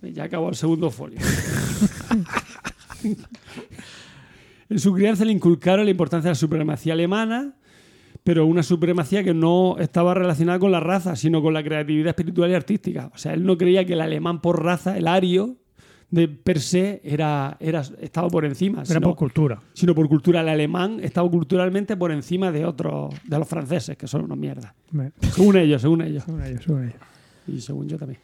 [0.01, 1.19] Ya acabó el segundo folio.
[4.69, 7.55] en su crianza le inculcaron la importancia de la supremacía alemana,
[8.23, 12.51] pero una supremacía que no estaba relacionada con la raza, sino con la creatividad espiritual
[12.51, 13.11] y artística.
[13.13, 15.57] O sea, él no creía que el alemán por raza, el ario,
[16.09, 18.83] de per se, era, era, estaba por encima.
[18.89, 19.61] Era por cultura.
[19.73, 20.41] sino por cultura.
[20.41, 24.73] El alemán estaba culturalmente por encima de otros, de los franceses, que son unos mierdas.
[24.91, 26.23] Me- Según ellos, según ellos.
[26.25, 26.95] Según ellos, según ellos.
[27.47, 28.19] Y según yo también.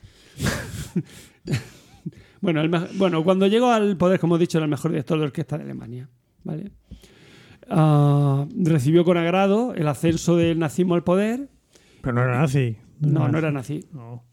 [2.42, 5.18] bueno, el me- bueno, cuando llegó al poder, como he dicho, era el mejor director
[5.20, 6.10] de orquesta de Alemania.
[6.44, 6.72] ¿vale?
[7.70, 11.50] Ah, recibió con agrado el ascenso del nazismo al poder.
[12.02, 12.78] Pero no era nazi.
[13.00, 13.86] No, no era nazi.
[13.92, 14.24] No.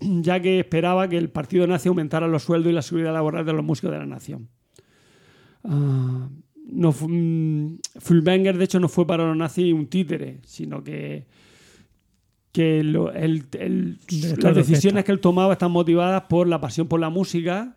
[0.00, 3.52] Ya que esperaba que el partido nazi aumentara los sueldos y la seguridad laboral de
[3.52, 4.48] los músicos de la nación.
[5.62, 11.26] No Furtwängler, de hecho, no fue para los nazis un títere, sino que,
[12.52, 16.88] que lo- el- el- las de decisiones que él tomaba están motivadas por la pasión
[16.88, 17.76] por la música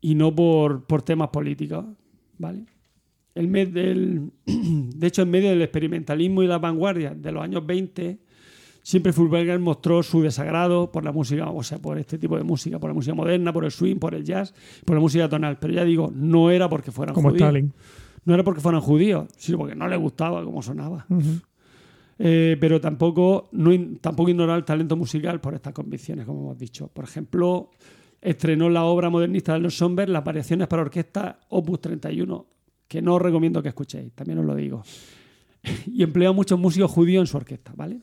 [0.00, 1.84] y no por, por temas políticos.
[2.38, 2.64] ¿vale?
[3.34, 8.18] El del- de hecho, en medio del experimentalismo y la vanguardia de los años 20,
[8.82, 12.78] siempre Furtwängler mostró su desagrado por la música, o sea, por este tipo de música,
[12.78, 14.54] por la música moderna, por el swing, por el jazz,
[14.84, 15.58] por la música tonal.
[15.58, 17.46] Pero ya digo, no era porque fueran Como judíos.
[17.48, 17.72] Stalin.
[18.26, 21.06] No era porque fueran judíos, sino porque no le gustaba cómo sonaba.
[22.18, 23.70] Eh, pero tampoco, no,
[24.00, 26.88] tampoco ignorar el talento musical por estas convicciones, como hemos dicho.
[26.88, 27.70] Por ejemplo,
[28.22, 32.46] estrenó la obra modernista de los Somber, las variaciones para orquesta Opus 31,
[32.88, 34.82] que no os recomiendo que escuchéis, también os lo digo.
[35.92, 38.00] Y empleó a muchos músicos judíos en su orquesta, ¿vale?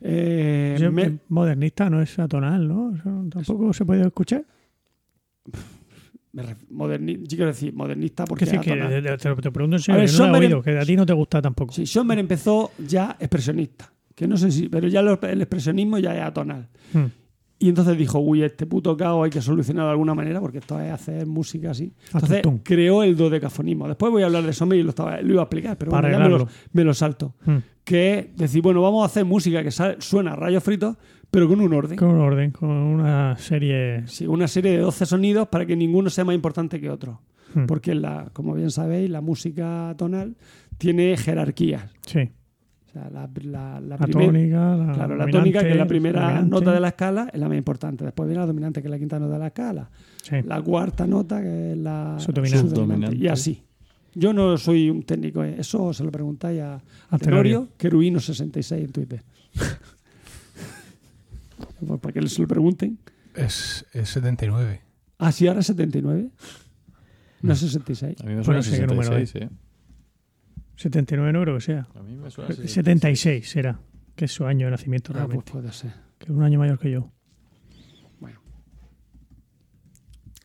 [0.00, 2.94] Eh, Yo- me- Modernista no es atonal, ¿no?
[2.94, 4.44] Eso tampoco se puede escuchar.
[6.44, 10.06] me moderni- yo quiero decir, modernista porque decir, que te, pregunto en A serio, ver,
[10.10, 11.72] que no Sommer- oído, que a ti no te gusta tampoco.
[11.72, 16.14] Sí, Schoenberg empezó ya expresionista, que no sé si, pero ya lo- el expresionismo ya
[16.16, 16.68] es atonal.
[16.92, 17.04] Hmm.
[17.58, 20.78] Y entonces dijo, uy, este puto caos hay que solucionarlo de alguna manera porque esto
[20.78, 21.90] es hacer música así.
[22.12, 23.88] Entonces creó el dodecafonismo.
[23.88, 26.10] Después voy a hablar de Sommer y lo, estaba- lo iba a explicar, pero bueno,
[26.10, 27.34] ya me lo, me lo salto.
[27.46, 27.56] Hmm.
[27.82, 30.96] Que es decir, bueno, vamos a hacer música que sal- suena a rayos fritos,
[31.30, 31.96] pero con un orden.
[31.98, 34.04] Con un orden, con una serie.
[34.06, 37.20] Sí, una serie de 12 sonidos para que ninguno sea más importante que otro.
[37.54, 37.66] Hmm.
[37.66, 40.36] Porque, la, como bien sabéis, la música tonal
[40.78, 41.90] tiene jerarquías.
[42.06, 42.30] Sí.
[42.88, 45.86] O sea, la, la, la La primer- tónica, la Claro, la tónica, que es la
[45.86, 46.50] primera dominante.
[46.50, 48.04] nota de la escala, es la más importante.
[48.04, 49.90] Después viene la dominante, que es la quinta nota de la escala.
[50.22, 50.36] Sí.
[50.44, 52.68] La cuarta nota, que es la Subdominante.
[52.70, 53.16] Subdominante.
[53.16, 53.62] Y así.
[54.14, 55.56] Yo no soy un técnico, ¿eh?
[55.58, 56.80] eso se lo preguntáis a,
[57.10, 59.22] a Tenorio, Querubino66 en Twitter.
[61.86, 62.98] Pues para que se lo pregunten.
[63.34, 64.82] Es, es 79.
[65.18, 66.30] Ah, sí, ahora es 79.
[67.42, 68.20] No es 66.
[68.20, 69.50] A mí me Pues suena no sé qué número 66, ¿eh?
[70.76, 71.88] 79 no creo que sea.
[71.94, 72.72] A mí me suena 66.
[72.72, 73.80] 76 será,
[74.14, 75.52] que es su año de nacimiento Ah, pues realmente.
[75.52, 75.92] puede ser.
[76.18, 77.10] Que es un año mayor que yo.
[78.20, 78.40] Bueno.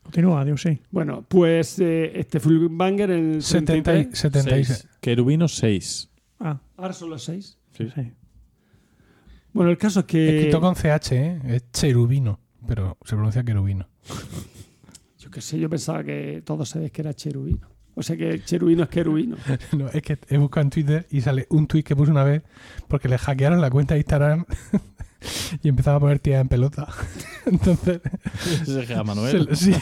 [0.02, 0.80] Continúa, Dios sí.
[0.90, 4.18] Bueno, pues eh, este Fullbanger en el 70, 33.
[4.18, 4.66] 76.
[4.66, 4.88] Seis.
[5.00, 6.10] Querubino 6.
[6.40, 7.58] Ah, Ahora son los 6.
[7.76, 7.88] Sí.
[7.94, 8.12] sí.
[9.52, 10.38] Bueno, el caso es que.
[10.38, 11.40] Escrito con CH, ¿eh?
[11.46, 13.88] Es cherubino, pero se pronuncia querubino.
[15.18, 17.68] Yo qué sé, yo pensaba que todos sabéis que era cherubino.
[17.94, 19.36] O sea que cherubino es querubino.
[19.76, 22.42] No, es que he buscado en Twitter y sale un tweet que puse una vez
[22.88, 24.46] porque le hackearon la cuenta de Instagram
[25.62, 26.88] y empezaba a poner tía en pelota.
[27.46, 28.00] Entonces,
[28.80, 29.44] a se, Manuel.
[29.50, 29.74] lo- sí,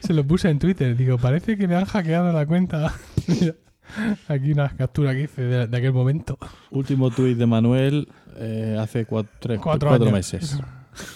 [0.00, 0.94] se lo puse en Twitter.
[0.96, 2.94] Digo, parece que me han hackeado la cuenta.
[3.26, 3.54] Mira,
[4.28, 6.38] aquí una captura que hice de, de aquel momento.
[6.70, 10.58] Último tuit de Manuel eh, hace cuatro, tres- Cuatro cuatro meses.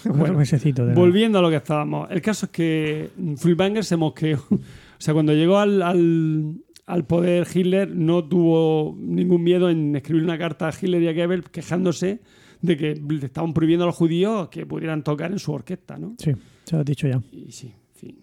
[0.05, 2.09] Cuatro mesecitos de Volviendo a lo que estábamos.
[2.11, 4.43] El caso es que Fullbanger se mosqueó.
[4.97, 6.55] O sea, cuando llegó al, al,
[6.87, 11.13] al poder Hitler, no tuvo ningún miedo en escribir una carta a Hitler y a
[11.13, 12.21] Goebbels quejándose
[12.63, 16.15] de que le estaban prohibiendo a los judíos que pudieran tocar en su orquesta, ¿no?
[16.19, 16.31] Sí,
[16.65, 17.21] se lo has dicho ya.
[17.33, 18.19] Y sí, en fin.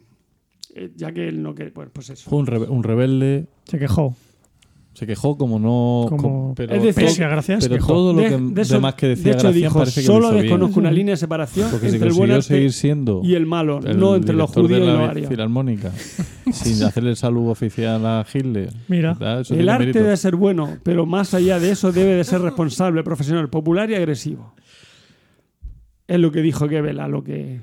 [0.74, 2.28] Eh, ya que él no quiere, pues, pues eso.
[2.30, 3.46] Fue un, rebe- un rebelde.
[3.66, 4.16] Se quejó.
[4.94, 6.08] Se quejó como no.
[6.10, 8.96] Como- como- pero, Es decir, a gracias, pero todo lo De- que de eso- demás
[8.96, 11.88] que de decía hecho, Gracián dijo, parece que solo desconozco una línea de separación Porque
[11.90, 14.86] si entre el buen seguir siendo y el malo, el no entre los judíos de
[14.86, 15.30] y la los arios.
[15.30, 15.92] Filarmónica
[16.52, 18.74] sin hacerle el saludo oficial a Hitler.
[18.90, 19.18] Mira.
[19.50, 20.00] El arte mérito.
[20.04, 23.96] debe ser bueno, pero más allá de eso debe de ser responsable, profesional, popular y
[23.96, 24.54] agresivo.
[26.06, 27.62] Es lo que dijo Goebbels a lo que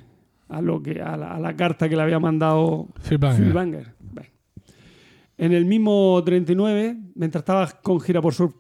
[0.49, 3.93] a lo que a la, a la carta que le había mandado Phil Banger.
[5.37, 8.55] En el mismo 39, mientras estaba con gira por su,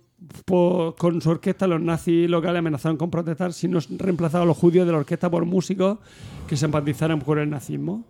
[0.44, 4.56] por- con su orquesta, los nazis locales amenazaron con protestar si no reemplazaban a los
[4.59, 5.98] judíos de la orquesta por músicos
[6.47, 8.05] que se empatizaran con el nazismo.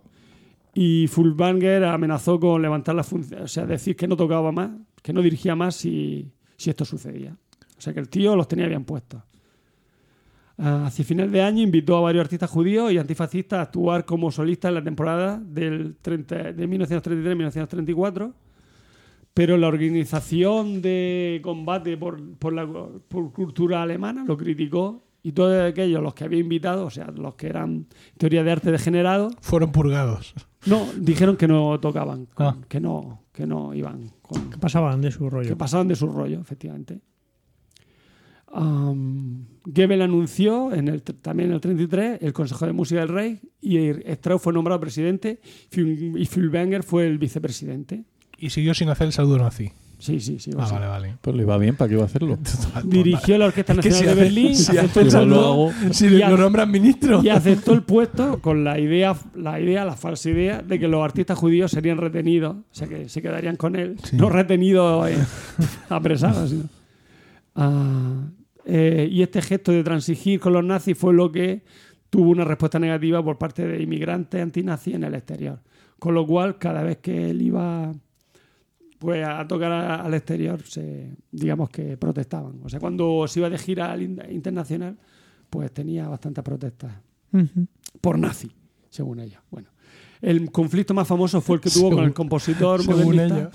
[0.73, 4.69] Y Fulbanger amenazó con levantar la función, o sea, decir que no tocaba más,
[5.01, 7.35] que no dirigía más si, si esto sucedía.
[7.77, 9.21] O sea, que el tío los tenía bien puestos.
[10.57, 14.29] Ah, Hacia final de año invitó a varios artistas judíos y antifascistas a actuar como
[14.29, 18.33] solistas en la temporada del 30 de 1933-1934,
[19.33, 22.67] pero la organización de combate por, por la
[23.07, 27.35] por cultura alemana lo criticó y todos aquellos, los que había invitado, o sea, los
[27.35, 27.87] que eran
[28.17, 30.33] teoría de arte degenerado, Fueron purgados.
[30.65, 32.57] no, dijeron que no tocaban, con- Ah.
[32.67, 35.47] que, no, que no iban con, Que pasaban de su rollo.
[35.49, 37.01] que pasaban de su rollo, efectivamente.
[38.51, 43.39] Um, Goebbels anunció en el, también en el 33 el Consejo de Música del Rey
[43.61, 45.39] y Strauss fue nombrado presidente
[45.71, 48.05] y Fülbanger fue el vicepresidente.
[48.39, 49.71] Y siguió sin hacer el saludo nazi.
[49.97, 50.51] Sí, sí, sí.
[50.57, 51.15] Ah, vale, vale.
[51.19, 52.37] Pues le iba bien, ¿para qué iba a hacerlo?
[52.85, 55.71] Dirigió la Orquesta Es que Nacional si de hace- Berlín, si aceptó el saludo hago.
[55.91, 57.21] Si lo nombran ministro.
[57.21, 61.03] y aceptó el puesto con la idea, la idea, la falsa idea de que los
[61.03, 64.15] artistas judíos serían retenidos, o sea que se quedarían con él, Sí.
[64.15, 65.17] no retenidos, eh,
[65.89, 66.49] apresados.
[66.49, 66.69] sino-
[67.55, 68.23] Ah,
[68.65, 71.63] eh, y este gesto de transigir con los nazis fue lo que
[72.09, 75.59] tuvo una respuesta negativa por parte de inmigrantes antinazis en el exterior.
[75.99, 77.91] Con lo cual, cada vez que él iba
[78.99, 82.59] pues, a tocar al exterior, se, digamos que protestaban.
[82.63, 84.97] O sea, cuando se iba de gira al in- internacional,
[85.49, 86.91] pues tenía bastantes protestas
[88.01, 88.51] por nazi,
[88.89, 89.41] según ella.
[89.49, 89.69] Bueno,
[90.21, 93.49] el conflicto más famoso fue el que tuvo Según- con el compositor según modernista.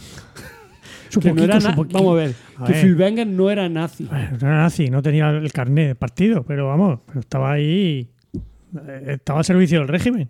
[1.21, 1.59] Que no era
[1.93, 3.27] vamos a ver, A que ver.
[3.27, 4.05] No era nazi.
[4.05, 8.11] Bueno, no era nazi, no tenía el carnet de partido, pero vamos, pero estaba ahí.
[8.35, 10.29] eh, Estaba al servicio del régimen.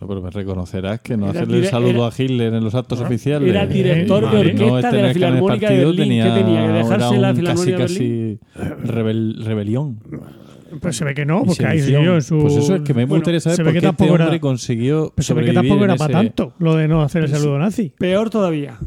[0.00, 2.98] Bueno, pero me reconocerás que no hacerle el saludo era- a Hitler en los actos
[3.00, 3.48] Bueno, oficiales.
[3.50, 6.22] era director de y orquesta no de la Filarmónica de partido, Berlín.
[6.22, 6.66] ¿Qué tenía?
[6.66, 8.38] ¿Que dejarse la Filarmónica de casi, casi
[8.86, 9.98] rebel- rebelión.
[10.80, 12.38] Pero se ve que no, porque ahí en su.
[12.38, 15.12] Pues eso es que me Bueno, gustaría saber se por qué que este era- consiguió
[15.16, 17.92] Pero se ve que tampoco era para tanto lo de no hacer el saludo nazi.
[17.98, 18.78] Peor todavía.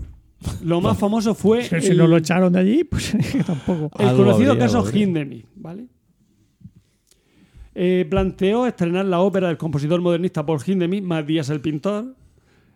[0.63, 3.91] Lo más famoso fue Si, si el, no lo echaron de allí, pues que tampoco.
[3.99, 4.85] el conocido habría, caso.
[4.93, 5.85] Hindemith, ¿vale?
[7.73, 12.15] Eh, planteó estrenar la ópera del compositor modernista Paul Hindemith, más Díaz el pintor,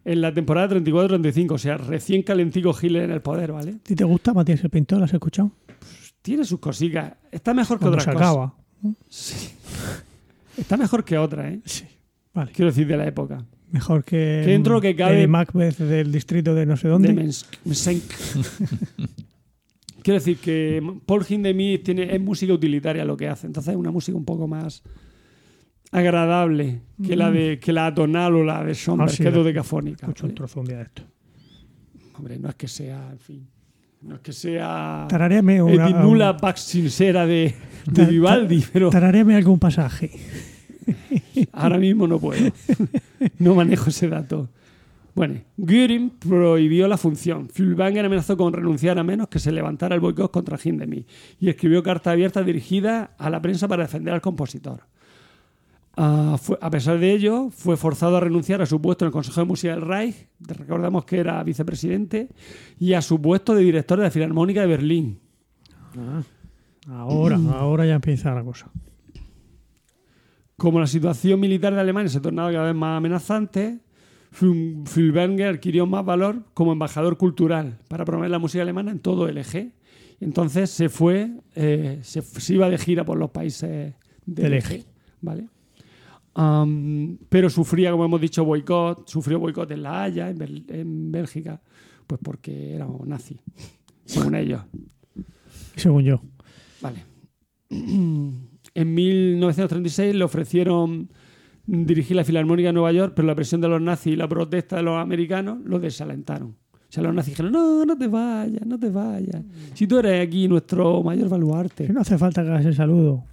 [0.06, 3.72] en la temporada 34-35, o sea, recién calentico Hitler en el poder, ¿vale?
[3.72, 5.00] ¿A ti te gusta Matías el Pintor?
[5.00, 5.52] ¿Lo has escuchado?
[6.22, 7.14] Tiene sus cositas.
[7.32, 8.28] Está mejor que Cuando otras se cosas.
[8.30, 8.56] acaba.
[10.58, 11.60] Está mejor que otras, ¿eh?
[11.66, 11.86] Sí.
[12.34, 12.52] Vale.
[12.54, 13.44] Quiero decir, de la época.
[13.72, 14.42] Mejor que.
[14.46, 17.10] Que dentro de lo que cabe- Eddie Macbeth del distrito de no sé dónde.
[17.10, 17.46] De Mensk-.
[20.06, 23.48] quiero decir que Paul Hindemith tiene, es música utilitaria lo que hace.
[23.48, 24.84] Entonces es una música un poco más
[25.92, 29.36] agradable que la de que la atonal o la de Schomberg, Ah, sí, que es
[29.36, 30.06] dodecafónica.
[30.06, 30.36] Escucho un ¿vale?
[30.38, 31.02] trozo un día de esto.
[32.18, 33.48] Hombre, no es que sea, en fin,
[34.04, 37.56] no es que sea Tararéame una- Edinula Pax Sincera de,
[37.92, 40.12] de Vivaldi, pero Tararéame algún pasaje.
[41.52, 42.52] ahora mismo no puedo.
[43.40, 44.50] No manejo ese dato.
[45.16, 47.48] Bueno, Göring prohibió la función.
[47.50, 51.08] Fülbanger amenazó con renunciar a menos que se levantara el boicot contra Hindemith
[51.40, 54.82] y escribió cartas abiertas dirigidas a la prensa para defender al compositor.
[55.96, 59.14] Ah, fue- a pesar de ello, fue forzado a renunciar a su puesto en el
[59.14, 62.28] Consejo de Música del Reich, recordamos que era vicepresidente,
[62.78, 65.20] y a su puesto de director de la Filarmónica de Berlín.
[66.90, 68.70] Ahora, ahora ya empieza la cosa.
[70.58, 73.80] Como la situación militar de Alemania se tornaba cada vez más amenazante,
[74.36, 79.38] Fülbanger adquirió más valor como embajador cultural para promover la música alemana en todo el
[79.38, 79.72] eje.
[80.20, 83.94] Entonces se fue, eh, se, se iba de gira por los países
[84.26, 84.76] del, Del eje.
[84.76, 84.86] eje.
[85.22, 85.48] ¿vale?
[87.30, 91.62] Pero sufría, como hemos dicho, boicot, sufrió boicot en La Haya, en, Bel- en Bélgica,
[92.06, 93.40] pues porque era nazi,
[94.04, 94.62] según ellos.
[95.78, 96.22] Según yo.
[96.82, 97.04] Vale.
[98.78, 101.10] En 1936 le ofrecieron
[101.68, 104.76] dirigir la Filarmónica de Nueva York, pero la presión de los nazis y la protesta
[104.78, 106.56] de los americanos lo desalentaron.
[106.74, 109.42] O sea, los nazis dijeron, no, no te vayas, no te vayas.
[109.74, 113.24] Si tú eres aquí nuestro mayor baluarte, no hace falta que hagas el saludo.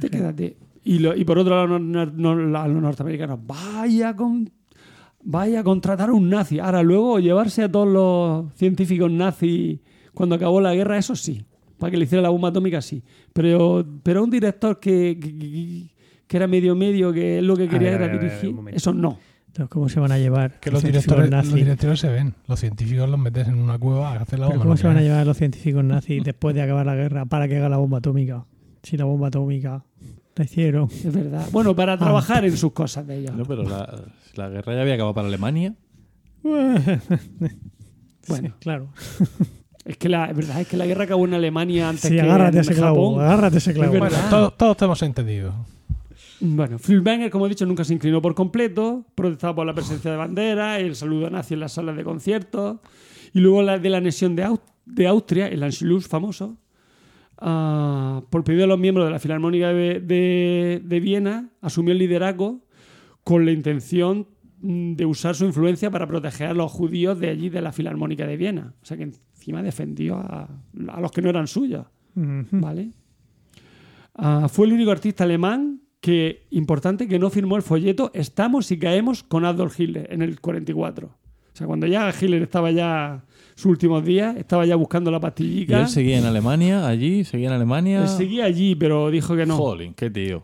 [0.00, 0.56] te quédate.
[0.84, 4.50] Y, lo- y por otro lado, no- no- no- a los norteamericanos, vaya con,
[5.22, 6.58] vaya a contratar a un nazi.
[6.58, 9.80] Ahora, luego, llevarse a todos los científicos nazis
[10.12, 11.42] cuando acabó la guerra, eso sí.
[11.78, 13.02] Para que le hiciera la bomba atómica, sí.
[13.32, 15.86] Pero, pero un director que, que,
[16.26, 18.74] que era medio medio, que es lo que quería ver, era ver, a ver, dirigir,
[18.74, 19.18] eso no.
[19.46, 22.34] Entonces, ¿Cómo se van a llevar Que los científicos directores, los directores se ven.
[22.48, 24.64] Los científicos los metes en una cueva a hacer la ¿Pero bomba.
[24.64, 27.56] ¿Cómo se van a llevar los científicos nazis después de acabar la guerra para que
[27.58, 28.44] haga la bomba atómica?
[28.82, 29.84] Si la bomba atómica
[30.34, 30.88] la hicieron.
[30.90, 31.46] Es verdad.
[31.52, 31.76] Bueno, Ah.
[31.76, 33.36] para trabajar en sus cosas de ellos.
[33.36, 33.96] No, pero la,
[34.34, 35.74] la guerra ya había acabado para Alemania.
[38.26, 38.48] Bueno.
[38.48, 38.88] Sí, claro.
[39.84, 42.56] Es que la verdad es que la guerra acabó en Alemania antes Sí, que agárrate
[42.56, 43.10] en ese clavo.
[43.12, 43.24] Japón.
[43.26, 43.92] Agárrate a ese clavo.
[43.92, 45.54] Es Bueno, todos, todos te hemos entendido.
[46.46, 50.16] Bueno, Fülbanger, como he dicho, nunca se inclinó por completo, protestaba por la presencia de
[50.18, 52.80] banderas, el saludo nazi en las salas de conciertos,
[53.32, 56.58] y luego la de la anexión de, Au- de Austria, el Anschluss famoso,
[57.38, 61.98] ah, por pedido de los miembros de la Filarmónica de, de- de Viena, asumió el
[61.98, 62.60] liderazgo
[63.22, 64.28] con la intención
[64.60, 68.26] mm, de usar su influencia para proteger a los judíos de allí, de la Filarmónica
[68.26, 68.74] de Viena.
[68.82, 70.48] O sea que encima defendió a,
[70.88, 71.86] a los que no eran suyos.
[72.14, 72.90] ¿Vale?
[74.14, 78.78] Ah, fue el único artista alemán que, importante, que no firmó el folleto Estamos y
[78.78, 81.06] caemos con Adolf Hitler en el 44.
[81.06, 83.24] O sea, cuando ya Hitler estaba ya
[83.54, 85.80] sus últimos días, estaba ya buscando la Y pastillica.
[85.80, 88.02] él seguía en Alemania, allí, seguía en Alemania.
[88.02, 89.56] Él seguía allí, pero dijo que no.
[89.56, 90.42] Jolín, qué tío.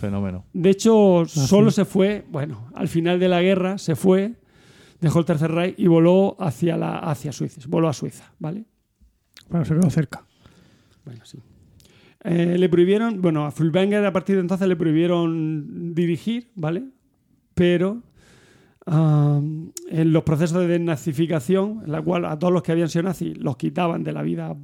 [0.00, 0.44] Fenómeno.
[0.52, 4.32] De hecho, solo se fue, bueno, al final de la guerra se fue,
[5.00, 7.60] dejó el Tercer Reich y voló hacia, la, hacia Suiza.
[7.68, 8.64] Voló a Suiza, ¿vale?
[9.48, 10.24] Bueno, se quedó cerca.
[11.04, 11.38] Bueno, sí.
[12.24, 16.84] Eh, le prohibieron, bueno, a Fulbanger a partir de entonces le prohibieron dirigir, ¿vale?
[17.54, 18.02] Pero
[18.86, 23.36] en los procesos de desnazificación, en la cual a todos los que habían sido nazis
[23.38, 24.54] los quitaban de la vida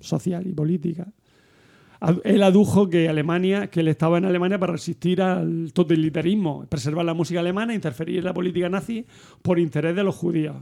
[0.00, 1.06] social y política,
[2.24, 7.12] él adujo que Alemania, que él estaba en Alemania para resistir al totalitarismo, preservar la
[7.12, 9.04] música alemana interferir en la política nazi
[9.42, 10.56] por interés de los judíos.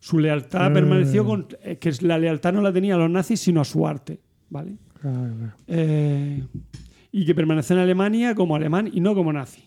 [0.00, 0.74] Su lealtad Mm.
[0.74, 3.86] permaneció con eh, que la lealtad no la tenía a los nazis, sino a su
[3.86, 4.76] arte, ¿vale?
[5.68, 6.42] Eh,
[7.12, 9.64] y que permaneció en Alemania como alemán y no como nazi.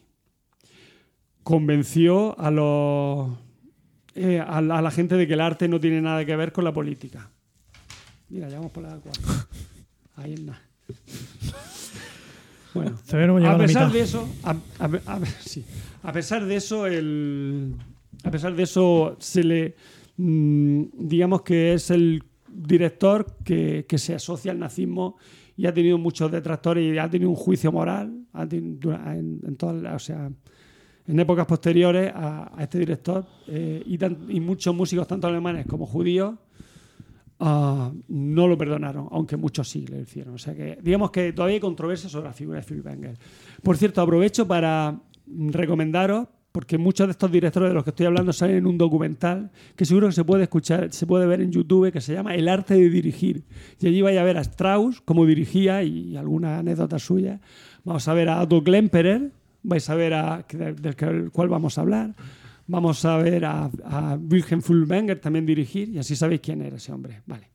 [1.44, 3.30] Convenció a los
[4.16, 6.52] eh, a, la, a la gente de que el arte no tiene nada que ver
[6.52, 7.30] con la política.
[8.30, 9.24] Mira, ya vamos por la cuatro.
[10.16, 10.62] Ahí es nada.
[12.74, 12.98] Bueno,
[13.40, 15.64] no a pesar de eso, a, a- a- sí.
[16.04, 17.74] A pesar de eso, el,
[18.24, 19.76] a pesar de eso, se le,
[20.18, 22.24] mm, digamos que es el
[22.58, 25.18] director que, que se asocia al nazismo
[25.56, 30.32] y ha tenido muchos detractores y ha tenido un juicio moral en, todas o sea,
[31.08, 35.86] en épocas posteriores a, este director eh, y, tan- y muchos músicos, tanto alemanes como
[35.86, 36.36] judíos,
[37.40, 40.34] ah, no lo perdonaron, aunque muchos sí lo hicieron.
[40.36, 43.18] O sea que, digamos que todavía hay controversia sobre la figura de Fülbanger.
[43.64, 46.28] Por cierto, aprovecho para mm, recomendaros,
[46.58, 49.86] porque muchos de estos directores de los que estoy hablando salen en un documental que
[49.86, 52.74] seguro que se puede escuchar, se puede ver en YouTube, que se llama El arte
[52.74, 53.44] de dirigir.
[53.80, 57.40] Y allí vais a ver a Strauss, cómo dirigía y, algunas anécdotas suyas.
[57.84, 59.30] Vamos a ver a Otto Klemperer,
[59.62, 62.16] vais a ver a, del, cual vamos a hablar.
[62.66, 66.92] Vamos a ver a, a Wilhelm Fülbanger también dirigir y así sabéis quién era ese
[66.92, 67.22] hombre.
[67.28, 67.52] Vale.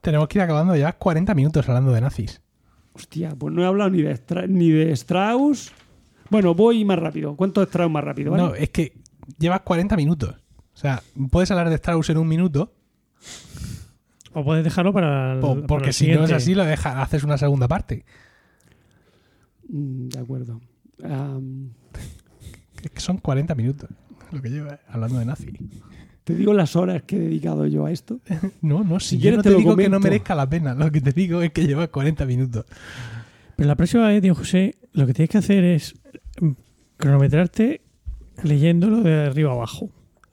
[0.00, 2.40] Tenemos que ir acabando ya 40 minutos hablando de nazis.
[2.94, 5.72] Hostia, pues no he hablado ni de, Stra- ni de Strauss.
[6.32, 7.36] Bueno, voy más rápido.
[7.36, 8.30] ¿Cuánto Strauss más rápido?
[8.30, 8.42] ¿vale?
[8.42, 8.94] No, es que
[9.38, 10.34] llevas 40 minutos.
[10.74, 12.72] O sea, puedes hablar de Strauss en un minuto,
[14.32, 17.22] O puedes dejarlo para el, para porque el si no es así, lo dejas, haces
[17.22, 18.06] una segunda parte.
[19.68, 20.58] Mm, de acuerdo.
[22.82, 23.90] Es que son 40 minutos
[24.30, 25.52] lo que llevas hablando de nazi.
[26.24, 28.20] te digo las horas que he dedicado yo a esto.
[28.62, 30.74] No, no, si, Si yo no te digo que no merezca la pena.
[30.74, 32.64] Lo que te digo es que llevas 40 minutos.
[33.54, 35.94] Pero la próxima vez, Diego José, lo que tienes que hacer es
[36.96, 37.80] cronometrarte
[38.42, 39.90] leyéndolo de arriba abajo.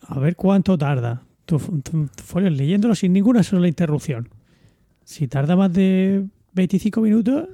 [0.08, 4.30] A ver cuánto tarda tu, tu- tu folio leyéndolo sin ninguna sola interrupción.
[5.03, 7.48] Si tarda más de 25 minutos,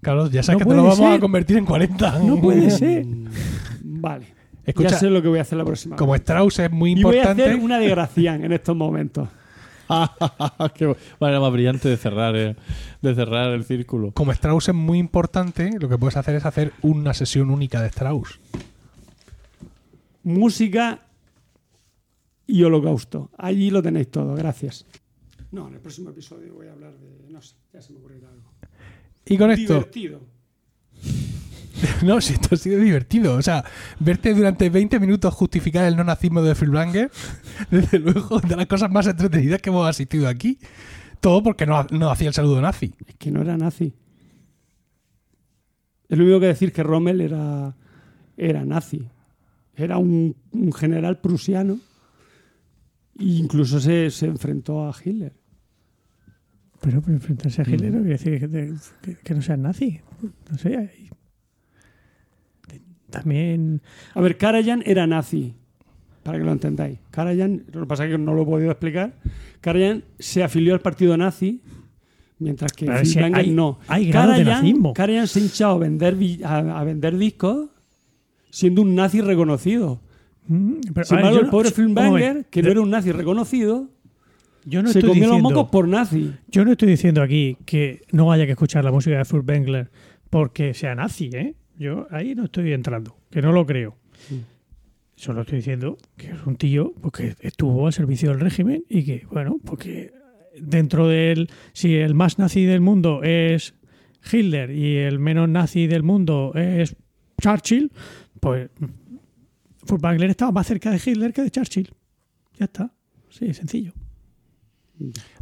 [0.00, 2.18] Carlos, ya sabes No que te lo vamos a convertir en 40.
[2.20, 3.06] no puede ser.
[3.82, 4.26] Vale.
[4.66, 6.14] Escucha, ya sé lo que voy a hacer la próxima como.
[6.14, 7.64] Strauss es muy Y voy a hacer importante.
[7.64, 9.28] una de Gracián en estos momentos.
[10.74, 12.56] Qué manera más brillante de cerrar, eh,
[13.02, 14.12] de cerrar el círculo.
[14.12, 17.88] Como Strauss es muy importante, lo que puedes hacer es hacer una sesión única de
[17.88, 18.40] Strauss.
[20.22, 21.06] Música
[22.46, 23.30] y holocausto.
[23.36, 24.34] Allí lo tenéis todo.
[24.34, 24.86] Gracias.
[25.52, 27.30] No, en el próximo episodio voy a hablar de...
[27.30, 28.50] No sé, ya se me ocurrirá algo.
[29.26, 30.20] Y con esto, Divertido.
[32.04, 33.34] no, si esto ha sido divertido.
[33.36, 33.64] O sea,
[34.00, 37.10] verte durante 20 minutos justificar el no nazismo de Friedlander,
[37.70, 40.58] desde luego, de las cosas más entretenidas que hemos asistido aquí.
[41.20, 42.94] Todo porque no, no hacía el saludo nazi.
[43.06, 43.94] Es que no era nazi.
[46.08, 47.74] Es lo único que decir que Rommel era,
[48.36, 49.08] era nazi.
[49.74, 51.78] Era un, un general prusiano.
[53.18, 55.32] E incluso se, se enfrentó a Hitler.
[56.80, 60.00] Pero, pero enfrentarse a Hitler no quiere decir que, que- que no seas nazi.
[60.50, 60.76] No sé.
[60.76, 61.10] hay-
[63.22, 63.80] También.
[64.14, 65.54] A ver, Karajan era nazi,
[66.22, 66.98] para que lo entendáis.
[67.10, 69.14] Karajan, lo que pasa es que no lo he podido explicar.
[69.60, 71.60] Karajan se afilió al partido nazi,
[72.38, 73.78] mientras que Pero si Friedlander hay- no.
[73.88, 74.92] hay Karajan-.
[74.94, 77.68] Karajan se ha hinchado a vender, a, a vender discos
[78.50, 80.00] siendo un nazi reconocido.
[80.46, 83.88] Mm, pero, Sin embargo, el no- pobre un Filmbanger, que no era un nazi reconocido,
[84.66, 86.32] Yo no se estoy comió los diciendo- mocos por nazi.
[86.48, 89.90] Yo no estoy diciendo aquí que no haya que escuchar la música de Furtwängler
[90.30, 91.54] porque sea nazi, ¿eh?
[91.78, 93.96] Yo ahí no estoy entrando, que no lo creo.
[95.16, 99.04] Solo estoy diciendo que es un tío pues, que estuvo al servicio del régimen y
[99.04, 100.12] que, bueno, porque
[100.60, 101.48] dentro del.
[101.72, 103.74] Si el más nazi del mundo es
[104.30, 106.96] Hitler y el menos nazi del mundo es
[107.40, 107.90] Churchill,
[108.40, 108.70] pues
[109.84, 111.90] Furtwängler estaba más cerca de Hitler que de Churchill.
[112.58, 112.92] Ya está.
[113.30, 113.92] Sí, sencillo.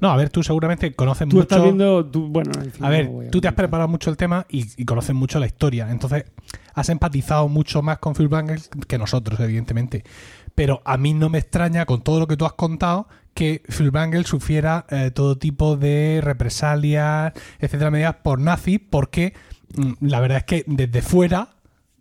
[0.01, 1.43] No, a ver, tú seguramente conoces Tú mucho.
[1.43, 2.07] estás viendo.
[2.07, 4.67] tú- bueno, en fin, A ver, a tú te has preparado mucho el tema y,
[4.77, 5.91] y conoces mucho la historia.
[5.91, 6.25] Entonces,
[6.75, 10.05] has empatizado mucho más con Furtwängler que nosotros, evidentemente.
[10.55, 14.27] Pero a mí no me extraña, con todo lo que tú has contado, que Furtwängler
[14.27, 19.33] sufriera eh, todo tipo de represalias, etcétera, medidas por nazis, porque
[19.77, 21.49] mm, la verdad es que desde fuera.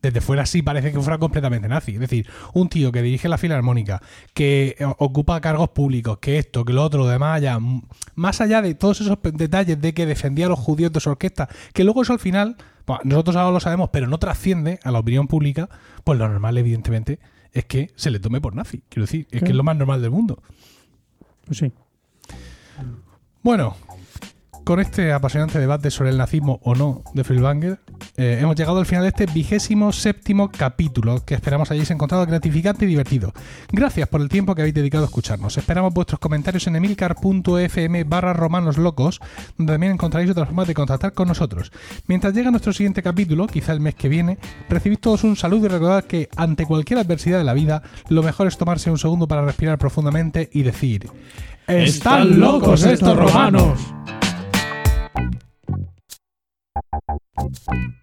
[0.01, 1.93] Desde fuera sí parece que fuera completamente nazi.
[1.93, 4.01] Es decir, un tío que dirige la filarmónica,
[4.33, 7.81] que eh, ocupa cargos públicos, que esto, que lo otro, lo demás, mm,
[8.15, 11.49] Más allá de todos esos detalles de que defendía a los judíos de su orquesta,
[11.73, 12.55] que luego eso al final,
[12.85, 15.69] pues, nosotros ahora lo sabemos, pero no trasciende a la opinión pública,
[16.03, 17.19] pues lo normal, evidentemente,
[17.53, 18.83] es que se le tome por nazi.
[18.89, 20.41] Quiero decir, es que es lo más normal del mundo.
[21.45, 21.71] Pues sí.
[23.43, 23.75] Bueno,
[24.63, 27.79] con este apasionante debate sobre el nazismo o no de Furtwängler,
[28.17, 32.85] eh, hemos llegado al final de este vigésimo séptimo capítulo que esperamos hayáis encontrado gratificante
[32.85, 33.33] y divertido.
[33.71, 35.57] Gracias por el tiempo que habéis dedicado a escucharnos.
[35.57, 39.19] Esperamos vuestros comentarios en emilcar.fm barra romanoslocos,
[39.57, 41.71] donde también encontraréis otras formas de contactar con nosotros.
[42.07, 44.37] Mientras llega nuestro siguiente capítulo, quizá el mes que viene,
[44.69, 48.47] recibid todos un saludo y recordad que ante cualquier adversidad de la vida, lo mejor
[48.47, 51.09] es tomarse un segundo para respirar profundamente y decir...
[51.67, 53.79] ¡Están locos estos romanos!
[55.21, 55.35] Thank
[57.71, 58.00] you.